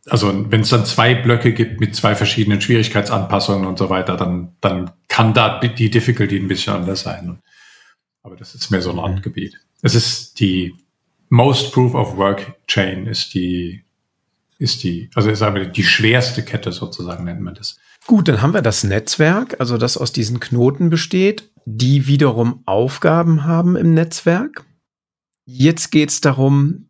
also 0.06 0.32
wenn 0.50 0.60
es 0.60 0.68
dann 0.68 0.84
zwei 0.84 1.14
Blöcke 1.14 1.52
gibt 1.54 1.80
mit 1.80 1.96
zwei 1.96 2.14
verschiedenen 2.14 2.60
Schwierigkeitsanpassungen 2.60 3.66
und 3.66 3.78
so 3.78 3.88
weiter, 3.88 4.18
dann, 4.18 4.52
dann 4.60 4.90
kann 5.08 5.32
da 5.32 5.60
die 5.60 5.90
Difficulty 5.90 6.36
ein 6.36 6.48
bisschen 6.48 6.74
anders 6.74 7.02
sein. 7.02 7.38
Aber 8.22 8.36
das 8.36 8.54
ist 8.54 8.70
mehr 8.70 8.82
so 8.82 8.90
ein 8.90 8.98
Randgebiet. 8.98 9.58
Es 9.82 9.96
ist 9.96 10.38
die 10.38 10.76
Most 11.28 11.72
Proof 11.72 11.94
of 11.94 12.16
Work 12.16 12.54
Chain 12.68 13.06
ist 13.06 13.34
die, 13.34 13.84
ist 14.58 14.84
die, 14.84 15.10
also 15.14 15.28
ist 15.28 15.42
aber 15.42 15.66
die 15.66 15.82
schwerste 15.82 16.44
Kette 16.44 16.70
sozusagen, 16.70 17.24
nennt 17.24 17.40
man 17.40 17.54
das. 17.54 17.78
Gut, 18.06 18.28
dann 18.28 18.42
haben 18.42 18.54
wir 18.54 18.62
das 18.62 18.84
Netzwerk, 18.84 19.56
also 19.58 19.78
das 19.78 19.96
aus 19.96 20.12
diesen 20.12 20.38
Knoten 20.38 20.88
besteht, 20.88 21.50
die 21.64 22.06
wiederum 22.06 22.62
Aufgaben 22.64 23.44
haben 23.44 23.76
im 23.76 23.92
Netzwerk. 23.92 24.64
Jetzt 25.44 25.90
geht 25.90 26.10
es 26.10 26.20
darum, 26.20 26.88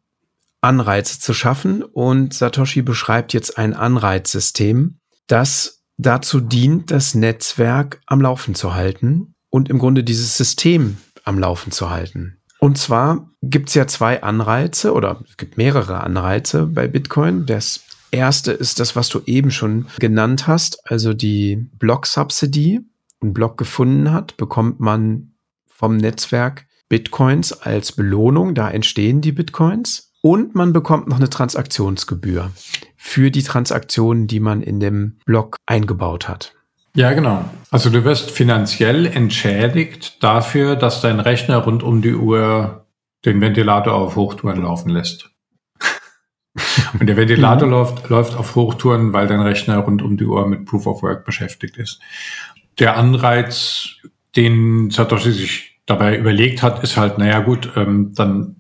Anreize 0.61 1.19
zu 1.19 1.33
schaffen 1.33 1.83
und 1.83 2.35
Satoshi 2.35 2.83
beschreibt 2.83 3.33
jetzt 3.33 3.57
ein 3.57 3.73
Anreizsystem, 3.73 4.99
das 5.27 5.83
dazu 5.97 6.41
dient, 6.41 6.91
das 6.91 7.15
Netzwerk 7.15 8.01
am 8.07 8.21
Laufen 8.21 8.55
zu 8.55 8.75
halten 8.75 9.35
und 9.49 9.71
im 9.71 9.79
Grunde 9.79 10.05
dieses 10.05 10.37
System 10.37 10.99
am 11.25 11.39
Laufen 11.39 11.73
zu 11.73 11.89
halten. 11.89 12.42
Und 12.63 12.79
zwar 12.79 13.29
gibt 13.43 13.71
es 13.71 13.75
ja 13.75 13.89
zwei 13.89 14.23
Anreize 14.23 14.93
oder 14.93 15.21
es 15.29 15.37
gibt 15.37 15.57
mehrere 15.57 16.05
Anreize 16.05 16.67
bei 16.67 16.87
Bitcoin. 16.87 17.45
Das 17.45 17.81
erste 18.13 18.53
ist 18.53 18.79
das, 18.79 18.95
was 18.95 19.09
du 19.09 19.21
eben 19.27 19.51
schon 19.51 19.87
genannt 19.99 20.47
hast, 20.47 20.79
also 20.89 21.13
die 21.13 21.57
Block-Subsidy. 21.81 22.79
Ein 23.21 23.33
Block 23.33 23.59
gefunden 23.59 24.13
hat, 24.13 24.37
bekommt 24.37 24.79
man 24.79 25.33
vom 25.67 25.97
Netzwerk 25.97 26.67
Bitcoins 26.89 27.53
als 27.53 27.91
Belohnung. 27.91 28.55
Da 28.55 28.71
entstehen 28.71 29.23
die 29.23 29.33
Bitcoins. 29.33 30.13
Und 30.21 30.55
man 30.55 30.73
bekommt 30.73 31.09
noch 31.09 31.17
eine 31.17 31.31
Transaktionsgebühr 31.31 32.53
für 32.97 33.33
die 33.33 33.43
Transaktionen, 33.43 34.29
die 34.29 34.39
man 34.39 34.63
in 34.63 34.79
dem 34.79 35.19
Block 35.25 35.57
eingebaut 35.67 36.29
hat. 36.29 36.55
Ja, 36.95 37.13
genau. 37.13 37.45
Also 37.71 37.89
du 37.89 38.05
wirst 38.05 38.31
finanziell 38.31 39.07
entschädigt 39.07 40.23
dafür, 40.23 40.77
dass 40.77 41.01
dein 41.01 41.21
Rechner 41.21 41.59
rund 41.59 41.83
um 41.83 42.03
die 42.03 42.15
Uhr 42.15 42.87
den 43.25 43.41
Ventilator 43.41 43.95
auf 43.95 44.17
Hochtouren 44.17 44.63
laufen 44.63 44.91
lässt. 44.91 45.31
Und 46.99 47.07
der 47.07 47.17
Ventilator 47.17 47.67
mhm. 47.67 47.73
läuft, 47.73 48.09
läuft 48.11 48.37
auf 48.37 48.55
Hochtouren, 48.55 49.13
weil 49.13 49.27
dein 49.27 49.41
Rechner 49.41 49.79
rund 49.79 50.03
um 50.03 50.17
die 50.17 50.25
Uhr 50.25 50.47
mit 50.47 50.67
Proof 50.67 50.87
of 50.87 51.03
Work 51.03 51.25
beschäftigt 51.25 51.79
ist. 51.79 52.01
Der 52.79 52.97
Anreiz, 52.97 53.97
den 54.37 54.91
Satoshi 54.91 55.33
sich 55.33 55.81
dabei 55.87 56.17
überlegt 56.17 56.63
hat, 56.63 56.83
ist 56.83 56.97
halt, 56.97 57.19
naja 57.19 57.41
gut, 57.41 57.71
ähm, 57.77 58.13
dann, 58.15 58.57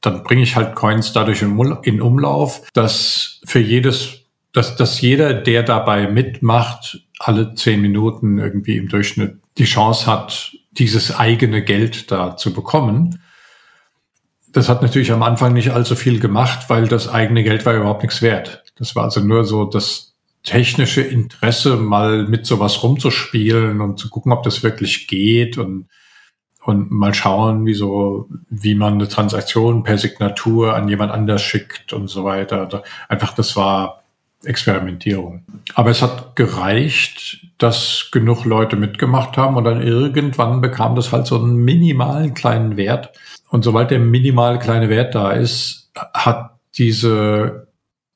dann 0.00 0.22
bringe 0.22 0.42
ich 0.42 0.56
halt 0.56 0.74
Coins 0.74 1.12
dadurch 1.12 1.42
in, 1.42 1.58
in 1.82 2.02
Umlauf, 2.02 2.62
dass 2.74 3.40
für 3.44 3.58
jedes, 3.58 4.19
dass, 4.52 4.76
dass 4.76 5.00
jeder, 5.00 5.34
der 5.34 5.62
dabei 5.62 6.08
mitmacht, 6.08 7.06
alle 7.18 7.54
zehn 7.54 7.80
Minuten 7.80 8.38
irgendwie 8.38 8.76
im 8.76 8.88
Durchschnitt 8.88 9.38
die 9.58 9.64
Chance 9.64 10.06
hat, 10.06 10.52
dieses 10.72 11.16
eigene 11.16 11.62
Geld 11.62 12.10
da 12.10 12.36
zu 12.36 12.52
bekommen. 12.52 13.20
Das 14.52 14.68
hat 14.68 14.82
natürlich 14.82 15.12
am 15.12 15.22
Anfang 15.22 15.52
nicht 15.52 15.70
allzu 15.70 15.94
viel 15.94 16.18
gemacht, 16.18 16.68
weil 16.68 16.88
das 16.88 17.08
eigene 17.08 17.44
Geld 17.44 17.66
war 17.66 17.74
überhaupt 17.74 18.02
nichts 18.02 18.22
wert. 18.22 18.64
Das 18.76 18.96
war 18.96 19.04
also 19.04 19.20
nur 19.20 19.44
so 19.44 19.64
das, 19.64 20.10
technische 20.42 21.02
Interesse, 21.02 21.76
mal 21.76 22.26
mit 22.26 22.46
sowas 22.46 22.82
rumzuspielen 22.82 23.80
und 23.80 23.98
zu 23.98 24.08
gucken, 24.08 24.32
ob 24.32 24.42
das 24.42 24.62
wirklich 24.62 25.06
geht 25.06 25.58
und, 25.58 25.88
und 26.62 26.90
mal 26.90 27.14
schauen, 27.14 27.66
wie 27.66 27.74
so, 27.74 28.28
wie 28.48 28.74
man 28.74 28.94
eine 28.94 29.08
Transaktion 29.08 29.82
per 29.82 29.98
Signatur 29.98 30.74
an 30.74 30.88
jemand 30.88 31.12
anders 31.12 31.42
schickt 31.42 31.92
und 31.92 32.08
so 32.08 32.24
weiter. 32.24 32.82
Einfach, 33.08 33.34
das 33.34 33.54
war 33.56 33.99
Experimentierung. 34.44 35.44
Aber 35.74 35.90
es 35.90 36.02
hat 36.02 36.34
gereicht, 36.36 37.46
dass 37.58 38.08
genug 38.10 38.44
Leute 38.44 38.76
mitgemacht 38.76 39.36
haben 39.36 39.56
und 39.56 39.64
dann 39.64 39.82
irgendwann 39.82 40.60
bekam 40.60 40.94
das 40.94 41.12
halt 41.12 41.26
so 41.26 41.36
einen 41.36 41.56
minimalen 41.56 42.34
kleinen 42.34 42.76
Wert. 42.76 43.10
Und 43.50 43.64
sobald 43.64 43.90
der 43.90 43.98
minimal 43.98 44.58
kleine 44.58 44.88
Wert 44.88 45.14
da 45.14 45.32
ist, 45.32 45.90
hat 45.94 46.58
diese 46.78 47.66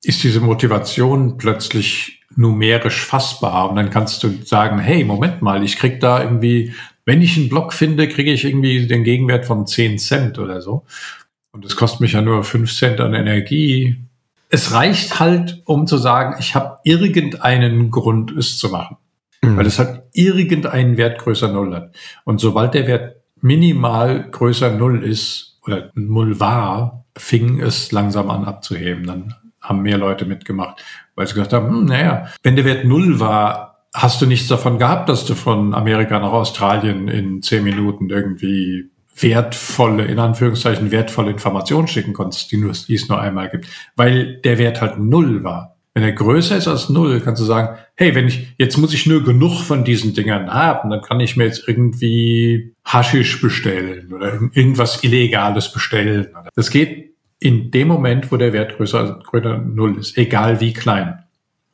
ist 0.04 0.22
diese 0.22 0.40
Motivation 0.40 1.38
plötzlich 1.38 2.20
numerisch 2.36 3.04
fassbar. 3.04 3.70
Und 3.70 3.76
dann 3.76 3.90
kannst 3.90 4.22
du 4.22 4.30
sagen, 4.44 4.78
hey, 4.78 5.04
Moment 5.04 5.42
mal, 5.42 5.64
ich 5.64 5.78
krieg 5.78 6.00
da 6.00 6.22
irgendwie, 6.22 6.74
wenn 7.04 7.22
ich 7.22 7.36
einen 7.36 7.48
Block 7.48 7.72
finde, 7.72 8.08
kriege 8.08 8.32
ich 8.32 8.44
irgendwie 8.44 8.86
den 8.86 9.04
Gegenwert 9.04 9.46
von 9.46 9.66
10 9.66 9.98
Cent 9.98 10.38
oder 10.38 10.60
so. 10.60 10.84
Und 11.52 11.64
es 11.64 11.76
kostet 11.76 12.00
mich 12.00 12.12
ja 12.12 12.20
nur 12.20 12.44
5 12.44 12.72
Cent 12.72 13.00
an 13.00 13.14
Energie. 13.14 13.96
Es 14.54 14.72
reicht 14.72 15.18
halt, 15.18 15.62
um 15.64 15.88
zu 15.88 15.96
sagen, 15.96 16.36
ich 16.38 16.54
habe 16.54 16.76
irgendeinen 16.84 17.90
Grund, 17.90 18.30
es 18.30 18.56
zu 18.56 18.68
machen. 18.68 18.98
Mhm. 19.42 19.56
Weil 19.56 19.66
es 19.66 19.80
hat 19.80 20.04
irgendeinen 20.12 20.96
Wert 20.96 21.18
größer 21.18 21.50
Null 21.50 21.74
hat. 21.74 21.96
Und 22.22 22.40
sobald 22.40 22.72
der 22.74 22.86
Wert 22.86 23.16
minimal 23.40 24.30
größer 24.30 24.70
Null 24.70 25.02
ist 25.02 25.58
oder 25.66 25.90
Null 25.94 26.38
war, 26.38 27.04
fing 27.18 27.60
es 27.60 27.90
langsam 27.90 28.30
an 28.30 28.44
abzuheben. 28.44 29.04
Dann 29.08 29.34
haben 29.60 29.82
mehr 29.82 29.98
Leute 29.98 30.24
mitgemacht, 30.24 30.84
weil 31.16 31.26
sie 31.26 31.34
gesagt 31.34 31.52
haben, 31.52 31.68
hm, 31.68 31.86
naja, 31.86 32.28
wenn 32.44 32.54
der 32.54 32.64
Wert 32.64 32.84
null 32.84 33.18
war, 33.18 33.88
hast 33.92 34.22
du 34.22 34.26
nichts 34.26 34.46
davon 34.46 34.78
gehabt, 34.78 35.08
dass 35.08 35.24
du 35.24 35.34
von 35.34 35.74
Amerika 35.74 36.20
nach 36.20 36.32
Australien 36.32 37.08
in 37.08 37.42
zehn 37.42 37.64
Minuten 37.64 38.08
irgendwie 38.08 38.92
wertvolle, 39.16 40.04
in 40.06 40.18
Anführungszeichen 40.18 40.90
wertvolle 40.90 41.30
Informationen 41.30 41.86
schicken 41.86 42.12
konntest, 42.12 42.50
die, 42.50 42.56
nur, 42.56 42.72
die 42.72 42.94
es 42.94 43.08
nur 43.08 43.20
einmal 43.20 43.50
gibt, 43.50 43.68
weil 43.96 44.36
der 44.38 44.58
Wert 44.58 44.80
halt 44.80 44.98
null 44.98 45.44
war. 45.44 45.76
Wenn 45.94 46.02
er 46.02 46.12
größer 46.12 46.56
ist 46.56 46.66
als 46.66 46.88
null, 46.88 47.20
kannst 47.20 47.40
du 47.40 47.46
sagen, 47.46 47.78
hey, 47.94 48.16
wenn 48.16 48.26
ich, 48.26 48.54
jetzt 48.58 48.76
muss 48.78 48.92
ich 48.92 49.06
nur 49.06 49.22
genug 49.22 49.60
von 49.60 49.84
diesen 49.84 50.12
Dingern 50.12 50.52
haben, 50.52 50.90
dann 50.90 51.02
kann 51.02 51.20
ich 51.20 51.36
mir 51.36 51.44
jetzt 51.44 51.68
irgendwie 51.68 52.74
Haschisch 52.84 53.40
bestellen 53.40 54.12
oder 54.12 54.40
irgendwas 54.52 55.04
Illegales 55.04 55.72
bestellen. 55.72 56.28
Das 56.56 56.70
geht 56.70 57.14
in 57.38 57.70
dem 57.70 57.86
Moment, 57.88 58.32
wo 58.32 58.36
der 58.36 58.52
Wert 58.52 58.76
größer, 58.76 59.20
größer 59.24 59.58
null 59.58 59.98
ist, 59.98 60.18
egal 60.18 60.60
wie 60.60 60.72
klein. 60.72 61.22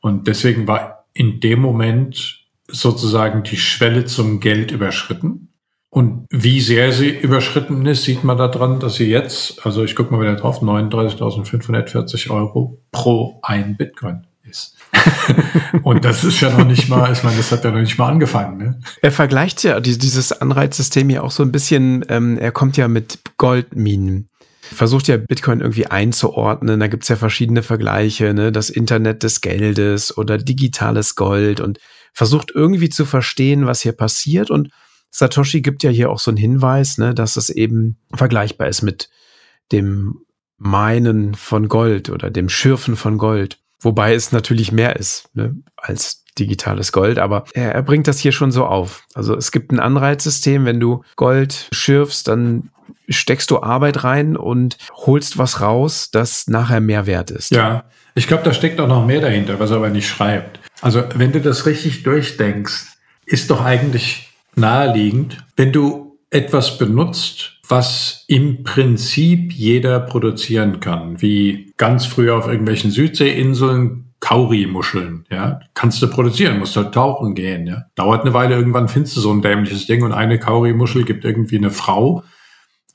Und 0.01 0.27
deswegen 0.27 0.67
war 0.67 1.05
in 1.13 1.39
dem 1.39 1.59
Moment 1.59 2.45
sozusagen 2.67 3.43
die 3.43 3.57
Schwelle 3.57 4.05
zum 4.05 4.39
Geld 4.39 4.71
überschritten. 4.71 5.49
Und 5.93 6.25
wie 6.29 6.61
sehr 6.61 6.93
sie 6.93 7.09
überschritten 7.09 7.85
ist, 7.85 8.03
sieht 8.03 8.23
man 8.23 8.37
daran, 8.37 8.79
dass 8.79 8.95
sie 8.95 9.09
jetzt, 9.09 9.65
also 9.65 9.83
ich 9.83 9.93
gucke 9.93 10.13
mal 10.13 10.21
wieder 10.21 10.37
drauf, 10.37 10.61
39.540 10.61 12.29
Euro 12.29 12.81
pro 12.91 13.39
ein 13.43 13.75
Bitcoin 13.75 14.25
ist. 14.49 14.77
und 15.83 16.05
das 16.05 16.23
ist 16.23 16.39
ja 16.39 16.49
noch 16.49 16.65
nicht 16.65 16.87
mal, 16.87 17.11
ich 17.11 17.23
meine, 17.23 17.35
das 17.35 17.51
hat 17.51 17.65
ja 17.65 17.71
noch 17.71 17.81
nicht 17.81 17.97
mal 17.97 18.07
angefangen. 18.07 18.57
Ne? 18.57 18.79
Er 19.01 19.11
vergleicht 19.11 19.63
ja 19.63 19.81
dieses 19.81 20.31
Anreizsystem 20.31 21.09
ja 21.09 21.23
auch 21.23 21.31
so 21.31 21.43
ein 21.43 21.51
bisschen, 21.51 22.05
ähm, 22.07 22.37
er 22.37 22.53
kommt 22.53 22.77
ja 22.77 22.87
mit 22.87 23.19
Goldminen 23.37 24.29
versucht 24.73 25.07
ja 25.07 25.17
Bitcoin 25.17 25.59
irgendwie 25.59 25.87
einzuordnen. 25.87 26.79
Da 26.79 26.87
gibt's 26.87 27.09
ja 27.09 27.15
verschiedene 27.17 27.63
Vergleiche, 27.63 28.33
ne? 28.33 28.51
das 28.51 28.69
Internet 28.69 29.23
des 29.23 29.41
Geldes 29.41 30.17
oder 30.17 30.37
digitales 30.37 31.15
Gold 31.15 31.59
und 31.59 31.79
versucht 32.13 32.51
irgendwie 32.53 32.89
zu 32.89 33.05
verstehen, 33.05 33.65
was 33.65 33.81
hier 33.81 33.91
passiert. 33.91 34.49
Und 34.49 34.69
Satoshi 35.11 35.61
gibt 35.61 35.83
ja 35.83 35.89
hier 35.89 36.09
auch 36.09 36.19
so 36.19 36.31
einen 36.31 36.37
Hinweis, 36.37 36.97
ne, 36.97 37.13
dass 37.13 37.35
es 37.35 37.49
eben 37.49 37.97
vergleichbar 38.13 38.67
ist 38.67 38.81
mit 38.81 39.09
dem 39.71 40.21
Meinen 40.57 41.35
von 41.35 41.67
Gold 41.67 42.09
oder 42.09 42.29
dem 42.29 42.49
Schürfen 42.49 42.95
von 42.95 43.17
Gold. 43.17 43.59
Wobei 43.79 44.13
es 44.13 44.31
natürlich 44.31 44.71
mehr 44.71 44.95
ist 44.95 45.29
ne, 45.33 45.55
als 45.75 46.23
digitales 46.37 46.91
Gold, 46.91 47.19
aber 47.19 47.45
er, 47.53 47.73
er 47.73 47.81
bringt 47.81 48.07
das 48.07 48.19
hier 48.19 48.31
schon 48.31 48.51
so 48.51 48.65
auf. 48.65 49.05
Also 49.13 49.35
es 49.35 49.51
gibt 49.51 49.71
ein 49.71 49.79
Anreizsystem, 49.79 50.65
wenn 50.65 50.79
du 50.79 51.03
Gold 51.15 51.67
schürfst, 51.71 52.27
dann 52.27 52.69
steckst 53.09 53.51
du 53.51 53.61
Arbeit 53.61 54.03
rein 54.03 54.37
und 54.37 54.77
holst 54.93 55.37
was 55.37 55.61
raus, 55.61 56.09
das 56.11 56.47
nachher 56.47 56.79
mehr 56.79 57.05
wert 57.05 57.31
ist. 57.31 57.51
Ja, 57.51 57.85
ich 58.15 58.27
glaube, 58.27 58.43
da 58.43 58.53
steckt 58.53 58.79
auch 58.79 58.87
noch 58.87 59.05
mehr 59.05 59.21
dahinter, 59.21 59.59
was 59.59 59.71
er 59.71 59.77
aber 59.77 59.89
nicht 59.89 60.07
schreibt. 60.07 60.59
Also 60.81 61.03
wenn 61.15 61.31
du 61.31 61.41
das 61.41 61.65
richtig 61.65 62.03
durchdenkst, 62.03 62.85
ist 63.25 63.49
doch 63.49 63.63
eigentlich 63.63 64.30
naheliegend, 64.55 65.37
wenn 65.55 65.71
du 65.71 66.17
etwas 66.29 66.77
benutzt, 66.77 67.59
was 67.67 68.25
im 68.27 68.63
Prinzip 68.63 69.53
jeder 69.53 69.99
produzieren 69.99 70.79
kann, 70.79 71.21
wie 71.21 71.73
ganz 71.77 72.05
früher 72.05 72.37
auf 72.37 72.47
irgendwelchen 72.47 72.91
Südseeinseln 72.91 74.13
Kauri-Muscheln, 74.19 75.25
ja, 75.31 75.61
kannst 75.73 76.01
du 76.01 76.07
produzieren, 76.07 76.59
musst 76.59 76.75
halt 76.75 76.93
tauchen 76.93 77.33
gehen, 77.33 77.65
ja. 77.65 77.85
Dauert 77.95 78.21
eine 78.21 78.33
Weile, 78.33 78.55
irgendwann 78.55 78.87
findest 78.87 79.17
du 79.17 79.21
so 79.21 79.31
ein 79.31 79.41
dämliches 79.41 79.87
Ding 79.87 80.03
und 80.03 80.11
eine 80.11 80.37
Kauri-Muschel 80.37 81.05
gibt 81.05 81.25
irgendwie 81.25 81.57
eine 81.57 81.71
Frau, 81.71 82.23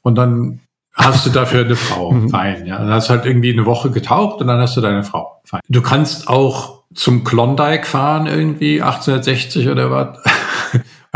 und 0.07 0.15
dann 0.15 0.61
hast 0.95 1.27
du 1.27 1.31
dafür 1.31 1.65
eine 1.65 1.74
Frau. 1.74 2.12
Mhm. 2.12 2.28
Fein, 2.28 2.65
ja. 2.65 2.78
Dann 2.78 2.91
hast 2.91 3.09
du 3.09 3.15
halt 3.15 3.27
irgendwie 3.27 3.53
eine 3.53 3.66
Woche 3.66 3.91
getaucht 3.91 4.41
und 4.41 4.47
dann 4.47 4.61
hast 4.61 4.77
du 4.77 4.81
deine 4.81 5.03
Frau. 5.03 5.41
Fein. 5.45 5.61
Du 5.69 5.83
kannst 5.83 6.28
auch 6.28 6.85
zum 6.95 7.24
Klondike 7.24 7.85
fahren 7.85 8.28
irgendwie 8.28 8.81
1860 8.81 9.69
oder 9.69 9.91
was. 9.91 10.19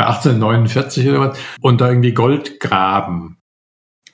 1849 0.08 1.08
oder 1.08 1.20
was. 1.20 1.38
Und 1.60 1.80
da 1.80 1.88
irgendwie 1.88 2.12
Gold 2.12 2.60
graben. 2.60 3.38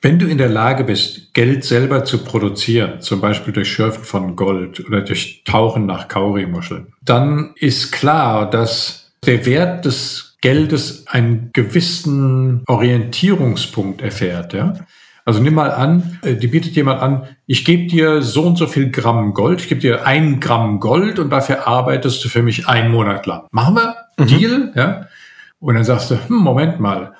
Wenn 0.01 0.19
du 0.19 0.27
in 0.27 0.37
der 0.37 0.49
Lage 0.49 0.83
bist, 0.83 1.33
Geld 1.33 1.63
selber 1.63 2.05
zu 2.05 2.23
produzieren, 2.23 3.01
zum 3.01 3.19
Beispiel 3.19 3.53
durch 3.53 3.71
Schürfen 3.71 4.03
von 4.03 4.35
Gold 4.35 4.85
oder 4.85 5.01
durch 5.01 5.43
Tauchen 5.43 5.85
nach 5.85 6.07
Kaurimuscheln, 6.07 6.93
dann 7.03 7.53
ist 7.55 7.91
klar, 7.91 8.49
dass 8.49 9.11
der 9.25 9.45
Wert 9.45 9.85
des 9.85 10.37
Geldes 10.41 11.07
einen 11.07 11.49
gewissen 11.51 12.63
Orientierungspunkt 12.67 14.01
erfährt. 14.01 14.53
Ja? 14.53 14.75
Also 15.25 15.41
nimm 15.41 15.55
mal 15.55 15.71
an, 15.71 16.19
äh, 16.21 16.35
die 16.35 16.47
bietet 16.47 16.75
jemand 16.75 17.01
an, 17.01 17.27
ich 17.47 17.65
gebe 17.65 17.87
dir 17.87 18.21
so 18.21 18.43
und 18.43 18.57
so 18.57 18.67
viel 18.67 18.91
Gramm 18.91 19.33
Gold, 19.33 19.61
ich 19.61 19.67
gebe 19.67 19.81
dir 19.81 20.05
ein 20.05 20.39
Gramm 20.39 20.79
Gold 20.79 21.19
und 21.19 21.31
dafür 21.31 21.67
arbeitest 21.67 22.23
du 22.23 22.29
für 22.29 22.43
mich 22.43 22.67
einen 22.67 22.91
Monat 22.91 23.25
lang. 23.25 23.47
Machen 23.51 23.75
wir? 23.75 23.95
Mhm. 24.17 24.27
Deal? 24.27 24.71
Ja? 24.75 25.07
Und 25.59 25.75
dann 25.75 25.83
sagst 25.83 26.11
du, 26.11 26.15
hm, 26.15 26.35
Moment 26.35 26.79
mal, 26.79 27.15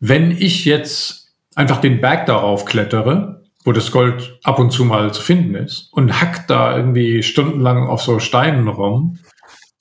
wenn 0.00 0.30
ich 0.30 0.64
jetzt 0.64 1.32
einfach 1.54 1.80
den 1.80 2.00
Berg 2.00 2.26
darauf 2.26 2.64
klettere, 2.64 3.42
wo 3.64 3.72
das 3.72 3.90
Gold 3.90 4.38
ab 4.44 4.58
und 4.58 4.70
zu 4.70 4.84
mal 4.84 5.12
zu 5.12 5.22
finden 5.22 5.54
ist, 5.54 5.92
und 5.92 6.20
hack 6.20 6.46
da 6.46 6.76
irgendwie 6.76 7.22
stundenlang 7.22 7.86
auf 7.86 8.02
so 8.02 8.18
Steinen 8.18 8.68
rum, 8.68 9.18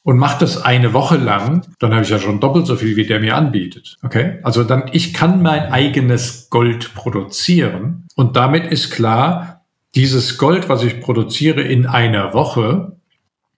und 0.07 0.17
mache 0.17 0.39
das 0.39 0.63
eine 0.63 0.93
Woche 0.93 1.17
lang, 1.17 1.67
dann 1.79 1.91
habe 1.91 2.03
ich 2.03 2.09
ja 2.09 2.17
schon 2.17 2.39
doppelt 2.39 2.65
so 2.65 2.77
viel, 2.77 2.95
wie 2.95 3.05
der 3.05 3.19
mir 3.19 3.35
anbietet. 3.35 3.97
Okay? 4.03 4.39
Also 4.41 4.63
dann, 4.63 4.85
ich 4.93 5.13
kann 5.13 5.41
mein 5.41 5.69
eigenes 5.73 6.49
Gold 6.49 6.93
produzieren 6.93 8.07
und 8.15 8.37
damit 8.37 8.71
ist 8.71 8.89
klar, 8.89 9.65
dieses 9.95 10.37
Gold, 10.37 10.69
was 10.69 10.81
ich 10.83 11.01
produziere 11.01 11.61
in 11.61 11.85
einer 11.85 12.33
Woche, 12.33 12.93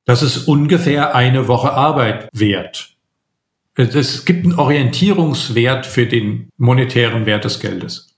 das 0.05 0.23
ist 0.23 0.47
ungefähr 0.47 1.13
eine 1.13 1.47
Woche 1.47 1.71
Arbeit 1.71 2.29
wert. 2.33 2.95
Es 3.87 4.25
gibt 4.25 4.43
einen 4.43 4.59
Orientierungswert 4.59 5.85
für 5.85 6.05
den 6.05 6.49
monetären 6.57 7.25
Wert 7.25 7.45
des 7.45 7.61
Geldes. 7.61 8.17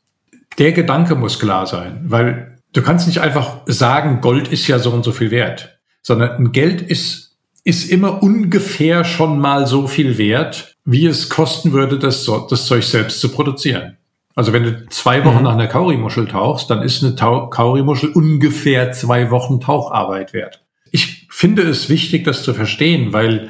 Der 0.58 0.72
Gedanke 0.72 1.14
muss 1.14 1.40
klar 1.40 1.68
sein, 1.68 2.02
weil 2.06 2.58
du 2.74 2.82
kannst 2.82 3.06
nicht 3.06 3.20
einfach 3.20 3.58
sagen, 3.68 4.22
Gold 4.22 4.48
ist 4.48 4.68
ja 4.68 4.80
so 4.80 4.90
und 4.90 5.04
so 5.04 5.12
viel 5.12 5.30
wert, 5.30 5.80
sondern 6.02 6.32
ein 6.32 6.52
Geld 6.52 6.82
ist 6.82 7.38
ist 7.64 7.92
immer 7.92 8.24
ungefähr 8.24 9.04
schon 9.04 9.38
mal 9.38 9.68
so 9.68 9.86
viel 9.86 10.18
wert, 10.18 10.76
wie 10.84 11.06
es 11.06 11.30
kosten 11.30 11.74
würde, 11.74 12.00
das, 12.00 12.28
das 12.50 12.66
Zeug 12.66 12.84
selbst 12.84 13.20
zu 13.20 13.30
produzieren. 13.30 13.98
Also 14.34 14.52
wenn 14.52 14.64
du 14.64 14.88
zwei 14.90 15.24
Wochen 15.26 15.38
mhm. 15.38 15.44
nach 15.44 15.54
einer 15.54 15.68
Kaurimuschel 15.68 16.28
tauchst, 16.28 16.72
dann 16.72 16.82
ist 16.82 17.04
eine 17.04 17.16
Tau 17.16 17.52
Kaurimuschel 17.52 18.10
ungefähr 18.10 18.92
zwei 18.94 19.30
Wochen 19.30 19.60
Taucharbeit 19.60 20.34
wert. 20.34 20.64
Ich 20.90 21.28
finde 21.30 21.62
es 21.62 21.88
wichtig, 21.88 22.24
das 22.24 22.42
zu 22.42 22.56
verstehen, 22.56 23.14
weil 23.14 23.50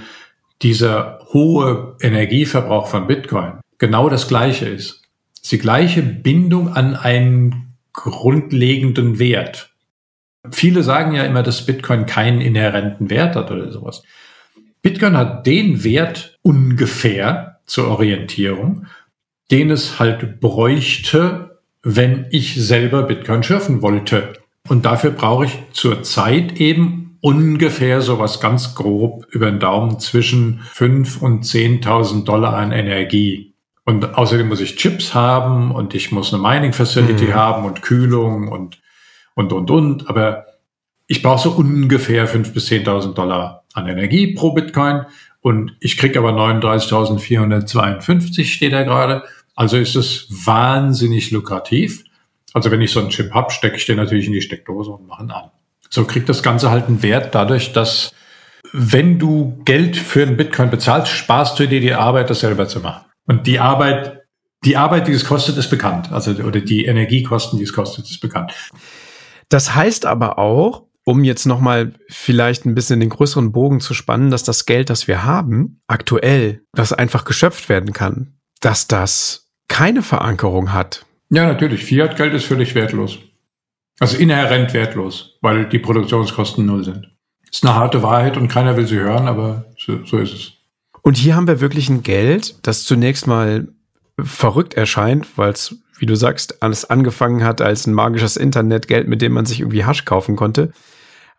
dieser 0.62 1.20
hohe 1.34 1.96
Energieverbrauch 2.02 2.88
von 2.88 3.08
Bitcoin 3.08 3.54
genau 3.78 4.10
das 4.10 4.28
gleiche 4.28 4.68
ist. 4.68 5.02
Die 5.50 5.58
gleiche 5.58 6.04
Bindung 6.04 6.70
an 6.70 6.96
einen 6.96 7.76
grundlegenden 7.94 9.20
Wert. 9.20 9.74
Viele 10.52 10.84
sagen 10.84 11.14
ja 11.14 11.24
immer, 11.24 11.44
dass 11.44 11.66
Bitcoin 11.66 12.06
keinen 12.06 12.42
inhärenten 12.42 13.10
Wert 13.10 13.36
hat 13.36 13.52
oder 13.52 13.72
sowas. 13.72 14.04
Bitcoin 14.82 15.18
hat 15.18 15.46
den 15.46 15.84
Wert 15.84 16.40
ungefähr 16.42 17.60
zur 17.66 17.88
Orientierung, 17.88 18.88
den 19.52 19.70
es 19.70 20.00
halt 20.00 20.40
bräuchte, 20.40 21.60
wenn 21.84 22.28
ich 22.32 22.56
selber 22.56 23.04
Bitcoin 23.04 23.44
schürfen 23.44 23.82
wollte. 23.82 24.34
Und 24.70 24.86
dafür 24.86 25.12
brauche 25.12 25.46
ich 25.46 25.58
zurzeit 25.74 26.60
eben 26.60 27.01
ungefähr 27.22 28.02
sowas 28.02 28.39
ganz 28.39 28.76
grob 28.76 29.26
über 29.30 29.49
den 29.49 29.60
Daumen 29.60 29.99
zwischen 29.99 30.61
5 30.73 31.22
und 31.22 31.45
10.000 31.45 32.26
Dollar 32.26 32.56
an 32.56 32.72
Energie. 32.72 33.53
Und 33.85 34.15
außerdem 34.15 34.48
muss 34.48 34.61
ich 34.61 34.76
Chips 34.76 35.14
haben 35.14 35.72
und 35.72 35.95
ich 35.95 36.11
muss 36.11 36.34
eine 36.34 36.41
Mining 36.41 36.73
Facility 36.73 37.26
mhm. 37.26 37.34
haben 37.34 37.65
und 37.65 37.81
Kühlung 37.81 38.49
und, 38.49 38.81
und, 39.35 39.53
und, 39.53 39.72
und. 39.72 40.10
Aber 40.10 40.45
ich 41.07 41.22
brauche 41.22 41.41
so 41.41 41.52
ungefähr 41.52 42.27
5.000 42.27 42.53
bis 42.53 42.69
10.000 42.69 43.14
Dollar 43.14 43.64
an 43.73 43.88
Energie 43.88 44.34
pro 44.34 44.53
Bitcoin 44.53 45.06
und 45.41 45.76
ich 45.80 45.98
kriege 45.98 46.19
aber 46.19 46.31
39.452 46.31 48.45
steht 48.45 48.73
da 48.73 48.84
gerade. 48.84 49.23
Also 49.56 49.77
ist 49.77 49.95
es 49.95 50.27
wahnsinnig 50.30 51.31
lukrativ. 51.31 52.03
Also 52.53 52.72
wenn 52.72 52.81
ich 52.81 52.91
so 52.91 52.99
einen 52.99 53.10
Chip 53.10 53.34
habe, 53.34 53.52
stecke 53.52 53.77
ich 53.77 53.85
den 53.85 53.98
natürlich 53.98 54.27
in 54.27 54.34
die 54.34 54.41
Steckdose 54.41 54.91
und 54.91 55.07
mache 55.07 55.23
ihn 55.23 55.31
an. 55.31 55.52
So 55.94 56.06
kriegt 56.06 56.30
das 56.30 56.42
Ganze 56.42 56.72
halt 56.72 56.88
einen 56.88 57.04
Wert 57.04 57.36
dadurch, 57.36 57.74
dass 57.74 58.14
wenn 58.74 59.20
du 59.20 59.62
Geld 59.66 59.98
für 59.98 60.24
einen 60.24 60.38
Bitcoin 60.38 60.70
bezahlst, 60.70 61.12
sparst 61.12 61.60
du 61.60 61.68
dir 61.68 61.82
die 61.82 61.94
Arbeit, 61.94 62.30
das 62.30 62.40
selber 62.40 62.68
zu 62.68 62.80
machen. 62.80 63.06
Und 63.28 63.46
die 63.46 63.60
Arbeit, 63.60 64.22
die 64.64 64.78
Arbeit, 64.78 65.08
die 65.08 65.12
es 65.12 65.26
kostet, 65.26 65.58
ist 65.58 65.70
bekannt. 65.70 66.12
Also, 66.12 66.32
oder 66.32 66.62
die 66.62 66.86
Energiekosten, 66.86 67.58
die 67.58 67.66
es 67.66 67.74
kostet, 67.74 68.10
ist 68.10 68.22
bekannt. 68.22 68.54
Das 69.50 69.76
heißt 69.76 70.06
aber 70.06 70.40
auch, 70.40 70.88
um 71.04 71.24
jetzt 71.24 71.46
nochmal 71.46 71.94
vielleicht 72.08 72.66
ein 72.66 72.76
bisschen 72.76 73.00
den 73.00 73.10
größeren 73.10 73.52
Bogen 73.52 73.82
zu 73.82 73.94
spannen, 73.94 74.32
dass 74.32 74.44
das 74.44 74.66
Geld, 74.66 74.90
das 74.90 75.08
wir 75.08 75.26
haben, 75.26 75.82
aktuell, 75.88 76.62
das 76.74 76.94
einfach 76.94 77.26
geschöpft 77.26 77.68
werden 77.68 77.92
kann, 77.92 78.38
dass 78.62 78.88
das 78.88 79.50
keine 79.68 80.04
Verankerung 80.04 80.72
hat. 80.72 81.06
Ja, 81.30 81.48
natürlich. 81.48 81.84
Fiat-Geld 81.84 82.34
ist 82.34 82.46
völlig 82.46 82.76
wertlos. 82.76 83.20
Also 84.02 84.18
inhärent 84.18 84.73
wertlos, 84.73 85.38
weil 85.41 85.69
die 85.69 85.80
Produktionskosten 85.80 86.65
null 86.65 86.84
sind. 86.84 87.11
Ist 87.49 87.64
eine 87.64 87.76
harte 87.76 88.02
Wahrheit 88.02 88.36
und 88.36 88.48
keiner 88.48 88.76
will 88.76 88.88
sie 88.88 88.99
hören, 88.99 89.28
aber 89.28 89.65
so, 89.78 90.03
so 90.06 90.18
ist 90.18 90.34
es. 90.34 90.52
Und 91.02 91.18
hier 91.18 91.36
haben 91.36 91.48
wir 91.48 91.61
wirklich 91.61 91.90
ein 91.90 92.03
Geld, 92.03 92.56
das 92.64 92.84
zunächst 92.84 93.28
mal 93.28 93.68
verrückt 94.19 94.73
erscheint, 94.73 95.38
weil 95.38 95.52
es 95.52 95.76
wie 96.02 96.07
du 96.07 96.15
sagst, 96.15 96.64
alles 96.64 96.90
angefangen 96.90 97.44
hat 97.44 97.61
als 97.61 97.86
ein 97.86 97.94
magisches 97.94 98.36
Internetgeld, 98.36 99.07
mit 99.07 99.22
dem 99.22 99.34
man 99.34 99.45
sich 99.45 99.60
irgendwie 99.60 99.86
Hasch 99.86 100.03
kaufen 100.03 100.36
konnte. 100.36 100.72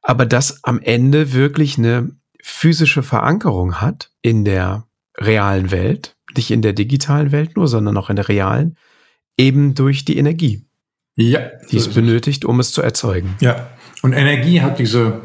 Aber 0.02 0.24
das 0.24 0.62
am 0.62 0.78
Ende 0.80 1.32
wirklich 1.32 1.78
eine 1.78 2.12
physische 2.40 3.02
Verankerung 3.02 3.80
hat 3.80 4.12
in 4.22 4.44
der 4.44 4.86
realen 5.18 5.72
Welt, 5.72 6.16
nicht 6.36 6.52
in 6.52 6.62
der 6.62 6.74
digitalen 6.74 7.32
Welt 7.32 7.56
nur, 7.56 7.66
sondern 7.66 7.96
auch 7.96 8.08
in 8.08 8.14
der 8.14 8.28
realen, 8.28 8.76
eben 9.36 9.74
durch 9.74 10.04
die 10.04 10.16
Energie. 10.16 10.64
Ja. 11.16 11.40
Die 11.70 11.76
es 11.76 11.88
benötigt, 11.88 12.44
um 12.44 12.60
es 12.60 12.72
zu 12.72 12.82
erzeugen. 12.82 13.36
Ja. 13.40 13.68
Und 14.02 14.12
Energie 14.12 14.60
hat 14.60 14.78
diese, 14.78 15.22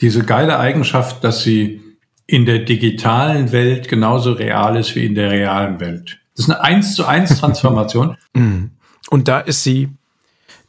diese 0.00 0.24
geile 0.24 0.58
Eigenschaft, 0.58 1.22
dass 1.22 1.42
sie 1.42 1.82
in 2.26 2.44
der 2.44 2.60
digitalen 2.60 3.52
Welt 3.52 3.88
genauso 3.88 4.32
real 4.32 4.76
ist 4.76 4.94
wie 4.94 5.06
in 5.06 5.14
der 5.14 5.30
realen 5.30 5.80
Welt. 5.80 6.18
Das 6.36 6.46
ist 6.46 6.50
eine 6.50 6.62
1 6.62 6.94
zu 6.94 7.06
1 7.06 7.38
Transformation. 7.40 8.16
Mhm. 8.34 8.72
Und 9.10 9.26
da 9.26 9.40
ist 9.40 9.64
sie 9.64 9.88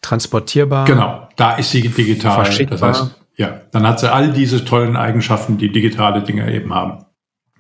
transportierbar. 0.02 0.86
Genau, 0.86 1.28
da 1.36 1.56
ist 1.56 1.72
sie 1.72 1.82
digital. 1.82 2.50
Das 2.68 2.82
heißt, 2.82 3.16
ja, 3.36 3.62
dann 3.72 3.86
hat 3.86 4.00
sie 4.00 4.12
all 4.12 4.32
diese 4.32 4.64
tollen 4.66 4.96
Eigenschaften, 4.96 5.58
die 5.58 5.72
digitale 5.72 6.24
Dinge 6.24 6.52
eben 6.52 6.74
haben. 6.74 7.06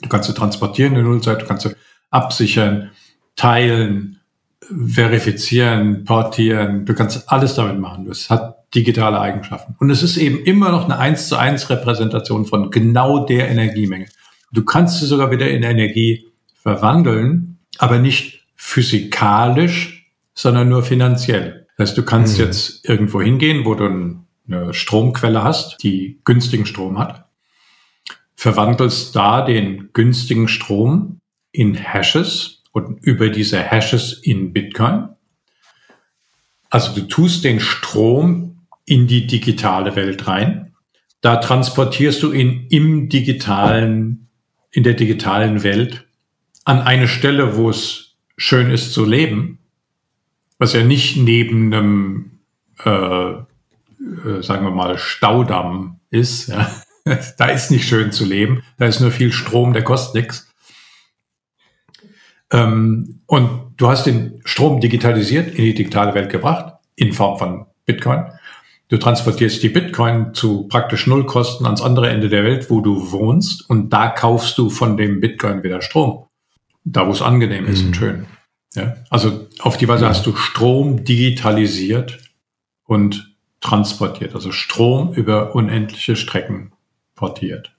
Du 0.02 0.10
kannst 0.10 0.28
sie 0.30 0.34
transportieren 0.34 0.96
in 0.96 1.04
Nullzeit, 1.04 1.42
du 1.42 1.46
kannst 1.46 1.68
sie 1.68 1.76
absichern, 2.10 2.92
teilen, 3.36 4.19
verifizieren, 4.62 6.04
portieren. 6.04 6.86
Du 6.86 6.94
kannst 6.94 7.30
alles 7.32 7.56
damit 7.56 7.80
machen. 7.80 8.06
Das 8.06 8.30
hat 8.30 8.58
digitale 8.76 9.20
Eigenschaften. 9.20 9.76
Und 9.80 9.90
es 9.90 10.04
ist 10.04 10.18
eben 10.18 10.44
immer 10.44 10.72
noch 10.72 10.86
eine 10.86 11.00
1 11.00 11.28
zu 11.28 11.38
1 11.38 11.70
Repräsentation 11.70 12.46
von 12.46 12.70
genau 12.70 13.26
der 13.26 13.50
Energiemenge. 13.50 14.08
Du 14.52 14.64
kannst 14.64 15.00
sie 15.00 15.08
sogar 15.08 15.32
wieder 15.32 15.50
in 15.50 15.64
Energie 15.64 16.28
verwandeln, 16.62 17.60
aber 17.78 18.00
nicht 18.00 18.46
physikalisch, 18.56 20.12
sondern 20.34 20.70
nur 20.70 20.84
finanziell. 20.84 21.68
Das 21.78 21.90
heißt, 21.90 21.98
du 21.98 22.04
kannst 22.04 22.38
mhm. 22.38 22.46
jetzt 22.46 22.88
irgendwo 22.88 23.22
hingehen, 23.22 23.66
wo 23.66 23.74
du 23.74 24.20
eine 24.48 24.74
Stromquelle 24.74 25.44
hast, 25.44 25.82
die 25.84 26.20
günstigen 26.26 26.66
Strom 26.66 27.00
hat, 27.00 27.26
verwandelst 28.36 29.16
da 29.16 29.42
den 29.42 29.90
günstigen 29.94 30.48
Strom 30.48 31.22
in 31.52 31.74
Hashes 31.74 32.59
und 32.72 33.04
über 33.04 33.30
diese 33.30 33.60
Hashes 33.60 34.14
in 34.14 34.54
Bitcoin. 34.54 35.10
Also 36.70 36.94
du 36.94 37.08
tust 37.08 37.44
den 37.44 37.60
Strom 37.60 38.60
in 38.86 39.08
die 39.08 39.28
digitale 39.28 39.96
Welt 39.96 40.28
rein. 40.28 40.74
Da 41.22 41.38
transportierst 41.38 42.24
du 42.24 42.32
ihn 42.32 42.68
im 42.70 43.10
digitalen, 43.10 44.30
in 44.72 44.84
der 44.84 44.94
digitalen 44.94 45.64
Welt 45.64 46.06
an 46.64 46.82
eine 46.82 47.08
Stelle, 47.08 47.58
wo 47.58 47.70
es 47.70 48.16
schön 48.38 48.70
ist 48.70 48.94
zu 48.94 49.06
leben, 49.06 49.60
was 50.60 50.74
ja 50.74 50.84
nicht 50.84 51.18
neben 51.18 51.74
einem, 51.74 52.40
äh, 52.86 53.32
äh, 53.32 53.44
sagen 54.42 54.66
wir 54.66 54.72
mal, 54.72 54.98
Staudamm 54.98 56.00
ist. 56.10 56.48
Ja. 56.48 56.70
da 57.38 57.46
ist 57.48 57.72
nicht 57.72 57.88
schön 57.88 58.12
zu 58.12 58.26
leben, 58.26 58.64
da 58.78 58.86
ist 58.86 59.00
nur 59.00 59.12
viel 59.12 59.32
Strom, 59.32 59.74
der 59.74 59.84
kostet 59.84 60.16
nichts. 60.16 60.49
Ähm, 62.52 63.22
und 63.26 63.74
du 63.78 63.88
hast 63.88 64.06
den 64.06 64.42
Strom 64.46 64.80
digitalisiert, 64.80 65.50
in 65.56 65.66
die 65.66 65.74
digitale 65.74 66.14
Welt 66.14 66.30
gebracht, 66.30 66.76
in 66.96 67.14
Form 67.14 67.38
von 67.38 67.66
Bitcoin. 67.86 68.26
Du 68.88 68.98
transportierst 68.98 69.62
die 69.62 69.70
Bitcoin 69.70 70.34
zu 70.34 70.68
praktisch 70.68 71.06
Nullkosten 71.06 71.66
ans 71.66 71.82
andere 71.82 72.10
Ende 72.10 72.28
der 72.28 72.44
Welt, 72.44 72.70
wo 72.70 72.82
du 72.82 73.12
wohnst, 73.12 73.70
und 73.70 73.92
da 73.92 74.10
kaufst 74.10 74.58
du 74.58 74.70
von 74.70 74.98
dem 74.98 75.20
Bitcoin 75.20 75.62
wieder 75.64 75.82
Strom 75.82 76.26
da 76.84 77.08
wo 77.08 77.12
es 77.12 77.22
angenehm 77.22 77.66
ist 77.66 77.82
mhm. 77.82 77.88
und 77.88 77.94
schön. 77.96 78.26
Ja? 78.76 78.96
Also 79.10 79.48
auf 79.60 79.78
die 79.78 79.88
Weise 79.88 80.04
ja. 80.04 80.10
hast 80.10 80.26
du 80.26 80.36
Strom 80.36 81.04
digitalisiert 81.04 82.20
und 82.86 83.36
transportiert, 83.62 84.36
also 84.36 84.52
Strom 84.52 85.14
über 85.14 85.56
unendliche 85.56 86.16
Strecken 86.16 86.72
portiert. 87.16 87.76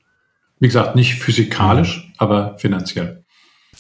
Wie 0.59 0.67
gesagt, 0.67 0.95
nicht 0.95 1.15
physikalisch, 1.15 2.07
mhm. 2.07 2.15
aber 2.19 2.59
finanziell. 2.59 3.20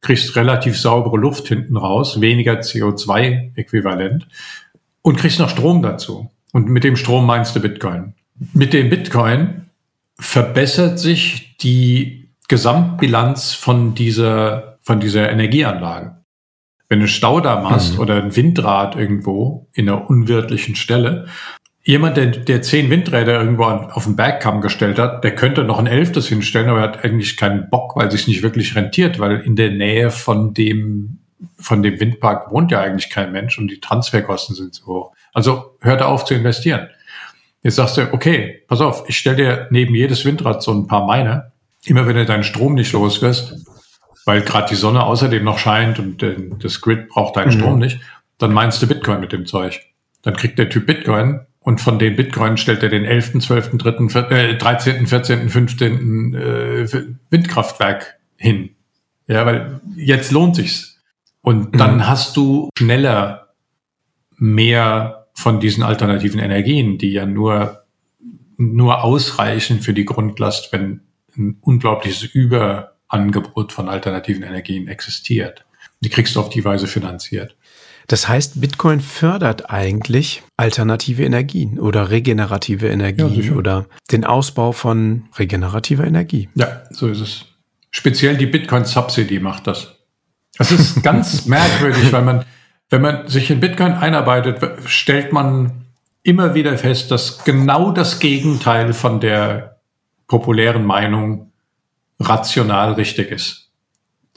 kriegst 0.02 0.36
relativ 0.36 0.80
saubere 0.80 1.18
Luft 1.18 1.48
hinten 1.48 1.78
raus, 1.78 2.22
weniger 2.22 2.60
CO2-Äquivalent 2.60 4.28
und 5.04 5.18
kriegst 5.18 5.40
noch 5.40 5.50
Strom 5.50 5.84
dazu. 5.84 6.32
Und 6.52 6.70
mit 6.70 6.84
dem 6.84 6.96
Strom 6.96 7.28
meinst 7.28 7.56
du 7.56 7.60
Bitcoin. 7.60 8.16
Mit 8.54 8.74
dem 8.74 8.90
Bitcoin 8.90 9.70
verbessert 10.18 10.98
sich 10.98 11.56
die 11.58 12.30
Gesamtbilanz 12.48 13.54
von 13.54 13.94
dieser, 13.94 14.80
von 14.82 15.00
dieser 15.00 15.30
Energieanlage. 15.30 16.18
Wenn 16.90 17.00
du 17.00 17.08
Staudamm 17.08 17.70
hast 17.70 17.96
mhm. 17.96 18.00
oder 18.00 18.16
ein 18.22 18.36
Windrad 18.36 18.96
irgendwo 18.96 19.68
in 19.74 19.90
einer 19.90 20.10
unwirtlichen 20.10 20.76
Stelle, 20.76 21.28
jemand, 21.84 22.18
der, 22.18 22.28
der 22.28 22.62
zehn 22.62 22.90
Windräder 22.90 23.40
irgendwo 23.40 23.64
auf 23.64 24.06
den 24.06 24.16
Bergkamm 24.16 24.62
gestellt 24.62 25.00
hat, 25.00 25.24
der 25.24 25.36
könnte 25.36 25.64
noch 25.64 25.80
ein 25.80 25.88
elftes 25.88 26.28
hinstellen, 26.28 26.70
aber 26.70 26.80
er 26.80 26.84
hat 26.84 27.04
eigentlich 27.04 27.38
keinen 27.38 27.70
Bock, 27.70 27.96
weil 27.96 28.08
es 28.08 28.14
sich 28.14 28.28
nicht 28.28 28.44
wirklich 28.44 28.76
rentiert, 28.76 29.20
weil 29.20 29.40
in 29.42 29.56
der 29.56 29.72
Nähe 29.72 30.12
von 30.12 30.54
dem, 30.54 31.20
von 31.57 31.84
dem 31.84 31.99
Windpark 31.99 32.52
wohnt 32.52 32.72
ja 32.72 32.82
eigentlich 32.82 33.10
kein 33.10 33.32
Mensch 33.32 33.57
und 33.57 33.68
die 33.68 33.80
Transferkosten 33.80 34.56
sind 34.56 34.74
zu 34.74 34.86
hoch. 34.86 35.11
Also 35.34 35.78
hört 35.82 36.02
er 36.02 36.07
auf 36.07 36.26
zu 36.26 36.34
investieren. 36.34 36.90
Jetzt 37.61 37.76
sagst 37.76 37.98
du, 37.98 38.14
okay, 38.14 38.64
pass 38.68 38.82
auf, 38.82 39.06
ich 39.07 39.18
stelle 39.18 39.38
dir 39.38 39.68
neben 39.72 39.95
jedes 39.95 40.26
Windrad 40.26 40.61
so 40.61 40.74
ein 40.74 40.88
paar 40.88 41.06
Miner. 41.07 41.52
Immer 41.86 42.06
wenn 42.06 42.15
du 42.15 42.26
deinen 42.26 42.44
Strom 42.44 42.76
nicht 42.76 42.91
los 42.91 43.22
wirst, 43.22 43.56
weil 44.26 44.41
gerade 44.41 44.68
die 44.70 44.76
Sonne 44.76 45.03
außerdem 45.03 45.44
noch 45.44 45.60
scheint 45.60 45.99
und 45.99 46.22
äh, 46.24 46.36
das 46.60 46.82
Grid 46.82 47.10
braucht 47.10 47.38
deinen 47.38 47.53
mhm. 47.53 47.60
Strom 47.60 47.80
nicht, 47.80 47.99
dann 48.38 48.53
meinst 48.53 48.82
du 48.82 48.88
Bitcoin 48.88 49.20
mit 49.20 49.32
dem 49.32 49.45
Zeug. 49.45 49.82
Dann 50.22 50.36
kriegt 50.36 50.60
der 50.60 50.70
Typ 50.70 50.86
Bitcoin 50.86 51.41
und 51.60 51.80
von 51.80 51.99
den 51.99 52.15
Bitcoin 52.15 52.57
stellt 52.57 52.84
er 52.84 52.90
den 52.90 53.06
11., 53.06 53.40
12., 53.40 53.78
3., 53.78 54.20
äh, 54.30 54.57
13., 54.57 55.07
14., 55.07 55.49
15. 55.49 56.34
Äh, 56.34 57.06
Windkraftwerk 57.30 58.15
hin. 58.36 58.72
Ja, 59.28 59.45
weil 59.45 59.82
jetzt 59.95 60.32
lohnt 60.32 60.57
sich's. 60.57 60.93
Und 61.44 61.80
dann 61.80 61.95
mhm. 61.95 62.07
hast 62.07 62.36
du 62.38 62.70
schneller 62.78 63.49
mehr 64.38 65.28
von 65.34 65.60
diesen 65.60 65.84
alternativen 65.84 66.40
Energien, 66.40 66.98
die 66.98 67.11
ja 67.11 67.26
nur, 67.26 67.84
nur 68.57 69.03
ausreichen 69.03 69.82
für 69.82 69.94
die 69.94 70.06
Grundlast, 70.06 70.72
wenn 70.72 71.02
ein 71.38 71.57
unglaubliches 71.61 72.24
Überangebot 72.24 73.74
von 73.74 73.90
alternativen 73.90 74.44
Energien 74.44 74.88
existiert. 74.88 75.65
Die 75.99 76.10
kriegst 76.10 76.36
du 76.36 76.40
auf 76.40 76.49
die 76.49 76.64
Weise 76.64 76.88
finanziert. 76.88 77.56
Das 78.07 78.28
heißt, 78.28 78.60
Bitcoin 78.61 78.99
fördert 79.02 79.70
eigentlich 79.70 80.44
alternative 80.57 81.24
Energien 81.24 81.80
oder 81.80 82.10
regenerative 82.10 82.88
Energie 82.88 83.41
ja, 83.41 83.53
oder 83.53 83.86
den 84.11 84.26
Ausbau 84.26 84.72
von 84.72 85.26
regenerativer 85.38 86.06
Energie. 86.06 86.49
Ja, 86.56 86.84
so 86.91 87.07
ist 87.07 87.22
es. 87.22 87.45
Speziell 87.91 88.38
die 88.38 88.45
Bitcoin 88.45 88.86
Subsidy 88.86 89.40
macht 89.40 89.68
das. 89.68 89.95
Das 90.58 90.72
ist 90.72 91.04
ganz 91.04 91.46
merkwürdig, 91.46 92.12
weil 92.12 92.24
man 92.24 92.46
wenn 92.94 93.02
man 93.02 93.28
sich 93.28 93.50
in 93.50 93.60
Bitcoin 93.60 93.94
einarbeitet, 93.94 94.60
stellt 94.86 95.34
man 95.34 95.86
immer 96.22 96.54
wieder 96.54 96.78
fest, 96.78 97.10
dass 97.10 97.44
genau 97.44 97.92
das 97.92 98.20
Gegenteil 98.20 98.94
von 98.94 99.20
der 99.20 99.80
populären 100.28 100.86
Meinung 100.86 101.52
rational 102.20 102.94
richtig 102.94 103.32
ist. 103.32 103.72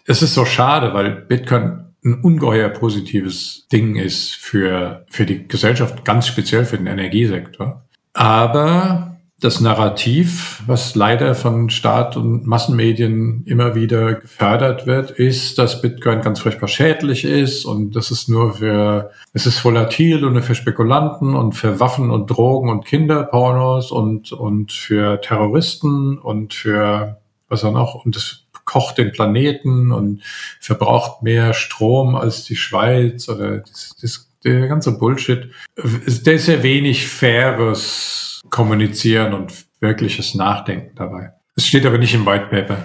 Es 0.07 0.23
ist 0.23 0.33
so 0.33 0.47
schade, 0.47 0.95
weil 0.95 1.11
Bitcoin 1.11 1.93
ein 2.03 2.15
ungeheuer 2.23 2.71
positives 2.71 3.69
Ding 3.71 3.97
ist 3.97 4.35
für, 4.37 5.05
für 5.11 5.27
die 5.27 5.47
Gesellschaft, 5.47 6.07
ganz 6.07 6.27
speziell 6.27 6.65
für 6.65 6.79
den 6.79 6.87
Energiesektor. 6.87 7.85
Aber 8.15 9.16
das 9.39 9.61
Narrativ, 9.61 10.63
was 10.67 10.95
leider 10.95 11.35
von 11.35 11.69
Staat 11.69 12.17
und 12.17 12.47
Massenmedien 12.47 13.45
immer 13.45 13.75
wieder 13.75 14.15
gefördert 14.15 14.87
wird, 14.87 15.11
ist, 15.11 15.59
dass 15.59 15.83
Bitcoin 15.83 16.23
ganz 16.23 16.41
furchtbar 16.41 16.69
schädlich 16.69 17.25
ist 17.25 17.67
und 17.67 17.95
das 17.95 18.11
ist 18.11 18.31
nur 18.31 18.55
für, 18.55 19.11
es 19.35 19.45
ist 19.45 19.63
volatil 19.63 20.25
und 20.25 20.33
nur 20.33 20.43
für 20.43 20.55
Spekulanten 20.55 21.35
und 21.35 21.53
für 21.53 21.81
Waffen 21.81 22.11
und 22.11 22.29
Drogen 22.31 22.71
und 22.71 22.87
Kinderpornos 22.87 23.91
und, 23.91 24.33
und 24.33 24.73
für 24.73 25.21
Terroristen 25.21 26.19
und 26.19 26.55
für, 26.55 27.19
was 27.51 27.63
auch 27.63 27.75
noch, 27.75 28.07
und 28.07 28.17
es 28.17 28.47
kocht 28.65 28.97
den 28.97 29.13
Planeten 29.13 29.93
und 29.93 30.23
verbraucht 30.61 31.23
mehr 31.23 31.53
Strom 31.53 32.17
als 32.17 32.45
die 32.45 32.57
Schweiz 32.57 33.29
oder 33.29 33.59
das, 33.59 33.95
das, 34.01 34.31
der 34.45 34.67
ganze 34.67 34.99
Bullshit. 34.99 35.51
Der 35.77 36.35
ist 36.35 36.47
sehr 36.47 36.63
wenig 36.63 37.07
faires 37.07 38.26
Kommunizieren 38.51 39.35
und 39.35 39.67
wirkliches 39.81 40.35
Nachdenken 40.35 40.95
dabei. 40.95 41.33
Es 41.55 41.67
steht 41.67 41.87
aber 41.87 41.99
nicht 41.99 42.15
im 42.15 42.27
White 42.27 42.47
Paper. 42.47 42.79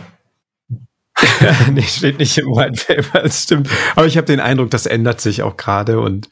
nee, 1.72 1.82
steht 1.82 2.20
nicht 2.20 2.38
im 2.38 2.48
White 2.48 2.86
Paper, 2.86 3.24
das 3.24 3.44
stimmt. 3.44 3.70
Aber 3.96 4.08
ich 4.08 4.18
habe 4.18 4.26
den 4.26 4.40
Eindruck, 4.40 4.72
das 4.72 4.86
ändert 4.86 5.22
sich 5.22 5.44
auch 5.44 5.58
gerade 5.58 6.00
und 6.00 6.30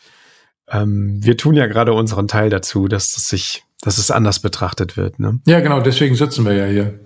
ähm, 0.67 1.17
wir 1.23 1.37
tun 1.37 1.55
ja 1.55 1.67
gerade 1.67 1.93
unseren 1.93 2.27
Teil 2.27 2.49
dazu, 2.49 2.87
dass 2.87 3.13
das 3.13 3.27
sich, 3.29 3.63
dass 3.81 3.97
es 3.97 4.11
anders 4.11 4.39
betrachtet 4.39 4.97
wird. 4.97 5.19
Ne? 5.19 5.39
Ja, 5.45 5.59
genau, 5.59 5.81
deswegen 5.81 6.15
sitzen 6.15 6.45
wir 6.45 6.53
ja 6.53 6.65
hier. 6.65 6.99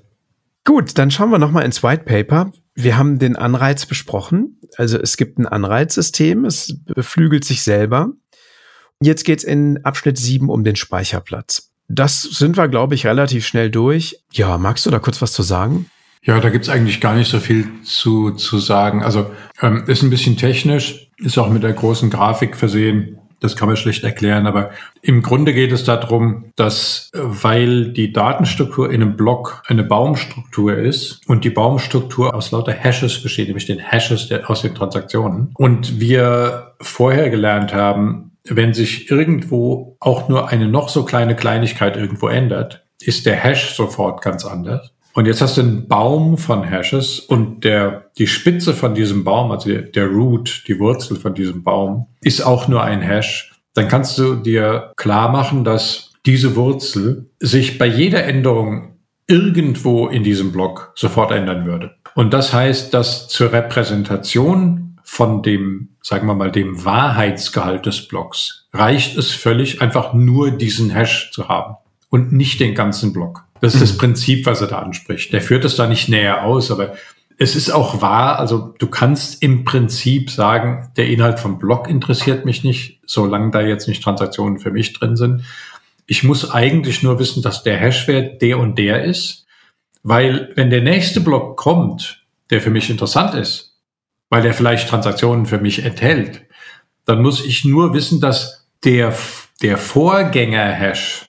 Gut, 0.66 0.98
dann 0.98 1.12
schauen 1.12 1.30
wir 1.30 1.40
nochmal 1.40 1.66
ins 1.66 1.84
White 1.84 2.04
Paper. 2.04 2.52
Wir 2.74 2.98
haben 2.98 3.20
den 3.20 3.36
Anreiz 3.36 3.86
besprochen. 3.86 4.60
Also 4.78 4.98
es 4.98 5.18
gibt 5.18 5.38
ein 5.38 5.46
Anreizsystem, 5.46 6.46
es 6.46 6.80
beflügelt 6.86 7.44
sich 7.44 7.64
selber. 7.64 8.12
Jetzt 9.02 9.26
geht's 9.26 9.44
in 9.44 9.84
Abschnitt 9.84 10.18
7 10.18 10.50
um 10.50 10.64
den 10.64 10.76
Speicherplatz. 10.76 11.73
Das 11.88 12.22
sind 12.22 12.58
wir, 12.58 12.68
glaube 12.68 12.96
ich, 12.96 13.06
relativ 13.06 13.46
schnell 13.46 13.70
durch. 13.70 14.18
Ja, 14.32 14.58
magst 14.58 14.86
du 14.86 14.90
da 14.90 15.00
kurz 15.00 15.22
was 15.22 15.34
zu 15.34 15.44
sagen? 15.44 15.88
Ja, 16.26 16.40
da 16.40 16.50
gibt's 16.50 16.70
eigentlich 16.70 17.02
gar 17.02 17.16
nicht 17.16 17.30
so 17.30 17.40
viel 17.40 17.68
zu, 17.84 18.32
zu 18.32 18.58
sagen. 18.58 19.04
Also 19.04 19.30
ähm, 19.62 19.84
ist 19.88 20.04
ein 20.04 20.10
bisschen 20.10 20.38
technisch, 20.38 21.10
ist 21.18 21.38
auch 21.38 21.50
mit 21.50 21.64
der 21.64 21.74
großen 21.74 22.10
Grafik 22.10 22.56
versehen. 22.56 23.20
Das 23.42 23.58
kann 23.58 23.68
man 23.68 23.76
schlecht 23.76 24.06
erklären, 24.06 24.48
aber 24.48 24.72
im 25.02 25.22
Grunde 25.22 25.54
geht 25.54 25.74
es 25.74 25.84
darum, 25.84 26.54
dass 26.56 27.12
äh, 27.14 27.20
weil 27.22 27.92
die 27.92 28.14
Datenstruktur 28.14 28.90
in 28.90 29.02
einem 29.02 29.18
Block 29.18 29.64
eine 29.68 29.84
Baumstruktur 29.84 30.78
ist 30.78 31.20
und 31.28 31.44
die 31.44 31.50
Baumstruktur 31.50 32.34
aus 32.34 32.52
lauter 32.52 32.72
Hashes 32.72 33.22
besteht, 33.22 33.48
nämlich 33.48 33.66
den 33.66 33.80
Hashes 33.80 34.30
der, 34.30 34.50
aus 34.50 34.62
den 34.62 34.74
Transaktionen 34.74 35.52
und 35.56 36.00
wir 36.00 36.76
vorher 36.80 37.30
gelernt 37.30 37.74
haben, 37.74 38.33
wenn 38.46 38.74
sich 38.74 39.10
irgendwo 39.10 39.98
auch 40.00 40.28
nur 40.30 40.50
eine 40.50 40.68
noch 40.68 40.90
so 40.90 41.06
kleine 41.06 41.36
Kleinigkeit 41.36 41.96
irgendwo 41.96 42.28
ändert, 42.28 42.86
ist 43.02 43.26
der 43.26 43.36
Hash 43.36 43.76
sofort 43.76 44.22
ganz 44.22 44.46
anders. 44.46 44.92
Und 45.14 45.28
jetzt 45.28 45.42
hast 45.42 45.58
du 45.58 45.62
einen 45.62 45.88
Baum 45.88 46.38
von 46.38 46.64
Hashes 46.64 47.20
und 47.20 47.64
der, 47.64 48.10
die 48.18 48.28
Spitze 48.28 48.74
von 48.74 48.96
diesem 48.96 49.24
Baum, 49.24 49.52
also 49.52 49.70
der, 49.70 50.08
Root, 50.08 50.64
die 50.68 50.80
Wurzel 50.80 51.18
von 51.18 51.36
diesem 51.36 51.64
Baum, 51.64 52.08
ist 52.22 52.42
auch 52.42 52.68
nur 52.68 52.84
ein 52.84 53.02
Hash. 53.02 53.54
Dann 53.76 53.88
kannst 53.88 54.18
du 54.18 54.36
dir 54.36 54.92
klar 54.96 55.32
machen, 55.32 55.64
dass 55.64 56.14
diese 56.26 56.56
Wurzel 56.56 57.30
sich 57.40 57.78
bei 57.78 57.86
jeder 57.86 58.24
Änderung 58.24 58.96
irgendwo 59.28 60.08
in 60.08 60.24
diesem 60.24 60.52
Block 60.52 60.94
sofort 60.96 61.32
ändern 61.32 61.66
würde. 61.66 61.92
Und 62.16 62.34
das 62.34 62.54
heißt, 62.54 62.94
dass 62.94 63.28
zur 63.28 63.52
Repräsentation 63.52 64.93
von 65.14 65.44
dem, 65.44 65.90
sagen 66.02 66.26
wir 66.26 66.34
mal, 66.34 66.52
dem 66.52 66.86
Wahrheitsgehalt 66.86 67.86
des 67.86 68.08
Blocks 68.08 68.66
reicht 68.74 69.16
es 69.16 69.30
völlig, 69.30 69.80
einfach 69.80 70.16
nur 70.16 70.50
diesen 70.50 70.90
Hash 70.90 71.30
zu 71.32 71.50
haben 71.50 71.76
und 72.10 72.32
nicht 72.32 72.60
den 72.60 72.74
ganzen 72.74 73.14
Block. 73.14 73.44
Das 73.62 73.76
ist 73.76 73.84
das 73.84 73.94
mhm. 73.94 73.98
Prinzip, 74.00 74.48
was 74.48 74.62
er 74.62 74.70
da 74.70 74.80
anspricht. 74.80 75.32
Der 75.32 75.44
führt 75.44 75.66
es 75.66 75.76
da 75.76 75.86
nicht 75.86 76.10
näher 76.10 76.44
aus, 76.44 76.72
aber 76.72 76.96
es 77.38 77.56
ist 77.56 77.70
auch 77.70 78.02
wahr, 78.02 78.40
also 78.40 78.74
du 78.80 78.88
kannst 78.88 79.44
im 79.44 79.66
Prinzip 79.66 80.32
sagen, 80.32 80.90
der 80.98 81.08
Inhalt 81.08 81.40
vom 81.40 81.60
Block 81.60 81.88
interessiert 81.88 82.44
mich 82.44 82.64
nicht, 82.64 83.00
solange 83.06 83.52
da 83.52 83.62
jetzt 83.62 83.88
nicht 83.88 84.02
Transaktionen 84.02 84.58
für 84.58 84.72
mich 84.72 84.94
drin 84.94 85.16
sind. 85.16 85.44
Ich 86.08 86.24
muss 86.24 86.50
eigentlich 86.50 87.04
nur 87.04 87.20
wissen, 87.20 87.44
dass 87.44 87.62
der 87.62 87.78
Hashwert 87.78 88.42
der 88.42 88.58
und 88.58 88.80
der 88.80 89.04
ist, 89.04 89.46
weil 90.02 90.52
wenn 90.56 90.72
der 90.72 90.82
nächste 90.82 91.22
Block 91.22 91.56
kommt, 91.56 92.26
der 92.50 92.62
für 92.62 92.72
mich 92.72 92.90
interessant 92.90 93.36
ist, 93.36 93.73
weil 94.34 94.42
der 94.42 94.56
vielleicht 94.56 94.90
Transaktionen 94.90 95.46
für 95.46 95.60
mich 95.60 95.86
enthält, 95.86 96.42
dann 97.06 97.22
muss 97.22 97.46
ich 97.46 97.66
nur 97.66 97.94
wissen, 97.94 98.20
dass 98.20 98.68
der, 98.84 99.16
der 99.62 99.78
Vorgänger-Hash, 99.78 101.28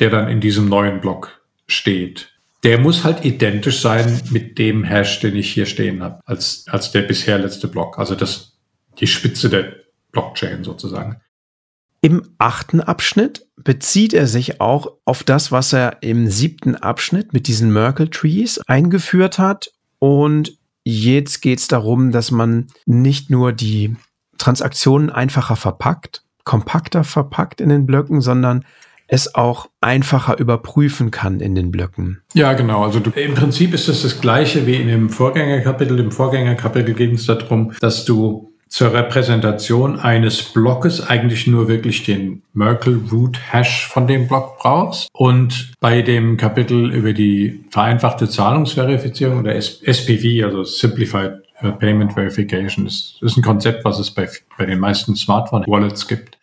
der 0.00 0.08
dann 0.08 0.28
in 0.28 0.40
diesem 0.40 0.66
neuen 0.66 1.02
Block 1.02 1.42
steht, 1.66 2.32
der 2.64 2.80
muss 2.80 3.04
halt 3.04 3.26
identisch 3.26 3.82
sein 3.82 4.22
mit 4.30 4.56
dem 4.56 4.82
Hash, 4.82 5.20
den 5.20 5.36
ich 5.36 5.52
hier 5.52 5.66
stehen 5.66 6.02
habe, 6.02 6.20
als, 6.24 6.64
als 6.68 6.90
der 6.90 7.02
bisher 7.02 7.38
letzte 7.38 7.68
Block. 7.68 7.98
Also 7.98 8.14
das, 8.14 8.56
die 8.98 9.06
Spitze 9.06 9.50
der 9.50 9.74
Blockchain 10.12 10.64
sozusagen. 10.64 11.20
Im 12.00 12.30
achten 12.38 12.80
Abschnitt 12.80 13.46
bezieht 13.56 14.14
er 14.14 14.26
sich 14.26 14.58
auch 14.58 14.94
auf 15.04 15.22
das, 15.22 15.52
was 15.52 15.74
er 15.74 15.98
im 16.00 16.30
siebten 16.30 16.76
Abschnitt 16.76 17.34
mit 17.34 17.46
diesen 17.46 17.70
Merkle 17.74 18.08
Trees 18.08 18.58
eingeführt 18.66 19.38
hat 19.38 19.70
und 19.98 20.57
Jetzt 20.90 21.42
geht 21.42 21.58
es 21.58 21.68
darum, 21.68 22.12
dass 22.12 22.30
man 22.30 22.68
nicht 22.86 23.28
nur 23.28 23.52
die 23.52 23.94
Transaktionen 24.38 25.10
einfacher 25.10 25.54
verpackt, 25.54 26.22
kompakter 26.44 27.04
verpackt 27.04 27.60
in 27.60 27.68
den 27.68 27.84
Blöcken, 27.84 28.22
sondern 28.22 28.64
es 29.06 29.34
auch 29.34 29.68
einfacher 29.82 30.38
überprüfen 30.38 31.10
kann 31.10 31.40
in 31.40 31.54
den 31.54 31.70
Blöcken. 31.70 32.22
Ja, 32.32 32.54
genau. 32.54 32.84
Also 32.84 33.00
du, 33.00 33.10
im 33.10 33.34
Prinzip 33.34 33.74
ist 33.74 33.88
es 33.88 34.00
das 34.00 34.22
gleiche 34.22 34.66
wie 34.66 34.76
in 34.76 34.88
dem 34.88 35.10
Vorgängerkapitel. 35.10 36.00
Im 36.00 36.10
Vorgängerkapitel 36.10 36.94
ging 36.94 37.16
es 37.16 37.26
darum, 37.26 37.72
dass 37.80 38.06
du 38.06 38.47
zur 38.68 38.92
Repräsentation 38.92 39.98
eines 39.98 40.42
Blockes 40.42 41.06
eigentlich 41.06 41.46
nur 41.46 41.68
wirklich 41.68 42.04
den 42.04 42.42
Merkle 42.52 43.00
Root 43.10 43.38
Hash 43.52 43.86
von 43.86 44.06
dem 44.06 44.28
Block 44.28 44.58
brauchst. 44.58 45.08
Und 45.12 45.72
bei 45.80 46.02
dem 46.02 46.36
Kapitel 46.36 46.92
über 46.92 47.12
die 47.12 47.64
vereinfachte 47.70 48.28
Zahlungsverifizierung 48.28 49.40
oder 49.40 49.54
SPV, 49.54 50.44
also 50.44 50.64
Simplified 50.64 51.42
Payment 51.78 52.12
Verification, 52.12 52.86
ist, 52.86 53.18
ist 53.22 53.36
ein 53.36 53.42
Konzept, 53.42 53.84
was 53.84 53.98
es 53.98 54.10
bei, 54.10 54.28
bei 54.56 54.66
den 54.66 54.78
meisten 54.78 55.16
Smartphone-Wallets 55.16 56.06
gibt. 56.06 56.38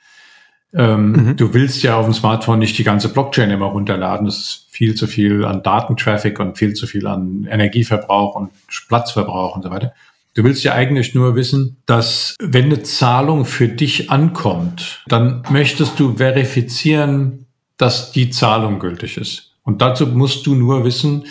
Ähm, 0.73 1.11
mhm. 1.11 1.38
Du 1.38 1.53
willst 1.53 1.84
ja 1.84 1.95
auf 1.95 2.06
dem 2.06 2.14
Smartphone 2.14 2.60
nicht 2.60 2.77
die 2.77 2.84
ganze 2.84 3.07
Blockchain 3.10 3.49
immer 3.49 3.68
runterladen. 3.68 4.26
Das 4.26 4.38
ist 4.38 4.68
viel 4.69 4.95
zu 4.95 5.07
viel 5.07 5.45
an 5.45 5.64
Datentraffic 5.64 6.39
und 6.39 6.57
viel 6.57 6.73
zu 6.73 6.85
viel 6.85 7.07
an 7.07 7.47
Energieverbrauch 7.49 8.35
und 8.35 8.52
Platzverbrauch 8.89 9.56
und 9.56 9.64
so 9.64 9.69
weiter. 9.69 9.93
Du 10.36 10.44
willst 10.44 10.66
ja 10.66 10.74
eigentlich 10.74 11.16
nur 11.16 11.36
wissen, 11.36 11.78
dass 11.86 12.36
wenn 12.40 12.66
eine 12.66 12.84
Zahlung 12.84 13.45
für 13.45 13.70
dich 13.70 14.12
ankommt, 14.12 15.02
dann 15.07 15.44
möchtest 15.49 15.98
du 15.98 16.18
verifizieren, 16.18 17.45
dass 17.78 18.12
die 18.12 18.30
Zahlung 18.30 18.80
gültig 18.80 19.16
ist. 19.18 19.53
Und 19.64 19.82
dazu 19.82 20.06
musst 20.07 20.45
du 20.45 20.53
nur 20.53 20.84
wissen, 20.84 21.26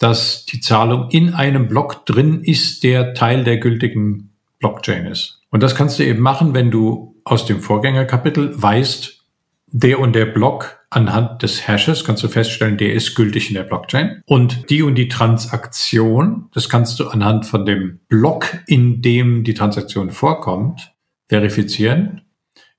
dass 0.00 0.46
die 0.46 0.60
Zahlung 0.60 1.10
in 1.10 1.32
einem 1.32 1.68
Block 1.68 2.04
drin 2.06 2.42
ist, 2.42 2.82
der 2.82 3.14
Teil 3.14 3.44
der 3.44 3.58
gültigen 3.58 4.30
Blockchain 4.58 5.06
ist. 5.06 5.40
Und 5.50 5.62
das 5.62 5.76
kannst 5.76 6.00
du 6.00 6.04
eben 6.04 6.20
machen, 6.20 6.52
wenn 6.52 6.72
du 6.72 7.14
aus 7.24 7.46
dem 7.46 7.60
Vorgängerkapitel 7.60 8.60
weißt, 8.60 9.20
der 9.68 10.00
und 10.00 10.14
der 10.14 10.26
Block 10.26 10.79
anhand 10.90 11.42
des 11.42 11.66
Hashes 11.66 12.04
kannst 12.04 12.22
du 12.22 12.28
feststellen, 12.28 12.76
der 12.76 12.92
ist 12.92 13.14
gültig 13.14 13.48
in 13.48 13.54
der 13.54 13.62
Blockchain. 13.62 14.22
Und 14.26 14.68
die 14.70 14.82
und 14.82 14.96
die 14.96 15.08
Transaktion, 15.08 16.48
das 16.52 16.68
kannst 16.68 16.98
du 16.98 17.08
anhand 17.08 17.46
von 17.46 17.64
dem 17.64 18.00
Block, 18.08 18.58
in 18.66 19.00
dem 19.00 19.44
die 19.44 19.54
Transaktion 19.54 20.10
vorkommt, 20.10 20.92
verifizieren, 21.28 22.22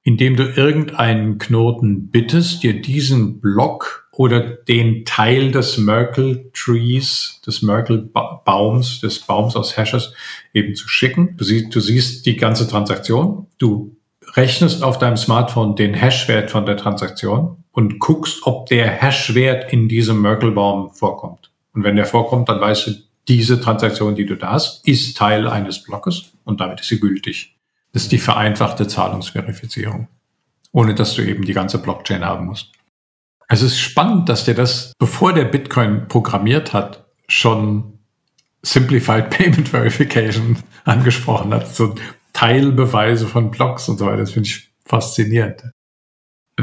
indem 0.04 0.36
du 0.36 0.44
irgendeinen 0.44 1.38
Knoten 1.38 2.10
bittest, 2.10 2.64
dir 2.64 2.82
diesen 2.82 3.40
Block 3.40 4.10
oder 4.12 4.42
den 4.42 5.06
Teil 5.06 5.52
des 5.52 5.78
Merkle 5.78 6.52
Trees, 6.54 7.40
des 7.46 7.62
Merkle 7.62 8.10
Baums, 8.44 9.00
des 9.00 9.20
Baums 9.20 9.56
aus 9.56 9.78
Hashes 9.78 10.14
eben 10.54 10.76
zu 10.76 10.90
schicken. 10.90 11.38
Du 11.38 11.46
siehst, 11.46 11.74
du 11.74 11.80
siehst 11.80 12.26
die 12.26 12.36
ganze 12.36 12.68
Transaktion. 12.68 13.48
Du 13.58 13.96
rechnest 14.36 14.84
auf 14.84 14.98
deinem 14.98 15.18
Smartphone 15.18 15.76
den 15.76 15.94
Hashwert 15.94 16.52
von 16.52 16.66
der 16.66 16.78
Transaktion 16.78 17.61
und 17.72 18.00
guckst, 18.00 18.46
ob 18.46 18.68
der 18.68 18.88
Hashwert 18.88 19.72
in 19.72 19.88
diesem 19.88 20.22
Merkle-Baum 20.22 20.92
vorkommt. 20.92 21.52
Und 21.74 21.84
wenn 21.84 21.96
der 21.96 22.06
vorkommt, 22.06 22.50
dann 22.50 22.60
weißt 22.60 22.88
du, 22.88 22.92
diese 23.28 23.62
Transaktion, 23.62 24.16
die 24.16 24.26
du 24.26 24.36
da 24.36 24.52
hast, 24.52 24.86
ist 24.88 25.16
Teil 25.16 25.48
eines 25.48 25.84
Blockes 25.84 26.32
und 26.44 26.60
damit 26.60 26.82
ist 26.82 26.90
sie 26.90 27.00
gültig. 27.00 27.56
Das 27.94 28.04
ist 28.04 28.12
die 28.12 28.18
vereinfachte 28.18 28.88
Zahlungsverifizierung, 28.88 30.08
ohne 30.72 30.96
dass 30.96 31.16
du 31.16 31.22
eben 31.22 31.46
die 31.46 31.54
ganze 31.54 31.78
Blockchain 31.78 32.26
haben 32.26 32.48
musst. 32.48 32.72
Es 33.48 33.62
ist 33.62 33.80
spannend, 33.80 34.30
dass 34.30 34.46
der 34.46 34.54
das, 34.54 34.94
bevor 34.98 35.34
der 35.34 35.46
Bitcoin 35.46 36.08
programmiert 36.08 36.74
hat, 36.74 37.06
schon 37.28 38.00
Simplified 38.64 39.30
Payment 39.30 39.70
Verification 39.70 40.58
angesprochen 40.86 41.54
hat. 41.54 41.74
So 41.74 41.96
Teilbeweise 42.34 43.28
von 43.28 43.52
Blocks 43.52 43.90
und 43.90 43.98
so 43.98 44.06
weiter. 44.06 44.18
Das 44.18 44.32
finde 44.32 44.48
ich 44.48 44.72
faszinierend. 44.86 45.64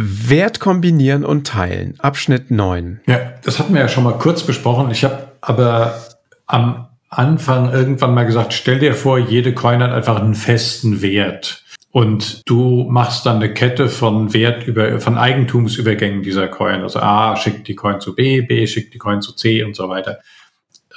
Wert 0.00 0.60
kombinieren 0.60 1.24
und 1.24 1.46
teilen. 1.46 1.94
Abschnitt 1.98 2.50
9. 2.50 3.00
Ja, 3.06 3.34
das 3.44 3.58
hatten 3.58 3.74
wir 3.74 3.80
ja 3.80 3.88
schon 3.88 4.04
mal 4.04 4.18
kurz 4.18 4.42
besprochen. 4.42 4.90
Ich 4.90 5.04
habe 5.04 5.28
aber 5.40 6.00
am 6.46 6.88
Anfang 7.08 7.72
irgendwann 7.72 8.14
mal 8.14 8.24
gesagt, 8.26 8.52
stell 8.52 8.78
dir 8.78 8.94
vor, 8.94 9.18
jede 9.18 9.54
Coin 9.54 9.82
hat 9.82 9.92
einfach 9.92 10.20
einen 10.20 10.34
festen 10.34 11.00
Wert. 11.02 11.64
Und 11.90 12.42
du 12.48 12.86
machst 12.90 13.24
dann 13.24 13.36
eine 13.36 13.52
Kette 13.54 13.88
von 13.88 14.34
Wert 14.34 14.66
über, 14.66 15.00
von 15.00 15.16
Eigentumsübergängen 15.16 16.22
dieser 16.22 16.48
Coin. 16.48 16.82
Also 16.82 17.00
A 17.00 17.34
schickt 17.36 17.66
die 17.66 17.74
Coin 17.74 18.00
zu 18.00 18.14
B, 18.14 18.42
B 18.42 18.66
schickt 18.66 18.92
die 18.92 18.98
Coin 18.98 19.22
zu 19.22 19.32
C 19.32 19.64
und 19.64 19.74
so 19.74 19.88
weiter. 19.88 20.18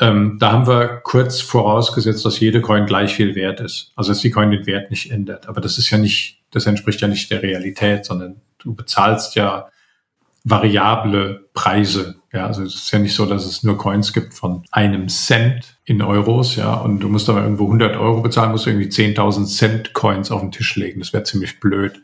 Ähm, 0.01 0.37
da 0.39 0.51
haben 0.51 0.67
wir 0.67 0.99
kurz 1.03 1.39
vorausgesetzt, 1.39 2.25
dass 2.25 2.39
jede 2.39 2.59
Coin 2.61 2.85
gleich 2.85 3.13
viel 3.13 3.35
wert 3.35 3.61
ist. 3.61 3.93
Also 3.95 4.11
dass 4.11 4.19
die 4.19 4.31
Coin 4.31 4.51
den 4.51 4.65
Wert 4.65 4.91
nicht 4.91 5.11
ändert. 5.11 5.47
Aber 5.47 5.61
das 5.61 5.77
ist 5.77 5.89
ja 5.91 5.97
nicht, 5.97 6.41
das 6.51 6.65
entspricht 6.65 6.99
ja 7.01 7.07
nicht 7.07 7.31
der 7.31 7.41
Realität, 7.41 8.05
sondern 8.05 8.41
du 8.63 8.73
bezahlst 8.73 9.35
ja 9.35 9.69
variable 10.43 11.49
Preise. 11.53 12.15
Ja, 12.33 12.47
also 12.47 12.63
es 12.63 12.75
ist 12.75 12.91
ja 12.91 12.99
nicht 12.99 13.13
so, 13.13 13.25
dass 13.25 13.45
es 13.45 13.63
nur 13.63 13.77
Coins 13.77 14.13
gibt 14.13 14.33
von 14.33 14.63
einem 14.71 15.09
Cent 15.09 15.77
in 15.83 16.01
Euros, 16.01 16.55
ja, 16.55 16.75
und 16.75 16.99
du 16.99 17.09
musst 17.09 17.29
aber 17.29 17.41
irgendwo 17.41 17.65
100 17.65 17.97
Euro 17.97 18.21
bezahlen, 18.21 18.51
musst 18.51 18.65
du 18.65 18.69
irgendwie 18.69 18.89
10.000 18.89 19.45
Cent 19.45 19.93
Coins 19.93 20.31
auf 20.31 20.41
den 20.41 20.51
Tisch 20.51 20.75
legen. 20.77 21.01
Das 21.01 21.13
wäre 21.13 21.23
ziemlich 21.23 21.59
blöd. 21.59 22.01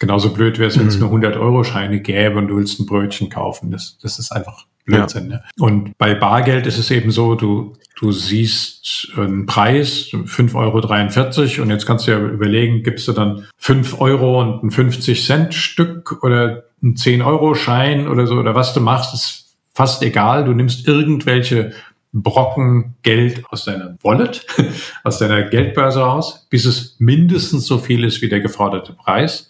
Genauso 0.00 0.32
blöd 0.32 0.58
wäre 0.58 0.68
es, 0.68 0.78
wenn 0.78 0.88
es 0.88 0.94
mhm. 0.94 1.00
nur 1.00 1.08
100 1.10 1.36
Euro 1.36 1.62
Scheine 1.62 2.00
gäbe 2.00 2.38
und 2.38 2.48
du 2.48 2.56
willst 2.56 2.80
ein 2.80 2.86
Brötchen 2.86 3.28
kaufen. 3.28 3.70
Das, 3.70 3.98
das 4.02 4.18
ist 4.18 4.32
einfach 4.32 4.66
Blödsinn. 4.86 5.28
Ne? 5.28 5.42
Und 5.58 5.96
bei 5.98 6.14
Bargeld 6.14 6.66
ist 6.66 6.78
es 6.78 6.90
eben 6.90 7.10
so, 7.10 7.34
du, 7.34 7.74
du 7.98 8.10
siehst 8.10 9.12
einen 9.16 9.44
Preis, 9.44 10.08
5,43 10.12 10.54
Euro, 10.56 11.62
und 11.62 11.70
jetzt 11.70 11.86
kannst 11.86 12.06
du 12.06 12.12
ja 12.12 12.18
überlegen, 12.18 12.82
gibst 12.82 13.06
du 13.08 13.12
dann 13.12 13.46
5 13.58 14.00
Euro 14.00 14.40
und 14.40 14.64
ein 14.64 14.70
50 14.70 15.24
Cent 15.24 15.54
Stück 15.54 16.24
oder 16.24 16.64
ein 16.82 16.96
10 16.96 17.20
Euro 17.20 17.54
Schein 17.54 18.08
oder 18.08 18.26
so, 18.26 18.36
oder 18.36 18.54
was 18.54 18.72
du 18.72 18.80
machst, 18.80 19.12
ist 19.12 19.54
fast 19.74 20.02
egal. 20.02 20.46
Du 20.46 20.52
nimmst 20.52 20.88
irgendwelche 20.88 21.72
Brocken 22.14 22.96
Geld 23.02 23.44
aus 23.50 23.66
deiner 23.66 23.96
Wallet, 24.02 24.46
aus 25.04 25.18
deiner 25.18 25.42
Geldbörse 25.42 26.00
raus, 26.00 26.46
bis 26.48 26.64
es 26.64 26.96
mindestens 26.98 27.66
so 27.66 27.76
viel 27.78 28.02
ist 28.04 28.22
wie 28.22 28.30
der 28.30 28.40
geforderte 28.40 28.94
Preis. 28.94 29.49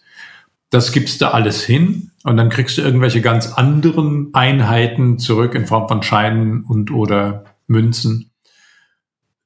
Das 0.70 0.92
gibst 0.92 1.20
du 1.20 1.32
alles 1.32 1.62
hin 1.62 2.10
und 2.24 2.36
dann 2.36 2.48
kriegst 2.48 2.78
du 2.78 2.82
irgendwelche 2.82 3.20
ganz 3.20 3.52
anderen 3.52 4.30
Einheiten 4.32 5.18
zurück 5.18 5.54
in 5.54 5.66
Form 5.66 5.88
von 5.88 6.02
Scheinen 6.02 6.64
und 6.64 6.90
oder 6.92 7.44
Münzen. 7.66 8.30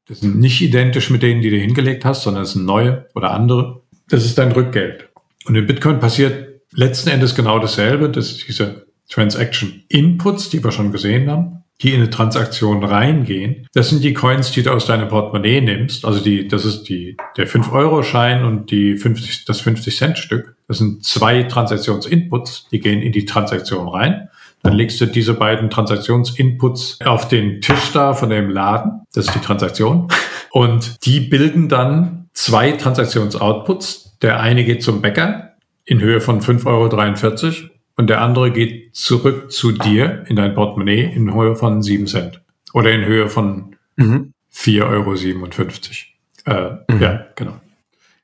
Das 0.06 0.20
sind 0.20 0.38
nicht 0.38 0.60
identisch 0.60 1.08
mit 1.08 1.22
denen, 1.22 1.40
die 1.40 1.50
du 1.50 1.56
hingelegt 1.56 2.04
hast, 2.04 2.22
sondern 2.22 2.42
das 2.42 2.52
sind 2.52 2.66
neue 2.66 3.08
oder 3.14 3.30
andere. 3.30 3.82
Das 4.08 4.24
ist 4.24 4.36
dein 4.36 4.52
Rückgeld. 4.52 5.08
Und 5.46 5.54
in 5.54 5.66
Bitcoin 5.66 5.98
passiert 5.98 6.60
letzten 6.72 7.08
Endes 7.08 7.34
genau 7.34 7.58
dasselbe. 7.58 8.10
Das 8.10 8.30
ist 8.30 8.46
diese 8.46 8.86
Transaction 9.08 9.82
Inputs, 9.88 10.50
die 10.50 10.62
wir 10.62 10.72
schon 10.72 10.92
gesehen 10.92 11.30
haben 11.30 11.63
die 11.82 11.92
in 11.92 12.00
eine 12.00 12.10
Transaktion 12.10 12.84
reingehen, 12.84 13.66
das 13.74 13.90
sind 13.90 14.04
die 14.04 14.14
Coins, 14.14 14.52
die 14.52 14.62
du 14.62 14.72
aus 14.72 14.86
deinem 14.86 15.08
Portemonnaie 15.08 15.60
nimmst. 15.60 16.04
Also 16.04 16.20
die, 16.20 16.46
das 16.46 16.64
ist 16.64 16.84
die, 16.84 17.16
der 17.36 17.48
5-Euro-Schein 17.48 18.44
und 18.44 18.70
die 18.70 18.96
50, 18.96 19.44
das 19.44 19.64
50-Cent-Stück. 19.64 20.56
Das 20.68 20.78
sind 20.78 21.04
zwei 21.04 21.42
Transaktionsinputs, 21.42 22.68
die 22.70 22.80
gehen 22.80 23.02
in 23.02 23.12
die 23.12 23.24
Transaktion 23.24 23.88
rein. 23.88 24.28
Dann 24.62 24.72
legst 24.72 25.00
du 25.00 25.06
diese 25.06 25.34
beiden 25.34 25.68
Transaktionsinputs 25.68 27.00
auf 27.04 27.28
den 27.28 27.60
Tisch 27.60 27.92
da 27.92 28.14
von 28.14 28.30
dem 28.30 28.48
Laden. 28.48 29.02
Das 29.12 29.26
ist 29.26 29.34
die 29.34 29.40
Transaktion. 29.40 30.08
Und 30.52 31.04
die 31.04 31.20
bilden 31.20 31.68
dann 31.68 32.30
zwei 32.32 32.72
Transaktionsoutputs. 32.72 34.16
Der 34.22 34.40
eine 34.40 34.64
geht 34.64 34.82
zum 34.82 35.02
Bäcker 35.02 35.54
in 35.84 36.00
Höhe 36.00 36.20
von 36.20 36.40
5,43 36.40 36.64
Euro 36.66 37.73
und 37.96 38.10
der 38.10 38.20
andere 38.20 38.50
geht 38.50 38.94
zurück 38.96 39.52
zu 39.52 39.72
dir 39.72 40.24
in 40.28 40.36
dein 40.36 40.54
Portemonnaie 40.54 41.04
in 41.04 41.32
Höhe 41.32 41.54
von 41.54 41.82
7 41.82 42.06
Cent 42.06 42.40
oder 42.72 42.92
in 42.92 43.04
Höhe 43.04 43.28
von 43.28 43.76
mhm. 43.96 44.32
4,57 44.52 46.06
Euro. 46.46 46.78
Äh, 46.88 46.92
mhm. 46.92 47.00
Ja, 47.00 47.26
genau. 47.36 47.60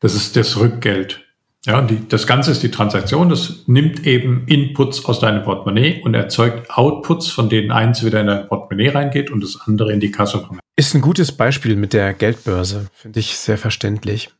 Das 0.00 0.14
ist 0.14 0.36
das 0.36 0.58
Rückgeld. 0.58 1.24
Ja, 1.66 1.82
die, 1.82 2.08
das 2.08 2.26
Ganze 2.26 2.52
ist 2.52 2.62
die 2.62 2.70
Transaktion. 2.70 3.28
Das 3.28 3.64
nimmt 3.66 4.06
eben 4.06 4.46
Inputs 4.46 5.04
aus 5.04 5.20
deinem 5.20 5.44
Portemonnaie 5.44 6.00
und 6.02 6.14
erzeugt 6.14 6.70
Outputs, 6.70 7.28
von 7.28 7.50
denen 7.50 7.70
eins 7.70 8.04
wieder 8.04 8.20
in 8.20 8.28
dein 8.28 8.48
Portemonnaie 8.48 8.88
reingeht 8.88 9.30
und 9.30 9.42
das 9.42 9.58
andere 9.66 9.92
in 9.92 10.00
die 10.00 10.10
Kasse 10.10 10.38
kommt. 10.38 10.60
Ist 10.76 10.94
ein 10.94 11.02
gutes 11.02 11.32
Beispiel 11.32 11.76
mit 11.76 11.92
der 11.92 12.14
Geldbörse. 12.14 12.86
Finde 12.94 13.20
ich 13.20 13.36
sehr 13.36 13.58
verständlich. 13.58 14.30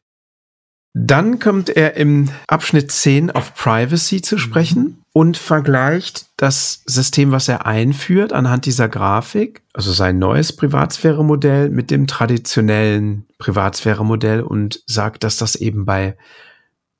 Dann 0.94 1.39
kommt 1.39 1.69
er 1.69 1.94
im 1.94 2.31
Abschnitt 2.48 2.90
10 2.90 3.31
auf 3.31 3.55
Privacy 3.55 4.23
zu 4.23 4.39
sprechen 4.39 5.00
und 5.12 5.37
vergleicht 5.37 6.27
das 6.37 6.82
System, 6.87 7.32
was 7.32 7.49
er 7.49 7.66
einführt, 7.66 8.32
anhand 8.32 8.66
dieser 8.66 8.89
Grafik, 8.89 9.62
also 9.73 9.93
sein 9.93 10.19
neues 10.19 10.55
Privatsphäre-Modell 10.55 11.69
mit 11.70 11.91
dem 11.91 12.07
traditionellen 12.07 13.27
Privatsphäre-Modell 13.39 14.43
und 14.43 14.82
sagt, 14.87 15.24
dass 15.24 15.37
das 15.37 15.57
eben 15.57 15.85
bei 15.85 16.16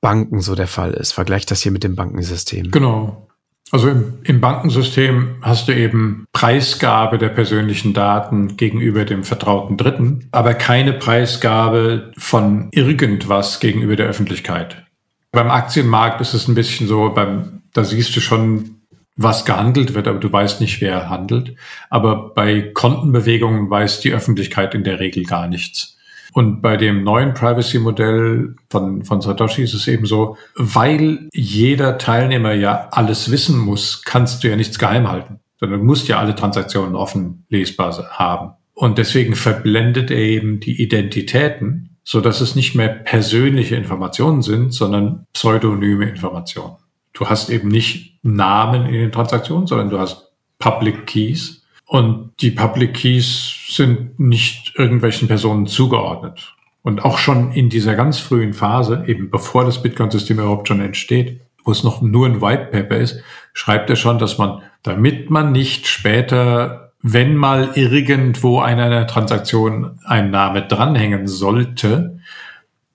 Banken 0.01 0.41
so 0.41 0.55
der 0.55 0.67
Fall 0.67 0.93
ist. 0.93 1.13
Vergleicht 1.13 1.51
das 1.51 1.61
hier 1.61 1.71
mit 1.71 1.83
dem 1.83 1.95
Bankensystem. 1.95 2.71
Genau. 2.71 3.27
Also 3.71 3.87
im, 3.87 4.15
im, 4.23 4.41
Bankensystem 4.41 5.37
hast 5.41 5.69
du 5.69 5.75
eben 5.75 6.25
Preisgabe 6.33 7.17
der 7.17 7.29
persönlichen 7.29 7.93
Daten 7.93 8.57
gegenüber 8.57 9.05
dem 9.05 9.23
vertrauten 9.23 9.77
Dritten, 9.77 10.27
aber 10.31 10.53
keine 10.55 10.91
Preisgabe 10.91 12.11
von 12.17 12.67
irgendwas 12.73 13.61
gegenüber 13.61 13.95
der 13.95 14.07
Öffentlichkeit. 14.07 14.83
Beim 15.31 15.49
Aktienmarkt 15.49 16.19
ist 16.19 16.33
es 16.33 16.49
ein 16.49 16.55
bisschen 16.55 16.87
so, 16.87 17.11
beim, 17.13 17.60
da 17.73 17.83
siehst 17.83 18.15
du 18.15 18.19
schon, 18.19 18.81
was 19.17 19.45
gehandelt 19.45 19.93
wird, 19.93 20.07
aber 20.07 20.19
du 20.19 20.31
weißt 20.31 20.61
nicht, 20.61 20.81
wer 20.81 21.09
handelt. 21.09 21.55
Aber 21.89 22.33
bei 22.33 22.61
Kontenbewegungen 22.61 23.69
weiß 23.69 23.99
die 23.99 24.13
Öffentlichkeit 24.13 24.73
in 24.73 24.83
der 24.83 24.99
Regel 24.99 25.23
gar 25.23 25.47
nichts. 25.47 25.97
Und 26.33 26.61
bei 26.61 26.77
dem 26.77 27.03
neuen 27.03 27.33
Privacy-Modell 27.33 28.55
von, 28.69 29.03
von 29.03 29.21
Satoshi 29.21 29.63
ist 29.63 29.73
es 29.73 29.87
eben 29.87 30.05
so, 30.05 30.37
weil 30.55 31.27
jeder 31.33 31.97
Teilnehmer 31.97 32.53
ja 32.53 32.87
alles 32.91 33.31
wissen 33.31 33.59
muss, 33.59 34.03
kannst 34.05 34.43
du 34.43 34.47
ja 34.47 34.55
nichts 34.55 34.79
geheim 34.79 35.09
halten, 35.09 35.41
sondern 35.59 35.81
du 35.81 35.85
musst 35.85 36.07
ja 36.07 36.19
alle 36.19 36.33
Transaktionen 36.33 36.95
offen 36.95 37.45
lesbar 37.49 38.09
haben. 38.11 38.53
Und 38.73 38.97
deswegen 38.97 39.35
verblendet 39.35 40.09
er 40.09 40.19
eben 40.19 40.61
die 40.61 40.81
Identitäten 40.81 41.91
so 42.03 42.21
dass 42.21 42.41
es 42.41 42.55
nicht 42.55 42.75
mehr 42.75 42.89
persönliche 42.89 43.75
Informationen 43.75 44.41
sind, 44.41 44.73
sondern 44.73 45.25
pseudonyme 45.33 46.09
Informationen. 46.09 46.75
Du 47.13 47.27
hast 47.27 47.49
eben 47.49 47.67
nicht 47.67 48.19
Namen 48.23 48.85
in 48.85 48.93
den 48.93 49.11
Transaktionen, 49.11 49.67
sondern 49.67 49.89
du 49.89 49.99
hast 49.99 50.31
Public 50.59 51.07
Keys. 51.07 51.63
Und 51.85 52.31
die 52.39 52.51
Public 52.51 52.93
Keys 52.93 53.53
sind 53.67 54.19
nicht 54.19 54.73
irgendwelchen 54.77 55.27
Personen 55.27 55.67
zugeordnet. 55.67 56.55
Und 56.83 57.03
auch 57.03 57.17
schon 57.17 57.51
in 57.51 57.69
dieser 57.69 57.95
ganz 57.95 58.19
frühen 58.19 58.53
Phase, 58.53 59.03
eben 59.07 59.29
bevor 59.29 59.65
das 59.65 59.83
Bitcoin-System 59.83 60.39
überhaupt 60.39 60.67
schon 60.67 60.81
entsteht, 60.81 61.41
wo 61.63 61.71
es 61.71 61.83
noch 61.83 62.01
nur 62.01 62.25
ein 62.25 62.41
White 62.41 62.69
Paper 62.71 62.97
ist, 62.97 63.21
schreibt 63.53 63.89
er 63.89 63.95
schon, 63.95 64.17
dass 64.17 64.37
man, 64.37 64.61
damit 64.83 65.29
man 65.29 65.51
nicht 65.51 65.87
später 65.87 66.81
wenn 67.03 67.35
mal 67.35 67.71
irgendwo 67.75 68.59
einer 68.59 69.07
Transaktion 69.07 69.99
ein 70.05 70.29
Name 70.29 70.67
dranhängen 70.67 71.27
sollte, 71.27 72.19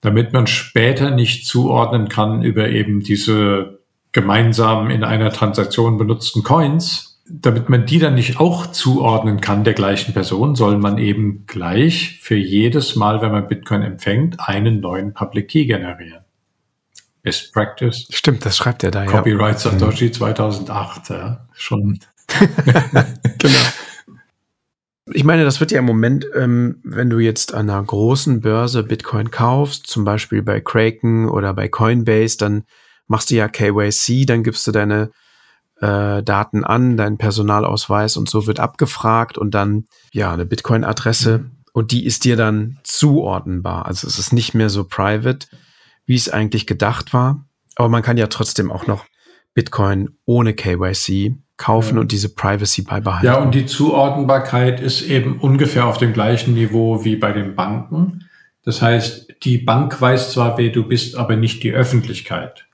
damit 0.00 0.32
man 0.32 0.46
später 0.46 1.10
nicht 1.10 1.46
zuordnen 1.46 2.08
kann 2.08 2.42
über 2.42 2.68
eben 2.68 3.00
diese 3.00 3.75
gemeinsam 4.16 4.88
in 4.88 5.04
einer 5.04 5.30
Transaktion 5.30 5.98
benutzten 5.98 6.42
Coins, 6.42 7.20
damit 7.28 7.68
man 7.68 7.84
die 7.84 7.98
dann 7.98 8.14
nicht 8.14 8.40
auch 8.40 8.66
zuordnen 8.68 9.42
kann 9.42 9.62
der 9.62 9.74
gleichen 9.74 10.14
Person, 10.14 10.56
soll 10.56 10.78
man 10.78 10.96
eben 10.96 11.44
gleich 11.46 12.18
für 12.22 12.34
jedes 12.34 12.96
Mal, 12.96 13.20
wenn 13.20 13.30
man 13.30 13.46
Bitcoin 13.46 13.82
empfängt, 13.82 14.40
einen 14.40 14.80
neuen 14.80 15.12
Public 15.12 15.48
Key 15.48 15.66
generieren. 15.66 16.24
Best 17.22 17.52
Practice. 17.52 18.06
Stimmt, 18.08 18.46
das 18.46 18.56
schreibt 18.56 18.84
er 18.84 18.90
da, 18.90 19.04
Copyright 19.04 19.62
ja. 19.62 19.70
Satoshi 19.70 20.10
2008, 20.10 21.10
ja. 21.10 21.46
Schon. 21.52 21.98
genau. 23.38 23.58
Ich 25.12 25.24
meine, 25.24 25.44
das 25.44 25.60
wird 25.60 25.72
ja 25.72 25.80
im 25.80 25.84
Moment, 25.84 26.24
ähm, 26.34 26.80
wenn 26.84 27.10
du 27.10 27.18
jetzt 27.18 27.52
an 27.52 27.68
einer 27.68 27.82
großen 27.82 28.40
Börse 28.40 28.82
Bitcoin 28.82 29.30
kaufst, 29.30 29.86
zum 29.86 30.04
Beispiel 30.04 30.40
bei 30.40 30.62
Kraken 30.62 31.28
oder 31.28 31.52
bei 31.52 31.68
Coinbase, 31.68 32.38
dann 32.38 32.64
machst 33.06 33.30
du 33.30 33.34
ja 33.34 33.48
KYC, 33.48 34.26
dann 34.26 34.42
gibst 34.42 34.66
du 34.66 34.72
deine 34.72 35.10
äh, 35.80 36.22
Daten 36.22 36.64
an, 36.64 36.96
deinen 36.96 37.18
Personalausweis 37.18 38.16
und 38.16 38.28
so 38.28 38.46
wird 38.46 38.60
abgefragt 38.60 39.38
und 39.38 39.52
dann 39.52 39.84
ja 40.12 40.32
eine 40.32 40.46
Bitcoin-Adresse 40.46 41.38
mhm. 41.38 41.50
und 41.72 41.92
die 41.92 42.06
ist 42.06 42.24
dir 42.24 42.36
dann 42.36 42.78
zuordnenbar. 42.82 43.86
Also 43.86 44.06
es 44.06 44.18
ist 44.18 44.32
nicht 44.32 44.54
mehr 44.54 44.70
so 44.70 44.84
private, 44.84 45.46
wie 46.06 46.14
es 46.14 46.28
eigentlich 46.28 46.66
gedacht 46.66 47.12
war. 47.12 47.44
Aber 47.74 47.88
man 47.88 48.02
kann 48.02 48.16
ja 48.16 48.26
trotzdem 48.28 48.72
auch 48.72 48.86
noch 48.86 49.04
Bitcoin 49.54 50.10
ohne 50.24 50.54
KYC 50.54 51.36
kaufen 51.56 51.96
ja. 51.96 52.00
und 52.00 52.12
diese 52.12 52.34
Privacy 52.34 52.82
beibehalten. 52.82 53.26
Ja, 53.26 53.36
und 53.36 53.54
die 53.54 53.66
Zuordnbarkeit 53.66 54.80
ist 54.80 55.02
eben 55.02 55.38
ungefähr 55.38 55.86
auf 55.86 55.98
dem 55.98 56.12
gleichen 56.12 56.54
Niveau 56.54 57.04
wie 57.04 57.16
bei 57.16 57.32
den 57.32 57.54
Banken. 57.54 58.28
Das 58.62 58.82
heißt, 58.82 59.34
die 59.42 59.58
Bank 59.58 60.00
weiß 60.00 60.32
zwar, 60.32 60.58
wer 60.58 60.70
du 60.70 60.84
bist, 60.84 61.16
aber 61.16 61.36
nicht 61.36 61.62
die 61.62 61.72
Öffentlichkeit. 61.72 62.65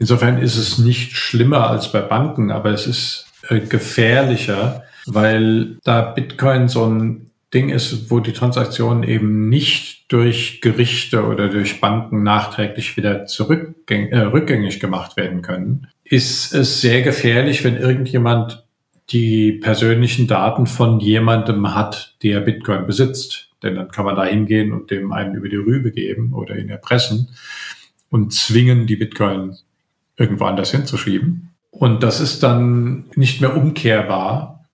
Insofern 0.00 0.38
ist 0.38 0.56
es 0.56 0.78
nicht 0.78 1.12
schlimmer 1.12 1.68
als 1.68 1.92
bei 1.92 2.00
Banken, 2.00 2.50
aber 2.50 2.70
es 2.70 2.86
ist 2.86 3.26
äh, 3.48 3.60
gefährlicher, 3.60 4.82
weil 5.06 5.76
da 5.84 6.00
Bitcoin 6.00 6.68
so 6.68 6.86
ein 6.86 7.30
Ding 7.52 7.68
ist, 7.68 8.10
wo 8.10 8.20
die 8.20 8.32
Transaktionen 8.32 9.02
eben 9.02 9.50
nicht 9.50 10.10
durch 10.10 10.62
Gerichte 10.62 11.26
oder 11.26 11.48
durch 11.48 11.80
Banken 11.80 12.22
nachträglich 12.22 12.96
wieder 12.96 13.26
zurückgäng 13.26 14.08
äh, 14.08 14.20
rückgängig 14.20 14.80
gemacht 14.80 15.18
werden 15.18 15.42
können, 15.42 15.88
ist 16.04 16.54
es 16.54 16.80
sehr 16.80 17.02
gefährlich, 17.02 17.62
wenn 17.62 17.76
irgendjemand 17.76 18.64
die 19.10 19.52
persönlichen 19.52 20.26
Daten 20.26 20.66
von 20.66 21.00
jemandem 21.00 21.74
hat, 21.74 22.16
der 22.22 22.40
Bitcoin 22.40 22.86
besitzt. 22.86 23.50
Denn 23.62 23.74
dann 23.74 23.90
kann 23.90 24.06
man 24.06 24.16
da 24.16 24.24
hingehen 24.24 24.72
und 24.72 24.90
dem 24.90 25.12
einen 25.12 25.34
über 25.34 25.50
die 25.50 25.56
Rübe 25.56 25.92
geben 25.92 26.32
oder 26.32 26.56
ihn 26.56 26.70
erpressen 26.70 27.28
und 28.08 28.32
zwingen, 28.32 28.86
die 28.86 28.96
Bitcoin 28.96 29.58
irgendwo 30.20 30.44
anders 30.44 30.70
hinzuschieben. 30.70 31.50
Und 31.70 32.02
das 32.02 32.20
ist 32.20 32.42
dann 32.42 33.06
nicht 33.14 33.40
mehr 33.40 33.56
umkehrbar. 33.56 34.64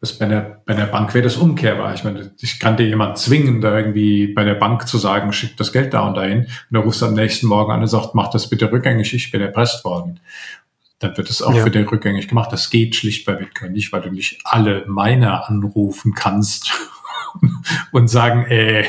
Das 0.00 0.18
bei, 0.18 0.26
einer, 0.26 0.40
bei 0.66 0.74
einer 0.74 0.86
Bank 0.86 1.14
wäre 1.14 1.24
das 1.24 1.36
umkehrbar. 1.36 1.94
Ich 1.94 2.04
meine, 2.04 2.32
ich 2.38 2.58
kann 2.58 2.76
dir 2.76 2.86
jemand 2.86 3.16
zwingen, 3.16 3.60
da 3.60 3.76
irgendwie 3.76 4.26
bei 4.26 4.44
der 4.44 4.54
Bank 4.54 4.86
zu 4.86 4.98
sagen, 4.98 5.32
schick 5.32 5.56
das 5.56 5.72
Geld 5.72 5.94
da 5.94 6.06
und 6.06 6.16
dahin. 6.16 6.40
Und 6.40 6.50
dann 6.70 6.82
rufst 6.82 7.00
du 7.00 7.06
am 7.06 7.14
nächsten 7.14 7.46
Morgen 7.46 7.72
an 7.72 7.80
und 7.80 7.86
sagt, 7.86 8.14
mach 8.14 8.28
das 8.28 8.50
bitte 8.50 8.70
rückgängig, 8.70 9.14
ich 9.14 9.30
bin 9.30 9.40
erpresst 9.40 9.84
worden 9.84 10.20
dann 10.98 11.16
wird 11.16 11.28
es 11.28 11.42
auch 11.42 11.54
ja. 11.54 11.62
für 11.62 11.70
den 11.70 11.86
rückgängig 11.86 12.28
gemacht. 12.28 12.52
Das 12.52 12.70
geht 12.70 12.96
schlicht 12.96 13.26
bei 13.26 13.34
Bitcoin 13.34 13.72
nicht, 13.72 13.92
weil 13.92 14.02
du 14.02 14.10
nicht 14.10 14.40
alle 14.44 14.86
Miner 14.86 15.48
anrufen 15.48 16.14
kannst 16.14 16.72
und 17.92 18.08
sagen, 18.08 18.46
äh, 18.46 18.86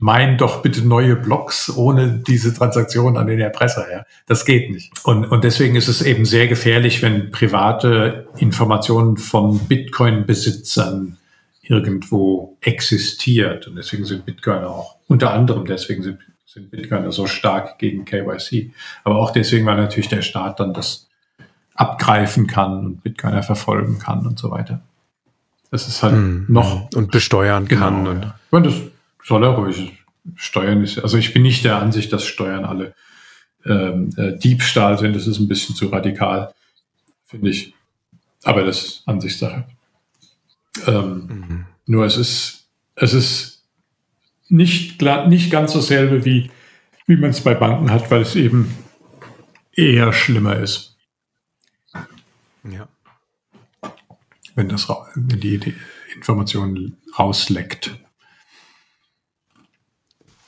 mein 0.00 0.38
doch 0.38 0.62
bitte 0.62 0.86
neue 0.86 1.14
Blocks 1.14 1.70
ohne 1.76 2.22
diese 2.26 2.54
Transaktion 2.54 3.18
an 3.18 3.26
den 3.26 3.38
Erpresser. 3.38 3.86
Ja? 3.92 4.04
Das 4.26 4.46
geht 4.46 4.70
nicht. 4.70 4.92
Und, 5.04 5.26
und 5.26 5.44
deswegen 5.44 5.76
ist 5.76 5.88
es 5.88 6.00
eben 6.00 6.24
sehr 6.24 6.48
gefährlich, 6.48 7.02
wenn 7.02 7.30
private 7.30 8.26
Informationen 8.38 9.18
von 9.18 9.58
Bitcoin-Besitzern 9.58 11.18
irgendwo 11.60 12.56
existiert. 12.62 13.68
Und 13.68 13.76
deswegen 13.76 14.06
sind 14.06 14.24
Bitcoin 14.24 14.64
auch, 14.64 14.96
unter 15.06 15.34
anderem 15.34 15.66
deswegen 15.66 16.02
sind, 16.02 16.18
sind 16.46 16.70
Bitcoiner 16.70 17.12
so 17.12 17.26
stark 17.26 17.78
gegen 17.78 18.06
KYC. 18.06 18.72
Aber 19.04 19.16
auch 19.16 19.30
deswegen, 19.30 19.66
weil 19.66 19.76
natürlich 19.76 20.08
der 20.08 20.22
Staat 20.22 20.60
dann 20.60 20.72
das 20.72 21.08
abgreifen 21.74 22.46
kann 22.46 22.86
und 22.86 23.02
Bitcoiner 23.02 23.42
verfolgen 23.42 23.98
kann 23.98 24.26
und 24.26 24.38
so 24.38 24.50
weiter. 24.50 24.80
Das 25.70 25.86
ist 25.86 26.02
halt 26.02 26.14
mm, 26.14 26.46
noch. 26.48 26.88
Und 26.94 27.10
besteuern 27.10 27.68
genau, 27.68 27.80
kann. 27.82 28.06
Und 28.06 28.22
ja. 28.22 28.34
Und 28.50 28.66
das 28.66 28.74
soll 29.24 29.44
er 29.44 29.50
ruhig. 29.50 29.92
Steuern 30.36 30.82
ist, 30.82 30.98
also 30.98 31.16
ich 31.16 31.32
bin 31.32 31.42
nicht 31.42 31.64
der 31.64 31.80
Ansicht, 31.80 32.12
dass 32.12 32.24
Steuern 32.24 32.64
alle 32.64 32.94
ähm, 33.64 34.10
äh, 34.16 34.36
Diebstahl 34.38 34.98
sind. 34.98 35.14
Das 35.16 35.26
ist 35.26 35.38
ein 35.38 35.48
bisschen 35.48 35.74
zu 35.74 35.86
radikal, 35.86 36.54
finde 37.26 37.50
ich. 37.50 37.74
Aber 38.44 38.64
das 38.64 38.82
ist 38.82 39.02
Ansichtssache. 39.06 39.66
Ähm, 40.86 41.26
mhm. 41.26 41.66
Nur 41.86 42.04
es 42.04 42.16
ist, 42.16 42.66
es 42.94 43.14
ist 43.14 43.64
nicht, 44.48 45.00
nicht 45.28 45.50
ganz 45.50 45.72
dasselbe, 45.72 46.24
wie, 46.24 46.50
wie 47.06 47.16
man 47.16 47.30
es 47.30 47.40
bei 47.40 47.54
Banken 47.54 47.90
hat, 47.90 48.10
weil 48.10 48.22
es 48.22 48.36
eben 48.36 48.74
eher 49.72 50.12
schlimmer 50.12 50.56
ist. 50.56 50.96
Ja. 52.64 52.88
Wenn, 54.54 54.68
das, 54.68 54.88
wenn 55.14 55.40
die, 55.40 55.58
die 55.58 55.74
Information 56.14 56.96
rausleckt. 57.18 57.98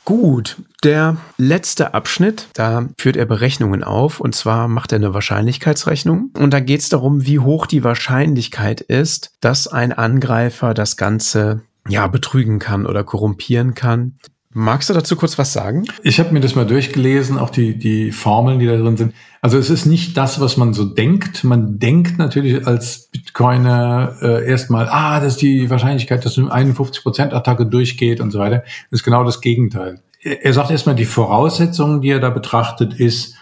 Gut, 0.05 0.57
der 0.83 1.17
letzte 1.39 1.95
Abschnitt, 1.95 2.49
da 2.55 2.89
führt 2.99 3.17
er 3.17 3.25
Berechnungen 3.25 3.85
auf 3.85 4.19
und 4.19 4.35
zwar 4.35 4.67
macht 4.67 4.93
er 4.93 4.97
eine 4.97 5.15
Wahrscheinlichkeitsrechnung 5.15 6.31
und 6.37 6.53
da 6.53 6.59
geht 6.59 6.81
es 6.81 6.89
darum, 6.89 7.25
wie 7.25 7.39
hoch 7.39 7.67
die 7.67 7.85
Wahrscheinlichkeit 7.85 8.81
ist, 8.81 9.31
dass 9.41 9.69
ein 9.69 9.93
Angreifer 9.93 10.75
das 10.75 10.97
Ganze 10.97 11.63
ja 11.89 12.07
betrügen 12.09 12.59
kann 12.59 12.87
oder 12.87 13.05
korrumpieren 13.05 13.75
kann. 13.75 14.19
Magst 14.55 14.91
du 14.91 14.95
dazu 14.95 15.17
kurz 15.17 15.39
was 15.39 15.55
sagen? 15.55 15.87
Ich 16.03 16.21
habe 16.21 16.33
mir 16.33 16.41
das 16.41 16.55
mal 16.55 16.67
durchgelesen, 16.67 17.39
auch 17.39 17.49
die, 17.49 17.79
die 17.79 18.13
Formeln, 18.13 18.59
die 18.59 18.67
da 18.67 18.77
drin 18.77 18.99
sind. 18.99 19.15
Also 19.41 19.57
es 19.57 19.71
ist 19.71 19.87
nicht 19.87 20.17
das, 20.19 20.41
was 20.41 20.59
man 20.59 20.75
so 20.75 20.85
denkt. 20.85 21.43
Man 21.43 21.79
denkt 21.79 22.19
natürlich 22.19 22.67
als 22.67 23.09
Bitcoiner 23.11 24.17
äh, 24.21 24.47
erstmal, 24.47 24.89
ah, 24.91 25.21
das 25.21 25.35
ist 25.35 25.43
die 25.43 25.71
Wahrscheinlichkeit, 25.71 26.25
dass 26.27 26.37
eine 26.37 26.49
51%-Attacke 26.49 27.65
durchgeht 27.65 28.21
und 28.21 28.31
so 28.31 28.41
weiter. 28.41 28.59
Das 28.91 29.01
ist 29.01 29.05
genau 29.05 29.25
das 29.25 29.41
Gegenteil. 29.41 30.01
Er, 30.21 30.53
sagt 30.53 30.71
erstmal, 30.71 30.97
die 30.97 31.07
Voraussetzungen, 31.07 32.03
die 32.03 32.11
er 32.11 32.21
da 32.21 32.29
betrachtet, 32.29 32.95
ist, 32.95 33.37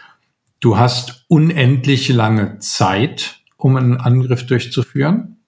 du 0.61 0.79
hast 0.79 1.25
unendlich 1.27 2.09
lange 2.09 2.61
Zeit, 2.61 3.41
um 3.57 3.77
einen 3.77 3.97
Angriff 3.97 4.47
durchzuführen. 4.47 5.39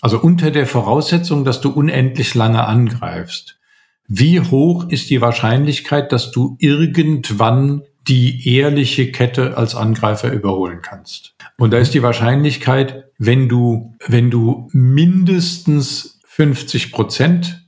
Also 0.00 0.20
unter 0.20 0.52
der 0.52 0.66
Voraussetzung, 0.66 1.44
dass 1.44 1.60
du 1.60 1.70
unendlich 1.70 2.34
lange 2.34 2.64
angreifst. 2.64 3.58
Wie 4.06 4.40
hoch 4.40 4.88
ist 4.88 5.10
die 5.10 5.20
Wahrscheinlichkeit, 5.20 6.12
dass 6.12 6.30
du 6.30 6.56
irgendwann 6.58 7.82
die 8.06 8.54
ehrliche 8.54 9.10
Kette 9.10 9.56
als 9.56 9.74
Angreifer 9.74 10.30
überholen 10.30 10.80
kannst? 10.82 11.34
Und 11.56 11.72
da 11.72 11.78
ist 11.78 11.94
die 11.94 12.02
Wahrscheinlichkeit, 12.02 13.04
wenn 13.18 13.48
du, 13.48 13.94
wenn 14.06 14.30
du 14.30 14.68
mindestens 14.72 16.20
50 16.26 16.92
Prozent 16.92 17.64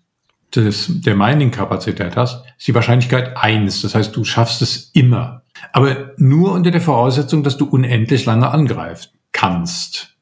des, 0.54 0.86
der 0.88 1.16
Mining-Kapazität 1.16 2.16
hast, 2.16 2.44
ist 2.58 2.68
die 2.68 2.74
Wahrscheinlichkeit 2.74 3.36
eins. 3.36 3.82
Das 3.82 3.94
heißt, 3.94 4.14
du 4.14 4.24
schaffst 4.24 4.60
es 4.62 4.90
immer. 4.92 5.42
Aber 5.72 6.12
nur 6.18 6.52
unter 6.52 6.70
der 6.70 6.80
Voraussetzung, 6.80 7.42
dass 7.42 7.56
du 7.56 7.66
unendlich 7.66 8.26
lange 8.26 8.50
angreifen 8.50 9.10
kannst. 9.32 10.16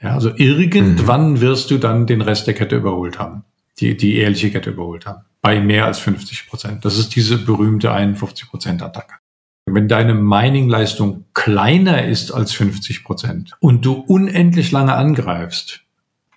Ja, 0.00 0.14
also 0.14 0.32
irgendwann 0.36 1.32
mhm. 1.32 1.40
wirst 1.40 1.70
du 1.70 1.78
dann 1.78 2.06
den 2.06 2.20
Rest 2.20 2.46
der 2.46 2.54
Kette 2.54 2.76
überholt 2.76 3.18
haben. 3.18 3.44
Die, 3.82 3.96
die 3.96 4.16
ehrliche 4.16 4.52
Kette 4.52 4.70
überholt 4.70 5.06
haben. 5.06 5.24
Bei 5.40 5.60
mehr 5.60 5.86
als 5.86 5.98
50 5.98 6.48
Prozent. 6.48 6.84
Das 6.84 6.98
ist 6.98 7.16
diese 7.16 7.36
berühmte 7.36 7.92
51 7.92 8.48
Prozent 8.48 8.80
Attacke. 8.80 9.16
Wenn 9.66 9.88
deine 9.88 10.14
Mining-Leistung 10.14 11.24
kleiner 11.34 12.04
ist 12.04 12.30
als 12.32 12.52
50 12.52 13.02
Prozent 13.02 13.52
und 13.58 13.84
du 13.84 13.94
unendlich 13.94 14.70
lange 14.70 14.94
angreifst, 14.94 15.80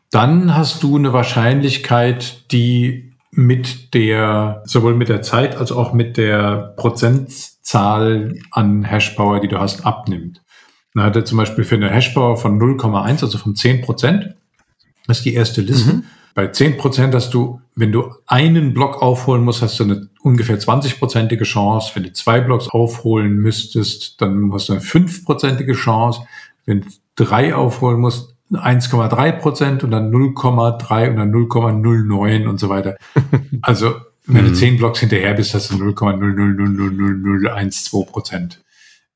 dann 0.09 0.55
hast 0.55 0.81
du 0.81 0.97
eine 0.97 1.13
Wahrscheinlichkeit, 1.13 2.51
die 2.51 3.13
mit 3.29 3.93
der, 3.93 4.63
sowohl 4.65 4.95
mit 4.95 5.09
der 5.09 5.21
Zeit 5.21 5.55
als 5.55 5.71
auch 5.71 5.93
mit 5.93 6.17
der 6.17 6.73
Prozentzahl 6.77 8.39
an 8.49 8.83
Hashpower, 8.83 9.39
die 9.39 9.49
du 9.49 9.59
hast, 9.59 9.85
abnimmt. 9.85 10.41
Dann 10.95 11.03
hat 11.03 11.15
er 11.15 11.25
zum 11.25 11.37
Beispiel 11.37 11.63
für 11.63 11.75
eine 11.75 11.91
Hashpower 11.91 12.37
von 12.37 12.59
0,1, 12.59 13.23
also 13.23 13.37
von 13.37 13.55
10 13.55 13.81
Prozent, 13.81 14.35
das 15.05 15.17
ist 15.17 15.25
die 15.25 15.33
erste 15.33 15.61
Liste. 15.61 15.93
Mhm. 15.93 16.03
Bei 16.35 16.47
10 16.47 16.77
Prozent 16.77 17.15
hast 17.15 17.33
du, 17.33 17.61
wenn 17.75 17.93
du 17.93 18.13
einen 18.27 18.73
Block 18.73 19.01
aufholen 19.01 19.45
musst, 19.45 19.61
hast 19.61 19.79
du 19.79 19.85
eine 19.85 20.09
ungefähr 20.21 20.59
20-prozentige 20.59 21.45
Chance. 21.45 21.91
Wenn 21.95 22.03
du 22.03 22.11
zwei 22.11 22.41
Blocks 22.41 22.67
aufholen 22.67 23.37
müsstest, 23.37 24.21
dann 24.21 24.51
hast 24.53 24.67
du 24.67 24.73
eine 24.73 24.81
5-prozentige 24.81 25.73
Chance. 25.73 26.23
Wenn 26.65 26.81
du 26.81 26.87
drei 27.15 27.55
aufholen 27.55 28.01
musst, 28.01 28.35
1,3 28.51 29.31
Prozent 29.31 29.85
und 29.85 29.91
dann 29.91 30.11
0,3 30.11 31.09
und 31.09 31.15
dann 31.15 31.33
0,09 31.33 32.47
und 32.47 32.59
so 32.59 32.67
weiter. 32.69 32.97
Also 33.61 33.95
wenn 34.27 34.43
du 34.43 34.49
mhm. 34.49 34.55
zehn 34.55 34.75
Blocks 34.77 34.99
hinterher 34.99 35.35
bist, 35.35 35.53
hast 35.53 35.71
du 35.71 35.75
0,0000012 35.75 38.05
Prozent. 38.07 38.59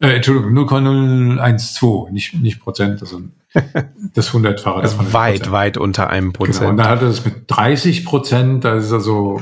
Äh, 0.01 0.15
Entschuldigung, 0.15 0.53
0,012, 0.53 2.11
nicht, 2.11 2.33
nicht 2.41 2.61
Prozent, 2.61 3.01
also 3.01 3.21
das 4.13 4.31
hundertfache. 4.31 4.79
Also 4.79 5.13
weit, 5.13 5.51
weit 5.51 5.77
unter 5.77 6.09
einem 6.09 6.31
Prozent. 6.31 6.59
Genau, 6.59 6.69
und 6.71 6.77
dann 6.77 6.87
hat 6.87 7.01
er 7.01 7.09
es 7.09 7.25
mit 7.25 7.43
30 7.47 8.05
Prozent, 8.05 8.63
da 8.63 8.75
ist 8.75 8.89
so, 8.89 9.41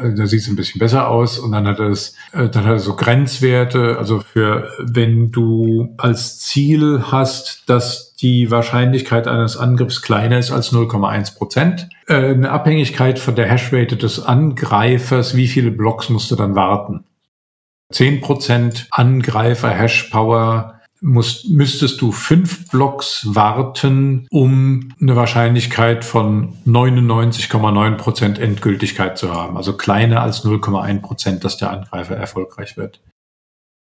äh, 0.00 0.14
da 0.14 0.26
sieht 0.26 0.42
es 0.42 0.48
ein 0.48 0.54
bisschen 0.54 0.78
besser 0.78 1.08
aus. 1.08 1.40
Und 1.40 1.50
dann 1.50 1.66
hat 1.66 1.80
er 1.80 1.88
es, 1.88 2.14
äh, 2.32 2.48
dann 2.48 2.64
hat 2.64 2.72
er 2.72 2.78
so 2.78 2.94
Grenzwerte, 2.94 3.98
also 3.98 4.20
für, 4.20 4.70
wenn 4.78 5.32
du 5.32 5.94
als 5.98 6.38
Ziel 6.38 7.02
hast, 7.10 7.68
dass 7.68 8.14
die 8.14 8.52
Wahrscheinlichkeit 8.52 9.26
eines 9.26 9.56
Angriffs 9.56 10.00
kleiner 10.00 10.38
ist 10.38 10.52
als 10.52 10.72
0,1 10.72 11.36
Prozent. 11.36 11.88
Äh, 12.06 12.34
eine 12.34 12.50
Abhängigkeit 12.50 13.18
von 13.18 13.34
der 13.34 13.48
Hashrate 13.48 13.96
des 13.96 14.24
Angreifers, 14.24 15.34
wie 15.34 15.48
viele 15.48 15.72
Blocks 15.72 16.08
musst 16.08 16.30
du 16.30 16.36
dann 16.36 16.54
warten? 16.54 17.04
10% 17.92 18.86
Angreifer 18.90 19.70
Hashpower 19.70 20.80
musst, 21.02 21.50
müsstest 21.50 22.00
du 22.00 22.12
fünf 22.12 22.70
Blocks 22.70 23.26
warten, 23.28 24.26
um 24.30 24.92
eine 25.00 25.16
Wahrscheinlichkeit 25.16 26.04
von 26.04 26.54
99,9% 26.66 28.38
Endgültigkeit 28.38 29.18
zu 29.18 29.34
haben. 29.34 29.56
Also 29.56 29.76
kleiner 29.76 30.22
als 30.22 30.44
0,1%, 30.44 31.40
dass 31.40 31.56
der 31.56 31.70
Angreifer 31.70 32.16
erfolgreich 32.16 32.76
wird. 32.76 33.00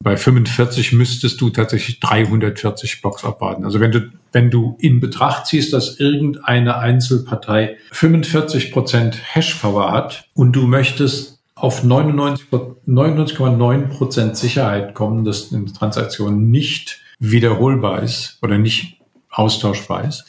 Bei 0.02 0.16
45 0.16 0.92
müsstest 0.92 1.40
du 1.40 1.50
tatsächlich 1.50 1.98
340 1.98 3.02
Blocks 3.02 3.24
abwarten. 3.24 3.64
Also 3.64 3.80
wenn 3.80 3.90
du, 3.90 4.12
wenn 4.30 4.48
du 4.48 4.76
in 4.78 5.00
Betracht 5.00 5.46
ziehst, 5.46 5.72
dass 5.72 5.98
irgendeine 5.98 6.78
Einzelpartei 6.78 7.78
45% 7.92 9.16
Hashpower 9.34 9.90
hat 9.90 10.28
und 10.34 10.52
du 10.52 10.68
möchtest 10.68 11.37
auf 11.58 11.82
99,9 11.82 13.88
Prozent 13.88 14.36
Sicherheit 14.36 14.94
kommen, 14.94 15.24
dass 15.24 15.52
eine 15.52 15.66
Transaktion 15.66 16.50
nicht 16.50 17.00
wiederholbar 17.18 18.02
ist 18.02 18.38
oder 18.42 18.58
nicht 18.58 19.00
austauschbar 19.30 20.04
ist, 20.04 20.24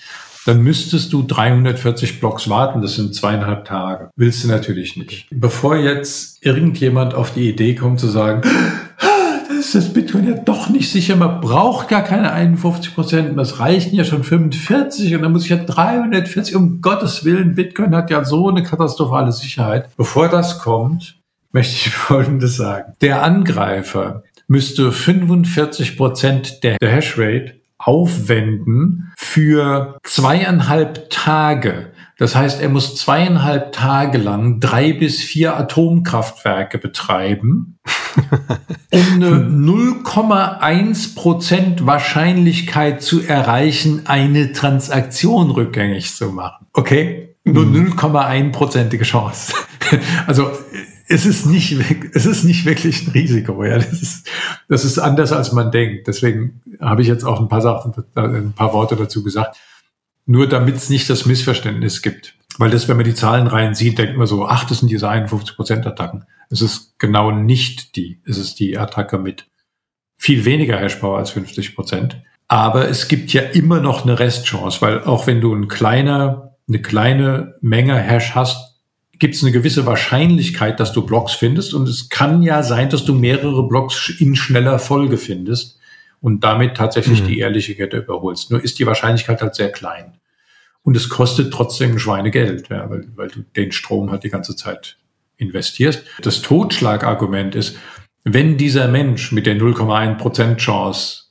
dann 0.46 0.64
müsstest 0.64 1.14
du 1.14 1.24
340 1.24 2.20
Blocks 2.20 2.50
warten. 2.50 2.82
Das 2.82 2.96
sind 2.96 3.14
zweieinhalb 3.14 3.66
Tage. 3.66 4.10
Willst 4.16 4.44
du 4.44 4.48
natürlich 4.48 4.98
nicht. 4.98 5.28
Bevor 5.30 5.76
jetzt 5.76 6.44
irgendjemand 6.44 7.14
auf 7.14 7.34
die 7.34 7.50
Idee 7.50 7.76
kommt 7.76 8.00
zu 8.00 8.08
sagen, 8.08 8.42
ist 9.60 9.76
das 9.76 9.94
Bitcoin 9.94 10.28
ja 10.28 10.36
doch 10.36 10.70
nicht 10.70 10.90
sicher. 10.90 11.16
Man 11.16 11.42
braucht 11.42 11.90
gar 11.90 12.02
keine 12.02 12.32
51 12.32 12.96
Prozent. 12.96 13.38
Das 13.38 13.60
reichen 13.60 13.94
ja 13.94 14.04
schon 14.04 14.24
45 14.24 15.14
und 15.16 15.22
dann 15.22 15.32
muss 15.32 15.44
ich 15.44 15.50
ja 15.50 15.58
340. 15.58 16.56
Um 16.56 16.82
Gottes 16.82 17.26
Willen, 17.26 17.54
Bitcoin 17.54 17.96
hat 17.96 18.10
ja 18.10 18.24
so 18.24 18.50
eine 18.50 18.64
katastrophale 18.64 19.32
Sicherheit. 19.32 19.90
Bevor 19.98 20.30
das 20.30 20.60
kommt, 20.60 21.19
möchte 21.52 21.74
ich 21.74 21.90
Folgendes 21.94 22.58
sagen. 22.58 22.94
Der 23.02 23.24
Angreifer 23.24 24.24
müsste 24.48 24.92
45 24.92 25.98
Prozent 25.98 26.64
der, 26.64 26.78
Hashrate 26.82 27.60
aufwenden 27.78 29.14
für 29.18 29.98
zweieinhalb 30.04 31.10
Tage. 31.10 31.94
Das 32.18 32.36
heißt, 32.36 32.62
er 32.62 32.68
muss 32.68 32.96
zweieinhalb 32.98 33.72
Tage 33.72 34.18
lang 34.18 34.60
drei 34.60 34.92
bis 34.92 35.22
vier 35.22 35.56
Atomkraftwerke 35.56 36.78
betreiben, 36.78 37.78
um 38.92 39.02
eine 39.14 39.30
0,1 39.30 41.16
Prozent 41.16 41.86
Wahrscheinlichkeit 41.86 43.02
zu 43.02 43.22
erreichen, 43.22 44.02
eine 44.06 44.52
Transaktion 44.52 45.52
rückgängig 45.52 46.14
zu 46.14 46.34
machen. 46.34 46.68
Okay? 46.74 47.36
Nur 47.46 47.64
0,1-prozentige 47.64 49.04
mhm. 49.04 49.08
Chance. 49.08 49.54
Also 50.28 50.52
es 51.10 51.26
ist 51.26 51.48
nicht, 51.48 51.76
es 52.14 52.26
ist 52.28 52.44
nicht 52.44 52.66
wirklich 52.66 53.06
ein 53.08 53.12
Risiko. 53.12 53.64
Ja, 53.64 53.78
das 53.78 54.02
ist, 54.02 54.30
das 54.68 54.86
ist 54.86 55.00
anders 55.00 55.32
als 55.32 55.52
man 55.52 55.72
denkt. 55.72 56.08
Deswegen 56.08 56.62
habe 56.80 57.02
ich 57.02 57.08
jetzt 57.08 57.24
auch 57.24 57.42
ein 57.42 57.50
paar 57.50 57.62
Sachen, 57.62 57.94
ein 58.14 58.54
paar 58.54 58.74
Worte 58.74 58.96
dazu 58.96 59.24
gesagt. 59.24 59.58
Nur 60.28 60.48
damit 60.48 60.76
es 60.76 60.90
nicht 60.90 61.10
das 61.10 61.26
Missverständnis 61.26 62.04
gibt. 62.04 62.36
Weil 62.60 62.70
das, 62.70 62.88
wenn 62.88 62.98
man 62.98 63.06
die 63.06 63.16
Zahlen 63.16 63.48
rein 63.48 63.74
sieht, 63.74 63.98
denkt 63.98 64.18
man 64.18 64.28
so, 64.28 64.46
ach, 64.46 64.66
das 64.66 64.80
sind 64.80 64.92
diese 64.92 65.10
51 65.10 65.56
Prozent 65.56 65.88
Attacken. 65.88 66.26
Es 66.52 66.62
ist 66.62 67.00
genau 67.00 67.32
nicht 67.32 67.96
die. 67.96 68.22
Es 68.26 68.38
ist 68.38 68.60
die 68.60 68.78
Attacke 68.78 69.18
mit 69.18 69.48
viel 70.18 70.46
weniger 70.46 70.78
Hashpower 70.78 71.18
als 71.18 71.32
50 71.32 71.76
Prozent. 71.76 72.22
Aber 72.48 72.88
es 72.88 73.08
gibt 73.08 73.34
ja 73.34 73.42
immer 73.42 73.80
noch 73.80 74.04
eine 74.04 74.20
Restchance, 74.20 74.82
weil 74.82 75.04
auch 75.04 75.26
wenn 75.26 75.42
du 75.42 75.56
ein 75.56 75.68
kleiner, 75.68 76.56
eine 76.68 76.82
kleine 76.82 77.56
Menge 77.62 77.96
Hash 77.96 78.36
hast, 78.36 78.69
gibt 79.20 79.36
es 79.36 79.44
eine 79.44 79.52
gewisse 79.52 79.86
Wahrscheinlichkeit, 79.86 80.80
dass 80.80 80.94
du 80.94 81.06
Blocks 81.06 81.34
findest. 81.34 81.74
Und 81.74 81.88
es 81.88 82.10
kann 82.10 82.42
ja 82.42 82.64
sein, 82.64 82.90
dass 82.90 83.06
du 83.06 83.14
mehrere 83.14 83.68
Blocks 83.68 84.10
in 84.10 84.36
schneller 84.36 84.80
Folge 84.80 85.18
findest 85.18 85.78
und 86.22 86.44
damit 86.44 86.76
tatsächlich 86.76 87.22
mhm. 87.22 87.28
die 87.28 87.40
ehrliche 87.40 87.76
Kette 87.76 87.98
überholst. 87.98 88.50
Nur 88.50 88.64
ist 88.64 88.80
die 88.80 88.86
Wahrscheinlichkeit 88.86 89.42
halt 89.42 89.56
sehr 89.56 89.72
klein. 89.72 90.14
Und 90.84 90.96
es 90.96 91.10
kostet 91.10 91.54
trotzdem 91.54 92.00
Schweinegeld, 92.00 92.70
ja, 92.70 92.90
weil, 92.90 93.08
weil 93.16 93.28
du 93.28 93.42
den 93.56 93.72
Strom 93.72 94.12
halt 94.12 94.24
die 94.24 94.30
ganze 94.30 94.56
Zeit 94.56 94.98
investierst. 95.38 96.04
Das 96.22 96.42
Totschlagargument 96.42 97.56
ist, 97.56 97.78
wenn 98.24 98.58
dieser 98.58 98.88
Mensch 98.88 99.32
mit 99.32 99.46
der 99.46 99.58
0,1% 99.58 100.58
Chance 100.58 101.24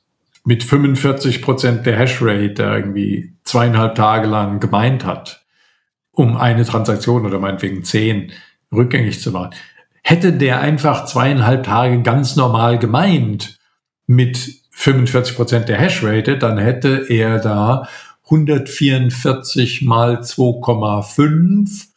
mit 0.45 0.63
45% 0.63 1.81
der 1.81 1.97
Hashrate 1.97 2.63
irgendwie 2.63 3.33
zweieinhalb 3.43 3.95
Tage 3.95 4.27
lang 4.27 4.59
gemeint 4.59 5.05
hat, 5.05 5.38
um 6.19 6.35
eine 6.35 6.65
Transaktion 6.65 7.25
oder 7.25 7.39
meinetwegen 7.39 7.85
zehn 7.85 8.33
rückgängig 8.73 9.21
zu 9.21 9.31
machen. 9.31 9.51
Hätte 10.03 10.33
der 10.33 10.59
einfach 10.59 11.05
zweieinhalb 11.05 11.63
Tage 11.63 12.01
ganz 12.01 12.35
normal 12.35 12.77
gemeint 12.77 13.57
mit 14.05 14.55
45 14.71 15.37
Prozent 15.37 15.69
der 15.69 15.79
Hashrate, 15.79 16.37
dann 16.37 16.57
hätte 16.57 17.05
er 17.07 17.39
da 17.39 17.87
144 18.25 19.81
mal 19.83 20.19
2,5 20.19 21.87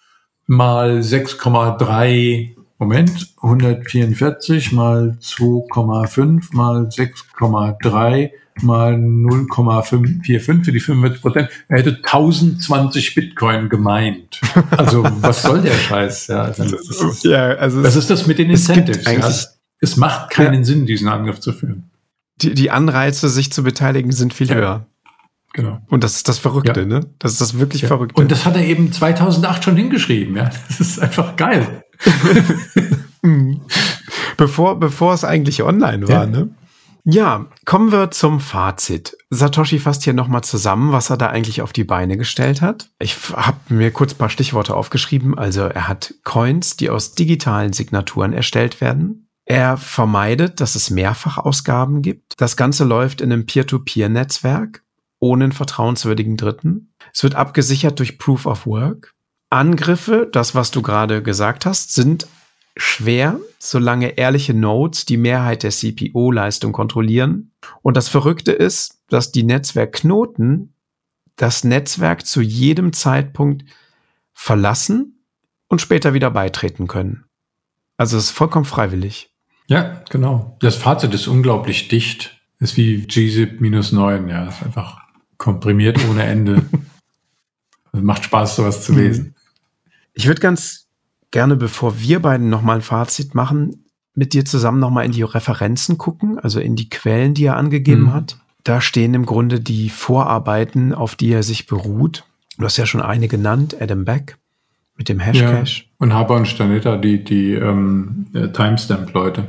mal 0.46 1.00
6,3 1.00 2.54
Moment, 2.82 3.28
144 3.40 4.72
mal 4.72 5.16
2,5 5.22 6.48
mal 6.52 6.88
6,3 6.88 8.30
mal 8.60 8.98
0,545 8.98 10.64
für 10.64 10.72
die 10.72 10.80
45 10.80 11.22
Prozent. 11.22 11.48
Er 11.68 11.78
hätte 11.78 11.98
1020 12.02 13.14
Bitcoin 13.14 13.68
gemeint. 13.68 14.40
Also 14.76 15.04
was 15.20 15.42
soll 15.42 15.62
der 15.62 15.74
Scheiß? 15.74 16.26
Ja, 16.26 16.42
also 16.42 16.64
das, 16.64 16.88
ist, 16.88 17.24
ja, 17.24 17.50
also 17.50 17.84
das 17.84 17.94
ist 17.94 18.10
das 18.10 18.26
mit 18.26 18.40
den 18.40 18.50
Incentives. 18.50 19.04
Ja. 19.04 19.30
Es 19.78 19.96
macht 19.96 20.30
keinen 20.30 20.62
ja. 20.62 20.64
Sinn, 20.64 20.84
diesen 20.84 21.06
Angriff 21.06 21.38
zu 21.38 21.52
führen. 21.52 21.88
Die, 22.38 22.52
die 22.52 22.72
Anreize, 22.72 23.28
sich 23.28 23.52
zu 23.52 23.62
beteiligen, 23.62 24.10
sind 24.10 24.34
viel 24.34 24.52
höher. 24.52 24.86
Genau. 25.52 25.80
Und 25.88 26.02
das 26.02 26.16
ist 26.16 26.28
das 26.28 26.38
Verrückte, 26.38 26.80
ja. 26.80 26.86
ne? 26.86 27.00
Das 27.18 27.32
ist 27.32 27.40
das 27.40 27.58
wirklich 27.58 27.84
Verrückte. 27.84 28.20
Und 28.20 28.30
das 28.30 28.46
hat 28.46 28.56
er 28.56 28.64
eben 28.64 28.92
2008 28.92 29.64
schon 29.64 29.76
hingeschrieben, 29.76 30.36
ja. 30.36 30.50
Das 30.68 30.80
ist 30.80 30.98
einfach 30.98 31.36
geil. 31.36 31.84
bevor, 34.36 34.80
bevor 34.80 35.12
es 35.14 35.24
eigentlich 35.24 35.62
online 35.62 36.08
war, 36.08 36.26
ne? 36.26 36.50
Ja, 37.04 37.46
kommen 37.64 37.90
wir 37.90 38.12
zum 38.12 38.38
Fazit. 38.38 39.16
Satoshi 39.28 39.80
fasst 39.80 40.04
hier 40.04 40.12
nochmal 40.12 40.44
zusammen, 40.44 40.92
was 40.92 41.10
er 41.10 41.16
da 41.16 41.26
eigentlich 41.26 41.60
auf 41.60 41.72
die 41.72 41.82
Beine 41.82 42.16
gestellt 42.16 42.62
hat. 42.62 42.90
Ich 43.00 43.16
habe 43.34 43.58
mir 43.70 43.90
kurz 43.90 44.14
ein 44.14 44.18
paar 44.18 44.30
Stichworte 44.30 44.76
aufgeschrieben. 44.76 45.36
Also 45.36 45.62
er 45.62 45.88
hat 45.88 46.14
Coins, 46.22 46.76
die 46.76 46.90
aus 46.90 47.14
digitalen 47.14 47.72
Signaturen 47.72 48.32
erstellt 48.32 48.80
werden. 48.80 49.28
Er 49.44 49.76
vermeidet, 49.76 50.60
dass 50.60 50.76
es 50.76 50.90
Mehrfachausgaben 50.90 52.02
gibt. 52.02 52.34
Das 52.36 52.56
Ganze 52.56 52.84
läuft 52.84 53.20
in 53.20 53.32
einem 53.32 53.46
Peer-to-Peer-Netzwerk 53.46 54.84
ohne 55.22 55.44
einen 55.44 55.52
vertrauenswürdigen 55.52 56.36
Dritten. 56.36 56.92
Es 57.14 57.22
wird 57.22 57.36
abgesichert 57.36 57.98
durch 58.00 58.18
Proof 58.18 58.44
of 58.44 58.66
Work. 58.66 59.14
Angriffe, 59.50 60.28
das, 60.30 60.56
was 60.56 60.72
du 60.72 60.82
gerade 60.82 61.22
gesagt 61.22 61.64
hast, 61.64 61.94
sind 61.94 62.26
schwer, 62.76 63.38
solange 63.60 64.18
ehrliche 64.18 64.52
Nodes 64.52 65.04
die 65.04 65.16
Mehrheit 65.16 65.62
der 65.62 65.70
CPO-Leistung 65.70 66.72
kontrollieren. 66.72 67.52
Und 67.82 67.96
das 67.96 68.08
Verrückte 68.08 68.50
ist, 68.50 69.04
dass 69.10 69.30
die 69.30 69.44
Netzwerkknoten 69.44 70.74
das 71.36 71.62
Netzwerk 71.62 72.26
zu 72.26 72.40
jedem 72.40 72.92
Zeitpunkt 72.92 73.64
verlassen 74.32 75.24
und 75.68 75.80
später 75.80 76.14
wieder 76.14 76.32
beitreten 76.32 76.88
können. 76.88 77.26
Also 77.96 78.16
es 78.16 78.24
ist 78.24 78.30
vollkommen 78.30 78.64
freiwillig. 78.64 79.32
Ja, 79.68 80.02
genau. 80.10 80.56
Das 80.60 80.74
Fazit 80.74 81.14
ist 81.14 81.28
unglaublich 81.28 81.86
dicht. 81.86 82.40
Ist 82.58 82.76
wie 82.76 83.06
gzip 83.06 83.60
minus 83.60 83.92
9, 83.92 84.28
ja. 84.28 84.48
Ist 84.48 84.62
einfach 84.64 85.01
komprimiert 85.42 85.98
ohne 86.08 86.22
Ende. 86.22 86.62
macht 87.92 88.24
Spaß, 88.24 88.56
sowas 88.56 88.84
zu 88.84 88.92
mhm. 88.92 88.98
lesen. 88.98 89.34
Ich 90.14 90.26
würde 90.26 90.40
ganz 90.40 90.88
gerne, 91.32 91.56
bevor 91.56 91.98
wir 91.98 92.20
beiden 92.22 92.48
nochmal 92.48 92.76
ein 92.76 92.82
Fazit 92.82 93.34
machen, 93.34 93.84
mit 94.14 94.34
dir 94.34 94.44
zusammen 94.44 94.78
nochmal 94.78 95.04
in 95.04 95.12
die 95.12 95.22
Referenzen 95.22 95.98
gucken, 95.98 96.38
also 96.38 96.60
in 96.60 96.76
die 96.76 96.88
Quellen, 96.88 97.34
die 97.34 97.44
er 97.44 97.56
angegeben 97.56 98.04
mhm. 98.04 98.12
hat. 98.12 98.38
Da 98.62 98.80
stehen 98.80 99.14
im 99.14 99.26
Grunde 99.26 99.60
die 99.60 99.90
Vorarbeiten, 99.90 100.94
auf 100.94 101.16
die 101.16 101.32
er 101.32 101.42
sich 101.42 101.66
beruht. 101.66 102.24
Du 102.56 102.64
hast 102.64 102.76
ja 102.76 102.86
schon 102.86 103.02
eine 103.02 103.26
genannt, 103.26 103.76
Adam 103.80 104.04
Beck 104.04 104.38
mit 104.96 105.08
dem 105.08 105.18
Hashcache. 105.18 105.64
Ja, 105.64 105.82
und 105.98 106.12
Haber 106.12 106.36
und 106.36 106.46
Stanetta, 106.46 106.96
die, 106.98 107.24
die 107.24 107.54
ähm, 107.54 108.26
äh, 108.34 108.48
Timestamp-Leute. 108.48 109.48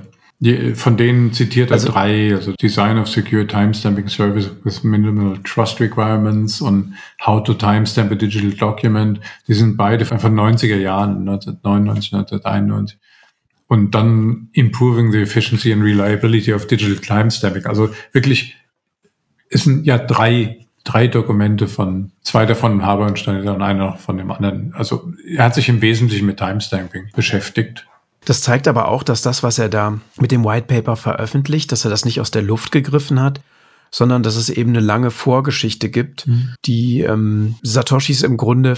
Von 0.76 0.98
denen 0.98 1.32
zitiert 1.32 1.70
er 1.70 1.76
also, 1.76 1.92
drei, 1.92 2.36
also 2.36 2.52
Design 2.54 2.98
of 2.98 3.08
Secure 3.08 3.48
Timestamping 3.48 4.10
Service 4.10 4.50
with 4.64 4.84
Minimal 4.84 5.38
Trust 5.44 5.80
Requirements 5.80 6.60
und 6.60 6.96
How 7.26 7.44
to 7.44 7.54
Timestamp 7.54 8.12
a 8.12 8.16
Digital 8.16 8.52
Document. 8.52 9.22
Die 9.48 9.54
sind 9.54 9.78
beide 9.78 10.10
einfach 10.12 10.30
90er 10.30 10.78
Jahren, 10.78 11.28
1999, 11.28 12.14
1991. 12.14 13.00
Und 13.68 13.96
dann 13.96 14.50
Improving 14.52 15.12
the 15.12 15.20
Efficiency 15.20 15.72
and 15.72 15.82
Reliability 15.82 16.54
of 16.54 16.68
Digital 16.68 16.98
Timestamping. 16.98 17.66
Also 17.66 17.90
wirklich, 18.12 18.58
es 19.50 19.64
sind 19.64 19.86
ja 19.86 19.98
drei 19.98 20.64
drei 20.84 21.08
Dokumente 21.08 21.68
von, 21.68 22.12
zwei 22.22 22.46
davon 22.46 22.84
Haber 22.84 23.06
und 23.06 23.18
Schneider 23.18 23.56
und 23.56 23.62
einer 23.62 23.94
von 23.94 24.18
dem 24.18 24.32
anderen. 24.32 24.74
Also 24.74 25.14
er 25.26 25.46
hat 25.46 25.56
sich 25.56 25.70
im 25.70 25.82
Wesentlichen 25.82 26.26
mit 26.26 26.38
Timestamping 26.38 27.10
beschäftigt. 27.16 27.88
Das 28.26 28.42
zeigt 28.42 28.68
aber 28.68 28.88
auch, 28.88 29.04
dass 29.04 29.22
das, 29.22 29.44
was 29.44 29.60
er 29.60 29.70
da 29.70 30.00
mit 30.20 30.32
dem 30.32 30.46
White 30.46 30.68
Paper 30.68 30.96
veröffentlicht, 30.96 31.72
dass 31.72 31.86
er 31.86 31.92
das 31.92 32.06
nicht 32.06 32.22
aus 32.22 32.32
der 32.32 32.42
Luft 32.42 32.72
gegriffen 32.72 33.22
hat, 33.22 33.42
sondern 33.92 34.24
dass 34.24 34.36
es 34.36 34.50
eben 34.50 34.72
eine 34.72 34.80
lange 34.80 35.12
Vorgeschichte 35.12 35.90
gibt, 35.90 36.28
mhm. 36.28 36.56
die 36.66 37.02
ähm, 37.02 37.56
Satoshis 37.62 38.24
im 38.24 38.38
Grunde 38.38 38.76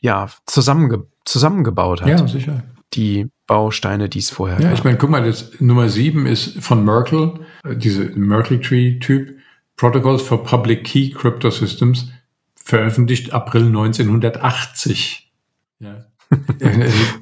ja 0.00 0.28
zusammenge 0.46 1.06
zusammengebaut 1.24 2.02
hat. 2.02 2.08
Ja, 2.08 2.28
sicher. 2.28 2.62
Die 2.92 3.28
Bausteine, 3.46 4.08
die 4.08 4.18
es 4.18 4.30
vorher 4.30 4.60
Ja, 4.60 4.68
gab. 4.68 4.78
ich 4.78 4.84
meine, 4.84 4.98
guck 4.98 5.10
mal, 5.10 5.24
das 5.24 5.60
Nummer 5.60 5.88
sieben 5.88 6.26
ist 6.26 6.58
von 6.62 6.84
Merkel, 6.84 7.40
äh, 7.64 7.76
diese 7.76 8.04
Merkel 8.04 8.60
Tree 8.60 8.98
Typ. 8.98 9.38
Protocols 9.76 10.22
for 10.22 10.44
Public 10.44 10.84
Key 10.84 11.10
Crypto 11.10 11.50
Systems, 11.50 12.08
veröffentlicht 12.54 13.32
April 13.32 13.66
1980. 13.66 15.32
Ja. 15.80 16.06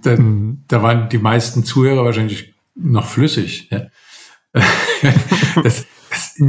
Da, 0.02 0.16
da, 0.68 0.82
waren 0.82 1.08
die 1.08 1.18
meisten 1.18 1.64
Zuhörer 1.64 2.04
wahrscheinlich 2.04 2.54
noch 2.74 3.06
flüssig. 3.06 3.68
Ja. 3.70 3.86
das, 5.62 5.86
das, 6.10 6.42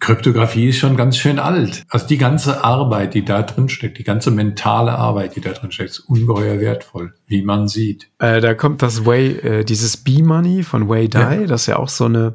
Kryptographie 0.00 0.68
ist 0.68 0.78
schon 0.78 0.96
ganz 0.96 1.16
schön 1.16 1.38
alt. 1.38 1.84
Also 1.88 2.06
die 2.06 2.18
ganze 2.18 2.64
Arbeit, 2.64 3.14
die 3.14 3.24
da 3.24 3.42
drin 3.42 3.68
steckt, 3.68 3.98
die 3.98 4.04
ganze 4.04 4.30
mentale 4.30 4.92
Arbeit, 4.92 5.36
die 5.36 5.40
da 5.40 5.52
drin 5.52 5.70
steckt, 5.70 5.90
ist 5.90 6.00
ungeheuer 6.00 6.58
wertvoll, 6.60 7.14
wie 7.26 7.42
man 7.42 7.68
sieht. 7.68 8.08
Äh, 8.18 8.40
da 8.40 8.54
kommt 8.54 8.82
das 8.82 9.06
Way, 9.06 9.38
äh, 9.38 9.64
dieses 9.64 9.96
B-Money 9.96 10.62
von 10.64 10.88
Way 10.88 11.08
Dai, 11.08 11.40
ja. 11.42 11.46
das 11.46 11.66
ja 11.66 11.76
auch 11.76 11.88
so 11.88 12.06
eine 12.06 12.32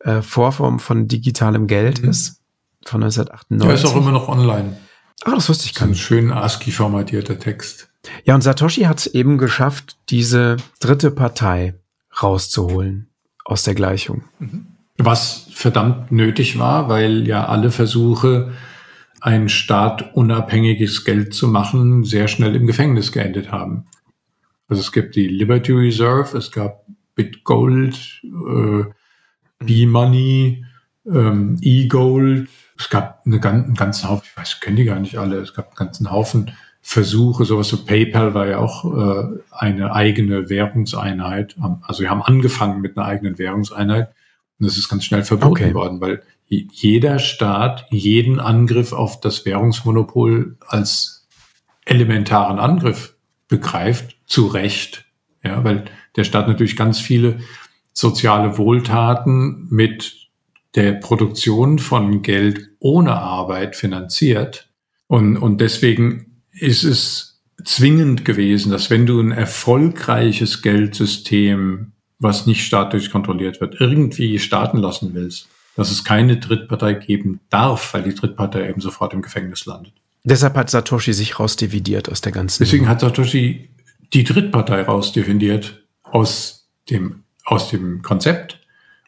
äh, 0.00 0.22
Vorform 0.22 0.78
von 0.78 1.08
digitalem 1.08 1.66
Geld 1.66 2.02
mhm. 2.02 2.10
ist, 2.10 2.40
von 2.84 3.02
1998. 3.02 3.68
Ja, 3.68 3.74
ist 3.74 3.84
auch 3.84 4.00
immer 4.00 4.12
noch 4.12 4.28
online. 4.28 4.76
Ah, 5.24 5.34
das 5.34 5.48
wusste 5.48 5.66
ich 5.66 5.74
gar 5.74 5.86
nicht. 5.86 5.98
Ein 5.98 6.00
schön 6.00 6.32
ASCII 6.32 6.72
formatierter 6.72 7.38
Text. 7.38 7.89
Ja, 8.24 8.34
und 8.34 8.42
Satoshi 8.42 8.82
hat 8.82 8.98
es 8.98 9.06
eben 9.06 9.38
geschafft, 9.38 9.96
diese 10.08 10.56
dritte 10.80 11.10
Partei 11.10 11.74
rauszuholen 12.22 13.08
aus 13.44 13.62
der 13.62 13.74
Gleichung. 13.74 14.24
Mhm. 14.38 14.66
Was 14.98 15.48
verdammt 15.52 16.12
nötig 16.12 16.58
war, 16.58 16.88
weil 16.88 17.26
ja 17.26 17.46
alle 17.46 17.70
Versuche, 17.70 18.52
ein 19.20 19.48
staatunabhängiges 19.48 21.04
Geld 21.04 21.34
zu 21.34 21.48
machen, 21.48 22.04
sehr 22.04 22.28
schnell 22.28 22.56
im 22.56 22.66
Gefängnis 22.66 23.12
geendet 23.12 23.52
haben. 23.52 23.86
Also 24.68 24.80
es 24.80 24.92
gibt 24.92 25.16
die 25.16 25.28
Liberty 25.28 25.72
Reserve, 25.72 26.36
es 26.36 26.50
gab 26.50 26.86
BitGold, 27.14 28.22
äh, 28.24 28.84
B-Money, 29.58 30.64
ähm, 31.06 31.58
E-Gold. 31.60 32.48
Es 32.78 32.88
gab 32.88 33.22
eine, 33.26 33.42
einen 33.42 33.74
ganzen 33.74 34.08
Haufen, 34.08 34.24
ich 34.30 34.36
weiß, 34.36 34.60
kenne 34.60 34.76
die 34.76 34.84
gar 34.84 35.00
nicht 35.00 35.18
alle, 35.18 35.38
es 35.38 35.52
gab 35.52 35.66
einen 35.66 35.76
ganzen 35.76 36.10
Haufen 36.10 36.52
Versuche, 36.82 37.44
sowas 37.44 37.72
wie 37.72 37.84
PayPal 37.84 38.34
war 38.34 38.46
ja 38.46 38.58
auch 38.58 38.84
äh, 38.84 39.38
eine 39.50 39.94
eigene 39.94 40.48
Währungseinheit. 40.48 41.56
Also 41.82 42.02
wir 42.02 42.10
haben 42.10 42.22
angefangen 42.22 42.80
mit 42.80 42.96
einer 42.96 43.06
eigenen 43.06 43.38
Währungseinheit 43.38 44.08
und 44.58 44.66
das 44.66 44.76
ist 44.76 44.88
ganz 44.88 45.04
schnell 45.04 45.22
verboten 45.22 45.52
okay. 45.64 45.74
worden, 45.74 46.00
weil 46.00 46.22
jeder 46.48 47.18
Staat 47.18 47.86
jeden 47.90 48.40
Angriff 48.40 48.92
auf 48.92 49.20
das 49.20 49.46
Währungsmonopol 49.46 50.56
als 50.66 51.28
elementaren 51.84 52.58
Angriff 52.58 53.14
begreift, 53.48 54.16
zu 54.26 54.46
Recht. 54.46 55.06
Ja, 55.44 55.64
weil 55.64 55.84
der 56.16 56.24
Staat 56.24 56.48
natürlich 56.48 56.76
ganz 56.76 56.98
viele 56.98 57.40
soziale 57.92 58.58
Wohltaten 58.58 59.68
mit 59.70 60.28
der 60.74 60.92
Produktion 60.92 61.78
von 61.78 62.22
Geld 62.22 62.70
ohne 62.78 63.14
Arbeit 63.14 63.76
finanziert. 63.76 64.68
Und, 65.06 65.36
und 65.36 65.60
deswegen 65.60 66.29
ist 66.52 66.84
es 66.84 67.40
zwingend 67.64 68.24
gewesen, 68.24 68.70
dass 68.70 68.90
wenn 68.90 69.06
du 69.06 69.20
ein 69.20 69.32
erfolgreiches 69.32 70.62
Geldsystem, 70.62 71.92
was 72.18 72.46
nicht 72.46 72.64
staatlich 72.64 73.10
kontrolliert 73.10 73.60
wird, 73.60 73.80
irgendwie 73.80 74.38
starten 74.38 74.78
lassen 74.78 75.14
willst, 75.14 75.48
dass 75.76 75.90
es 75.90 76.04
keine 76.04 76.38
Drittpartei 76.38 76.94
geben 76.94 77.40
darf, 77.50 77.94
weil 77.94 78.02
die 78.02 78.14
Drittpartei 78.14 78.68
eben 78.68 78.80
sofort 78.80 79.12
im 79.12 79.22
Gefängnis 79.22 79.66
landet. 79.66 79.94
Deshalb 80.24 80.54
hat 80.56 80.68
Satoshi 80.68 81.12
sich 81.12 81.38
rausdividiert 81.38 82.10
aus 82.10 82.20
der 82.20 82.32
ganzen. 82.32 82.62
Deswegen 82.62 82.88
hat 82.88 83.00
Satoshi 83.00 83.70
die 84.12 84.24
Drittpartei 84.24 84.82
rausdividiert 84.82 85.82
aus 86.02 86.68
dem 86.90 87.24
aus 87.44 87.70
dem 87.70 88.02
Konzept 88.02 88.60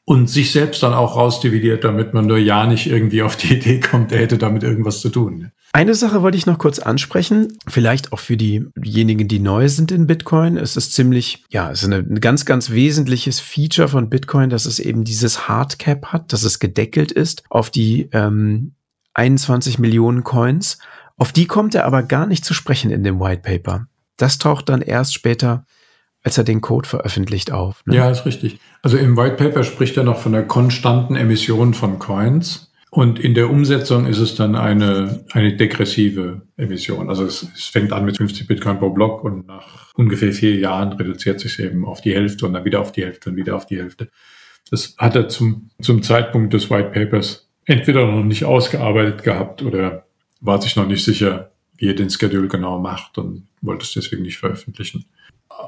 und 0.05 0.28
sich 0.28 0.52
selbst 0.52 0.82
dann 0.82 0.94
auch 0.94 1.16
rausdividiert, 1.16 1.85
damit 1.85 2.12
man 2.12 2.27
nur 2.27 2.39
ja 2.39 2.66
nicht 2.66 2.86
irgendwie 2.86 3.23
auf 3.23 3.36
die 3.36 3.55
Idee 3.55 3.81
kommt, 3.81 4.12
er 4.12 4.19
hätte 4.19 4.39
damit 4.39 4.62
irgendwas 4.62 5.01
zu 5.01 5.10
tun. 5.10 5.52
Eine 5.74 5.94
Sache 5.94 6.20
wollte 6.20 6.36
ich 6.36 6.44
noch 6.44 6.59
kurz 6.59 6.78
ansprechen, 6.78 7.57
vielleicht 7.66 8.12
auch 8.12 8.19
für 8.19 8.36
diejenigen, 8.36 9.27
die 9.27 9.39
neu 9.39 9.70
sind 9.70 9.90
in 9.90 10.07
Bitcoin. 10.07 10.59
Es 10.59 10.77
ist 10.77 10.93
ziemlich, 10.93 11.44
ja, 11.49 11.70
es 11.70 11.82
ist 11.82 11.90
ein 11.90 12.20
ganz, 12.20 12.44
ganz 12.44 12.70
wesentliches 12.70 13.40
Feature 13.40 13.89
von 13.89 14.11
Bitcoin, 14.11 14.51
dass 14.51 14.66
es 14.66 14.78
eben 14.78 15.05
dieses 15.05 15.49
Hardcap 15.49 16.07
hat, 16.12 16.35
dass 16.35 16.43
es 16.43 16.59
gedeckelt 16.59 17.11
ist 17.11 17.44
auf 17.49 17.70
die 17.70 18.11
ähm, 18.12 18.74
21 19.15 19.78
Millionen 19.78 20.24
Coins. 20.24 20.77
Auf 21.16 21.32
die 21.32 21.47
kommt 21.47 21.74
er 21.74 21.86
aber 21.86 22.03
gar 22.03 22.27
nicht 22.27 22.44
zu 22.44 22.53
sprechen 22.53 22.90
in 22.90 23.03
dem 23.03 23.19
White 23.19 23.40
Paper. 23.43 23.86
Das 24.19 24.36
taucht 24.36 24.69
dann 24.69 24.82
erst 24.82 25.15
später 25.15 25.65
als 26.24 26.39
er 26.39 26.44
den 26.44 26.61
Code 26.61 26.89
veröffentlicht 26.89 27.51
auf. 27.51 27.85
Ne? 27.85 27.97
Ja, 27.97 28.11
ist 28.11 28.27
richtig. 28.27 28.61
Also 28.82 28.97
im 28.97 29.16
White 29.16 29.36
Paper 29.36 29.65
spricht 29.65 29.97
er 29.97 30.05
noch 30.05 30.19
von 30.19 30.32
der 30.32 30.47
konstanten 30.47 31.16
Emission 31.16 31.74
von 31.74 31.99
Coins. 31.99 32.72
Und 32.94 33.19
in 33.19 33.32
der 33.32 33.48
Umsetzung 33.48 34.05
ist 34.05 34.19
es 34.19 34.35
dann 34.35 34.55
eine, 34.55 35.24
eine 35.32 35.56
degressive 35.56 36.43
Emission. 36.59 37.09
Also 37.09 37.24
es, 37.24 37.48
es 37.55 37.64
fängt 37.64 37.90
an 37.90 38.05
mit 38.05 38.19
50 38.19 38.47
Bitcoin 38.47 38.78
pro 38.78 38.90
Block 38.90 39.24
und 39.24 39.47
nach 39.47 39.94
ungefähr 39.94 40.31
vier 40.31 40.56
Jahren 40.56 40.93
reduziert 40.93 41.40
sich 41.40 41.59
eben 41.59 41.86
auf 41.86 42.02
die 42.02 42.14
Hälfte 42.14 42.44
und 42.44 42.52
dann 42.52 42.66
wieder 42.66 42.81
auf 42.81 42.93
die 42.93 43.02
Hälfte 43.02 43.31
und 43.31 43.36
wieder 43.36 43.56
auf 43.56 43.64
die 43.64 43.78
Hälfte. 43.78 44.10
Das 44.70 44.94
hat 44.98 45.16
er 45.16 45.31
zum, 45.31 45.70
zum 45.81 46.02
Zeitpunkt 46.02 46.52
des 46.52 46.69
White 46.69 46.90
Papers 46.90 47.48
entweder 47.64 48.05
noch 48.05 48.24
nicht 48.24 48.44
ausgearbeitet 48.44 49.23
gehabt 49.23 49.62
oder 49.62 50.05
war 50.43 50.60
sich 50.60 50.77
noch 50.77 50.86
nicht 50.86 51.02
sicher, 51.02 51.52
wie 51.78 51.89
er 51.89 51.94
den 51.94 52.10
Schedule 52.10 52.48
genau 52.48 52.78
macht 52.78 53.16
und 53.16 53.48
wollte 53.62 53.85
es 53.85 53.93
deswegen 53.93 54.20
nicht 54.20 54.36
veröffentlichen 54.36 55.06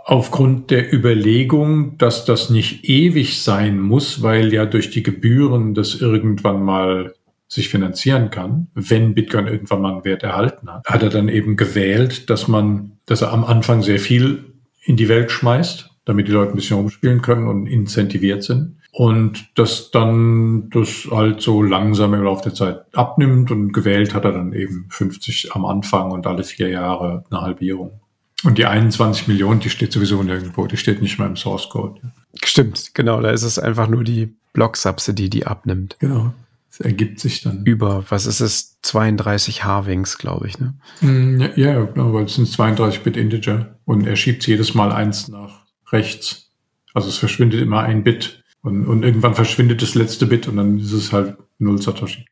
aufgrund 0.05 0.71
der 0.71 0.93
Überlegung, 0.93 1.99
dass 1.99 2.25
das 2.25 2.51
nicht 2.51 2.89
ewig 2.89 3.43
sein 3.43 3.81
muss, 3.81 4.23
weil 4.23 4.53
ja 4.53 4.67
durch 4.67 4.91
die 4.91 5.03
Gebühren 5.03 5.75
das 5.75 5.95
irgendwann 5.95 6.63
mal 6.63 7.15
sich 7.49 7.69
finanzieren 7.69 8.31
kann, 8.31 8.69
wenn 8.75 9.15
Bitcoin 9.15 9.47
irgendwann 9.47 9.83
mal 9.83 9.93
einen 9.93 10.05
Wert 10.05 10.23
erhalten 10.23 10.71
hat, 10.71 10.87
hat 10.87 11.03
er 11.03 11.11
dann 11.11 11.29
eben 11.29 11.57
gewählt, 11.57 12.29
dass 12.31 12.49
man, 12.49 12.99
dass 13.07 13.23
er 13.23 13.33
am 13.33 13.45
Anfang 13.45 13.83
sehr 13.83 14.01
viel 14.01 14.45
in 14.83 14.97
die 14.97 15.09
Welt 15.09 15.31
schmeißt 15.31 15.91
damit 16.05 16.29
die 16.29 16.33
Leute 16.33 16.53
ein 16.53 16.57
bisschen 16.57 16.77
rumspielen 16.77 17.23
können 17.23 17.49
und 17.49 17.67
incentiviert 17.67 18.43
sind. 18.43 18.77
Und 18.93 19.59
dass 19.59 19.91
dann 19.91 20.71
das 20.71 21.09
halt 21.11 21.41
so 21.41 21.63
langsam 21.63 22.15
im 22.15 22.23
Laufe 22.23 22.45
der 22.45 22.55
Zeit 22.55 22.85
abnimmt 22.95 23.51
und 23.51 23.73
gewählt 23.73 24.15
hat 24.15 24.25
er 24.25 24.33
dann 24.33 24.53
eben 24.53 24.87
50 24.91 25.51
am 25.53 25.65
Anfang 25.65 26.13
und 26.13 26.27
alle 26.27 26.45
vier 26.45 26.69
Jahre 26.69 27.25
eine 27.29 27.41
Halbierung. 27.41 28.01
Und 28.45 28.59
die 28.59 28.67
21 28.67 29.27
Millionen, 29.27 29.61
die 29.61 29.71
steht 29.71 29.93
sowieso 29.93 30.23
nirgendwo, 30.23 30.67
die 30.67 30.77
steht 30.77 31.01
nicht 31.01 31.19
mal 31.19 31.27
im 31.27 31.37
Source 31.37 31.69
Code. 31.71 32.01
Stimmt, 32.43 32.95
genau, 32.95 33.21
da 33.21 33.31
ist 33.31 33.43
es 33.43 33.59
einfach 33.59 33.89
nur 33.89 34.05
die 34.05 34.35
Block-Subsidy, 34.53 35.31
die 35.31 35.47
abnimmt. 35.47 35.97
Genau. 35.99 36.33
Das 36.71 36.81
ergibt 36.81 37.21
sich 37.21 37.43
dann. 37.43 37.65
Über, 37.65 38.05
was 38.09 38.27
ist 38.27 38.41
es, 38.41 38.81
32 38.83 39.65
Harvings, 39.65 40.19
glaube 40.19 40.49
ich, 40.49 40.59
ne? 40.59 40.75
Mm, 41.01 41.41
ja, 41.41 41.51
ja, 41.57 41.85
genau, 41.85 42.13
weil 42.13 42.25
es 42.25 42.35
sind 42.35 42.49
32-Bit 42.49 43.17
Integer 43.17 43.79
und 43.85 44.07
er 44.07 44.17
schiebt 44.17 44.47
jedes 44.47 44.75
Mal 44.75 44.93
eins 44.93 45.29
nach 45.29 45.65
rechts. 45.91 46.51
Also 46.93 47.09
es 47.09 47.17
verschwindet 47.17 47.61
immer 47.61 47.81
ein 47.83 48.05
Bit 48.05 48.43
und, 48.63 48.87
und 48.87 49.05
irgendwann 49.05 49.35
verschwindet 49.35 49.83
das 49.83 49.95
letzte 49.95 50.27
Bit 50.27 50.49
und 50.49 50.57
dann 50.57 50.79
ist 50.79 50.93
es 50.93 51.13
halt 51.13 51.37
null 51.59 51.81
Satoshi. 51.81 52.27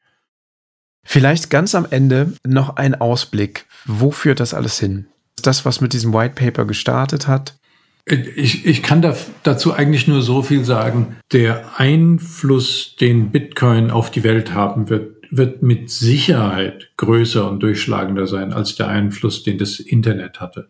Vielleicht 1.05 1.51
ganz 1.51 1.75
am 1.75 1.87
Ende 1.91 2.33
noch 2.47 2.77
ein 2.77 2.95
Ausblick. 2.95 3.67
Wo 3.85 4.11
führt 4.11 4.41
das 4.41 4.55
alles 4.55 4.79
hin? 4.79 5.07
Das, 5.43 5.65
was 5.65 5.81
mit 5.81 5.93
diesem 5.93 6.13
White 6.13 6.35
Paper 6.35 6.65
gestartet 6.65 7.29
hat, 7.29 7.55
ich, 8.05 8.67
ich 8.67 8.83
kann 8.83 9.01
da, 9.01 9.17
dazu 9.45 9.73
eigentlich 9.73 10.09
nur 10.09 10.23
so 10.23 10.43
viel 10.43 10.65
sagen. 10.65 11.19
Der 11.31 11.79
Einfluss, 11.79 12.97
den 13.01 13.31
Bitcoin 13.31 13.93
auf 13.93 14.11
die 14.11 14.25
Welt 14.25 14.55
haben 14.55 14.91
wird, 14.91 15.19
wird 15.31 15.63
mit 15.63 15.89
Sicherheit 15.89 16.91
größer 16.97 17.49
und 17.49 17.63
durchschlagender 17.63 18.27
sein 18.27 18.53
als 18.53 18.75
der 18.75 18.89
Einfluss, 18.89 19.45
den 19.45 19.57
das 19.57 19.79
Internet 19.79 20.41
hatte. 20.41 20.69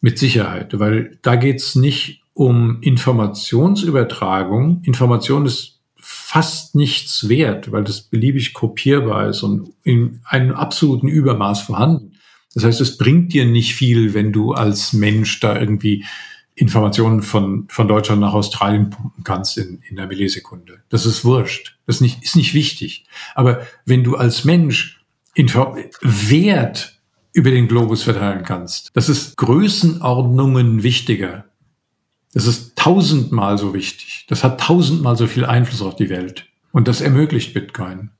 Mit 0.00 0.18
Sicherheit, 0.18 0.78
weil 0.78 1.18
da 1.20 1.36
geht's 1.36 1.76
nicht 1.76 2.22
um 2.32 2.80
Informationsübertragung. 2.80 4.80
Information 4.84 5.44
ist 5.44 5.82
fast 5.98 6.74
nichts 6.74 7.28
wert, 7.28 7.70
weil 7.70 7.84
das 7.84 8.00
beliebig 8.00 8.54
kopierbar 8.54 9.28
ist 9.28 9.42
und 9.42 9.74
in 9.84 10.20
einem 10.24 10.52
absoluten 10.52 11.08
Übermaß 11.08 11.60
vorhanden. 11.60 12.14
Das 12.54 12.64
heißt, 12.64 12.80
es 12.80 12.96
bringt 12.96 13.32
dir 13.32 13.44
nicht 13.44 13.74
viel, 13.74 14.14
wenn 14.14 14.32
du 14.32 14.52
als 14.52 14.92
Mensch 14.92 15.40
da 15.40 15.58
irgendwie 15.58 16.04
Informationen 16.54 17.22
von, 17.22 17.66
von 17.68 17.88
Deutschland 17.88 18.20
nach 18.20 18.34
Australien 18.34 18.90
pumpen 18.90 19.24
kannst 19.24 19.56
in, 19.56 19.80
in 19.88 19.98
einer 19.98 20.08
Millisekunde. 20.08 20.82
Das 20.88 21.06
ist 21.06 21.24
wurscht. 21.24 21.78
Das 21.86 21.96
ist 21.96 22.00
nicht, 22.02 22.22
ist 22.22 22.36
nicht 22.36 22.54
wichtig. 22.54 23.06
Aber 23.34 23.66
wenn 23.86 24.04
du 24.04 24.16
als 24.16 24.44
Mensch 24.44 25.04
Info 25.34 25.76
Wert 26.02 27.00
über 27.32 27.50
den 27.50 27.68
Globus 27.68 28.02
verteilen 28.02 28.44
kannst, 28.44 28.90
das 28.94 29.08
ist 29.08 29.36
Größenordnungen 29.36 30.82
wichtiger. 30.82 31.46
Das 32.32 32.46
ist 32.46 32.76
tausendmal 32.76 33.56
so 33.56 33.72
wichtig. 33.72 34.26
Das 34.28 34.44
hat 34.44 34.60
tausendmal 34.60 35.16
so 35.16 35.26
viel 35.26 35.44
Einfluss 35.44 35.82
auf 35.82 35.96
die 35.96 36.10
Welt. 36.10 36.46
Und 36.72 36.88
das 36.88 37.00
ermöglicht 37.00 37.54
Bitcoin. 37.54 38.10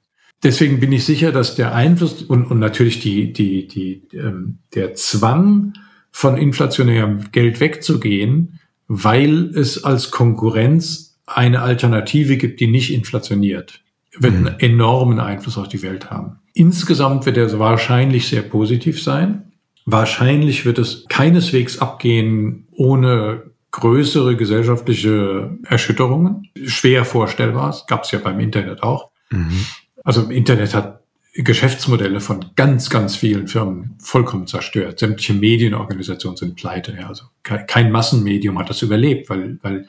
Deswegen 0.43 0.81
bin 0.81 0.93
ich 0.93 1.05
sicher, 1.05 1.33
dass 1.33 1.55
der 1.55 1.75
Einfluss 1.75 2.23
und, 2.23 2.47
und 2.47 2.59
natürlich 2.59 3.01
die, 3.01 3.33
die, 3.33 3.69
die, 3.69 4.03
ähm, 4.17 4.59
der 4.75 4.95
Zwang, 4.95 5.75
von 6.12 6.37
inflationärem 6.37 7.31
Geld 7.33 7.61
wegzugehen, 7.61 8.61
weil 8.89 9.51
es 9.55 9.85
als 9.85 10.11
Konkurrenz 10.11 11.19
eine 11.27 11.62
Alternative 11.62 12.37
gibt, 12.37 12.61
die 12.61 12.67
nicht 12.67 12.93
inflationiert, 12.93 13.81
wird 14.19 14.35
mhm. 14.35 14.47
einen 14.49 14.61
enormen 14.61 15.21
Einfluss 15.21 15.57
auf 15.57 15.69
die 15.69 15.83
Welt 15.83 16.11
haben. 16.11 16.41
Insgesamt 16.53 17.27
wird 17.27 17.37
er 17.37 17.59
wahrscheinlich 17.59 18.29
sehr 18.29 18.43
positiv 18.43 19.01
sein. 19.03 19.53
Wahrscheinlich 19.87 20.67
wird 20.67 20.79
es 20.79 21.07
keineswegs 21.09 21.79
abgehen 21.79 22.67
ohne 22.73 23.45
größere 23.71 24.35
gesellschaftliche 24.37 25.57
Erschütterungen. 25.65 26.49
Schwer 26.67 27.05
vorstellbar, 27.05 27.77
gab 27.87 28.03
es 28.03 28.11
ja 28.11 28.19
beim 28.19 28.41
Internet 28.41 28.83
auch. 28.83 29.12
Mhm. 29.31 29.65
Also 30.05 30.22
im 30.22 30.31
Internet 30.31 30.74
hat 30.74 31.01
Geschäftsmodelle 31.35 32.20
von 32.20 32.47
ganz, 32.56 32.90
ganz 32.90 33.14
vielen 33.14 33.47
Firmen 33.47 33.97
vollkommen 34.01 34.47
zerstört. 34.47 34.98
Sämtliche 34.98 35.35
Medienorganisationen 35.35 36.36
sind 36.36 36.56
pleite. 36.56 36.97
Ja. 36.98 37.09
Also 37.09 37.24
kein 37.43 37.93
Massenmedium 37.93 38.59
hat 38.59 38.68
das 38.68 38.82
überlebt, 38.82 39.31
weil, 39.31 39.59
weil, 39.62 39.86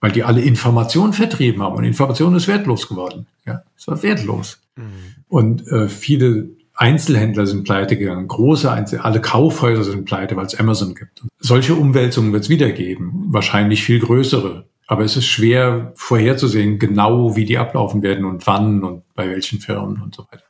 weil 0.00 0.12
die 0.12 0.22
alle 0.22 0.40
Informationen 0.40 1.12
vertrieben 1.12 1.62
haben. 1.62 1.76
Und 1.76 1.84
Information 1.84 2.36
ist 2.36 2.46
wertlos 2.46 2.88
geworden. 2.88 3.26
Ja, 3.44 3.62
es 3.76 3.88
war 3.88 4.02
wertlos. 4.02 4.60
Mhm. 4.76 4.84
Und 5.28 5.66
äh, 5.66 5.88
viele 5.88 6.50
Einzelhändler 6.78 7.44
sind 7.44 7.64
pleite 7.64 7.96
gegangen, 7.96 8.28
große 8.28 8.70
Einzel 8.70 9.00
alle 9.00 9.20
Kaufhäuser 9.20 9.82
sind 9.82 10.04
pleite, 10.04 10.36
weil 10.36 10.46
es 10.46 10.54
Amazon 10.54 10.94
gibt. 10.94 11.22
Solche 11.40 11.74
Umwälzungen 11.74 12.32
wird 12.32 12.44
es 12.44 12.48
wieder 12.48 12.70
geben, 12.70 13.26
wahrscheinlich 13.30 13.82
viel 13.82 13.98
größere. 13.98 14.67
Aber 14.88 15.04
es 15.04 15.16
ist 15.16 15.26
schwer 15.26 15.92
vorherzusehen, 15.94 16.78
genau 16.78 17.36
wie 17.36 17.44
die 17.44 17.58
ablaufen 17.58 18.02
werden 18.02 18.24
und 18.24 18.46
wann 18.46 18.82
und 18.82 19.02
bei 19.14 19.28
welchen 19.28 19.60
Firmen 19.60 20.00
und 20.00 20.14
so 20.14 20.26
weiter. 20.30 20.44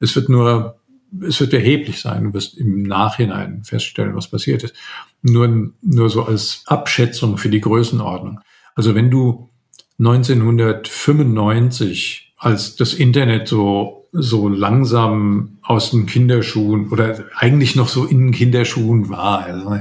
Es 0.00 0.16
wird 0.16 0.28
nur, 0.28 0.80
es 1.26 1.40
wird 1.40 1.54
erheblich 1.54 2.00
sein. 2.00 2.24
Du 2.24 2.34
wirst 2.34 2.58
im 2.58 2.82
Nachhinein 2.82 3.62
feststellen, 3.62 4.16
was 4.16 4.26
passiert 4.28 4.64
ist. 4.64 4.74
Nur, 5.22 5.70
nur 5.80 6.10
so 6.10 6.24
als 6.24 6.64
Abschätzung 6.66 7.38
für 7.38 7.50
die 7.50 7.60
Größenordnung. 7.60 8.40
Also 8.74 8.96
wenn 8.96 9.12
du 9.12 9.48
1995, 10.00 12.34
als 12.36 12.74
das 12.74 12.94
Internet 12.94 13.46
so, 13.46 14.08
so 14.10 14.48
langsam 14.48 15.58
aus 15.62 15.92
den 15.92 16.06
Kinderschuhen 16.06 16.88
oder 16.88 17.26
eigentlich 17.36 17.76
noch 17.76 17.88
so 17.88 18.06
in 18.06 18.18
den 18.18 18.32
Kinderschuhen 18.32 19.08
war, 19.08 19.44
also 19.44 19.76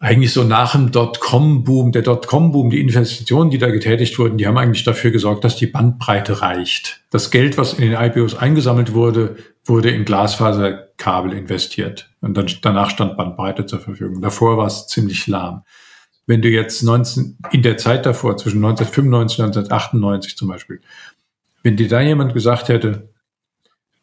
eigentlich 0.00 0.32
so 0.32 0.44
nach 0.44 0.72
dem 0.72 0.92
Dotcom-Boom, 0.92 1.90
der 1.90 2.02
Dotcom-Boom, 2.02 2.70
die 2.70 2.80
Investitionen, 2.80 3.50
die 3.50 3.58
da 3.58 3.68
getätigt 3.68 4.18
wurden, 4.18 4.38
die 4.38 4.46
haben 4.46 4.56
eigentlich 4.56 4.84
dafür 4.84 5.10
gesorgt, 5.10 5.42
dass 5.42 5.56
die 5.56 5.66
Bandbreite 5.66 6.40
reicht. 6.40 7.00
Das 7.10 7.30
Geld, 7.30 7.58
was 7.58 7.74
in 7.74 7.90
den 7.90 8.00
IPOs 8.00 8.36
eingesammelt 8.36 8.94
wurde, 8.94 9.36
wurde 9.64 9.90
in 9.90 10.04
Glasfaserkabel 10.04 11.32
investiert. 11.32 12.10
Und 12.20 12.36
dann, 12.36 12.46
danach 12.62 12.90
stand 12.90 13.16
Bandbreite 13.16 13.66
zur 13.66 13.80
Verfügung. 13.80 14.22
Davor 14.22 14.56
war 14.56 14.66
es 14.66 14.86
ziemlich 14.86 15.26
lahm. 15.26 15.62
Wenn 16.26 16.42
du 16.42 16.48
jetzt 16.48 16.82
19, 16.82 17.38
in 17.50 17.62
der 17.62 17.76
Zeit 17.76 18.06
davor, 18.06 18.36
zwischen 18.36 18.64
1995 18.64 19.38
und 19.40 19.44
1998 19.46 20.36
zum 20.36 20.48
Beispiel, 20.48 20.80
wenn 21.64 21.76
dir 21.76 21.88
da 21.88 22.00
jemand 22.00 22.34
gesagt 22.34 22.68
hätte, 22.68 23.08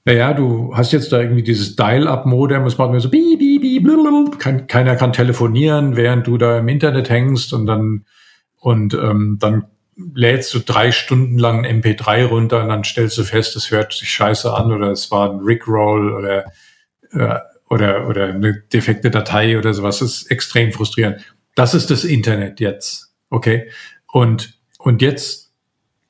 naja, 0.03 0.33
du 0.33 0.75
hast 0.75 0.91
jetzt 0.91 1.11
da 1.11 1.19
irgendwie 1.19 1.41
dieses 1.41 1.75
Dial-Up-Modem, 1.75 2.65
es 2.65 2.77
macht 2.77 2.91
mir 2.91 2.99
so 2.99 3.09
bi, 3.09 3.37
bi, 3.59 3.79
bi, 3.79 3.79
blablabla. 3.79 4.37
Kein, 4.37 4.67
keiner 4.67 4.95
kann 4.95 5.13
telefonieren, 5.13 5.95
während 5.95 6.27
du 6.27 6.37
da 6.37 6.59
im 6.59 6.67
Internet 6.67 7.09
hängst 7.09 7.53
und 7.53 7.65
dann 7.65 8.05
und 8.59 8.93
ähm, 8.95 9.37
dann 9.39 9.65
lädst 9.95 10.53
du 10.53 10.59
drei 10.59 10.91
Stunden 10.91 11.37
lang 11.37 11.65
ein 11.65 11.81
MP3 11.81 12.25
runter 12.25 12.61
und 12.63 12.69
dann 12.69 12.83
stellst 12.83 13.17
du 13.17 13.23
fest, 13.23 13.55
es 13.55 13.71
hört 13.71 13.93
sich 13.93 14.09
scheiße 14.09 14.53
an 14.53 14.71
oder 14.71 14.91
es 14.91 15.11
war 15.11 15.31
ein 15.31 15.39
Rickroll 15.39 16.13
oder 16.13 16.45
äh, 17.11 17.39
oder 17.69 18.07
oder 18.07 18.27
eine 18.27 18.61
defekte 18.73 19.09
Datei 19.09 19.57
oder 19.57 19.73
sowas. 19.73 19.99
Das 19.99 20.09
ist 20.11 20.31
extrem 20.31 20.71
frustrierend. 20.71 21.21
Das 21.55 21.73
ist 21.73 21.89
das 21.89 22.03
Internet 22.03 22.59
jetzt, 22.59 23.13
okay? 23.29 23.69
Und 24.11 24.57
und 24.79 25.01
jetzt 25.01 25.53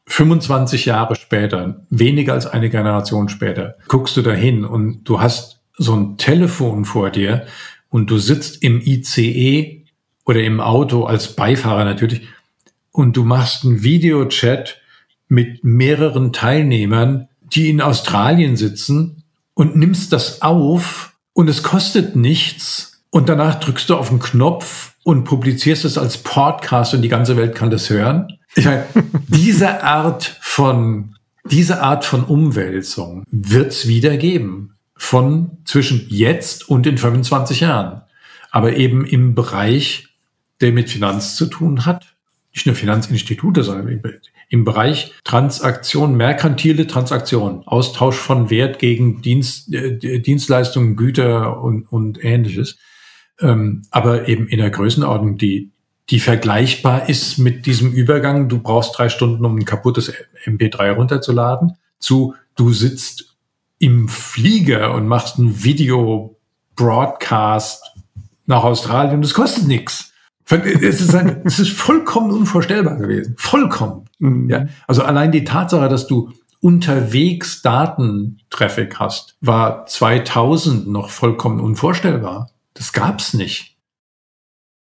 25 0.08 0.86
Jahre 0.86 1.16
später, 1.16 1.86
weniger 1.90 2.34
als 2.34 2.46
eine 2.46 2.70
Generation 2.70 3.30
später, 3.30 3.76
guckst 3.88 4.16
du 4.18 4.22
da 4.22 4.32
hin 4.32 4.66
und 4.66 5.04
du 5.04 5.20
hast 5.20 5.62
so 5.78 5.96
ein 5.96 6.18
Telefon 6.18 6.86
vor 6.86 7.10
dir 7.10 7.46
und 7.90 8.10
du 8.10 8.18
sitzt 8.18 8.64
im 8.64 8.82
ICE 8.82 9.86
oder 10.26 10.44
im 10.44 10.60
Auto 10.60 11.04
als 11.04 11.36
Beifahrer 11.36 11.86
natürlich 11.86 12.22
und 12.92 13.18
du 13.18 13.24
machst 13.24 13.66
einen 13.66 13.84
Videochat 13.84 14.82
mit 15.28 15.64
mehreren 15.64 16.34
Teilnehmern, 16.34 17.28
die 17.42 17.70
in 17.70 17.82
Australien 17.82 18.56
sitzen 18.56 19.24
und 19.54 19.76
nimmst 19.76 20.14
das 20.14 20.42
auf 20.42 21.14
und 21.34 21.50
es 21.50 21.64
kostet 21.64 22.16
nichts 22.16 23.04
und 23.10 23.30
danach 23.30 23.60
drückst 23.60 23.90
du 23.90 23.96
auf 23.96 24.10
den 24.10 24.20
Knopf 24.20 24.94
und 25.04 25.24
publizierst 25.24 25.86
es 25.86 25.98
als 25.98 26.18
Podcast 26.18 26.94
und 26.94 27.02
die 27.02 27.10
ganze 27.10 27.38
Welt 27.38 27.56
kann 27.56 27.70
das 27.70 27.90
hören. 27.90 28.28
Ich 28.56 28.66
meine, 28.66 28.86
diese 29.28 29.84
Art 29.84 30.38
von, 30.42 31.16
diese 31.50 31.82
Art 31.82 32.06
von 32.06 32.24
Umwälzung 32.24 33.24
wird's 33.30 33.88
wieder 33.88 34.18
geben. 34.18 34.75
Von 34.96 35.58
zwischen 35.66 36.06
jetzt 36.10 36.70
und 36.70 36.88
in 36.88 36.98
25 36.98 37.60
Jahren. 37.60 38.02
Aber 38.52 38.76
eben 38.76 39.06
im 39.06 39.36
Bereich, 39.36 40.08
der 40.62 40.72
mit 40.72 40.90
Finanz 40.90 41.36
zu 41.36 41.48
tun 41.48 41.86
hat. 41.86 42.16
Nicht 42.54 42.66
nur 42.66 42.76
Finanzinstitute, 42.76 43.64
sondern 43.64 44.02
im 44.50 44.64
Bereich 44.64 45.14
Transaktion, 45.26 46.16
merkantile 46.16 46.88
Transaktion, 46.88 47.64
Austausch 47.66 48.16
von 48.16 48.50
Wert 48.50 48.80
gegen 48.80 49.22
Dienst, 49.22 49.74
äh, 49.74 50.20
Dienstleistungen, 50.20 50.96
Güter 50.96 51.62
und, 51.62 51.92
und 51.92 52.24
ähnliches. 52.24 52.78
Ähm, 53.42 53.82
aber 53.92 54.30
eben 54.30 54.48
in 54.48 54.60
der 54.60 54.70
Größenordnung, 54.70 55.38
die 55.38 55.72
die 56.10 56.20
vergleichbar 56.20 57.10
ist 57.10 57.40
mit 57.40 57.66
diesem 57.66 57.92
Übergang, 57.92 58.48
du 58.48 58.60
brauchst 58.60 58.98
drei 58.98 59.10
Stunden, 59.10 59.44
um 59.44 59.58
ein 59.58 59.66
kaputtes 59.66 60.14
MP3 60.46 60.92
runterzuladen, 60.92 61.78
zu 62.00 62.36
du 62.56 62.72
sitzt 62.72 63.35
im 63.80 64.08
Flieger 64.08 64.94
und 64.94 65.08
machst 65.08 65.38
ein 65.38 65.64
Video-Broadcast 65.64 67.84
nach 68.48 68.64
Australien 68.64 69.24
es 69.24 69.34
kostet 69.34 69.68
nichts. 69.68 70.12
Es 70.48 71.02
ist, 71.02 71.16
ein, 71.16 71.42
es 71.44 71.58
ist 71.58 71.72
vollkommen 71.72 72.32
unvorstellbar 72.32 72.98
gewesen. 72.98 73.34
Vollkommen. 73.38 74.06
Mhm. 74.20 74.50
Ja. 74.50 74.68
Also 74.86 75.02
allein 75.02 75.32
die 75.32 75.44
Tatsache, 75.44 75.90
dass 75.90 76.06
du 76.06 76.32
unterwegs 76.60 77.64
Datentraffic 77.64 79.00
hast, 79.00 79.38
war 79.42 79.88
2000 79.88 80.88
noch 80.88 81.10
vollkommen 81.10 81.60
unvorstellbar. 81.60 82.52
Das 82.76 82.94
gab's 82.94 83.34
nicht. 83.34 83.76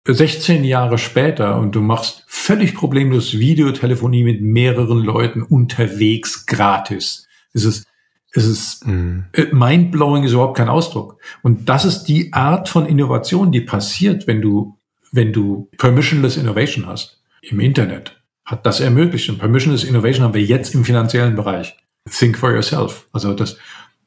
16 0.06 0.64
Jahre 0.64 0.98
später 0.98 1.58
und 1.58 1.74
du 1.74 1.80
machst 1.80 2.24
völlig 2.26 2.74
problemlos 2.74 3.38
Videotelefonie 3.38 4.24
mit 4.24 4.40
mehreren 4.40 4.98
Leuten 4.98 5.42
unterwegs 5.42 6.46
gratis. 6.46 7.26
Es 7.52 7.64
ist, 7.64 7.86
es 8.32 8.46
ist 8.46 8.86
mhm. 8.86 9.24
mindblowing 9.52 10.24
ist 10.24 10.32
überhaupt 10.32 10.56
kein 10.56 10.68
Ausdruck. 10.68 11.18
Und 11.42 11.68
das 11.68 11.84
ist 11.84 12.04
die 12.04 12.32
Art 12.32 12.68
von 12.68 12.86
Innovation, 12.86 13.52
die 13.52 13.62
passiert, 13.62 14.26
wenn 14.26 14.42
du, 14.42 14.78
wenn 15.12 15.32
du 15.32 15.68
permissionless 15.78 16.36
Innovation 16.36 16.86
hast 16.86 17.22
im 17.42 17.60
Internet 17.60 18.18
hat 18.48 18.64
das 18.64 18.80
ermöglicht. 18.80 19.28
Und 19.28 19.38
Permissionless 19.38 19.84
Innovation 19.84 20.24
haben 20.24 20.34
wir 20.34 20.42
jetzt 20.42 20.74
im 20.74 20.84
finanziellen 20.84 21.36
Bereich. 21.36 21.76
Think 22.10 22.38
for 22.38 22.50
yourself. 22.50 23.06
Also, 23.12 23.34
dass, 23.34 23.58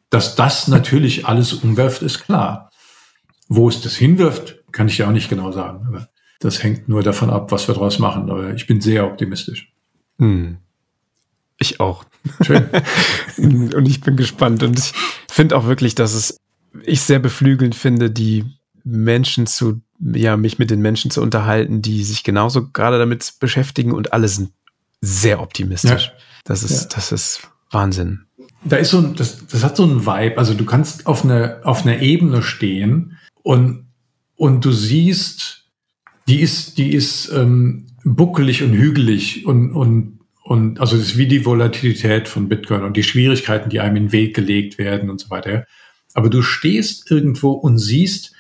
dass 0.10 0.36
das 0.36 0.68
natürlich 0.68 1.28
alles 1.28 1.54
umwirft, 1.54 2.02
ist 2.02 2.24
klar. 2.24 2.72
Wo 3.48 3.70
es 3.70 3.82
das 3.82 3.96
hinwirft, 3.96 4.64
kann 4.72 4.88
ich 4.88 4.98
ja 4.98 5.08
auch 5.08 5.12
nicht 5.12 5.30
genau 5.30 5.52
sagen. 5.52 5.86
Aber 5.88 6.10
das 6.40 6.64
hängt 6.64 6.90
nur 6.90 7.04
davon 7.04 7.30
ab, 7.30 7.52
was 7.52 7.68
wir 7.68 7.76
daraus 7.76 8.00
machen. 8.00 8.32
Aber 8.32 8.56
ich 8.56 8.66
bin 8.66 8.82
sehr 8.82 9.06
optimistisch. 9.06 9.72
Hm. 10.18 10.58
Ich 11.62 11.80
auch. 11.80 12.06
Schön. 12.44 12.70
und 13.38 13.88
ich 13.88 14.02
bin 14.02 14.18
gespannt. 14.18 14.64
Und 14.64 14.80
ich 14.80 14.94
finde 15.30 15.56
auch 15.56 15.66
wirklich, 15.66 15.94
dass 15.94 16.16
es 16.16 16.38
ich 16.84 17.02
sehr 17.02 17.20
beflügelnd 17.20 17.76
finde, 17.76 18.10
die 18.10 18.46
Menschen 18.84 19.46
zu 19.46 19.82
ja, 20.00 20.38
mich 20.38 20.58
mit 20.58 20.72
den 20.72 20.82
Menschen 20.82 21.12
zu 21.12 21.22
unterhalten, 21.22 21.84
die 21.84 22.04
sich 22.04 22.24
genauso 22.24 22.70
gerade 22.72 22.98
damit 22.98 23.34
beschäftigen 23.40 23.92
und 23.92 24.14
alle 24.14 24.28
sind 24.28 24.52
sehr 25.02 25.40
optimistisch. 25.40 26.08
Ja. 26.08 26.14
Das 26.46 26.64
ist, 26.64 26.84
ja. 26.84 26.90
das 26.96 27.12
ist 27.12 27.42
Wahnsinn. 27.70 28.26
Da 28.64 28.78
ist 28.78 28.90
so 28.90 28.98
ein, 28.98 29.16
das, 29.16 29.46
das 29.46 29.64
hat 29.64 29.76
so 29.78 29.86
ein 29.86 30.08
Vibe. 30.08 30.40
Also 30.40 30.56
du 30.56 30.66
kannst 30.66 31.06
auf 31.06 31.24
einer, 31.24 31.60
auf 31.64 31.86
einer 31.86 32.00
Ebene 32.02 32.42
stehen 32.42 33.20
und, 33.44 33.86
und 34.36 34.66
du 34.66 34.72
siehst, 34.72 35.66
die 36.28 36.40
ist, 36.40 36.80
die 36.80 36.92
ist 36.92 37.32
ähm, 37.32 37.86
buckelig 38.04 38.64
und 38.64 38.74
hügelig 38.74 39.46
und, 39.46 39.74
und, 39.74 40.21
und 40.52 40.82
also 40.82 40.98
es 40.98 41.04
ist 41.04 41.18
wie 41.18 41.28
die 41.28 41.46
Volatilität 41.46 42.28
von 42.28 42.50
Bitcoin 42.50 42.84
und 42.84 42.98
die 42.98 43.04
Schwierigkeiten, 43.04 43.70
die 43.70 43.80
einem 43.80 43.96
in 43.96 44.04
den 44.08 44.12
Weg 44.12 44.36
gelegt 44.36 44.78
werden 44.78 45.10
und 45.10 45.18
so 45.18 45.30
weiter. 45.30 45.66
Aber 46.14 46.30
du 46.30 46.42
stehst 46.42 47.10
irgendwo 47.10 47.52
und 47.52 47.78
siehst, 47.78 48.34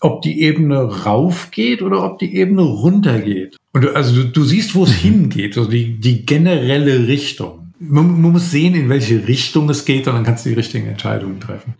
ob 0.00 0.22
die 0.22 0.42
Ebene 0.42 1.04
rauf 1.04 1.52
geht 1.52 1.82
oder 1.82 2.02
ob 2.02 2.18
die 2.18 2.34
Ebene 2.34 2.62
runter 2.62 3.20
geht. 3.20 3.56
Und 3.72 3.84
du, 3.84 3.94
also 3.94 4.22
du, 4.22 4.28
du 4.28 4.42
siehst, 4.42 4.74
wo 4.74 4.82
es 4.82 4.90
mhm. 4.90 5.08
hingeht, 5.08 5.56
also 5.56 5.70
die, 5.70 6.00
die 6.00 6.26
generelle 6.26 7.06
Richtung. 7.06 7.72
Man, 7.78 8.20
man, 8.20 8.32
muss 8.32 8.50
sehen, 8.50 8.74
in 8.74 8.88
welche 8.88 9.28
Richtung 9.28 9.70
es 9.70 9.84
geht 9.84 10.08
und 10.08 10.14
dann 10.14 10.24
kannst 10.24 10.46
du 10.46 10.48
die 10.48 10.56
richtigen 10.56 10.88
Entscheidungen 10.88 11.38
treffen. 11.38 11.74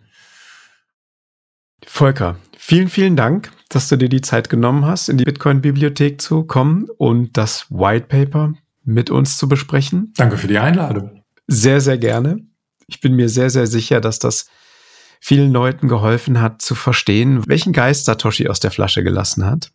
Volker, 1.85 2.37
vielen, 2.57 2.87
vielen 2.87 3.17
Dank, 3.17 3.51
dass 3.67 3.89
du 3.89 3.97
dir 3.97 4.07
die 4.07 4.21
Zeit 4.21 4.49
genommen 4.49 4.85
hast, 4.85 5.09
in 5.09 5.17
die 5.17 5.25
Bitcoin-Bibliothek 5.25 6.21
zu 6.21 6.43
kommen 6.43 6.87
und 6.97 7.35
das 7.35 7.65
White 7.69 8.05
Paper 8.07 8.53
mit 8.87 9.09
uns 9.09 9.37
zu 9.37 9.47
besprechen. 9.47 10.13
Danke 10.15 10.37
für 10.37 10.47
die 10.47 10.57
Einladung. 10.57 11.23
Sehr, 11.47 11.81
sehr 11.81 11.97
gerne. 11.97 12.39
Ich 12.87 13.01
bin 13.01 13.15
mir 13.15 13.27
sehr, 13.29 13.49
sehr 13.49 13.67
sicher, 13.67 13.99
dass 13.99 14.17
das 14.17 14.47
vielen 15.19 15.51
Leuten 15.51 15.87
geholfen 15.89 16.39
hat 16.39 16.61
zu 16.61 16.73
verstehen, 16.73 17.43
welchen 17.47 17.73
Geist 17.73 18.05
Satoshi 18.05 18.47
aus 18.47 18.61
der 18.61 18.71
Flasche 18.71 19.03
gelassen 19.03 19.45
hat, 19.45 19.71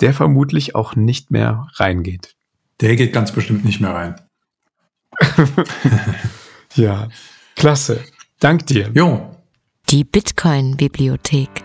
der 0.00 0.12
vermutlich 0.12 0.74
auch 0.74 0.94
nicht 0.94 1.30
mehr 1.30 1.68
reingeht. 1.74 2.36
Der 2.80 2.96
geht 2.96 3.12
ganz 3.12 3.32
bestimmt 3.32 3.64
nicht 3.64 3.80
mehr 3.80 3.94
rein. 3.94 4.14
ja, 6.74 7.08
klasse. 7.56 8.04
Dank 8.40 8.66
dir. 8.66 8.90
Jo. 8.94 9.36
Die 9.88 10.04
Bitcoin-Bibliothek. 10.04 11.64